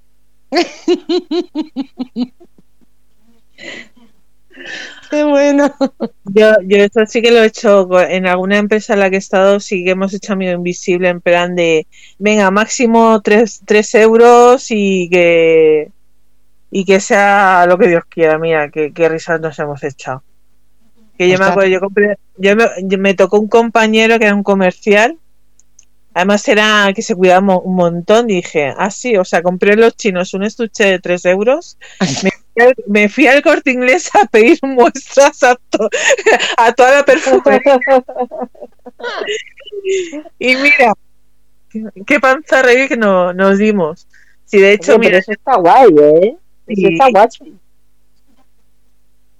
Qué 5.09 5.23
bueno. 5.23 5.73
Yo, 6.25 6.53
yo 6.65 6.77
esto 6.77 7.05
sí 7.05 7.21
que 7.21 7.31
lo 7.31 7.43
he 7.43 7.47
hecho 7.47 7.87
en 8.01 8.27
alguna 8.27 8.57
empresa 8.57 8.93
en 8.93 8.99
la 8.99 9.09
que 9.09 9.17
he 9.17 9.19
estado, 9.19 9.59
sí 9.59 9.83
que 9.83 9.91
hemos 9.91 10.13
hecho 10.13 10.33
amigo 10.33 10.51
invisible 10.53 11.09
en 11.09 11.21
plan 11.21 11.55
de, 11.55 11.87
venga, 12.17 12.49
máximo 12.51 13.21
3, 13.21 13.61
euros 13.95 14.67
y 14.69 15.09
que 15.09 15.91
y 16.75 16.85
que 16.85 16.99
sea 16.99 17.65
lo 17.67 17.77
que 17.77 17.87
Dios 17.87 18.03
quiera, 18.09 18.39
mira, 18.39 18.69
que, 18.69 18.91
qué 18.93 19.07
risas 19.07 19.39
nos 19.39 19.59
hemos 19.59 19.83
echado. 19.83 20.23
Que 21.17 21.29
yo 21.29 21.37
me 21.37 21.45
acuerdo, 21.45 21.69
yo 21.69 21.79
compré, 21.79 22.17
yo 22.37 22.55
me, 22.55 22.65
yo- 22.81 22.97
me 22.97 23.13
tocó 23.13 23.39
un 23.39 23.47
compañero 23.47 24.17
que 24.17 24.25
era 24.25 24.33
un 24.33 24.41
comercial, 24.41 25.19
además 26.15 26.47
era 26.47 26.91
que 26.95 27.03
se 27.03 27.13
cuidaba 27.13 27.41
mo- 27.41 27.59
un 27.59 27.75
montón, 27.75 28.25
dije, 28.25 28.73
ah 28.75 28.89
sí, 28.89 29.15
o 29.17 29.23
sea, 29.23 29.43
compré 29.43 29.73
en 29.73 29.81
los 29.81 29.95
chinos 29.95 30.33
un 30.33 30.43
estuche 30.43 30.85
de 30.85 30.99
3 30.99 31.23
euros, 31.25 31.77
me 31.99 32.31
fui 32.55 32.63
al- 32.65 32.75
me 32.87 33.09
fui 33.09 33.27
al 33.27 33.43
corte 33.43 33.69
inglés 33.71 34.09
a 34.15 34.25
pedir 34.25 34.57
muestras 34.63 35.43
a, 35.43 35.55
to- 35.69 35.89
a 36.57 36.71
toda 36.73 36.91
la 36.97 37.05
perfumería 37.05 37.79
y 40.39 40.55
mira, 40.55 40.93
qué 42.05 42.19
panza 42.19 42.61
reír 42.63 42.89
que 42.89 42.97
no, 42.97 43.33
nos 43.33 43.57
dimos. 43.59 44.07
Sí, 44.45 44.59
de 44.59 44.73
hecho, 44.73 44.93
Oye, 44.93 44.99
pero 44.99 45.09
mira, 45.09 45.17
eso 45.19 45.31
está 45.31 45.55
guay, 45.57 45.89
¿eh? 45.99 46.37
Sí. 46.67 46.85
está 46.87 47.09
guachi. 47.09 47.53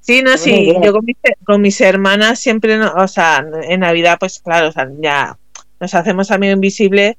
Sí, 0.01 0.21
no, 0.21 0.37
sí, 0.37 0.73
yo 0.83 0.91
con 0.91 1.05
mis, 1.05 1.15
con 1.45 1.61
mis 1.61 1.79
hermanas 1.79 2.39
siempre, 2.39 2.77
no- 2.77 2.91
o 2.93 3.07
sea, 3.07 3.45
en 3.63 3.79
Navidad, 3.79 4.17
pues 4.19 4.39
claro, 4.39 4.67
o 4.67 4.71
sea, 4.71 4.89
ya 4.99 5.37
nos 5.79 5.93
hacemos 5.95 6.29
amigo 6.29 6.51
invisible 6.53 7.17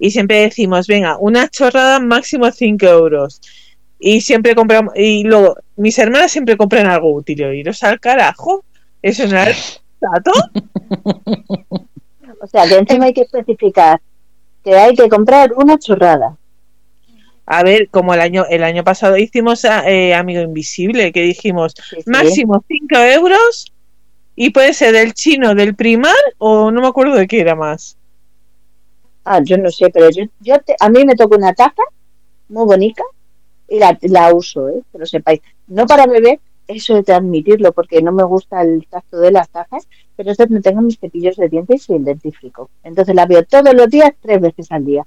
y 0.00 0.10
siempre 0.10 0.40
decimos, 0.40 0.88
venga, 0.88 1.16
una 1.18 1.48
chorrada 1.48 2.00
máximo 2.00 2.50
5 2.50 2.86
euros. 2.86 3.40
Y 4.00 4.20
siempre 4.20 4.54
compramos, 4.56 4.92
y 4.96 5.22
luego, 5.22 5.56
mis 5.76 5.96
hermanas 5.98 6.32
siempre 6.32 6.56
compran 6.56 6.86
algo 6.88 7.14
útil, 7.14 7.40
y 7.40 7.60
iros 7.60 7.82
al 7.84 8.00
carajo, 8.00 8.64
eso 9.00 9.26
no 9.28 9.38
es 9.38 9.80
dato. 10.00 10.32
O 12.40 12.46
sea, 12.46 12.68
que 12.68 12.74
encima 12.76 13.06
hay 13.06 13.14
que 13.14 13.22
especificar 13.22 14.00
que 14.62 14.76
hay 14.76 14.94
que 14.94 15.08
comprar 15.08 15.52
una 15.54 15.78
chorrada. 15.78 16.36
A 17.46 17.62
ver, 17.62 17.88
como 17.90 18.14
el 18.14 18.20
año, 18.20 18.46
el 18.48 18.64
año 18.64 18.84
pasado 18.84 19.16
hicimos 19.18 19.64
a- 19.64 19.88
eh, 19.90 20.14
amigo 20.14 20.40
invisible, 20.40 21.12
que 21.12 21.22
dijimos, 21.22 21.74
Sí, 21.90 21.96
sí. 22.02 22.10
máximo 22.10 22.64
5 22.66 22.96
euros 22.96 23.72
y 24.34 24.50
puede 24.50 24.72
ser 24.72 24.92
del 24.92 25.12
chino, 25.12 25.54
del 25.54 25.74
primar 25.74 26.14
o 26.38 26.70
no 26.70 26.80
me 26.80 26.86
acuerdo 26.88 27.14
de 27.14 27.26
qué 27.26 27.40
era 27.40 27.54
más. 27.54 27.96
Ah, 29.24 29.40
yo 29.42 29.56
no 29.58 29.70
sé, 29.70 29.90
pero 29.90 30.10
yo, 30.10 30.24
yo 30.40 30.58
te- 30.60 30.76
a 30.78 30.88
mí 30.88 31.04
me 31.04 31.14
toca 31.14 31.36
una 31.36 31.52
taza 31.54 31.82
muy 32.48 32.64
bonita 32.66 33.02
y 33.68 33.78
la, 33.78 33.96
la 34.02 34.34
uso, 34.34 34.68
¿eh? 34.68 34.82
Que 34.92 34.98
lo 34.98 35.06
sepáis. 35.06 35.40
No 35.66 35.86
para 35.86 36.06
beber, 36.06 36.40
eso 36.66 36.94
de 36.94 37.02
transmitirlo 37.02 37.72
porque 37.72 38.00
no 38.02 38.12
me 38.12 38.24
gusta 38.24 38.62
el 38.62 38.86
tacto 38.88 39.18
de 39.18 39.30
las 39.32 39.48
tajas, 39.50 39.86
pero 40.16 40.30
es 40.30 40.36
donde 40.38 40.60
tengo 40.60 40.80
mis 40.82 40.98
cepillos 40.98 41.36
de 41.36 41.48
dientes 41.48 41.88
y 41.88 41.94
identifico. 41.94 42.70
Entonces 42.82 43.14
la 43.14 43.26
veo 43.26 43.44
todos 43.44 43.74
los 43.74 43.88
días, 43.88 44.12
tres 44.20 44.40
veces 44.40 44.70
al 44.70 44.84
día. 44.84 45.06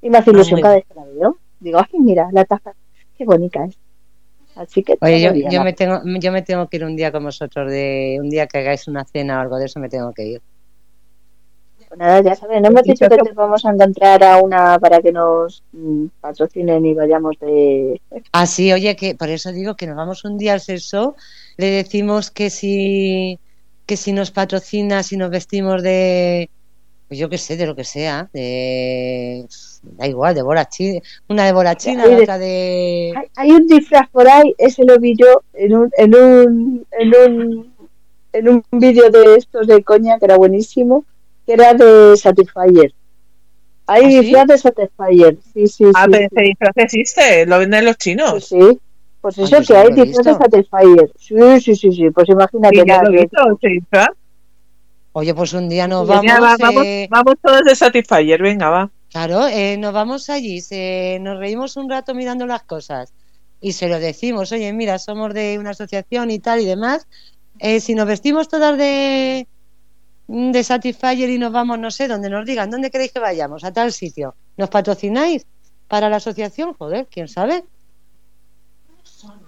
Y 0.00 0.10
me 0.10 0.18
hace 0.18 0.30
Ah, 0.30 0.34
ilusión 0.34 0.60
cada 0.60 0.74
vez 0.76 0.84
que 0.86 0.94
la 0.94 1.04
veo. 1.04 1.38
Digo, 1.62 1.78
ay, 1.78 2.00
mira, 2.00 2.28
la 2.32 2.44
taza, 2.44 2.72
qué 3.16 3.24
bonita 3.24 3.64
es. 3.64 3.78
Así 4.56 4.82
que 4.82 4.98
Oye, 5.00 5.48
yo, 5.50 5.64
me 5.64 5.72
tengo, 5.72 6.00
yo 6.20 6.32
me 6.32 6.42
tengo 6.42 6.68
que 6.68 6.76
ir 6.76 6.84
un 6.84 6.96
día 6.96 7.10
con 7.10 7.24
vosotros, 7.24 7.70
de 7.70 8.18
un 8.20 8.28
día 8.28 8.46
que 8.46 8.58
hagáis 8.58 8.86
una 8.88 9.04
cena 9.04 9.38
o 9.38 9.40
algo 9.40 9.56
de 9.56 9.66
eso, 9.66 9.80
me 9.80 9.88
tengo 9.88 10.12
que 10.12 10.26
ir. 10.26 10.42
Pues 11.88 11.98
nada, 11.98 12.20
ya 12.20 12.34
sabes, 12.34 12.60
no 12.60 12.68
hemos 12.68 12.82
dicho 12.82 13.08
que 13.08 13.16
te 13.16 13.32
vamos 13.32 13.64
a 13.64 13.70
encontrar 13.70 14.22
a 14.24 14.38
una 14.38 14.78
para 14.78 15.00
que 15.00 15.12
nos 15.12 15.62
mm, 15.72 16.06
patrocinen 16.20 16.84
y 16.84 16.94
vayamos 16.94 17.38
de... 17.40 18.00
Ah, 18.32 18.46
sí, 18.46 18.72
oye, 18.72 18.96
que 18.96 19.14
por 19.14 19.28
eso 19.28 19.52
digo 19.52 19.74
que 19.74 19.86
nos 19.86 19.96
vamos 19.96 20.24
un 20.24 20.36
día 20.36 20.54
al 20.54 20.60
sexo, 20.60 21.16
le 21.56 21.66
decimos 21.66 22.30
que 22.30 22.50
si, 22.50 23.38
que 23.86 23.96
si 23.96 24.12
nos 24.12 24.30
patrocina, 24.32 25.02
si 25.02 25.16
nos 25.16 25.30
vestimos 25.30 25.82
de, 25.82 26.50
pues 27.08 27.18
yo 27.18 27.28
qué 27.30 27.38
sé, 27.38 27.56
de 27.56 27.66
lo 27.66 27.76
que 27.76 27.84
sea, 27.84 28.28
de, 28.32 29.46
da 29.82 30.06
igual, 30.06 30.34
de 30.34 30.42
borachina, 30.42 31.00
una 31.28 31.44
de 31.44 31.52
borachina, 31.52 32.04
Ay, 32.04 32.10
la 32.10 32.16
de- 32.16 32.22
otra 32.22 32.38
de... 32.38 33.12
Hay, 33.16 33.26
hay 33.36 33.50
un 33.50 33.66
disfraz 33.66 34.08
por 34.10 34.28
ahí, 34.28 34.54
ese 34.58 34.84
lo 34.84 34.98
vi 34.98 35.14
yo 35.16 35.42
en 35.52 35.74
un, 35.76 35.90
en 35.96 36.14
un, 36.16 36.86
en 36.92 37.12
un, 37.16 37.74
en 38.32 38.48
un 38.48 38.64
vídeo 38.72 39.10
de 39.10 39.36
estos 39.36 39.66
de 39.66 39.82
coña 39.82 40.18
que 40.18 40.24
era 40.26 40.36
buenísimo, 40.36 41.04
que 41.46 41.54
era 41.54 41.74
de 41.74 42.16
Satisfyer. 42.16 42.92
Hay 43.86 44.04
¿Ah, 44.04 44.08
sí? 44.10 44.20
disfraz 44.20 44.46
de 44.46 44.58
Satisfyer, 44.58 45.36
sí, 45.52 45.66
sí, 45.66 45.84
Ah, 45.94 46.04
sí. 46.04 46.10
pero 46.10 46.28
sí, 46.28 46.34
ese 46.36 46.42
disfraz 46.44 46.72
existe, 46.76 47.46
lo 47.46 47.58
venden 47.58 47.84
los 47.84 47.96
sí, 47.98 48.10
chinos. 48.10 48.44
sí. 48.46 48.78
Pues 49.20 49.38
Ah, 49.38 49.42
eso 49.44 49.62
que 49.62 49.76
hay 49.76 49.92
disfraz 49.92 50.24
de. 50.26 50.34
Satisfyer. 50.34 51.12
Sí, 51.18 51.34
sí, 51.60 51.76
sí, 51.76 51.92
sí. 51.92 52.10
Pues 52.10 52.28
imagínate 52.28 52.74
Y 52.76 52.78
yo 52.78 52.84
nada. 52.86 53.02
lo 53.04 53.08
he 53.18 53.22
visto, 53.22 53.36
ese 53.60 53.68
disfraz. 53.74 54.08
Oye, 55.14 55.34
pues 55.34 55.52
un 55.52 55.68
día 55.68 55.86
nos 55.86 56.08
Venga, 56.08 56.40
vamos, 56.40 56.42
va, 56.42 56.56
vamos, 56.58 56.84
eh, 56.86 57.06
vamos 57.10 57.34
todos 57.42 57.62
de 57.64 57.74
Satisfyer, 57.76 58.40
venga, 58.40 58.70
va. 58.70 58.90
Claro, 59.12 59.46
eh, 59.46 59.76
nos 59.76 59.92
vamos 59.92 60.30
allí, 60.30 60.60
se, 60.60 61.18
nos 61.20 61.38
reímos 61.38 61.76
un 61.76 61.88
rato 61.88 62.14
mirando 62.14 62.46
las 62.46 62.62
cosas 62.62 63.12
y 63.60 63.72
se 63.72 63.88
lo 63.88 64.00
decimos, 64.00 64.50
oye, 64.50 64.72
mira, 64.72 64.98
somos 64.98 65.32
de 65.34 65.58
una 65.58 65.70
asociación 65.70 66.30
y 66.30 66.40
tal 66.40 66.60
y 66.60 66.64
demás, 66.64 67.06
eh, 67.58 67.78
si 67.80 67.94
nos 67.94 68.06
vestimos 68.06 68.48
todas 68.48 68.76
de, 68.76 69.46
de 70.26 70.64
Satisfyer 70.64 71.30
y 71.30 71.38
nos 71.38 71.52
vamos, 71.52 71.78
no 71.78 71.90
sé, 71.90 72.08
donde 72.08 72.30
nos 72.30 72.44
digan, 72.44 72.70
¿dónde 72.70 72.90
queréis 72.90 73.12
que 73.12 73.20
vayamos? 73.20 73.62
A 73.64 73.72
tal 73.72 73.92
sitio. 73.92 74.34
¿Nos 74.56 74.68
patrocináis 74.70 75.46
para 75.86 76.08
la 76.08 76.16
asociación? 76.16 76.74
Joder, 76.74 77.06
¿quién 77.10 77.28
sabe? 77.28 77.64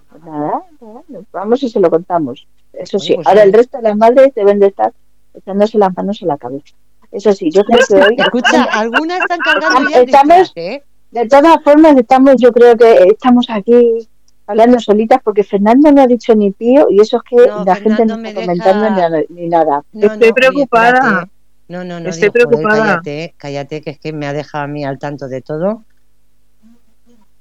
Pues 0.09 0.23
nada, 0.23 0.63
nada, 0.79 1.01
nos 1.09 1.25
vamos 1.31 1.63
y 1.63 1.69
se 1.69 1.79
lo 1.79 1.89
contamos. 1.89 2.47
Eso 2.71 2.99
sí, 2.99 3.15
pues 3.15 3.27
ahora 3.27 3.43
el 3.43 3.51
resto 3.51 3.77
de 3.77 3.83
las 3.83 3.97
madres 3.97 4.33
deben 4.35 4.59
de 4.59 4.67
estar 4.67 4.93
echándose 5.33 5.77
las 5.77 5.95
manos 5.95 6.21
en 6.21 6.27
la 6.27 6.37
cabeza. 6.37 6.75
Eso 7.15 7.31
sí, 7.33 7.49
yo 7.49 7.63
creo 7.63 7.79
que 7.87 7.95
hoy... 7.95 8.15
Escucha, 8.17 8.63
algunas 8.65 9.19
están 9.21 9.39
cargando 9.39 9.89
ya 9.89 10.01
Estamos- 10.01 10.51
¿eh? 10.55 10.83
De 11.11 11.27
todas 11.29 11.63
formas, 11.63 11.95
estamos, 11.97 12.35
yo 12.39 12.51
creo 12.51 12.75
que 12.75 13.03
estamos 13.07 13.45
aquí 13.49 14.05
hablando 14.47 14.79
solitas 14.81 15.19
porque 15.23 15.43
Fernando 15.45 15.89
no 15.91 16.01
ha 16.01 16.07
dicho 16.07 16.35
ni 16.35 16.51
pío 16.51 16.87
y 16.89 16.99
eso 16.99 17.17
es 17.17 17.23
que 17.29 17.47
No, 17.47 17.63
la 17.63 17.75
gente 17.75 18.05
no 18.05 18.17
me 18.17 18.29
está 18.29 18.41
deja- 18.41 18.51
comentando 18.63 19.17
ni, 19.29 19.41
ni 19.43 19.47
nada. 19.47 19.81
No, 19.93 20.07
Estoy 20.07 20.33
preocupada. 20.33 21.29
No, 21.69 21.83
no, 21.85 21.99
no, 22.01 22.09
Estoy 22.09 22.29
digo, 22.29 22.33
joder, 22.33 22.47
preocupada. 22.49 22.83
cállate, 22.85 23.33
cállate, 23.37 23.81
que 23.81 23.89
es 23.91 23.99
que 23.99 24.11
me 24.11 24.27
ha 24.27 24.33
dejado 24.33 24.65
a 24.65 24.67
mí 24.67 24.83
al 24.83 24.99
tanto 24.99 25.27
de 25.29 25.41
todo. 25.41 25.83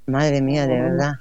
Madre 0.07 0.41
mía, 0.41 0.67
de 0.67 0.81
verdad. 0.81 1.13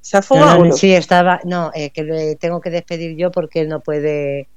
Se 0.00 0.16
ha 0.16 0.22
fugado. 0.22 0.58
no, 0.60 0.64
no, 0.66 0.72
sí, 0.72 0.92
estaba, 0.94 1.40
no, 1.44 1.70
eh, 1.74 1.90
que 1.90 2.04
le 2.04 2.36
tengo 2.36 2.60
que 2.60 2.70
despedir 2.70 3.16
yo 3.16 3.30
porque 3.30 3.60
él 3.60 3.68
no 3.68 3.80
puede. 3.80 4.48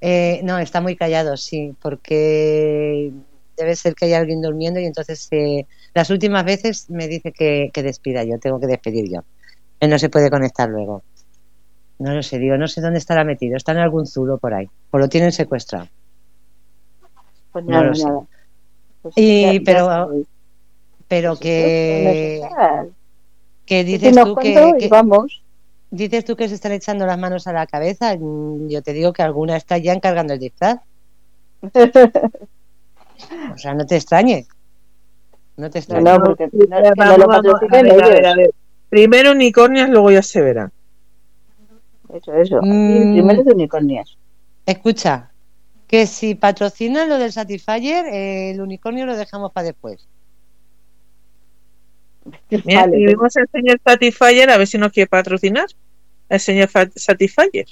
Eh, 0.00 0.40
no, 0.44 0.58
está 0.58 0.80
muy 0.80 0.96
callado, 0.96 1.36
sí, 1.36 1.74
porque 1.82 3.12
debe 3.56 3.74
ser 3.74 3.94
que 3.94 4.06
hay 4.06 4.12
alguien 4.14 4.40
durmiendo 4.40 4.78
y 4.78 4.84
entonces 4.84 5.26
eh, 5.32 5.66
las 5.94 6.10
últimas 6.10 6.44
veces 6.44 6.88
me 6.88 7.08
dice 7.08 7.32
que, 7.32 7.70
que 7.72 7.82
despida 7.82 8.22
yo, 8.22 8.38
tengo 8.38 8.60
que 8.60 8.68
despedir 8.68 9.10
yo. 9.10 9.22
Él 9.80 9.90
no 9.90 9.98
se 9.98 10.08
puede 10.08 10.30
conectar 10.30 10.68
luego. 10.68 11.02
No 11.98 12.14
lo 12.14 12.22
sé, 12.22 12.38
digo, 12.38 12.56
no 12.56 12.68
sé 12.68 12.80
dónde 12.80 12.98
estará 13.00 13.24
metido, 13.24 13.56
está 13.56 13.72
en 13.72 13.78
algún 13.78 14.06
zulo 14.06 14.38
por 14.38 14.54
ahí, 14.54 14.68
o 14.92 14.98
lo 14.98 15.08
tienen 15.08 15.32
secuestrado. 15.32 15.88
Pues 17.52 17.64
No 17.64 17.72
nada, 17.72 17.84
lo 17.86 17.94
sé. 17.94 18.04
Pues 19.02 19.14
Y- 19.16 19.58
ya- 19.58 19.60
pero. 19.64 20.10
Pero 21.08 21.30
Pues 21.30 21.40
que, 21.40 22.40
¿dónde 22.42 22.90
que 23.64 23.84
dices 23.84 24.14
tú 24.14 24.36
que, 24.36 24.74
que- 24.78 24.88
vamos. 24.88 25.42
Dices 25.90 26.24
tú 26.24 26.36
que 26.36 26.48
se 26.48 26.54
están 26.54 26.72
echando 26.72 27.06
las 27.06 27.18
manos 27.18 27.46
a 27.46 27.52
la 27.52 27.66
cabeza. 27.66 28.16
Mm, 28.16 28.68
Yo 28.68 28.82
te 28.82 28.92
digo 28.92 29.12
que 29.12 29.22
alguna 29.22 29.56
está 29.56 29.78
ya 29.78 29.92
encargando 29.92 30.34
el 30.34 30.40
disfraz. 30.40 30.78
O 33.52 33.58
sea, 33.58 33.74
no 33.74 33.84
te 33.86 33.96
extrañe. 33.96 34.46
No 35.56 35.68
te 35.70 35.80
extrañe. 35.80 36.04
no, 36.04 36.20
porque 36.22 36.48
no, 36.68 36.78
que 36.82 36.94
no 37.06 37.16
Vamos, 37.16 37.18
lo 37.18 37.26
vamos, 37.26 37.54
a 37.54 37.58
patrocinen 37.58 37.96
ver, 37.96 38.04
a 38.04 38.08
ver, 38.08 38.18
ellos. 38.20 38.26
a 38.26 38.34
ver. 38.36 38.50
Primero 38.88 39.32
unicornios, 39.32 39.88
luego 39.88 40.10
ya 40.10 40.22
se 40.22 40.40
verá. 40.40 40.70
Eso, 42.14 42.32
eso. 42.34 42.60
Mm. 42.62 43.12
primero 43.14 43.42
de 43.42 43.52
unicornios. 43.52 44.16
Escucha, 44.66 45.30
que 45.88 46.06
si 46.06 46.34
patrocinan 46.34 47.08
lo 47.08 47.18
del 47.18 47.32
Satisfyer, 47.32 48.06
eh, 48.06 48.50
el 48.52 48.60
unicornio 48.60 49.04
lo 49.06 49.16
dejamos 49.16 49.52
para 49.52 49.66
después. 49.66 50.06
Mira, 52.64 52.80
Vale, 52.82 52.96
escribimos 52.96 53.36
al 53.36 53.48
señor 53.50 53.80
Satisfyer 53.84 54.50
a 54.50 54.58
ver 54.58 54.66
si 54.66 54.78
nos 54.78 54.92
quiere 54.92 55.08
patrocinar. 55.08 55.66
El 56.28 56.40
señor 56.40 56.68
Satisfyer. 56.94 57.66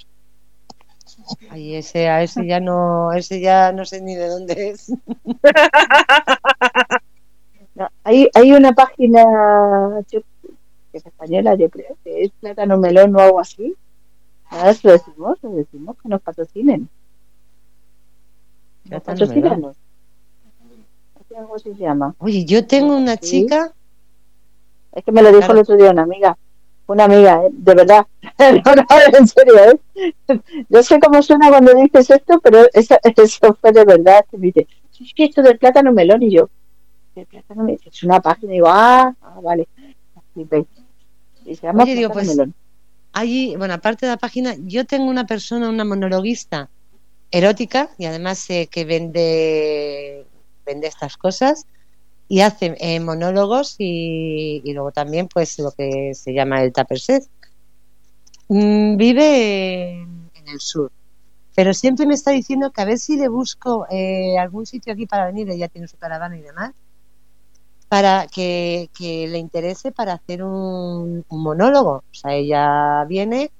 Ay, 1.50 1.74
ese, 1.74 2.08
a 2.08 2.22
ese 2.22 2.46
ya 2.46 2.60
no, 2.60 3.12
ese 3.12 3.40
ya 3.40 3.72
no 3.72 3.84
sé 3.84 4.00
ni 4.00 4.14
de 4.14 4.28
dónde 4.28 4.70
es. 4.70 4.92
No, 7.74 7.88
hay, 8.04 8.28
hay 8.34 8.52
una 8.52 8.72
página 8.72 9.22
yo- 10.10 10.22
que 10.90 10.96
es 10.98 11.04
española, 11.04 11.56
yo 11.56 11.68
creo, 11.68 11.94
que 12.02 12.24
es 12.24 12.30
Plátano 12.40 12.78
Melón 12.78 13.14
o 13.16 13.20
algo 13.20 13.38
así. 13.38 13.74
Nada, 14.50 14.72
se 14.72 14.86
lo 14.88 14.92
decimos, 14.94 15.38
lo 15.42 15.50
decimos 15.50 15.94
que 16.02 16.08
nos 16.08 16.22
patrocinen. 16.22 16.88
Nos 18.84 19.02
Plátano 19.02 19.18
Melón. 19.18 19.28
patrocínanos. 19.28 19.76
Así 21.20 21.34
Algo 21.34 21.56
así 21.56 21.74
se 21.74 21.80
llama. 21.82 22.14
Oye, 22.18 22.46
yo 22.46 22.66
tengo 22.66 22.96
una 22.96 23.16
Sí. 23.16 23.42
chica, 23.42 23.74
Es 24.96 25.04
que 25.04 25.12
me 25.12 25.22
lo 25.22 25.28
dijo 25.28 25.40
Claro. 25.40 25.52
el 25.54 25.58
otro 25.60 25.76
día 25.76 25.90
una 25.90 26.02
amiga. 26.02 26.36
Una 26.86 27.04
amiga, 27.04 27.42
¿eh? 27.44 27.48
de 27.52 27.74
verdad. 27.74 28.06
no, 28.64 28.74
no, 28.74 28.84
en 29.18 29.28
serio, 29.28 29.54
¿eh? 29.58 30.40
Yo 30.68 30.82
sé 30.82 30.98
cómo 31.00 31.22
suena 31.22 31.48
cuando 31.50 31.74
dices 31.74 32.10
esto, 32.10 32.40
pero 32.40 32.64
eso, 32.72 32.96
eso 33.16 33.58
fue 33.60 33.72
de 33.72 33.84
verdad. 33.84 34.24
Que 34.30 34.38
me 34.38 34.46
dice, 34.46 34.66
"Sí, 34.90 35.04
es 35.04 35.12
que 35.14 35.24
esto 35.24 35.42
del 35.42 35.58
plátano 35.58 35.92
melón 35.92 36.22
y 36.22 36.30
yo. 36.30 36.48
"¿Del 37.14 37.26
plátano 37.26 37.64
melón?". 37.64 37.80
Es 37.84 38.02
una 38.04 38.20
página 38.20 38.52
y 38.52 38.56
digo, 38.56 38.68
ah, 38.70 39.14
ah 39.20 39.40
vale. 39.42 39.68
Y 41.44 41.54
se 41.56 41.66
llama 41.66 41.84
Oye, 41.84 41.94
digo, 41.94 42.10
pues, 42.10 42.28
melón. 42.28 42.54
allí, 43.12 43.54
bueno, 43.56 43.74
aparte 43.74 44.06
de 44.06 44.12
la 44.12 44.18
página, 44.18 44.54
yo 44.58 44.84
tengo 44.86 45.06
una 45.10 45.26
persona, 45.26 45.68
una 45.68 45.84
monologuista 45.84 46.70
erótica 47.30 47.90
y 47.98 48.06
además 48.06 48.48
eh, 48.50 48.68
que 48.70 48.84
vende, 48.84 50.24
vende 50.64 50.86
estas 50.86 51.16
cosas 51.16 51.66
y 52.28 52.40
hace 52.40 52.76
eh, 52.80 53.00
monólogos 53.00 53.76
y, 53.78 54.60
y 54.64 54.72
luego 54.72 54.92
también 54.92 55.28
pues 55.28 55.58
lo 55.58 55.70
que 55.72 56.12
se 56.14 56.32
llama 56.32 56.62
el 56.62 56.72
tupper 56.72 56.98
set. 56.98 57.24
Mm, 58.48 58.96
vive 58.96 60.02
en, 60.02 60.30
el 60.46 60.60
sur, 60.60 60.92
pero 61.56 61.74
siempre 61.74 62.06
me 62.06 62.14
está 62.14 62.30
diciendo 62.30 62.70
que 62.70 62.80
a 62.80 62.84
ver 62.84 62.98
si 62.98 63.16
le 63.16 63.28
busco 63.28 63.86
eh, 63.90 64.38
algún 64.38 64.66
sitio 64.66 64.92
aquí 64.92 65.06
para 65.06 65.26
venir, 65.26 65.50
ella 65.50 65.68
tiene 65.68 65.88
su 65.88 65.96
caravana 65.96 66.36
y 66.38 66.42
demás, 66.42 66.72
para 67.88 68.26
que, 68.28 68.88
que 68.96 69.26
le 69.26 69.38
interese 69.38 69.90
para 69.92 70.14
hacer 70.14 70.44
un, 70.44 71.24
un 71.28 71.42
monólogo. 71.42 72.04
O 72.10 72.14
sea, 72.14 72.34
ella 72.34 73.04
viene, 73.08 73.50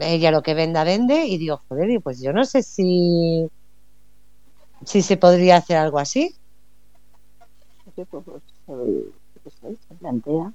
ella 0.00 0.30
lo 0.30 0.42
que 0.42 0.54
venda, 0.54 0.84
vende, 0.84 1.26
y 1.26 1.38
digo, 1.38 1.60
joder, 1.68 2.00
pues 2.02 2.20
yo 2.20 2.32
no 2.32 2.44
sé 2.44 2.62
si, 2.62 3.48
si 4.84 5.02
se 5.02 5.16
podría 5.18 5.56
hacer 5.56 5.76
algo 5.76 5.98
así. 5.98 6.34
Pues, 7.94 8.06
pues, 8.10 8.42
eh, 8.68 9.10
qué 9.44 9.50
sé, 9.50 9.76
se 9.88 9.94
plantea. 9.94 10.52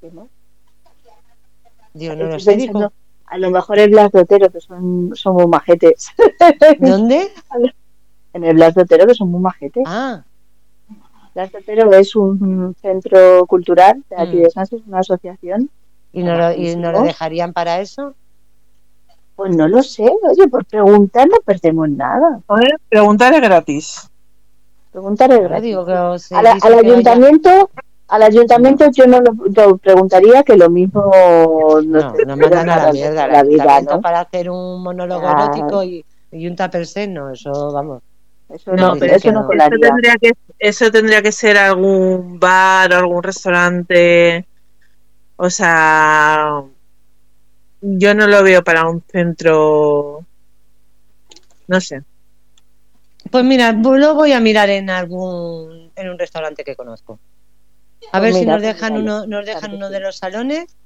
¿Qué 0.00 0.10
no? 0.12 0.28
Digo, 1.94 2.16
no 2.16 2.24
lo 2.24 2.40
sé, 2.40 2.70
a 3.26 3.38
lo 3.38 3.50
mejor 3.50 3.78
el 3.78 3.90
Blas 3.90 4.12
de 4.12 4.20
Otero, 4.20 4.50
que 4.50 4.60
son, 4.60 5.10
son 5.14 5.34
muy 5.34 5.46
majetes. 5.46 6.08
¿dónde? 6.80 7.28
en 8.34 8.44
el 8.44 8.54
Blas 8.54 8.74
de 8.74 8.82
Otero, 8.82 9.06
que 9.06 9.14
son 9.14 9.30
muy 9.30 9.40
majetes. 9.40 9.84
Ah, 9.86 10.22
Blas 11.34 11.50
de 11.52 11.58
Otero 11.58 11.92
es 11.92 12.14
un 12.14 12.74
centro 12.80 13.46
cultural 13.46 14.04
de 14.10 14.16
aquí 14.16 14.36
Mm. 14.36 14.42
de 14.42 14.50
Sanse, 14.50 14.76
es 14.76 14.82
una 14.86 14.98
asociación. 15.00 15.70
¿y 16.12 16.22
no, 16.22 16.36
lo, 16.36 16.52
¿y 16.52 16.76
no 16.76 16.92
lo 16.92 17.02
dejarían 17.02 17.52
para 17.54 17.80
eso? 17.80 18.14
Pues 19.34 19.56
no 19.56 19.66
lo 19.66 19.82
sé, 19.82 20.04
oye, 20.04 20.46
por 20.48 20.64
preguntar 20.66 21.26
no 21.26 21.38
perdemos 21.44 21.88
nada. 21.88 22.40
Joder, 22.46 22.78
preguntar 22.88 23.32
es 23.32 23.40
gratis. 23.40 24.10
Preguntar 24.92 25.30
gratis. 25.42 25.62
digo 25.62 25.84
A 26.30 26.42
la- 26.42 26.58
al 26.60 26.78
ayuntamiento, 26.78 27.70
Al 28.08 28.22
ayuntamiento 28.24 28.90
yo 28.92 29.06
no 29.06 29.20
lo, 29.22 29.32
lo 29.54 29.78
preguntaría 29.78 30.42
que 30.42 30.54
lo 30.56 30.68
mismo 30.68 31.10
No, 31.82 32.12
te 32.12 32.26
no 32.26 32.36
mandan 32.36 32.68
a 32.68 32.76
la 32.86 32.92
mierda 32.92 33.42
vida, 33.42 33.80
¿no? 33.80 34.00
para 34.02 34.20
hacer 34.20 34.50
un 34.50 34.82
monólogo 34.82 35.26
Ah. 35.26 35.32
erótico 35.44 35.82
y, 35.82 36.04
y 36.30 36.46
un 36.46 36.54
tupper 36.54 36.86
no, 37.08 37.30
eso 37.30 37.72
vamos. 37.72 38.02
Eso 38.50 38.72
No, 38.72 38.88
no, 38.88 38.94
dice 38.94 39.06
pero 39.06 39.16
eso 39.16 39.22
que 39.28 39.32
no 39.32 39.40
no. 39.40 39.46
colaría. 39.46 39.76
Eso 39.78 39.80
tendría 39.80 40.14
que, 40.20 40.32
eso 40.58 40.90
tendría 40.90 41.22
que 41.22 41.32
ser 41.32 41.56
algún 41.56 42.38
bar 42.38 42.92
o 42.92 42.96
algún 42.98 43.22
restaurante. 43.22 44.46
O 45.36 45.48
sea, 45.48 46.62
yo 47.80 48.14
no 48.14 48.26
lo 48.26 48.42
veo 48.42 48.62
para 48.62 48.86
un 48.90 49.02
centro. 49.10 50.20
No 51.66 51.80
sé. 51.80 52.02
Pues 53.30 53.44
mira, 53.44 53.72
bu- 53.72 53.96
lo 53.98 54.14
voy 54.14 54.32
a 54.32 54.40
mirar 54.40 54.68
en 54.70 54.90
algún 54.90 55.90
en 55.96 56.08
un 56.10 56.18
restaurante 56.18 56.64
que 56.64 56.76
conozco. 56.76 57.18
A 58.12 58.18
Pues 58.18 58.22
ver 58.22 58.32
si 58.34 58.40
mira, 58.40 58.52
nos 58.54 58.62
pues 58.62 58.74
dejan 58.74 58.96
uno 58.96 59.26
nos 59.26 59.46
dejan 59.46 59.60
Claro 59.60 59.70
que 59.72 59.76
uno 59.76 59.86
sí. 59.88 59.92
de 59.94 60.00
los 60.00 60.16
salones. 60.16 60.76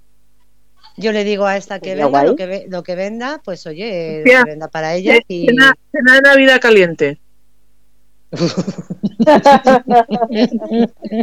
Yo 0.98 1.12
le 1.12 1.24
digo 1.24 1.44
a 1.46 1.56
esta 1.56 1.78
que 1.80 1.90
Sería 1.90 2.06
venga 2.06 2.20
guay. 2.20 2.28
lo 2.30 2.36
que 2.36 2.66
lo 2.68 2.82
que 2.82 2.94
venda, 2.94 3.40
pues 3.44 3.66
oye, 3.66 4.22
lo 4.24 4.44
que 4.44 4.50
venda 4.50 4.68
para 4.68 4.94
ella 4.94 5.16
y 5.28 5.46
Cena, 5.46 5.74
cena 5.92 6.14
de 6.14 6.20
Navidad 6.22 6.60
caliente. 6.60 7.18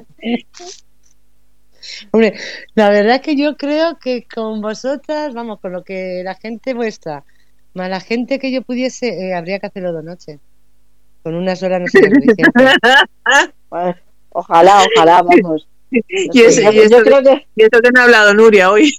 Hombre, 2.11 2.33
la 2.75 2.89
verdad 2.89 3.15
es 3.15 3.21
que 3.21 3.35
yo 3.35 3.57
creo 3.57 3.97
que 3.99 4.25
con 4.33 4.61
vosotras, 4.61 5.33
vamos, 5.33 5.59
con 5.59 5.73
lo 5.73 5.83
que 5.83 6.21
la 6.23 6.35
gente 6.35 6.73
vuestra, 6.73 7.25
más 7.73 7.89
la 7.89 7.99
gente 7.99 8.39
que 8.39 8.51
yo 8.51 8.61
pudiese, 8.61 9.09
eh, 9.09 9.33
habría 9.33 9.59
que 9.59 9.67
hacerlo 9.67 9.93
de 9.93 10.03
noche. 10.03 10.39
Con 11.23 11.35
unas 11.35 11.63
horas 11.63 11.81
no. 11.81 11.87
Pues, 13.69 13.95
ojalá, 14.31 14.83
ojalá, 14.95 15.21
vamos. 15.21 15.67
No 15.91 15.99
Y, 16.09 16.29
yo 16.89 17.03
creo 17.03 17.21
que, 17.23 17.47
y 17.55 17.69
que 17.69 17.91
no 17.93 18.01
ha 18.01 18.03
hablado 18.03 18.33
Nuria 18.33 18.71
hoy. 18.71 18.91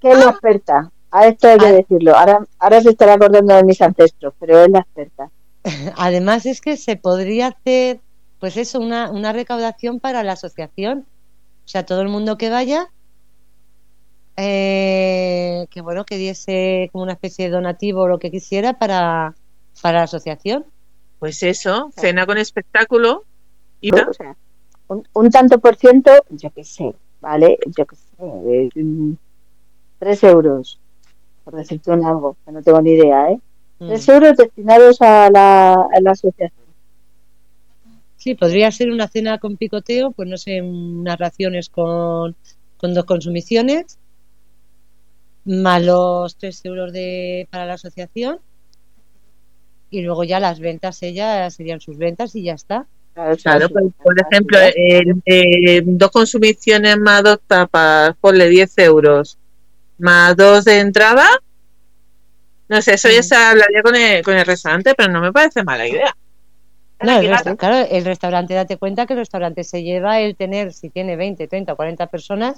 que 0.00 0.10
es 0.12 0.18
la 0.18 0.30
experta. 0.30 0.90
A 1.10 1.26
esto 1.26 1.48
hay 1.48 1.58
que 1.58 1.66
Ah. 1.66 1.72
decirlo. 1.72 2.14
Ahora, 2.16 2.46
ahora 2.58 2.80
se 2.80 2.90
estará 2.90 3.14
acordando 3.14 3.54
de 3.54 3.64
mis 3.64 3.80
ancestros, 3.80 4.34
pero 4.38 4.62
es 4.64 4.70
la 4.70 4.80
experta. 4.80 5.30
Además 5.96 6.46
es 6.46 6.60
que 6.60 6.76
se 6.76 6.96
podría 6.96 7.48
hacer, 7.48 8.00
pues 8.38 8.56
eso, 8.56 8.78
una, 8.78 9.10
una 9.10 9.32
recaudación 9.32 9.98
para 10.00 10.22
la 10.22 10.32
asociación. 10.32 11.06
O 11.64 11.68
sea, 11.68 11.84
todo 11.86 12.02
el 12.02 12.08
mundo 12.08 12.36
que 12.38 12.50
vaya, 12.50 12.88
eh, 14.36 15.66
que 15.70 15.80
bueno, 15.80 16.04
que 16.04 16.16
diese 16.18 16.88
como 16.92 17.04
una 17.04 17.14
especie 17.14 17.46
de 17.46 17.50
donativo 17.52 18.02
o 18.02 18.08
lo 18.08 18.18
que 18.18 18.30
quisiera 18.30 18.74
para, 18.74 19.34
para 19.80 19.98
la 19.98 20.04
asociación. 20.04 20.64
Pues 21.18 21.42
eso, 21.42 21.90
cena 21.96 22.26
con 22.26 22.38
espectáculo. 22.38 23.24
Y 23.80 23.92
O 23.92 24.12
sea, 24.12 24.36
un, 24.88 25.06
un 25.12 25.30
tanto 25.30 25.58
por 25.58 25.76
ciento, 25.76 26.10
yo 26.30 26.50
qué 26.50 26.64
sé, 26.64 26.94
¿vale? 27.20 27.58
Yo 27.76 27.86
qué 27.86 27.96
sé, 27.96 28.12
eh, 28.20 28.70
mm, 28.74 29.12
tres 29.98 30.24
euros, 30.24 30.78
por 31.44 31.56
decirte 31.56 31.90
un 31.90 32.04
algo, 32.04 32.36
que 32.44 32.52
no 32.52 32.62
tengo 32.62 32.80
ni 32.80 32.92
idea, 32.92 33.30
¿eh? 33.30 33.40
Mm. 33.78 33.88
Tres 33.88 34.08
euros 34.08 34.36
destinados 34.36 35.00
a 35.02 35.30
la, 35.30 35.72
a 35.74 36.00
la 36.00 36.10
asociación. 36.10 36.66
Sí, 38.16 38.34
podría 38.34 38.70
ser 38.72 38.90
una 38.90 39.08
cena 39.08 39.38
con 39.38 39.56
picoteo, 39.56 40.10
pues 40.10 40.28
no 40.28 40.36
sé, 40.36 40.60
unas 40.60 41.18
raciones 41.18 41.68
con, 41.68 42.34
con 42.76 42.94
dos 42.94 43.04
consumiciones, 43.04 43.98
más 45.44 45.82
los 45.82 46.36
tres 46.36 46.64
euros 46.64 46.92
de, 46.92 47.46
para 47.50 47.66
la 47.66 47.74
asociación, 47.74 48.40
y 49.96 50.02
luego 50.02 50.24
ya 50.24 50.38
las 50.40 50.60
ventas, 50.60 51.02
ellas 51.02 51.54
serían 51.54 51.80
sus 51.80 51.96
ventas 51.96 52.34
y 52.36 52.42
ya 52.44 52.54
está. 52.54 52.86
Claro, 53.42 53.68
pues, 53.70 53.84
por 54.02 54.14
ejemplo, 54.20 54.58
eh, 54.58 55.02
eh, 55.24 55.82
dos 55.84 56.10
consumiciones 56.10 56.98
más 56.98 57.22
dos 57.22 57.38
tapas, 57.46 58.14
ponle 58.20 58.46
10 58.48 58.76
euros, 58.78 59.38
más 59.98 60.36
dos 60.36 60.64
de 60.66 60.80
entrada. 60.80 61.26
No 62.68 62.82
sé, 62.82 62.94
eso 62.94 63.08
ya 63.08 63.20
Mm. 63.20 63.22
se 63.22 63.34
hablaría 63.36 63.82
con 63.82 63.94
el, 63.96 64.22
con 64.22 64.36
el 64.36 64.44
restaurante, 64.44 64.94
pero 64.94 65.10
no 65.10 65.20
me 65.20 65.32
parece 65.32 65.62
mala 65.64 65.86
idea. 65.88 66.14
No, 67.02 67.18
el 67.20 67.28
resta- 67.28 67.56
claro, 67.56 67.86
el 67.90 68.04
restaurante, 68.04 68.54
date 68.54 68.76
cuenta 68.76 69.06
que 69.06 69.12
el 69.14 69.20
restaurante 69.20 69.64
se 69.64 69.82
lleva 69.82 70.20
el 70.20 70.34
tener, 70.36 70.72
si 70.72 70.90
tiene 70.90 71.16
20, 71.16 71.46
30 71.48 71.72
o 71.72 71.76
40 71.76 72.06
personas, 72.08 72.56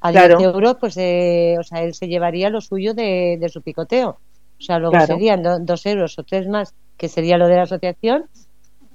a 0.00 0.12
Claro. 0.12 0.38
10 0.38 0.50
euros, 0.54 0.76
pues, 0.80 0.96
eh, 0.96 1.56
o 1.58 1.62
sea, 1.62 1.82
él 1.82 1.92
se 1.94 2.08
llevaría 2.08 2.48
lo 2.48 2.60
suyo 2.62 2.94
de, 2.94 3.36
de 3.38 3.48
su 3.50 3.60
picoteo. 3.60 4.18
O 4.60 4.62
sea, 4.62 4.78
luego 4.78 4.92
Claro. 4.96 5.06
serían 5.14 5.42
do- 5.42 5.58
dos 5.60 5.86
euros 5.86 6.18
o 6.18 6.22
tres 6.22 6.46
más, 6.46 6.74
que 6.98 7.08
sería 7.08 7.38
lo 7.38 7.48
de 7.48 7.56
la 7.56 7.62
asociación, 7.62 8.28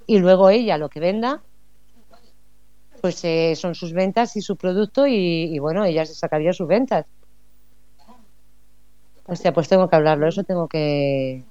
y 0.05 0.19
luego 0.19 0.49
ella 0.51 0.77
lo 0.77 0.89
que 0.89 0.99
venda, 0.99 1.41
pues 3.01 3.23
eh, 3.25 3.55
son 3.55 3.73
sus 3.75 3.91
ventas 3.93 4.35
y 4.35 4.41
su 4.41 4.55
producto, 4.57 5.07
y, 5.07 5.15
y 5.55 5.59
bueno, 5.59 5.83
ella 5.83 6.05
se 6.05 6.13
sacaría 6.13 6.53
sus 6.53 6.67
ventas. 6.67 7.05
O 9.27 9.35
sea, 9.35 9.51
pues 9.53 9.67
tengo 9.67 9.89
que 9.89 9.95
hablarlo, 9.95 10.27
eso 10.27 10.43
tengo 10.43 10.67
que, 10.67 11.43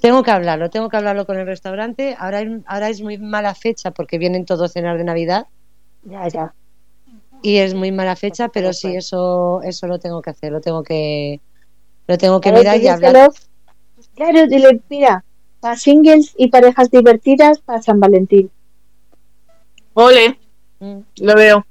tengo 0.00 0.22
que 0.22 0.30
hablarlo, 0.30 0.70
tengo 0.70 0.88
que 0.88 0.96
hablarlo 0.96 1.26
con 1.26 1.38
el 1.38 1.46
restaurante. 1.46 2.14
Ahora, 2.18 2.40
es- 2.40 2.62
ahora 2.66 2.88
es 2.88 3.02
muy 3.02 3.18
mala 3.18 3.54
fecha 3.56 3.90
porque 3.90 4.18
vienen 4.18 4.44
todos 4.44 4.70
a 4.70 4.72
cenar 4.72 4.96
de 4.96 5.04
Navidad 5.04 5.46
Ya, 6.02 6.28
ya. 6.28 6.54
y 7.42 7.56
es 7.58 7.74
muy 7.74 7.90
mala 7.90 8.14
fecha, 8.14 8.48
pero 8.48 8.72
sí, 8.72 8.94
eso, 8.94 9.60
eso 9.62 9.86
lo 9.88 9.98
tengo 9.98 10.22
que 10.22 10.30
hacer, 10.30 10.52
lo 10.52 10.60
tengo 10.60 10.84
que, 10.84 11.40
lo 12.10 12.18
tengo 12.18 12.40
que 12.40 12.50
Claro, 12.50 12.58
mirar 12.62 12.80
y 12.80 12.88
hablar. 12.88 13.30
Claro, 14.16 14.46
dile, 14.48 14.80
mira, 14.90 15.24
para 15.60 15.76
singles 15.76 16.34
y 16.36 16.48
parejas 16.48 16.90
divertidas 16.90 17.60
para 17.60 17.80
San 17.80 18.00
Valentín. 18.00 18.50
Ole, 19.94 20.38
Mm. 20.80 20.98
lo 21.20 21.34
veo. 21.34 21.66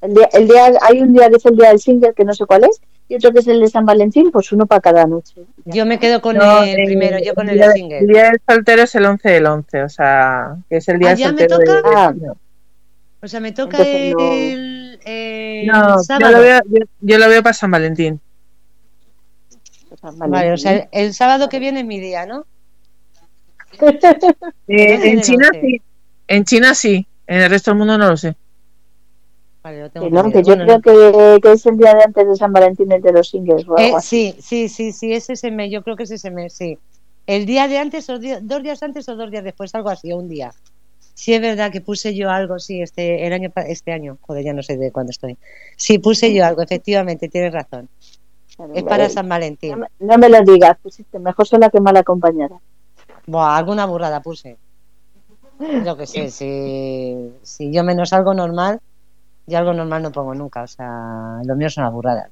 El 0.00 0.14
día, 0.14 0.28
el 0.32 0.46
día, 0.48 0.72
hay 0.82 1.00
un 1.00 1.12
día 1.12 1.28
que 1.28 1.36
es 1.36 1.46
el 1.46 1.56
día 1.56 1.68
del 1.70 1.80
single 1.80 2.12
que 2.14 2.24
no 2.24 2.32
sé 2.34 2.46
cuál 2.46 2.64
es, 2.64 2.80
y 3.08 3.16
otro 3.16 3.32
que 3.32 3.40
es 3.40 3.46
el 3.48 3.60
de 3.60 3.68
San 3.68 3.84
Valentín, 3.84 4.30
pues 4.30 4.52
uno 4.52 4.64
para 4.66 4.80
cada 4.80 5.06
noche. 5.06 5.42
Yo 5.64 5.84
me 5.86 5.98
quedo 5.98 6.20
con 6.22 6.36
No, 6.36 6.62
el 6.62 6.84
primero, 6.84 7.18
yo 7.18 7.34
con 7.34 7.48
el 7.48 7.56
día, 7.56 7.66
el 7.66 7.72
single. 7.72 8.06
día 8.06 8.22
del 8.30 8.40
soltero 8.48 8.82
es 8.82 8.94
el 8.94 9.04
11 9.06 9.28
del 9.30 9.46
11, 9.46 9.82
o 9.82 9.88
sea, 9.88 10.56
que 10.68 10.76
es 10.78 10.88
el 10.88 10.98
día 10.98 11.08
Ah, 11.10 11.14
del 11.14 11.18
¿ya 11.20 11.32
me 11.32 11.38
soltero. 11.48 11.58
de- 11.58 11.64
toca? 11.82 11.82
Ah. 11.94 12.14
O 13.22 13.28
sea, 13.28 13.40
me 13.40 13.52
toca 13.52 13.78
Entonces 13.78 14.14
no- 14.14 14.32
el, 14.32 15.00
el 15.04 15.66
No, 15.66 15.96
yo 16.20 16.30
lo, 16.30 16.40
veo, 16.40 16.60
yo, 16.68 16.78
yo 17.00 17.18
lo 17.18 17.28
veo 17.28 17.42
para 17.42 17.54
San 17.54 17.70
Valentín. 17.70 18.20
San 20.12 20.30
Vale, 20.30 20.52
o 20.52 20.56
sea, 20.56 20.72
el, 20.72 20.88
el 20.92 21.14
sábado 21.14 21.48
que 21.48 21.58
viene 21.58 21.80
es 21.80 21.86
mi 21.86 22.00
día, 22.00 22.26
¿no? 22.26 22.46
Eh, 24.68 24.98
en 25.10 25.20
China 25.22 25.48
sí, 25.60 25.80
en 26.28 26.44
China 26.44 26.74
sí, 26.74 27.06
en 27.26 27.42
el 27.42 27.50
resto 27.50 27.70
del 27.70 27.78
mundo 27.78 27.96
no 27.98 28.08
lo 28.10 28.16
sé. 28.16 28.34
Vale, 29.62 29.80
lo 29.80 29.90
tengo 29.90 30.06
que 30.06 30.12
no, 30.12 30.22
que 30.30 30.42
yo 30.42 30.56
Bueno, 30.56 30.80
creo 30.80 30.80
que, 30.80 31.40
que 31.40 31.52
es 31.52 31.66
el 31.66 31.76
día 31.76 31.94
de 31.94 32.02
antes 32.04 32.28
de 32.28 32.36
San 32.36 32.52
Valentín, 32.52 32.90
el 32.92 33.02
de 33.02 33.12
los 33.12 33.28
singles 33.28 33.66
o 33.68 33.76
Eh, 33.78 33.92
así. 33.96 34.32
sí, 34.40 34.40
sí, 34.40 34.68
sí, 34.68 34.92
sí, 34.92 35.12
es 35.12 35.28
ese 35.30 35.50
mes, 35.50 35.70
yo 35.70 35.82
creo 35.82 35.96
que 35.96 36.04
es 36.04 36.10
ese 36.10 36.30
mes, 36.30 36.54
sí. 36.54 36.78
El 37.26 37.46
día 37.46 37.66
de 37.66 37.78
antes, 37.78 38.08
o 38.08 38.18
di- 38.18 38.36
dos 38.42 38.62
días 38.62 38.82
antes 38.82 39.08
o 39.08 39.16
dos 39.16 39.30
días 39.30 39.42
después, 39.42 39.74
algo 39.74 39.88
así, 39.90 40.12
o 40.12 40.18
un 40.18 40.28
día. 40.28 40.52
Sí, 41.14 41.32
es 41.34 41.40
verdad 41.40 41.72
que 41.72 41.80
puse 41.80 42.14
yo 42.14 42.30
algo, 42.30 42.58
sí, 42.58 42.82
este, 42.82 43.26
el 43.26 43.32
año, 43.32 43.50
este 43.66 43.92
año, 43.92 44.18
joder, 44.20 44.44
ya 44.44 44.52
no 44.52 44.62
sé 44.62 44.76
de 44.76 44.92
cuándo 44.92 45.10
estoy. 45.10 45.36
Sí, 45.76 45.98
puse 45.98 46.32
yo 46.32 46.44
algo, 46.44 46.62
efectivamente, 46.62 47.28
tienes 47.28 47.52
razón. 47.52 47.88
Es 48.74 48.84
para 48.84 49.08
San 49.08 49.28
Valentín. 49.28 49.84
no 49.98 50.18
me 50.18 50.28
lo 50.28 50.40
digas, 50.42 50.78
pusiste 50.82 51.18
mejor 51.18 51.46
sola 51.46 51.70
que 51.70 51.80
mal 51.80 51.96
acompañada. 51.96 52.58
Buah, 53.26 53.56
alguna 53.56 53.86
burrada 53.86 54.20
puse. 54.22 54.56
Yo 55.84 55.96
que 55.96 56.06
sé, 56.06 56.30
si, 56.30 57.32
si 57.42 57.72
yo 57.72 57.82
menos 57.82 58.12
algo 58.12 58.34
normal, 58.34 58.80
yo 59.46 59.58
algo 59.58 59.72
normal 59.72 60.02
no 60.02 60.12
pongo 60.12 60.34
nunca, 60.34 60.62
o 60.62 60.66
sea, 60.66 61.40
lo 61.44 61.56
mío 61.56 61.70
son 61.70 61.84
las 61.84 61.92
burradas. 61.92 62.30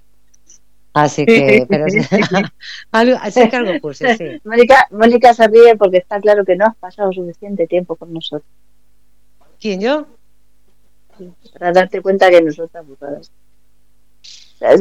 Así 0.93 1.27
que, 1.27 1.67
pero 1.69 1.87
algo, 2.93 3.19
sé 3.31 3.49
que 3.49 3.57
algo 3.57 3.81
puse, 3.81 4.17
sí. 4.17 4.41
Mónica, 4.45 4.87
Mónica 4.93 5.35
se 5.35 5.49
ríe 5.49 5.77
porque 5.77 5.99
está 5.99 6.21
claro 6.21 6.45
que 6.45 6.55
no 6.55 6.67
has 6.67 6.77
pasado 6.77 7.13
suficiente 7.13 7.67
tiempo 7.67 7.97
con 7.97 8.13
nosotros 8.13 8.49
¿Quién, 9.61 9.81
yo? 9.81 10.07
para 11.53 11.73
darte 11.73 12.03
cuenta 12.03 12.31
que 12.31 12.43
nosotras 12.43 12.87
burradas. 12.87 13.31
O 14.21 14.59
sea, 14.59 14.73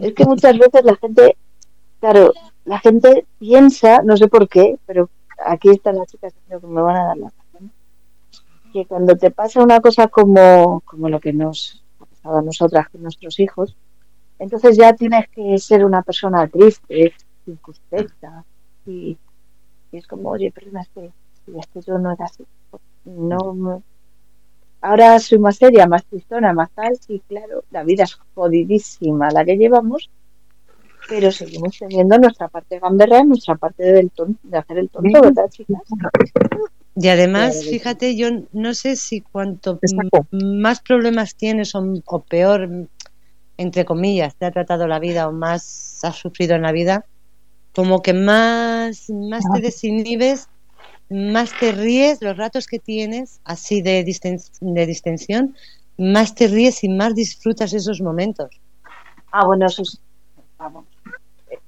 es 0.00 0.14
que, 0.14 0.24
muchas 0.24 0.58
veces 0.58 0.84
la 0.84 0.96
gente, 0.96 1.36
claro, 2.00 2.32
la 2.64 2.78
gente 2.78 3.26
piensa, 3.38 4.02
no 4.02 4.16
sé 4.16 4.28
por 4.28 4.48
qué, 4.48 4.78
pero 4.86 5.08
aquí 5.44 5.70
están 5.70 5.96
las 5.96 6.08
chicas 6.08 6.34
que 6.48 6.66
me 6.66 6.80
van 6.80 6.96
a 6.96 7.04
dar 7.06 7.16
la 7.16 7.30
razón, 7.30 7.70
que 8.72 8.86
cuando 8.86 9.16
te 9.16 9.30
pasa 9.30 9.62
una 9.62 9.80
cosa 9.80 10.08
como, 10.08 10.82
como 10.84 11.08
lo 11.08 11.20
que 11.20 11.32
nos 11.32 11.82
ha 12.00 12.06
pasado 12.06 12.38
a 12.38 12.42
nosotras 12.42 12.88
con 12.90 13.02
nuestros 13.02 13.38
hijos, 13.40 13.76
entonces 14.38 14.76
ya 14.76 14.92
tienes 14.92 15.28
que 15.28 15.58
ser 15.58 15.84
una 15.84 16.02
persona 16.02 16.46
triste, 16.46 17.14
circunspecta, 17.44 18.44
y, 18.86 19.16
es 19.92 20.06
como, 20.06 20.30
oye, 20.30 20.50
perdona, 20.50 20.82
es 20.82 20.88
que, 20.90 21.10
es 21.58 21.66
que 21.68 21.80
yo 21.80 21.98
no 21.98 22.12
era 22.12 22.26
así. 22.26 22.44
No, 23.04 23.82
ahora 24.86 25.18
soy 25.18 25.38
más 25.38 25.56
seria, 25.56 25.86
más 25.86 26.04
tristona, 26.04 26.52
más 26.52 26.70
tal, 26.70 26.96
sí, 26.96 27.20
claro, 27.28 27.64
la 27.70 27.82
vida 27.82 28.04
es 28.04 28.14
jodidísima 28.34 29.30
la 29.30 29.44
que 29.44 29.56
llevamos, 29.56 30.10
pero 31.08 31.30
seguimos 31.30 31.78
teniendo 31.78 32.18
nuestra 32.18 32.48
parte 32.48 32.78
gamberra, 32.78 33.24
nuestra 33.24 33.56
parte 33.56 33.82
del 33.84 34.10
ton- 34.10 34.38
de 34.42 34.58
hacer 34.58 34.78
el 34.78 34.88
tonto, 34.88 35.20
¿verdad, 35.20 35.48
chicas? 35.50 35.82
Y 36.98 37.08
además, 37.08 37.64
fíjate, 37.68 38.16
yo 38.16 38.28
no 38.52 38.72
sé 38.74 38.96
si 38.96 39.20
cuanto 39.20 39.78
más 40.30 40.80
problemas 40.80 41.34
tienes 41.34 41.74
o, 41.74 41.84
o, 42.06 42.20
peor, 42.20 42.88
entre 43.58 43.84
comillas, 43.84 44.34
te 44.36 44.46
ha 44.46 44.50
tratado 44.50 44.86
la 44.86 44.98
vida 44.98 45.28
o 45.28 45.32
más 45.32 45.98
has 46.02 46.16
sufrido 46.16 46.54
en 46.54 46.62
la 46.62 46.72
vida, 46.72 47.04
como 47.74 48.00
que 48.00 48.14
más, 48.14 49.10
más 49.10 49.44
te 49.54 49.60
desinhibes, 49.60 50.48
más 51.08 51.52
te 51.58 51.72
ríes, 51.72 52.20
los 52.22 52.36
ratos 52.36 52.66
que 52.66 52.78
tienes 52.78 53.40
así 53.44 53.82
de, 53.82 54.04
de 54.60 54.86
distensión, 54.86 55.56
más 55.98 56.34
te 56.34 56.48
ríes 56.48 56.82
y 56.84 56.88
más 56.88 57.14
disfrutas 57.14 57.72
esos 57.72 58.00
momentos. 58.00 58.50
Ah, 59.32 59.46
bueno, 59.46 59.66
eso 59.66 59.82
vamos. 60.58 60.84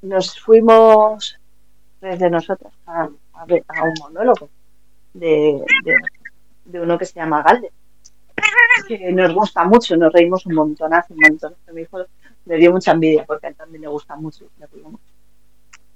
Nos 0.02 0.39
fuimos 0.39 1.39
desde 2.01 2.31
nosotros 2.31 2.73
a, 2.86 3.09
a, 3.35 3.44
un 3.85 3.94
monólogo 4.01 4.48
de, 5.15 5.62
de, 6.65 6.81
uno 6.81 6.98
que 6.98 7.05
se 7.05 7.15
llama 7.15 7.43
Galde, 7.43 7.70
que 8.86 9.12
nos 9.12 9.35
gusta 9.35 9.65
mucho, 9.65 9.97
nos 9.97 10.12
reímos 10.12 10.47
un 10.47 10.55
montonazo, 10.55 11.15
un 11.15 11.20
montón. 11.20 11.55
Mi 11.73 11.82
hijo 11.82 11.98
le 12.44 12.56
dio 12.56 12.73
mucha 12.73 12.93
envidia 12.93 13.24
porque 13.27 13.47
a 13.47 13.51
él 13.51 13.56
también 13.56 13.82
le 13.82 13.89
gusta 13.89 14.16
mucho. 14.16 14.47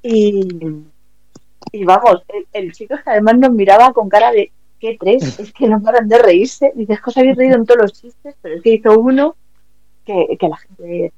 Y, 0.02 0.84
y 1.70 1.84
vamos, 1.84 2.22
el, 2.52 2.72
chico 2.72 2.96
que 2.96 3.10
además 3.10 3.38
nos 3.38 3.52
miraba 3.52 3.92
con 3.92 4.08
cara 4.08 4.32
de 4.32 4.50
¿qué 4.80 4.96
tres? 4.98 5.38
Es 5.38 5.52
que 5.52 5.68
no 5.68 5.80
paran 5.80 6.08
de 6.08 6.18
reírse. 6.18 6.72
Dices 6.74 7.00
que 7.00 7.10
os 7.10 7.16
habéis 7.16 7.36
reído 7.36 7.56
en 7.56 7.66
todos 7.66 7.82
los 7.82 7.92
chistes, 7.92 8.34
pero 8.42 8.56
es 8.56 8.62
que 8.62 8.74
hizo 8.74 8.98
uno 8.98 9.36
que, 10.04 10.36
que 10.38 10.48
la 10.48 10.56
gente 10.56 11.12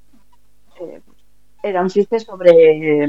eh, 0.79 1.01
era 1.63 1.81
un 1.81 1.89
chiste 1.89 2.19
sobre 2.19 3.07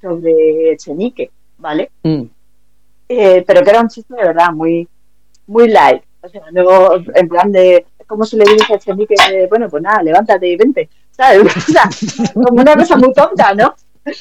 sobre 0.00 0.76
Chenique, 0.76 1.30
¿vale? 1.58 1.90
Mm. 2.02 2.22
Eh, 3.08 3.44
pero 3.46 3.62
que 3.62 3.70
era 3.70 3.80
un 3.80 3.88
chiste 3.88 4.14
de 4.14 4.24
verdad 4.24 4.52
muy 4.52 4.88
muy 5.46 5.68
light. 5.68 6.02
O 6.20 6.28
sea, 6.28 6.42
luego, 6.50 6.96
en 7.14 7.28
plan 7.28 7.52
de, 7.52 7.86
¿cómo 8.06 8.24
se 8.24 8.36
le 8.36 8.44
dice 8.44 8.74
a 8.74 8.78
Chenique? 8.78 9.14
Bueno, 9.48 9.68
pues 9.68 9.82
nada, 9.82 10.02
levántate 10.02 10.48
y 10.48 10.56
vente. 10.56 10.88
¿Sabes? 11.10 11.42
O 11.56 11.60
sea, 11.60 11.88
como 12.34 12.60
una 12.60 12.76
cosa 12.76 12.96
muy 12.96 13.12
tonta, 13.12 13.54
¿no? 13.54 13.74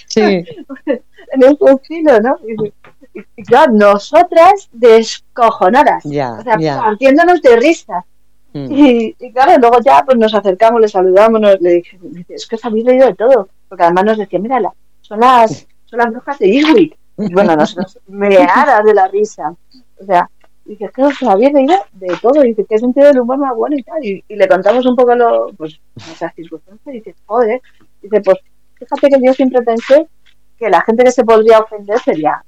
Sí. 0.08 0.46
en 1.32 1.44
ese 1.44 1.72
estilo, 1.74 2.20
¿no? 2.22 2.38
Y, 3.36 3.44
claro, 3.44 3.74
nosotras 3.74 4.70
descojonadas. 4.72 6.06
o 6.06 6.10
sea, 6.10 6.58
partiéndonos 6.82 7.42
de 7.42 7.56
risa. 7.58 8.06
Mm. 8.54 8.68
Y, 8.72 9.14
claro, 9.34 9.58
luego 9.60 9.80
ya 9.82 10.04
pues 10.06 10.18
nos 10.18 10.34
acercamos, 10.34 10.82
le 10.82 10.88
saludamos, 10.88 11.42
le 11.60 11.70
dije, 11.70 12.00
es 12.30 12.48
que 12.48 12.56
os 12.56 12.66
habéis 12.66 12.86
leído 12.86 13.08
de 13.08 13.16
todo. 13.16 13.50
Porque 13.68 13.84
además 13.84 14.06
nos 14.06 14.18
decía, 14.18 14.40
mírala, 14.40 14.74
son 15.02 15.20
las, 15.20 15.68
son 15.86 16.00
las 16.00 16.12
brujas 16.12 16.40
de 16.40 16.48
Irwick. 16.48 16.98
Y 17.18 17.34
bueno, 17.34 17.56
nosotros 17.56 18.00
meadas 18.08 18.84
de 18.86 18.94
la 18.94 19.08
risa. 19.08 19.54
O 20.00 20.06
sea, 20.06 20.30
dice, 20.66 20.86
es 20.86 20.92
que 20.92 21.04
os 21.04 21.24
habéis 21.24 21.54
leído 21.54 21.76
de 21.94 22.16
todo. 22.22 22.44
Y 22.44 22.54
dice, 22.54 22.86
un 22.86 22.94
tío 22.94 23.06
del 23.06 23.20
humor 23.20 23.38
más 23.38 23.56
bueno 23.56 23.76
y 23.76 23.84
tal. 23.84 24.04
Y, 24.04 24.24
le 24.30 24.48
contamos 24.48 24.86
un 24.86 24.96
poco 24.96 25.16
lo, 25.16 25.52
pues, 25.58 25.80
nuestras 25.96 26.34
circunstancias. 26.36 26.96
Y 26.96 27.00
dice, 27.00 27.16
joder. 27.26 27.62
Dice, 28.02 28.22
pues, 28.22 28.38
fíjate 28.76 29.10
que 29.10 29.26
yo 29.26 29.34
siempre 29.34 29.62
pensé 29.64 30.08
que 30.58 30.70
la 30.70 30.82
gente 30.82 31.04
que 31.04 31.12
se 31.12 31.24
podría 31.24 31.60
ofender 31.60 32.00
sería, 32.00 32.44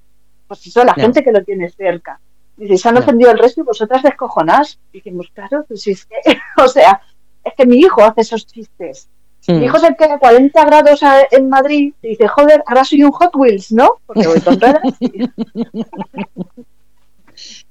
pues 0.47 0.65
eso, 0.65 0.83
la 0.83 0.93
gente 0.93 1.23
que 1.23 1.31
lo 1.31 1.43
tiene 1.43 1.69
cerca. 1.69 2.19
Dice, 2.57 2.77
se 2.77 2.89
han 2.89 2.97
ofendido 2.97 3.31
el 3.31 3.39
resto 3.39 3.61
y 3.61 3.63
vosotras 3.63 4.03
descojonás. 4.03 4.79
Y 4.91 4.97
dijimos, 4.97 5.31
claro, 5.33 5.63
pues 5.67 5.87
es 5.87 6.05
que, 6.05 6.15
o 6.63 6.67
sea, 6.67 7.01
es 7.43 7.53
que 7.55 7.65
mi 7.65 7.77
hijo 7.77 8.03
hace 8.03 8.21
esos 8.21 8.45
chistes. 8.45 9.07
Mi 9.47 9.65
hijo 9.65 9.79
se 9.79 9.95
queda 9.95 10.15
a 10.15 10.19
40 10.19 10.65
grados 10.65 10.99
en 11.31 11.49
Madrid 11.49 11.93
y 12.01 12.09
dice, 12.09 12.27
joder, 12.27 12.63
ahora 12.67 12.83
soy 12.83 13.03
un 13.03 13.11
Hot 13.11 13.35
Wheels, 13.35 13.71
¿no? 13.71 13.95
Porque 14.05 14.27
voy 14.27 14.41
con 14.41 14.59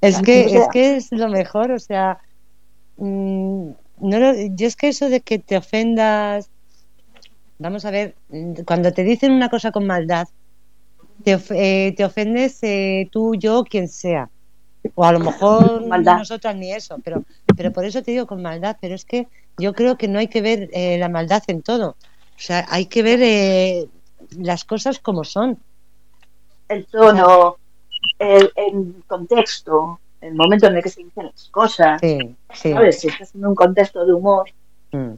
es 0.00 0.22
que, 0.22 0.56
es 0.56 0.68
que 0.72 0.96
es 0.96 1.12
lo 1.12 1.28
mejor, 1.28 1.70
o 1.70 1.78
sea, 1.78 2.18
mm, 2.96 3.68
no 4.00 4.34
yo 4.34 4.66
es 4.66 4.76
que 4.76 4.88
eso 4.88 5.08
de 5.08 5.20
que 5.20 5.38
te 5.38 5.56
ofendas, 5.56 6.50
vamos 7.58 7.84
a 7.84 7.90
ver, 7.90 8.14
cuando 8.66 8.92
te 8.92 9.04
dicen 9.04 9.32
una 9.32 9.48
cosa 9.48 9.72
con 9.72 9.86
maldad, 9.86 10.28
te, 11.24 11.38
eh, 11.50 11.94
te 11.96 12.04
ofendes 12.04 12.58
eh, 12.62 13.08
tú, 13.10 13.34
yo, 13.34 13.64
quien 13.64 13.88
sea. 13.88 14.30
O 14.94 15.04
a 15.04 15.12
lo 15.12 15.18
mejor 15.18 15.82
nosotras 16.04 16.56
ni 16.56 16.72
eso, 16.72 16.98
pero, 17.04 17.24
pero 17.56 17.72
por 17.72 17.84
eso 17.84 18.02
te 18.02 18.12
digo 18.12 18.26
con 18.26 18.42
maldad, 18.42 18.76
pero 18.80 18.94
es 18.94 19.04
que 19.04 19.26
yo 19.58 19.72
creo 19.74 19.98
que 19.98 20.08
no 20.08 20.18
hay 20.18 20.28
que 20.28 20.40
ver 20.40 20.70
eh, 20.72 20.98
la 20.98 21.08
maldad 21.08 21.42
en 21.48 21.62
todo. 21.62 21.90
O 21.90 22.40
sea, 22.40 22.66
hay 22.70 22.86
que 22.86 23.02
ver 23.02 23.20
eh, 23.20 23.88
las 24.38 24.64
cosas 24.64 25.00
como 25.00 25.24
son. 25.24 25.58
El 26.68 26.86
tono, 26.86 27.56
el, 28.18 28.52
contexto, 29.06 29.98
el 30.20 30.34
momento 30.34 30.66
en 30.66 30.76
el 30.76 30.82
que 30.82 30.90
se 30.90 31.02
dicen 31.02 31.26
las 31.26 31.48
cosas. 31.48 32.00
Sí, 32.00 32.36
sí. 32.52 32.72
¿Sabes? 32.72 33.00
Si 33.00 33.08
estás 33.08 33.34
en 33.34 33.44
un 33.44 33.54
contexto 33.54 34.06
de 34.06 34.12
humor, 34.12 34.48
mm. 34.92 35.14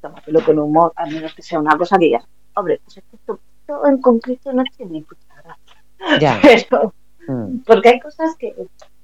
Tómatelo 0.00 0.44
con 0.44 0.58
humor, 0.58 0.92
a 0.96 1.06
menos 1.06 1.34
que 1.34 1.42
sea 1.42 1.60
una 1.60 1.76
cosa 1.76 1.98
que 1.98 2.10
ya. 2.10 2.24
Hombre, 2.54 2.80
pues 2.84 2.98
esto, 2.98 3.40
en 3.86 4.00
concreto 4.00 4.52
no 4.52 4.64
tiene 4.76 5.02
puta 5.02 5.42
gracia. 5.42 6.18
Ya. 6.20 6.40
Pero, 6.70 6.94
mm. 7.28 7.58
Porque 7.66 7.88
hay 7.90 8.00
cosas 8.00 8.36
que. 8.36 8.54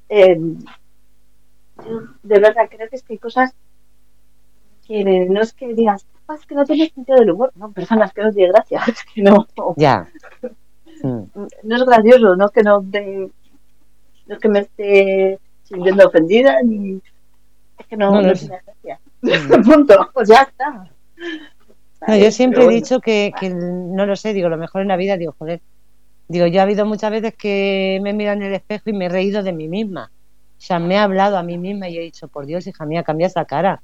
Eh, 0.09 0.39
de 2.23 2.41
verdad 2.41 2.69
creo 2.71 2.89
que 2.89 2.97
es 2.97 3.03
que 3.03 3.15
hay 3.15 3.19
cosas 3.19 3.55
que 4.87 5.05
no 5.29 5.41
es 5.41 5.53
que 5.53 5.75
digas, 5.75 6.07
es 6.35 6.47
que 6.47 6.55
no 6.55 6.65
tienes 6.65 6.93
sentido 6.93 7.19
del 7.19 7.33
humor, 7.33 7.53
no, 7.57 7.73
personas 7.73 8.13
que 8.13 8.23
no 8.23 8.33
tiene 8.33 8.53
gracia, 8.53 8.83
es 8.89 9.05
que 9.05 9.23
no. 9.23 9.47
Ya. 9.77 10.09
No 11.03 11.77
es 11.77 11.85
gracioso, 11.85 12.37
no 12.37 12.47
es 12.47 12.51
que 12.53 12.63
no, 12.63 12.81
no 12.81 14.35
es 14.35 14.39
que 14.39 14.49
me 14.49 14.61
esté 14.61 15.39
sintiendo 15.65 16.07
ofendida, 16.07 16.63
ni 16.63 17.01
es 17.79 17.87
que 17.87 17.97
no, 17.97 18.11
no, 18.11 18.33
tiene 18.33 18.61
gracia. 18.65 19.01
Punto, 19.65 20.11
pues 20.13 20.29
ya 20.29 20.43
está. 20.43 20.91
yo 22.17 22.31
siempre 22.31 22.65
he 22.65 22.69
dicho 22.69 23.01
que, 23.01 23.33
que, 23.39 23.51
no 23.51 24.07
lo 24.07 24.17
sé, 24.17 24.33
digo, 24.33 24.49
lo 24.49 24.57
mejor 24.57 24.83
en 24.83 24.89
la 24.89 24.97
vida, 24.97 25.17
digo, 25.17 25.35
joder, 25.39 25.61
digo, 26.29 26.47
yo 26.47 26.61
ha 26.61 26.65
habido 26.65 26.87
muchas 26.87 27.11
veces 27.11 27.35
que 27.35 27.99
me 28.03 28.11
he 28.11 28.13
mirado 28.13 28.37
en 28.37 28.45
el 28.45 28.55
espejo 28.55 28.91
y 28.91 28.93
me 28.93 29.07
he 29.07 29.09
reído 29.09 29.43
de 29.43 29.53
mí 29.53 29.69
misma. 29.69 30.11
O 30.59 30.61
sea, 30.61 30.79
me 30.79 30.95
he 30.95 30.99
hablado 30.99 31.37
a 31.37 31.43
mí 31.43 31.59
misma 31.59 31.89
y 31.89 31.99
he 31.99 32.01
dicho, 32.01 32.29
por 32.29 32.47
Dios, 32.47 32.67
hija 32.67 32.87
mía, 32.87 33.03
cambia 33.03 33.27
esa 33.27 33.45
cara. 33.45 33.83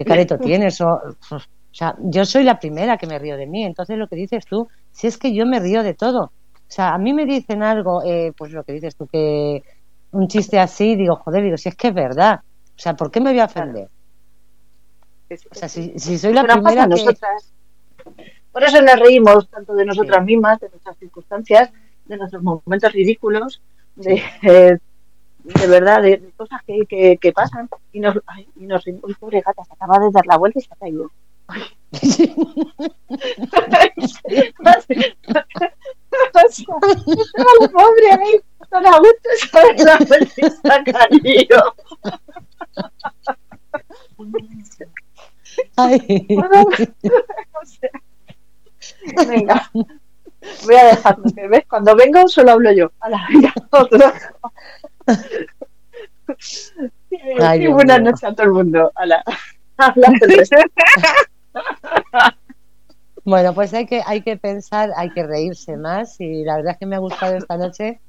¿qué 0.00 0.04
careto 0.04 0.38
tienes? 0.38 0.80
O, 0.80 0.88
o 0.88 1.40
sea, 1.72 1.94
yo 2.00 2.24
soy 2.24 2.44
la 2.44 2.58
primera 2.58 2.96
que 2.96 3.06
me 3.06 3.18
río 3.18 3.36
de 3.36 3.46
mí. 3.46 3.64
Entonces, 3.64 3.96
lo 3.98 4.08
que 4.08 4.16
dices 4.16 4.44
tú, 4.46 4.68
si 4.90 5.06
es 5.06 5.18
que 5.18 5.34
yo 5.34 5.46
me 5.46 5.60
río 5.60 5.82
de 5.82 5.94
todo. 5.94 6.24
O 6.24 6.72
sea, 6.72 6.94
a 6.94 6.98
mí 6.98 7.12
me 7.12 7.26
dicen 7.26 7.62
algo, 7.62 8.02
eh, 8.04 8.32
pues 8.36 8.52
lo 8.52 8.64
que 8.64 8.72
dices 8.72 8.96
tú, 8.96 9.06
que 9.06 9.62
un 10.12 10.28
chiste 10.28 10.58
así, 10.58 10.96
digo, 10.96 11.16
joder, 11.16 11.42
digo, 11.44 11.56
si 11.56 11.68
es 11.68 11.74
que 11.74 11.88
es 11.88 11.94
verdad. 11.94 12.40
O 12.44 12.82
sea, 12.82 12.94
¿por 12.94 13.10
qué 13.10 13.20
me 13.20 13.30
voy 13.30 13.40
a 13.40 13.46
ofender? 13.46 13.88
O 15.50 15.54
sea, 15.54 15.68
si, 15.68 16.18
soy 16.18 16.32
la 16.32 16.44
primera 16.44 16.82
que... 16.84 16.88
Nosotras. 16.88 17.52
Por 18.52 18.64
eso 18.64 18.82
nos 18.82 18.98
reímos 18.98 19.48
tanto 19.48 19.74
de 19.74 19.84
nosotras 19.84 20.24
mismas, 20.24 20.58
de 20.58 20.68
nuestras 20.70 20.96
circunstancias, 20.98 21.70
de 22.06 22.16
nuestros 22.16 22.42
momentos 22.42 22.92
ridículos, 22.92 23.62
de, 23.94 24.22
eh, 24.42 24.78
de 25.44 25.66
verdad, 25.68 26.02
de, 26.02 26.32
cosas 26.36 26.60
que, 26.66 26.84
que, 26.88 27.16
que, 27.18 27.32
pasan 27.32 27.68
y 27.92 28.00
nos, 28.00 28.18
ay, 28.26 28.48
y 28.56 28.66
nos 28.66 28.84
uy, 28.86 29.14
pobre 29.18 29.40
gata, 29.40 29.64
se 29.64 29.72
acaba 29.72 29.98
de 29.98 30.10
dar 30.10 30.26
la 30.26 30.36
vuelta 30.36 30.58
y 30.58 30.62
se 30.62 30.72
ha 30.72 30.76
caído. 30.76 31.10
pobre 37.72 38.10
ahí, 38.12 38.40
a 38.70 38.80
la 38.80 38.98
vuelta 38.98 39.30
se 39.36 39.58
ha 39.58 39.62
dado 39.84 40.06
la 45.88 45.96
y. 45.96 46.26
Venga, 49.28 49.70
voy 50.64 50.74
a 50.74 50.84
dejarme, 50.86 51.32
que 51.32 51.48
ves, 51.48 51.64
cuando 51.68 51.94
vengo 51.96 52.26
solo 52.28 52.52
hablo 52.52 52.72
yo. 52.72 52.90
A 53.00 53.08
la 53.10 53.26
vida, 53.28 53.52
otro. 53.70 54.12
Ay, 57.40 57.66
buenas 57.66 58.00
noches 58.02 58.24
a 58.24 58.34
todo 58.34 58.46
el 58.46 58.52
mundo. 58.52 58.92
bueno, 63.24 63.54
pues 63.54 63.74
hay 63.74 63.86
que, 63.86 64.02
hay 64.04 64.22
que 64.22 64.36
pensar, 64.36 64.90
hay 64.96 65.10
que 65.10 65.26
reírse 65.26 65.76
más 65.76 66.20
y 66.20 66.44
la 66.44 66.56
verdad 66.56 66.72
es 66.72 66.78
que 66.78 66.86
me 66.86 66.96
ha 66.96 67.00
gustado 67.00 67.36
esta 67.36 67.56
noche. 67.56 68.00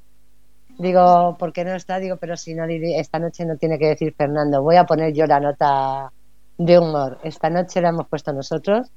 Digo, 0.78 1.36
¿por 1.38 1.52
qué 1.52 1.64
no 1.64 1.74
está? 1.74 1.98
Digo, 1.98 2.16
pero 2.16 2.36
si 2.36 2.54
no, 2.54 2.64
esta 2.64 3.18
noche 3.18 3.44
no 3.44 3.56
tiene 3.56 3.78
que 3.78 3.88
decir 3.88 4.14
Fernando. 4.16 4.62
Voy 4.62 4.76
a 4.76 4.84
poner 4.84 5.12
yo 5.12 5.26
la 5.26 5.40
nota 5.40 6.10
de 6.66 6.78
humor. 6.78 7.18
Esta 7.22 7.50
noche 7.50 7.80
la 7.80 7.90
hemos 7.90 8.08
puesto 8.08 8.32
nosotros. 8.32 8.88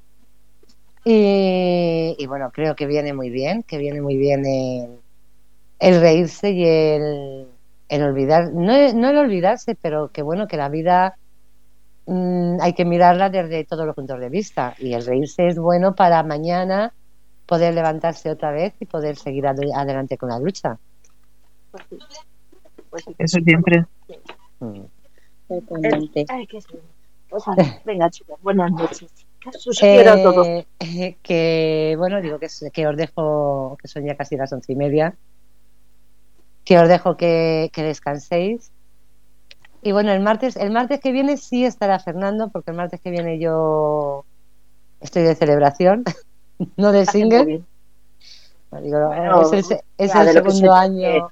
Y, 1.04 2.16
y 2.18 2.26
bueno, 2.26 2.50
creo 2.52 2.74
que 2.74 2.86
viene 2.86 3.12
muy 3.12 3.30
bien, 3.30 3.62
que 3.62 3.78
viene 3.78 4.00
muy 4.00 4.16
bien 4.16 4.44
el, 4.44 5.00
el 5.78 6.00
reírse 6.00 6.50
y 6.50 6.64
el, 6.64 7.46
el 7.88 8.02
olvidar, 8.02 8.52
no, 8.52 8.92
no 8.92 9.10
el 9.10 9.16
olvidarse, 9.16 9.76
pero 9.80 10.10
que 10.10 10.22
bueno, 10.22 10.48
que 10.48 10.56
la 10.56 10.68
vida 10.68 11.16
mm, 12.06 12.60
hay 12.60 12.72
que 12.74 12.84
mirarla 12.84 13.30
desde 13.30 13.64
todos 13.64 13.86
los 13.86 13.94
puntos 13.94 14.18
de 14.18 14.28
vista 14.28 14.74
y 14.78 14.94
el 14.94 15.06
reírse 15.06 15.46
es 15.46 15.58
bueno 15.58 15.94
para 15.94 16.22
mañana 16.24 16.92
poder 17.46 17.74
levantarse 17.74 18.30
otra 18.30 18.50
vez 18.50 18.74
y 18.80 18.86
poder 18.86 19.16
seguir 19.16 19.46
adelante 19.46 20.18
con 20.18 20.30
la 20.30 20.40
lucha. 20.40 20.78
pues. 22.90 23.04
Eso 23.18 23.38
siempre. 23.40 23.84
Mm. 24.58 24.80
Totalmente. 25.48 26.26
Venga, 27.84 28.10
chicos, 28.10 28.38
buenas 28.42 28.70
noches. 28.72 29.08
A 30.12 30.22
todos. 30.22 30.46
Eh, 30.46 30.66
eh, 30.80 31.16
que 31.22 31.94
bueno, 31.98 32.20
digo 32.20 32.38
que, 32.38 32.48
que 32.72 32.86
os 32.86 32.96
dejo, 32.96 33.76
que 33.80 33.88
son 33.88 34.04
ya 34.04 34.16
casi 34.16 34.36
las 34.36 34.52
once 34.52 34.72
y 34.72 34.76
media, 34.76 35.14
que 36.64 36.78
os 36.78 36.88
dejo 36.88 37.16
que, 37.16 37.70
que 37.72 37.82
descanséis. 37.82 38.70
Y 39.82 39.92
bueno, 39.92 40.12
el 40.12 40.20
martes, 40.20 40.56
el 40.56 40.72
martes 40.72 41.00
que 41.00 41.12
viene 41.12 41.36
sí 41.36 41.64
estará 41.64 41.98
Fernando, 42.00 42.48
porque 42.48 42.72
el 42.72 42.76
martes 42.76 43.00
que 43.00 43.10
viene 43.10 43.38
yo 43.38 44.24
estoy 45.00 45.22
de 45.22 45.34
celebración, 45.36 46.02
no 46.76 46.90
de 46.92 46.98
muy 47.00 47.06
single. 47.06 47.62
Digo, 48.82 49.06
Bueno, 49.06 49.42
es 49.42 49.52
el, 49.52 49.64
se- 49.64 49.84
es 49.96 50.12
ya, 50.12 50.22
el 50.22 50.32
segundo 50.32 50.58
se 50.58 50.68
año. 50.68 51.28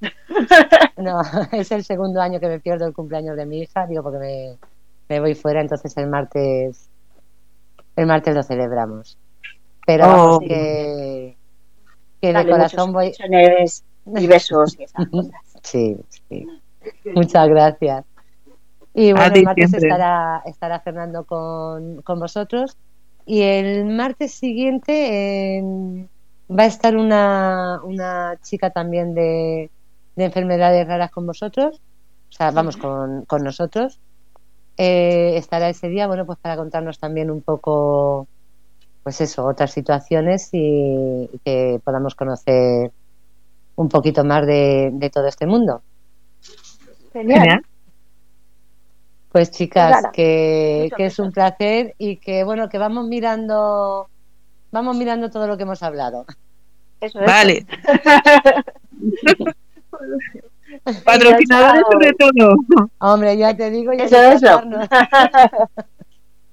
No, 0.98 1.20
es 1.52 1.72
el 1.72 1.84
segundo 1.84 2.20
año 2.20 2.38
que 2.40 2.48
me 2.48 2.60
pierdo 2.60 2.86
el 2.86 2.94
cumpleaños 2.94 3.36
de 3.36 3.44
mi 3.46 3.60
hija, 3.60 3.86
digo, 3.86 4.02
porque 4.02 4.18
me, 4.18 4.56
me 5.08 5.20
voy 5.20 5.34
fuera, 5.34 5.60
entonces 5.60 5.96
el 5.96 6.08
martes 6.08 6.88
el 7.96 8.06
martes 8.06 8.34
lo 8.34 8.42
celebramos. 8.42 9.18
Pero 9.86 10.04
Oh. 10.04 10.08
vamos, 10.08 10.38
que, 10.40 11.36
que 12.20 12.32
de 12.32 12.32
Dale, 12.32 12.50
corazón 12.50 12.92
muchos 12.92 12.92
voy. 12.92 14.22
y 14.22 14.26
besos 14.26 14.78
y 14.78 14.84
esas 14.84 15.06
cosas. 15.10 15.40
Sí, 15.62 15.96
sí. 16.28 16.46
Muchas 17.14 17.48
gracias. 17.48 18.04
Y 18.94 19.12
bueno, 19.12 19.32
ti 19.32 19.38
el 19.40 19.44
martes 19.44 19.70
siempre. 19.70 19.88
estará, 19.88 20.42
estará 20.46 20.80
Fernando 20.80 21.24
con, 21.24 22.02
con 22.02 22.18
vosotros. 22.20 22.76
Y 23.26 23.42
el 23.42 23.84
martes 23.86 24.32
siguiente 24.34 25.58
eh, 25.58 26.08
va 26.50 26.64
a 26.64 26.66
estar 26.66 26.96
una, 26.96 27.80
una 27.84 28.36
chica 28.42 28.70
también 28.70 29.14
de, 29.14 29.70
de 30.16 30.24
enfermedades 30.24 30.86
raras 30.86 31.10
con 31.10 31.26
vosotros. 31.26 31.80
O 32.30 32.32
sea, 32.32 32.50
vamos, 32.50 32.76
con, 32.76 33.24
con 33.26 33.42
nosotros. 33.42 34.00
Eh, 34.78 35.36
estará 35.36 35.68
ese 35.68 35.88
día, 35.88 36.06
bueno, 36.06 36.26
pues 36.26 36.38
para 36.38 36.56
contarnos 36.56 36.98
también 36.98 37.30
un 37.30 37.42
poco, 37.42 38.26
pues 39.02 39.20
eso, 39.20 39.44
otras 39.44 39.72
situaciones 39.72 40.50
y, 40.52 41.30
y 41.32 41.38
que 41.44 41.80
podamos 41.82 42.14
conocer 42.14 42.90
un 43.76 43.88
poquito 43.88 44.24
más 44.24 44.46
de, 44.46 44.90
de 44.92 45.10
todo 45.10 45.26
este 45.26 45.46
mundo. 45.46 45.82
Genial. 47.12 47.40
Genial. 47.40 47.62
Pues 49.36 49.50
chicas, 49.50 50.02
que, 50.14 50.90
es 50.96 51.18
un 51.18 51.30
placer 51.30 51.94
y 51.98 52.16
que 52.16 52.42
bueno, 52.42 52.70
que 52.70 52.78
vamos 52.78 53.06
mirando, 53.06 54.08
vamos 54.72 54.96
mirando 54.96 55.28
todo 55.30 55.46
lo 55.46 55.58
que 55.58 55.64
hemos 55.64 55.82
hablado. 55.82 56.24
Eso 57.02 57.20
es. 57.20 57.26
Vale. 57.26 57.66
Patrocinadores 61.04 61.84
sobre 61.90 62.12
todo. 62.14 62.56
Hombre, 62.98 63.36
ya 63.36 63.56
te 63.56 63.70
digo, 63.70 63.92
ya 63.92 64.04
Eso, 64.04 64.16
eso. 64.16 64.62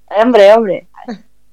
hombre, 0.06 0.52
hombre. 0.52 0.88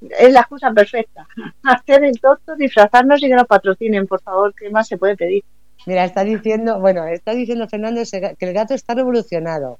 Es 0.01 0.33
la 0.33 0.41
excusa 0.41 0.71
perfecta. 0.71 1.27
Hacer 1.63 2.03
el 2.03 2.19
tonto, 2.19 2.55
disfrazarnos 2.55 3.21
y 3.21 3.27
que 3.27 3.35
nos 3.35 3.47
patrocinen, 3.47 4.07
por 4.07 4.21
favor. 4.21 4.53
¿Qué 4.55 4.69
más 4.69 4.87
se 4.87 4.97
puede 4.97 5.15
pedir? 5.15 5.43
Mira, 5.85 6.05
está 6.05 6.23
diciendo, 6.23 6.79
bueno, 6.79 7.05
está 7.05 7.33
diciendo 7.33 7.67
Fernando 7.67 8.01
que 8.11 8.45
el 8.45 8.53
gato 8.53 8.73
está 8.73 8.93
revolucionado. 8.93 9.79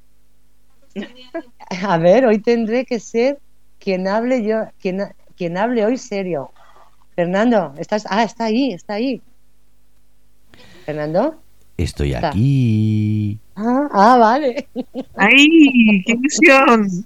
A 1.88 1.98
ver, 1.98 2.26
hoy 2.26 2.40
tendré 2.40 2.86
que 2.86 3.00
ser 3.00 3.40
quien 3.80 4.08
hable 4.08 4.44
yo, 4.44 4.66
quien, 4.80 5.02
quien 5.36 5.58
hable 5.58 5.86
hoy 5.86 5.98
serio. 5.98 6.52
Fernando, 7.16 7.74
estás, 7.78 8.06
ah, 8.10 8.24
está 8.24 8.46
ahí, 8.46 8.74
está 8.74 8.96
ahí. 8.96 9.22
Fernando, 10.86 11.41
Estoy 11.84 12.14
Está. 12.14 12.30
aquí. 12.30 13.40
ah, 13.56 13.88
ah, 13.94 14.18
vale. 14.18 14.68
¡Ay! 15.16 16.04
¡Qué 16.06 16.14
ilusión! 16.14 17.06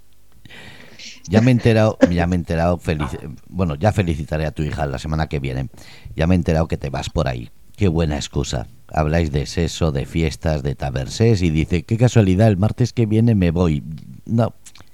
Ya 1.28 1.42
me 1.42 1.50
he 1.50 1.54
enterado, 1.54 1.98
ya 2.12 2.28
me 2.28 2.36
he 2.36 2.40
enterado, 2.40 2.78
felici- 2.78 3.18
bueno, 3.50 3.76
ya 3.76 3.92
felicitaré 3.92 4.46
a 4.46 4.52
tu 4.52 4.62
hija 4.64 4.86
la 4.86 5.00
semana 5.00 5.28
que 5.28 5.40
viene. 5.40 5.70
Ya 6.16 6.28
me 6.28 6.36
he 6.36 6.38
enterado 6.38 6.68
que 6.68 6.78
te 6.78 6.90
vas 6.90 7.10
por 7.10 7.28
ahí. 7.28 7.50
Qué 7.76 7.88
buena 7.88 8.16
excusa. 8.16 8.68
Habláis 8.94 9.32
de 9.32 9.46
sexo, 9.48 9.92
de 9.92 10.06
fiestas, 10.06 10.62
de 10.62 10.76
tabersés 10.76 11.42
y 11.42 11.50
dice, 11.50 11.84
qué 11.84 11.98
casualidad, 11.98 12.48
el 12.48 12.58
martes 12.58 12.94
que 12.94 13.06
viene 13.08 13.34
me 13.34 13.50
voy. 13.52 13.84
No, 14.26 14.54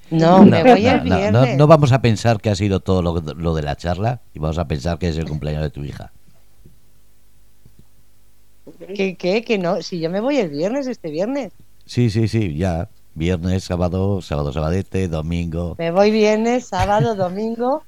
No, 0.10 0.46
me 0.46 0.64
voy 0.64 0.86
el 0.88 0.98
no, 1.04 1.04
no, 1.04 1.18
viernes. 1.18 1.58
no 1.58 1.68
vamos 1.68 1.92
a 1.92 2.02
pensar 2.02 2.40
que 2.40 2.50
ha 2.50 2.56
sido 2.56 2.80
todo 2.80 3.02
lo, 3.02 3.20
lo 3.20 3.54
de 3.54 3.62
la 3.64 3.76
charla 3.76 4.22
y 4.34 4.40
vamos 4.40 4.58
a 4.58 4.68
pensar 4.68 4.98
que 5.00 5.10
es 5.10 5.18
el 5.18 5.26
cumpleaños 5.28 5.64
de 5.64 5.70
tu 5.70 5.84
hija. 5.84 6.12
¿Qué, 8.96 9.16
qué? 9.16 9.44
Que 9.44 9.58
no, 9.58 9.82
si 9.82 10.00
yo 10.00 10.10
me 10.10 10.20
voy 10.20 10.38
el 10.38 10.50
viernes, 10.50 10.88
este 10.88 11.10
viernes. 11.12 11.52
Sí, 11.86 12.10
sí, 12.10 12.28
sí, 12.28 12.56
ya. 12.56 12.90
Viernes, 13.14 13.66
sábado, 13.66 14.22
sábado, 14.22 14.54
sabadete, 14.54 15.08
domingo. 15.08 15.76
Me 15.78 15.92
voy 15.92 16.12
viernes, 16.12 16.68
sábado, 16.68 17.16
domingo 17.16 17.84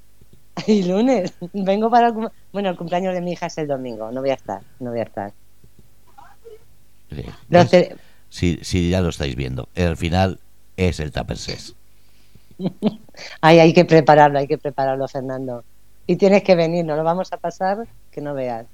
y 0.67 0.83
lunes. 0.83 1.33
Vengo 1.53 1.89
para 1.89 2.07
el, 2.09 2.29
bueno, 2.51 2.69
el 2.69 2.75
cumpleaños 2.77 3.13
de 3.13 3.21
mi 3.21 3.31
hija 3.33 3.45
es 3.47 3.57
el 3.57 3.67
domingo. 3.67 4.11
No 4.11 4.21
voy 4.21 4.31
a 4.31 4.35
estar, 4.35 4.61
no 4.79 4.91
voy 4.91 4.99
a 4.99 5.03
estar. 5.03 5.33
Sí, 7.09 7.23
ce- 7.69 7.95
Sí, 8.29 8.59
sí, 8.63 8.89
ya 8.89 9.01
lo 9.01 9.09
estáis 9.09 9.35
viendo. 9.35 9.69
El 9.75 9.95
final 9.95 10.39
es 10.75 10.99
el 10.99 11.11
tapersés. 11.11 11.75
Ay, 13.41 13.59
hay 13.59 13.73
que 13.73 13.85
prepararlo, 13.85 14.39
hay 14.39 14.47
que 14.47 14.57
prepararlo, 14.57 15.07
Fernando. 15.07 15.63
Y 16.07 16.15
tienes 16.15 16.43
que 16.43 16.55
venir, 16.55 16.83
no 16.83 16.95
lo 16.95 17.03
vamos 17.03 17.31
a 17.31 17.37
pasar 17.37 17.87
que 18.11 18.21
no 18.21 18.33
veas. 18.33 18.65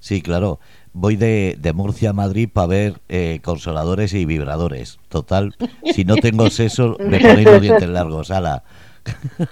Sí, 0.00 0.22
claro. 0.22 0.60
Voy 0.98 1.16
de, 1.16 1.58
de 1.60 1.74
Murcia 1.74 2.08
a 2.08 2.12
Madrid 2.14 2.48
para 2.50 2.68
ver 2.68 3.00
eh, 3.10 3.40
consoladores 3.44 4.14
y 4.14 4.24
vibradores. 4.24 4.98
Total, 5.10 5.54
si 5.94 6.06
no 6.06 6.16
tengo 6.16 6.48
sexo, 6.48 6.96
me 6.98 7.20
ponéis 7.20 7.44
los 7.44 7.60
dientes 7.60 7.86
largos. 7.86 8.30
Ala. 8.30 8.64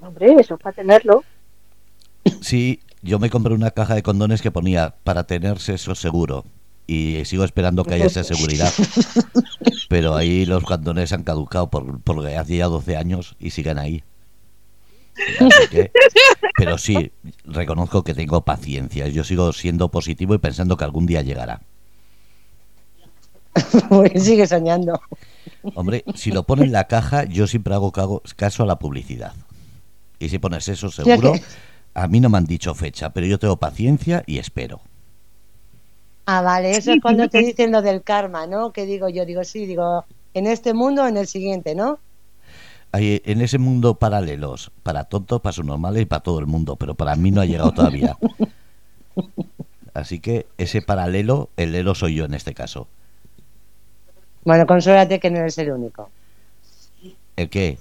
Hombre, 0.00 0.34
eso 0.38 0.54
es 0.54 0.60
para 0.60 0.76
tenerlo. 0.76 1.24
Sí, 2.40 2.78
yo 3.02 3.18
me 3.18 3.28
compré 3.28 3.52
una 3.52 3.72
caja 3.72 3.96
de 3.96 4.04
condones 4.04 4.40
que 4.40 4.52
ponía 4.52 4.94
para 5.02 5.24
tener 5.24 5.58
sexo 5.58 5.96
seguro. 5.96 6.44
Y 6.86 7.24
sigo 7.24 7.42
esperando 7.42 7.84
que 7.84 7.94
haya 7.94 8.06
esa 8.06 8.22
seguridad. 8.22 8.72
Pero 9.88 10.14
ahí 10.14 10.46
los 10.46 10.62
condones 10.62 11.12
han 11.12 11.24
caducado 11.24 11.70
por, 11.70 12.00
porque 12.02 12.36
hace 12.36 12.58
ya 12.58 12.66
12 12.66 12.96
años 12.96 13.34
y 13.40 13.50
siguen 13.50 13.80
ahí. 13.80 14.04
Pero 16.56 16.78
sí, 16.78 17.12
reconozco 17.44 18.02
que 18.04 18.14
tengo 18.14 18.44
paciencia. 18.44 19.08
Yo 19.08 19.24
sigo 19.24 19.52
siendo 19.52 19.90
positivo 19.90 20.34
y 20.34 20.38
pensando 20.38 20.76
que 20.76 20.84
algún 20.84 21.06
día 21.06 21.22
llegará. 21.22 21.60
Pues 23.88 24.22
sigue 24.24 24.46
soñando. 24.46 25.00
Hombre, 25.74 26.04
si 26.14 26.30
lo 26.30 26.44
pone 26.44 26.64
en 26.64 26.72
la 26.72 26.84
caja, 26.86 27.24
yo 27.24 27.46
siempre 27.46 27.74
hago 27.74 27.92
caso 28.36 28.62
a 28.62 28.66
la 28.66 28.78
publicidad. 28.78 29.32
Y 30.18 30.28
si 30.28 30.38
pones 30.38 30.68
eso 30.68 30.90
seguro, 30.90 31.32
que- 31.32 31.42
a 31.94 32.06
mí 32.06 32.20
no 32.20 32.28
me 32.28 32.38
han 32.38 32.44
dicho 32.44 32.74
fecha, 32.74 33.10
pero 33.12 33.26
yo 33.26 33.38
tengo 33.38 33.56
paciencia 33.56 34.22
y 34.26 34.38
espero. 34.38 34.80
Ah, 36.26 36.42
vale, 36.42 36.70
eso 36.70 36.92
es 36.92 37.00
cuando 37.02 37.28
te 37.28 37.38
dicen 37.40 37.72
lo 37.72 37.82
del 37.82 38.02
karma, 38.02 38.46
¿no? 38.46 38.72
Que 38.72 38.86
digo 38.86 39.08
yo, 39.08 39.24
digo, 39.26 39.42
sí, 39.42 39.66
digo, 39.66 40.04
en 40.34 40.46
este 40.46 40.72
mundo 40.72 41.02
o 41.02 41.06
en 41.08 41.16
el 41.16 41.26
siguiente, 41.26 41.74
¿no? 41.74 41.98
Hay, 42.92 43.22
en 43.24 43.40
ese 43.40 43.58
mundo 43.58 43.94
paralelos, 43.94 44.72
para 44.82 45.04
tontos, 45.04 45.40
para 45.40 45.62
normales 45.62 46.02
y 46.02 46.06
para 46.06 46.22
todo 46.22 46.40
el 46.40 46.46
mundo, 46.46 46.76
pero 46.76 46.94
para 46.94 47.14
mí 47.14 47.30
no 47.30 47.40
ha 47.40 47.46
llegado 47.46 47.72
todavía. 47.72 48.16
Así 49.94 50.20
que 50.20 50.46
ese 50.58 50.82
paralelo, 50.82 51.50
el 51.56 51.72
Lelo 51.72 51.94
soy 51.94 52.14
yo 52.14 52.24
en 52.24 52.34
este 52.34 52.54
caso. 52.54 52.86
Bueno, 54.44 54.66
consólate 54.66 55.20
que 55.20 55.30
no 55.30 55.38
eres 55.38 55.58
el 55.58 55.72
único. 55.72 56.10
¿El 57.36 57.50
qué? 57.50 57.78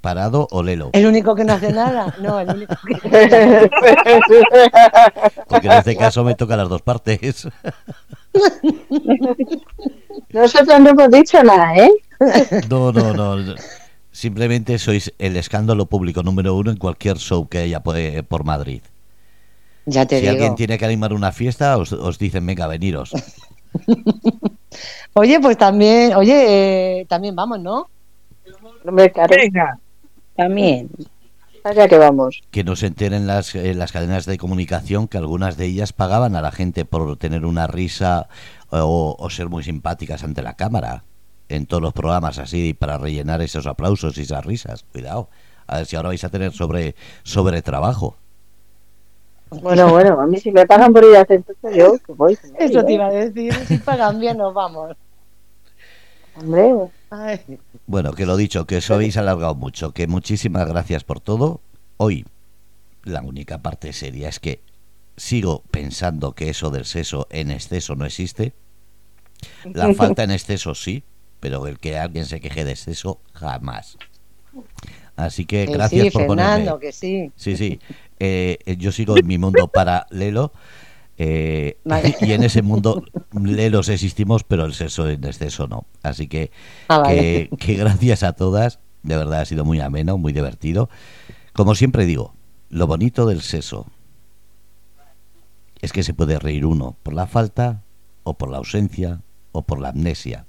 ¿Parado 0.00 0.48
o 0.50 0.62
Lelo? 0.62 0.90
¿El 0.92 1.06
único 1.06 1.34
que 1.34 1.44
no 1.44 1.52
hace 1.52 1.72
nada? 1.72 2.14
No, 2.20 2.40
el 2.40 2.48
único 2.50 2.74
que... 2.86 3.70
Porque 5.48 5.66
en 5.68 5.72
este 5.74 5.96
caso 5.96 6.24
me 6.24 6.34
toca 6.34 6.56
las 6.56 6.68
dos 6.68 6.82
partes. 6.82 7.20
Nosotros 10.30 10.80
no 10.80 10.90
hemos 10.90 11.10
dicho 11.10 11.42
nada, 11.42 11.76
¿eh? 11.76 11.90
No, 12.68 12.90
no, 12.92 13.12
no. 13.14 13.54
Simplemente 14.22 14.78
sois 14.78 15.04
el 15.26 15.34
escándalo 15.36 15.84
público 15.92 16.22
número 16.22 16.54
uno 16.54 16.70
en 16.70 16.76
cualquier 16.84 17.16
show 17.18 17.48
que 17.50 17.58
haya 17.64 17.80
por, 17.82 17.96
eh, 17.96 18.22
por 18.22 18.44
Madrid. 18.44 18.82
Ya 19.84 20.06
te 20.06 20.20
Si 20.20 20.28
digo. 20.28 20.32
alguien 20.32 20.54
tiene 20.54 20.78
que 20.78 20.84
animar 20.84 21.12
una 21.12 21.32
fiesta, 21.32 21.76
os, 21.76 21.92
os 21.92 22.18
dicen, 22.18 22.46
venga, 22.46 22.68
veniros. 22.68 23.10
Oye, 25.14 25.40
pues 25.40 25.56
también, 25.58 26.14
oye, 26.14 27.00
eh, 27.00 27.06
también 27.06 27.34
vamos, 27.36 27.60
¿no? 27.60 27.90
Hombre, 28.84 29.10
claro, 29.12 29.34
Venga. 29.36 29.78
También. 30.36 30.88
allá 31.64 31.88
que 31.88 31.98
vamos. 31.98 32.42
Que 32.50 32.64
nos 32.64 32.82
enteren 32.82 33.26
las, 33.26 33.54
eh, 33.54 33.74
las 33.74 33.92
cadenas 33.92 34.26
de 34.26 34.38
comunicación 34.38 35.08
que 35.08 35.18
algunas 35.18 35.56
de 35.56 35.66
ellas 35.66 35.92
pagaban 35.92 36.36
a 36.36 36.42
la 36.42 36.52
gente 36.52 36.84
por 36.84 37.16
tener 37.18 37.44
una 37.44 37.66
risa 37.66 38.28
o, 38.70 39.16
o 39.18 39.30
ser 39.30 39.48
muy 39.48 39.64
simpáticas 39.64 40.22
ante 40.24 40.42
la 40.42 40.54
cámara. 40.56 41.04
En 41.52 41.66
todos 41.66 41.82
los 41.82 41.92
programas 41.92 42.38
así, 42.38 42.72
para 42.72 42.96
rellenar 42.96 43.42
esos 43.42 43.66
aplausos 43.66 44.16
y 44.16 44.22
esas 44.22 44.44
risas. 44.44 44.84
Cuidado. 44.90 45.28
A 45.66 45.76
ver 45.76 45.86
si 45.86 45.96
ahora 45.96 46.08
vais 46.08 46.24
a 46.24 46.30
tener 46.30 46.52
sobre, 46.52 46.94
sobre 47.24 47.60
trabajo. 47.60 48.16
Bueno, 49.50 49.90
bueno, 49.90 50.18
a 50.18 50.26
mí 50.26 50.38
si 50.38 50.50
me 50.50 50.66
pagan 50.66 50.94
por 50.94 51.04
ir 51.04 51.14
a 51.14 51.20
hacer 51.20 51.44
esto, 51.46 51.70
yo 51.70 51.98
que 51.98 52.12
voy. 52.14 52.38
Eso 52.58 52.82
te 52.82 52.94
iba 52.94 53.06
a 53.06 53.10
decir, 53.10 53.52
si 53.66 53.76
pagan 53.76 54.18
bien 54.18 54.38
nos 54.38 54.54
vamos. 54.54 54.96
Hombre, 56.34 56.72
Ay, 57.10 57.38
Bueno, 57.86 58.14
que 58.14 58.24
lo 58.24 58.38
dicho, 58.38 58.66
que 58.66 58.78
os 58.78 58.90
habéis 58.90 59.18
alargado 59.18 59.54
mucho, 59.54 59.92
que 59.92 60.06
muchísimas 60.06 60.66
gracias 60.66 61.04
por 61.04 61.20
todo. 61.20 61.60
Hoy, 61.98 62.24
la 63.04 63.20
única 63.20 63.58
parte 63.58 63.92
seria 63.92 64.30
es 64.30 64.40
que 64.40 64.62
sigo 65.18 65.62
pensando 65.70 66.32
que 66.32 66.48
eso 66.48 66.70
del 66.70 66.86
sexo 66.86 67.26
en 67.28 67.50
exceso 67.50 67.94
no 67.94 68.06
existe. 68.06 68.54
La 69.64 69.92
falta 69.92 70.24
en 70.24 70.30
exceso 70.30 70.74
sí, 70.74 71.04
pero 71.42 71.66
el 71.66 71.80
que 71.80 71.98
alguien 71.98 72.24
se 72.24 72.40
queje 72.40 72.64
de 72.64 72.70
exceso, 72.70 73.20
jamás. 73.34 73.98
Así 75.16 75.44
que 75.44 75.66
que 75.66 75.72
gracias 75.72 76.04
sí, 76.04 76.10
por 76.10 76.22
Fernando, 76.22 76.70
ponerme. 76.74 76.80
que 76.86 76.92
sí. 76.92 77.32
Sí, 77.34 77.56
sí. 77.56 77.80
Eh, 78.20 78.58
eh, 78.64 78.76
yo 78.76 78.92
sigo 78.92 79.18
en 79.18 79.26
mi 79.26 79.38
mundo 79.38 79.66
paralelo. 79.74 80.52
eh, 81.18 81.78
Vale. 81.84 82.14
y 82.20 82.30
en 82.32 82.44
ese 82.44 82.62
mundo 82.62 83.02
lelos 83.32 83.88
existimos, 83.88 84.44
pero 84.44 84.64
el 84.64 84.72
sexo 84.74 85.08
en 85.10 85.24
exceso 85.24 85.66
no. 85.66 85.84
Así 86.04 86.28
que 86.28 86.52
Ah, 86.88 86.98
vale. 86.98 87.48
que, 87.50 87.56
que 87.58 87.74
gracias 87.74 88.22
a 88.22 88.34
todas, 88.34 88.78
de 89.02 89.16
verdad 89.16 89.40
ha 89.40 89.44
sido 89.44 89.64
muy 89.64 89.80
ameno, 89.80 90.16
muy 90.18 90.32
divertido. 90.32 90.88
Como 91.54 91.74
siempre 91.74 92.06
digo, 92.06 92.34
lo 92.70 92.86
bonito 92.86 93.26
del 93.26 93.42
sexo 93.42 93.86
es 95.80 95.92
que 95.92 96.04
se 96.04 96.14
puede 96.14 96.38
reír 96.38 96.64
uno 96.64 96.96
por 97.02 97.14
la 97.14 97.26
falta, 97.26 97.82
o 98.22 98.34
por 98.34 98.48
la 98.50 98.58
ausencia, 98.58 99.20
o 99.50 99.62
por 99.62 99.80
la 99.80 99.88
amnesia. 99.88 100.46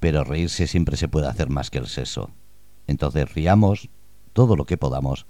Pero 0.00 0.24
reírse 0.24 0.66
siempre 0.66 0.96
se 0.96 1.08
puede 1.08 1.28
hacer 1.28 1.48
más 1.48 1.70
que 1.70 1.78
el 1.78 1.86
sexo. 1.86 2.30
Entonces 2.86 3.32
riamos 3.34 3.88
todo 4.32 4.56
lo 4.56 4.64
que 4.64 4.76
podamos, 4.76 5.26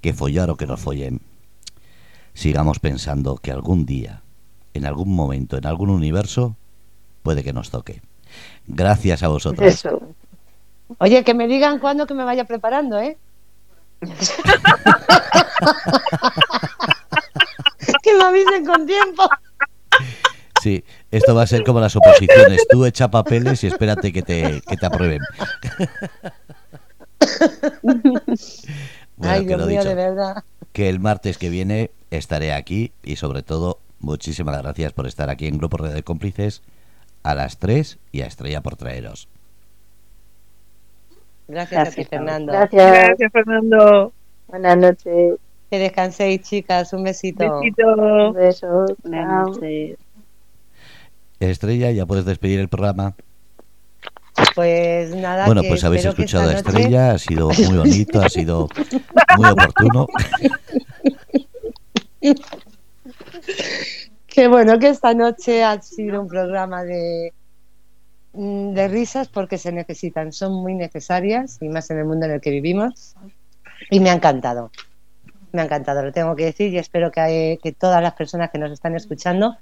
que 0.00 0.12
follar 0.12 0.50
o 0.50 0.56
que 0.56 0.66
nos 0.66 0.80
follen. 0.80 1.20
Sigamos 2.34 2.78
pensando 2.78 3.36
que 3.36 3.52
algún 3.52 3.84
día, 3.84 4.22
en 4.74 4.86
algún 4.86 5.14
momento, 5.14 5.56
en 5.56 5.66
algún 5.66 5.90
universo, 5.90 6.56
puede 7.22 7.42
que 7.42 7.52
nos 7.52 7.70
toque. 7.70 8.00
Gracias 8.66 9.22
a 9.22 9.28
vosotros. 9.28 9.66
eso. 9.66 10.00
Oye, 10.98 11.22
que 11.24 11.34
me 11.34 11.46
digan 11.46 11.78
cuándo 11.78 12.06
que 12.06 12.14
me 12.14 12.24
vaya 12.24 12.44
preparando, 12.44 12.98
¿eh? 12.98 13.18
que 18.02 18.16
me 18.16 18.24
avisen 18.24 18.64
con 18.64 18.86
tiempo. 18.86 19.28
Sí, 20.62 20.84
esto 21.10 21.34
va 21.34 21.42
a 21.42 21.46
ser 21.46 21.64
como 21.64 21.80
las 21.80 21.96
oposiciones. 21.96 22.66
Tú 22.68 22.84
echa 22.86 23.10
papeles 23.10 23.62
y 23.64 23.66
espérate 23.68 24.12
que 24.12 24.22
te, 24.22 24.62
que 24.66 24.76
te 24.76 24.86
aprueben. 24.86 25.20
Bueno, 29.16 29.34
Ay, 29.34 29.46
que 29.46 29.56
Dios 29.56 29.60
lo 29.60 29.66
mío, 29.66 29.82
dicho, 29.82 29.88
de 29.88 29.94
verdad. 29.94 30.44
que 30.72 30.88
el 30.88 31.00
martes 31.00 31.38
que 31.38 31.50
viene 31.50 31.90
estaré 32.10 32.52
aquí 32.52 32.92
y 33.02 33.16
sobre 33.16 33.42
todo 33.42 33.80
muchísimas 34.00 34.60
gracias 34.62 34.92
por 34.92 35.06
estar 35.06 35.28
aquí 35.30 35.46
en 35.48 35.58
Grupo 35.58 35.76
Red 35.78 35.94
de 35.94 36.02
Cómplices 36.04 36.62
a 37.22 37.34
las 37.34 37.58
3 37.58 37.98
y 38.12 38.20
a 38.22 38.26
Estrella 38.26 38.60
por 38.62 38.76
traeros. 38.76 39.28
Gracias, 41.48 41.88
a 41.88 41.92
ti, 41.92 42.04
Fernando. 42.04 42.52
Gracias. 42.52 42.92
Gracias, 42.92 43.32
Fernando. 43.32 44.12
Buenas 44.46 44.76
noches. 44.76 45.38
Que 45.70 45.78
descanséis, 45.78 46.42
chicas. 46.42 46.92
Un 46.92 47.02
besito. 47.04 47.60
Besito. 47.60 48.32
Besos. 48.32 48.92
Buenas 49.02 49.26
Chao. 49.26 49.46
noches. 49.48 49.98
Estrella, 51.40 51.90
ya 51.90 52.06
puedes 52.06 52.24
despedir 52.24 52.60
el 52.60 52.68
programa. 52.68 53.14
Pues 54.54 55.14
nada. 55.16 55.46
Bueno, 55.46 55.62
pues 55.68 55.82
habéis 55.84 56.04
escuchado 56.04 56.44
a 56.50 56.52
noche- 56.54 56.58
Estrella, 56.68 57.10
ha 57.12 57.18
sido 57.18 57.48
muy 57.50 57.76
bonito, 57.78 58.20
ha 58.22 58.28
sido 58.28 58.68
muy 59.36 59.48
oportuno. 59.50 60.06
Que 64.26 64.46
bueno, 64.46 64.78
que 64.78 64.88
esta 64.88 65.14
noche 65.14 65.64
ha 65.64 65.80
sido 65.80 66.20
un 66.20 66.28
programa 66.28 66.84
de, 66.84 67.32
mm, 68.34 68.72
de 68.74 68.88
risas 68.88 69.28
porque 69.28 69.58
se 69.58 69.72
necesitan, 69.72 70.32
son 70.32 70.52
muy 70.62 70.74
necesarias 70.74 71.58
y 71.60 71.68
más 71.68 71.90
en 71.90 71.98
el 71.98 72.04
mundo 72.04 72.26
en 72.26 72.32
el 72.32 72.40
que 72.40 72.50
vivimos. 72.50 73.16
Y 73.90 74.00
me 74.00 74.10
ha 74.10 74.12
encantado, 74.12 74.70
me 75.52 75.62
ha 75.62 75.64
encantado, 75.64 76.02
lo 76.02 76.12
tengo 76.12 76.36
que 76.36 76.44
decir 76.44 76.72
y 76.72 76.78
espero 76.78 77.10
que, 77.10 77.58
que 77.62 77.72
todas 77.72 78.02
las 78.02 78.12
personas 78.14 78.50
que 78.50 78.58
nos 78.58 78.70
están 78.70 78.94
escuchando 78.94 79.56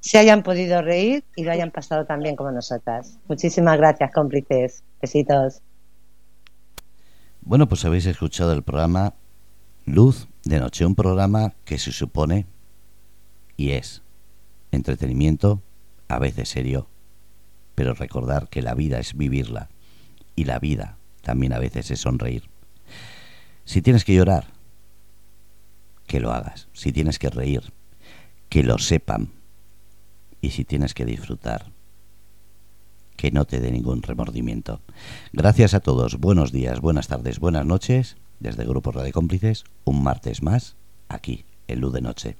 se 0.00 0.18
hayan 0.18 0.42
podido 0.42 0.82
reír 0.82 1.24
y 1.36 1.44
lo 1.44 1.52
hayan 1.52 1.70
pasado 1.70 2.04
tan 2.06 2.20
bien 2.20 2.36
como 2.36 2.50
nosotras. 2.50 3.18
Muchísimas 3.28 3.76
gracias, 3.76 4.12
cómplices. 4.12 4.82
Besitos. 5.00 5.62
Bueno, 7.40 7.68
pues 7.68 7.84
habéis 7.84 8.06
escuchado 8.06 8.52
el 8.52 8.62
programa 8.62 9.14
Luz 9.84 10.28
de 10.44 10.60
Noche, 10.60 10.84
un 10.84 10.94
programa 10.94 11.54
que 11.64 11.78
se 11.78 11.92
supone 11.92 12.46
y 13.56 13.72
es 13.72 14.02
entretenimiento, 14.70 15.62
a 16.08 16.18
veces 16.18 16.50
serio, 16.50 16.88
pero 17.74 17.94
recordar 17.94 18.48
que 18.48 18.62
la 18.62 18.74
vida 18.74 18.98
es 18.98 19.16
vivirla 19.16 19.68
y 20.36 20.44
la 20.44 20.58
vida 20.58 20.98
también 21.22 21.52
a 21.52 21.58
veces 21.58 21.90
es 21.90 22.00
sonreír. 22.00 22.44
Si 23.64 23.82
tienes 23.82 24.04
que 24.04 24.14
llorar, 24.14 24.46
que 26.08 26.18
lo 26.18 26.32
hagas. 26.32 26.66
Si 26.72 26.90
tienes 26.90 27.20
que 27.20 27.30
reír, 27.30 27.62
que 28.48 28.64
lo 28.64 28.78
sepan. 28.78 29.30
Y 30.40 30.50
si 30.50 30.64
tienes 30.64 30.94
que 30.94 31.04
disfrutar, 31.04 31.72
que 33.16 33.30
no 33.32 33.44
te 33.44 33.60
dé 33.60 33.72
ningún 33.72 34.02
remordimiento. 34.02 34.80
Gracias 35.32 35.74
a 35.74 35.80
todos, 35.80 36.18
buenos 36.18 36.52
días, 36.52 36.80
buenas 36.80 37.08
tardes, 37.08 37.40
buenas 37.40 37.66
noches, 37.66 38.16
desde 38.38 38.64
Grupo 38.64 38.92
Radio 38.92 39.12
Cómplices, 39.12 39.64
un 39.84 40.02
martes 40.04 40.42
más, 40.42 40.76
aquí, 41.08 41.44
en 41.66 41.80
Luz 41.80 41.92
de 41.92 42.00
Noche. 42.00 42.36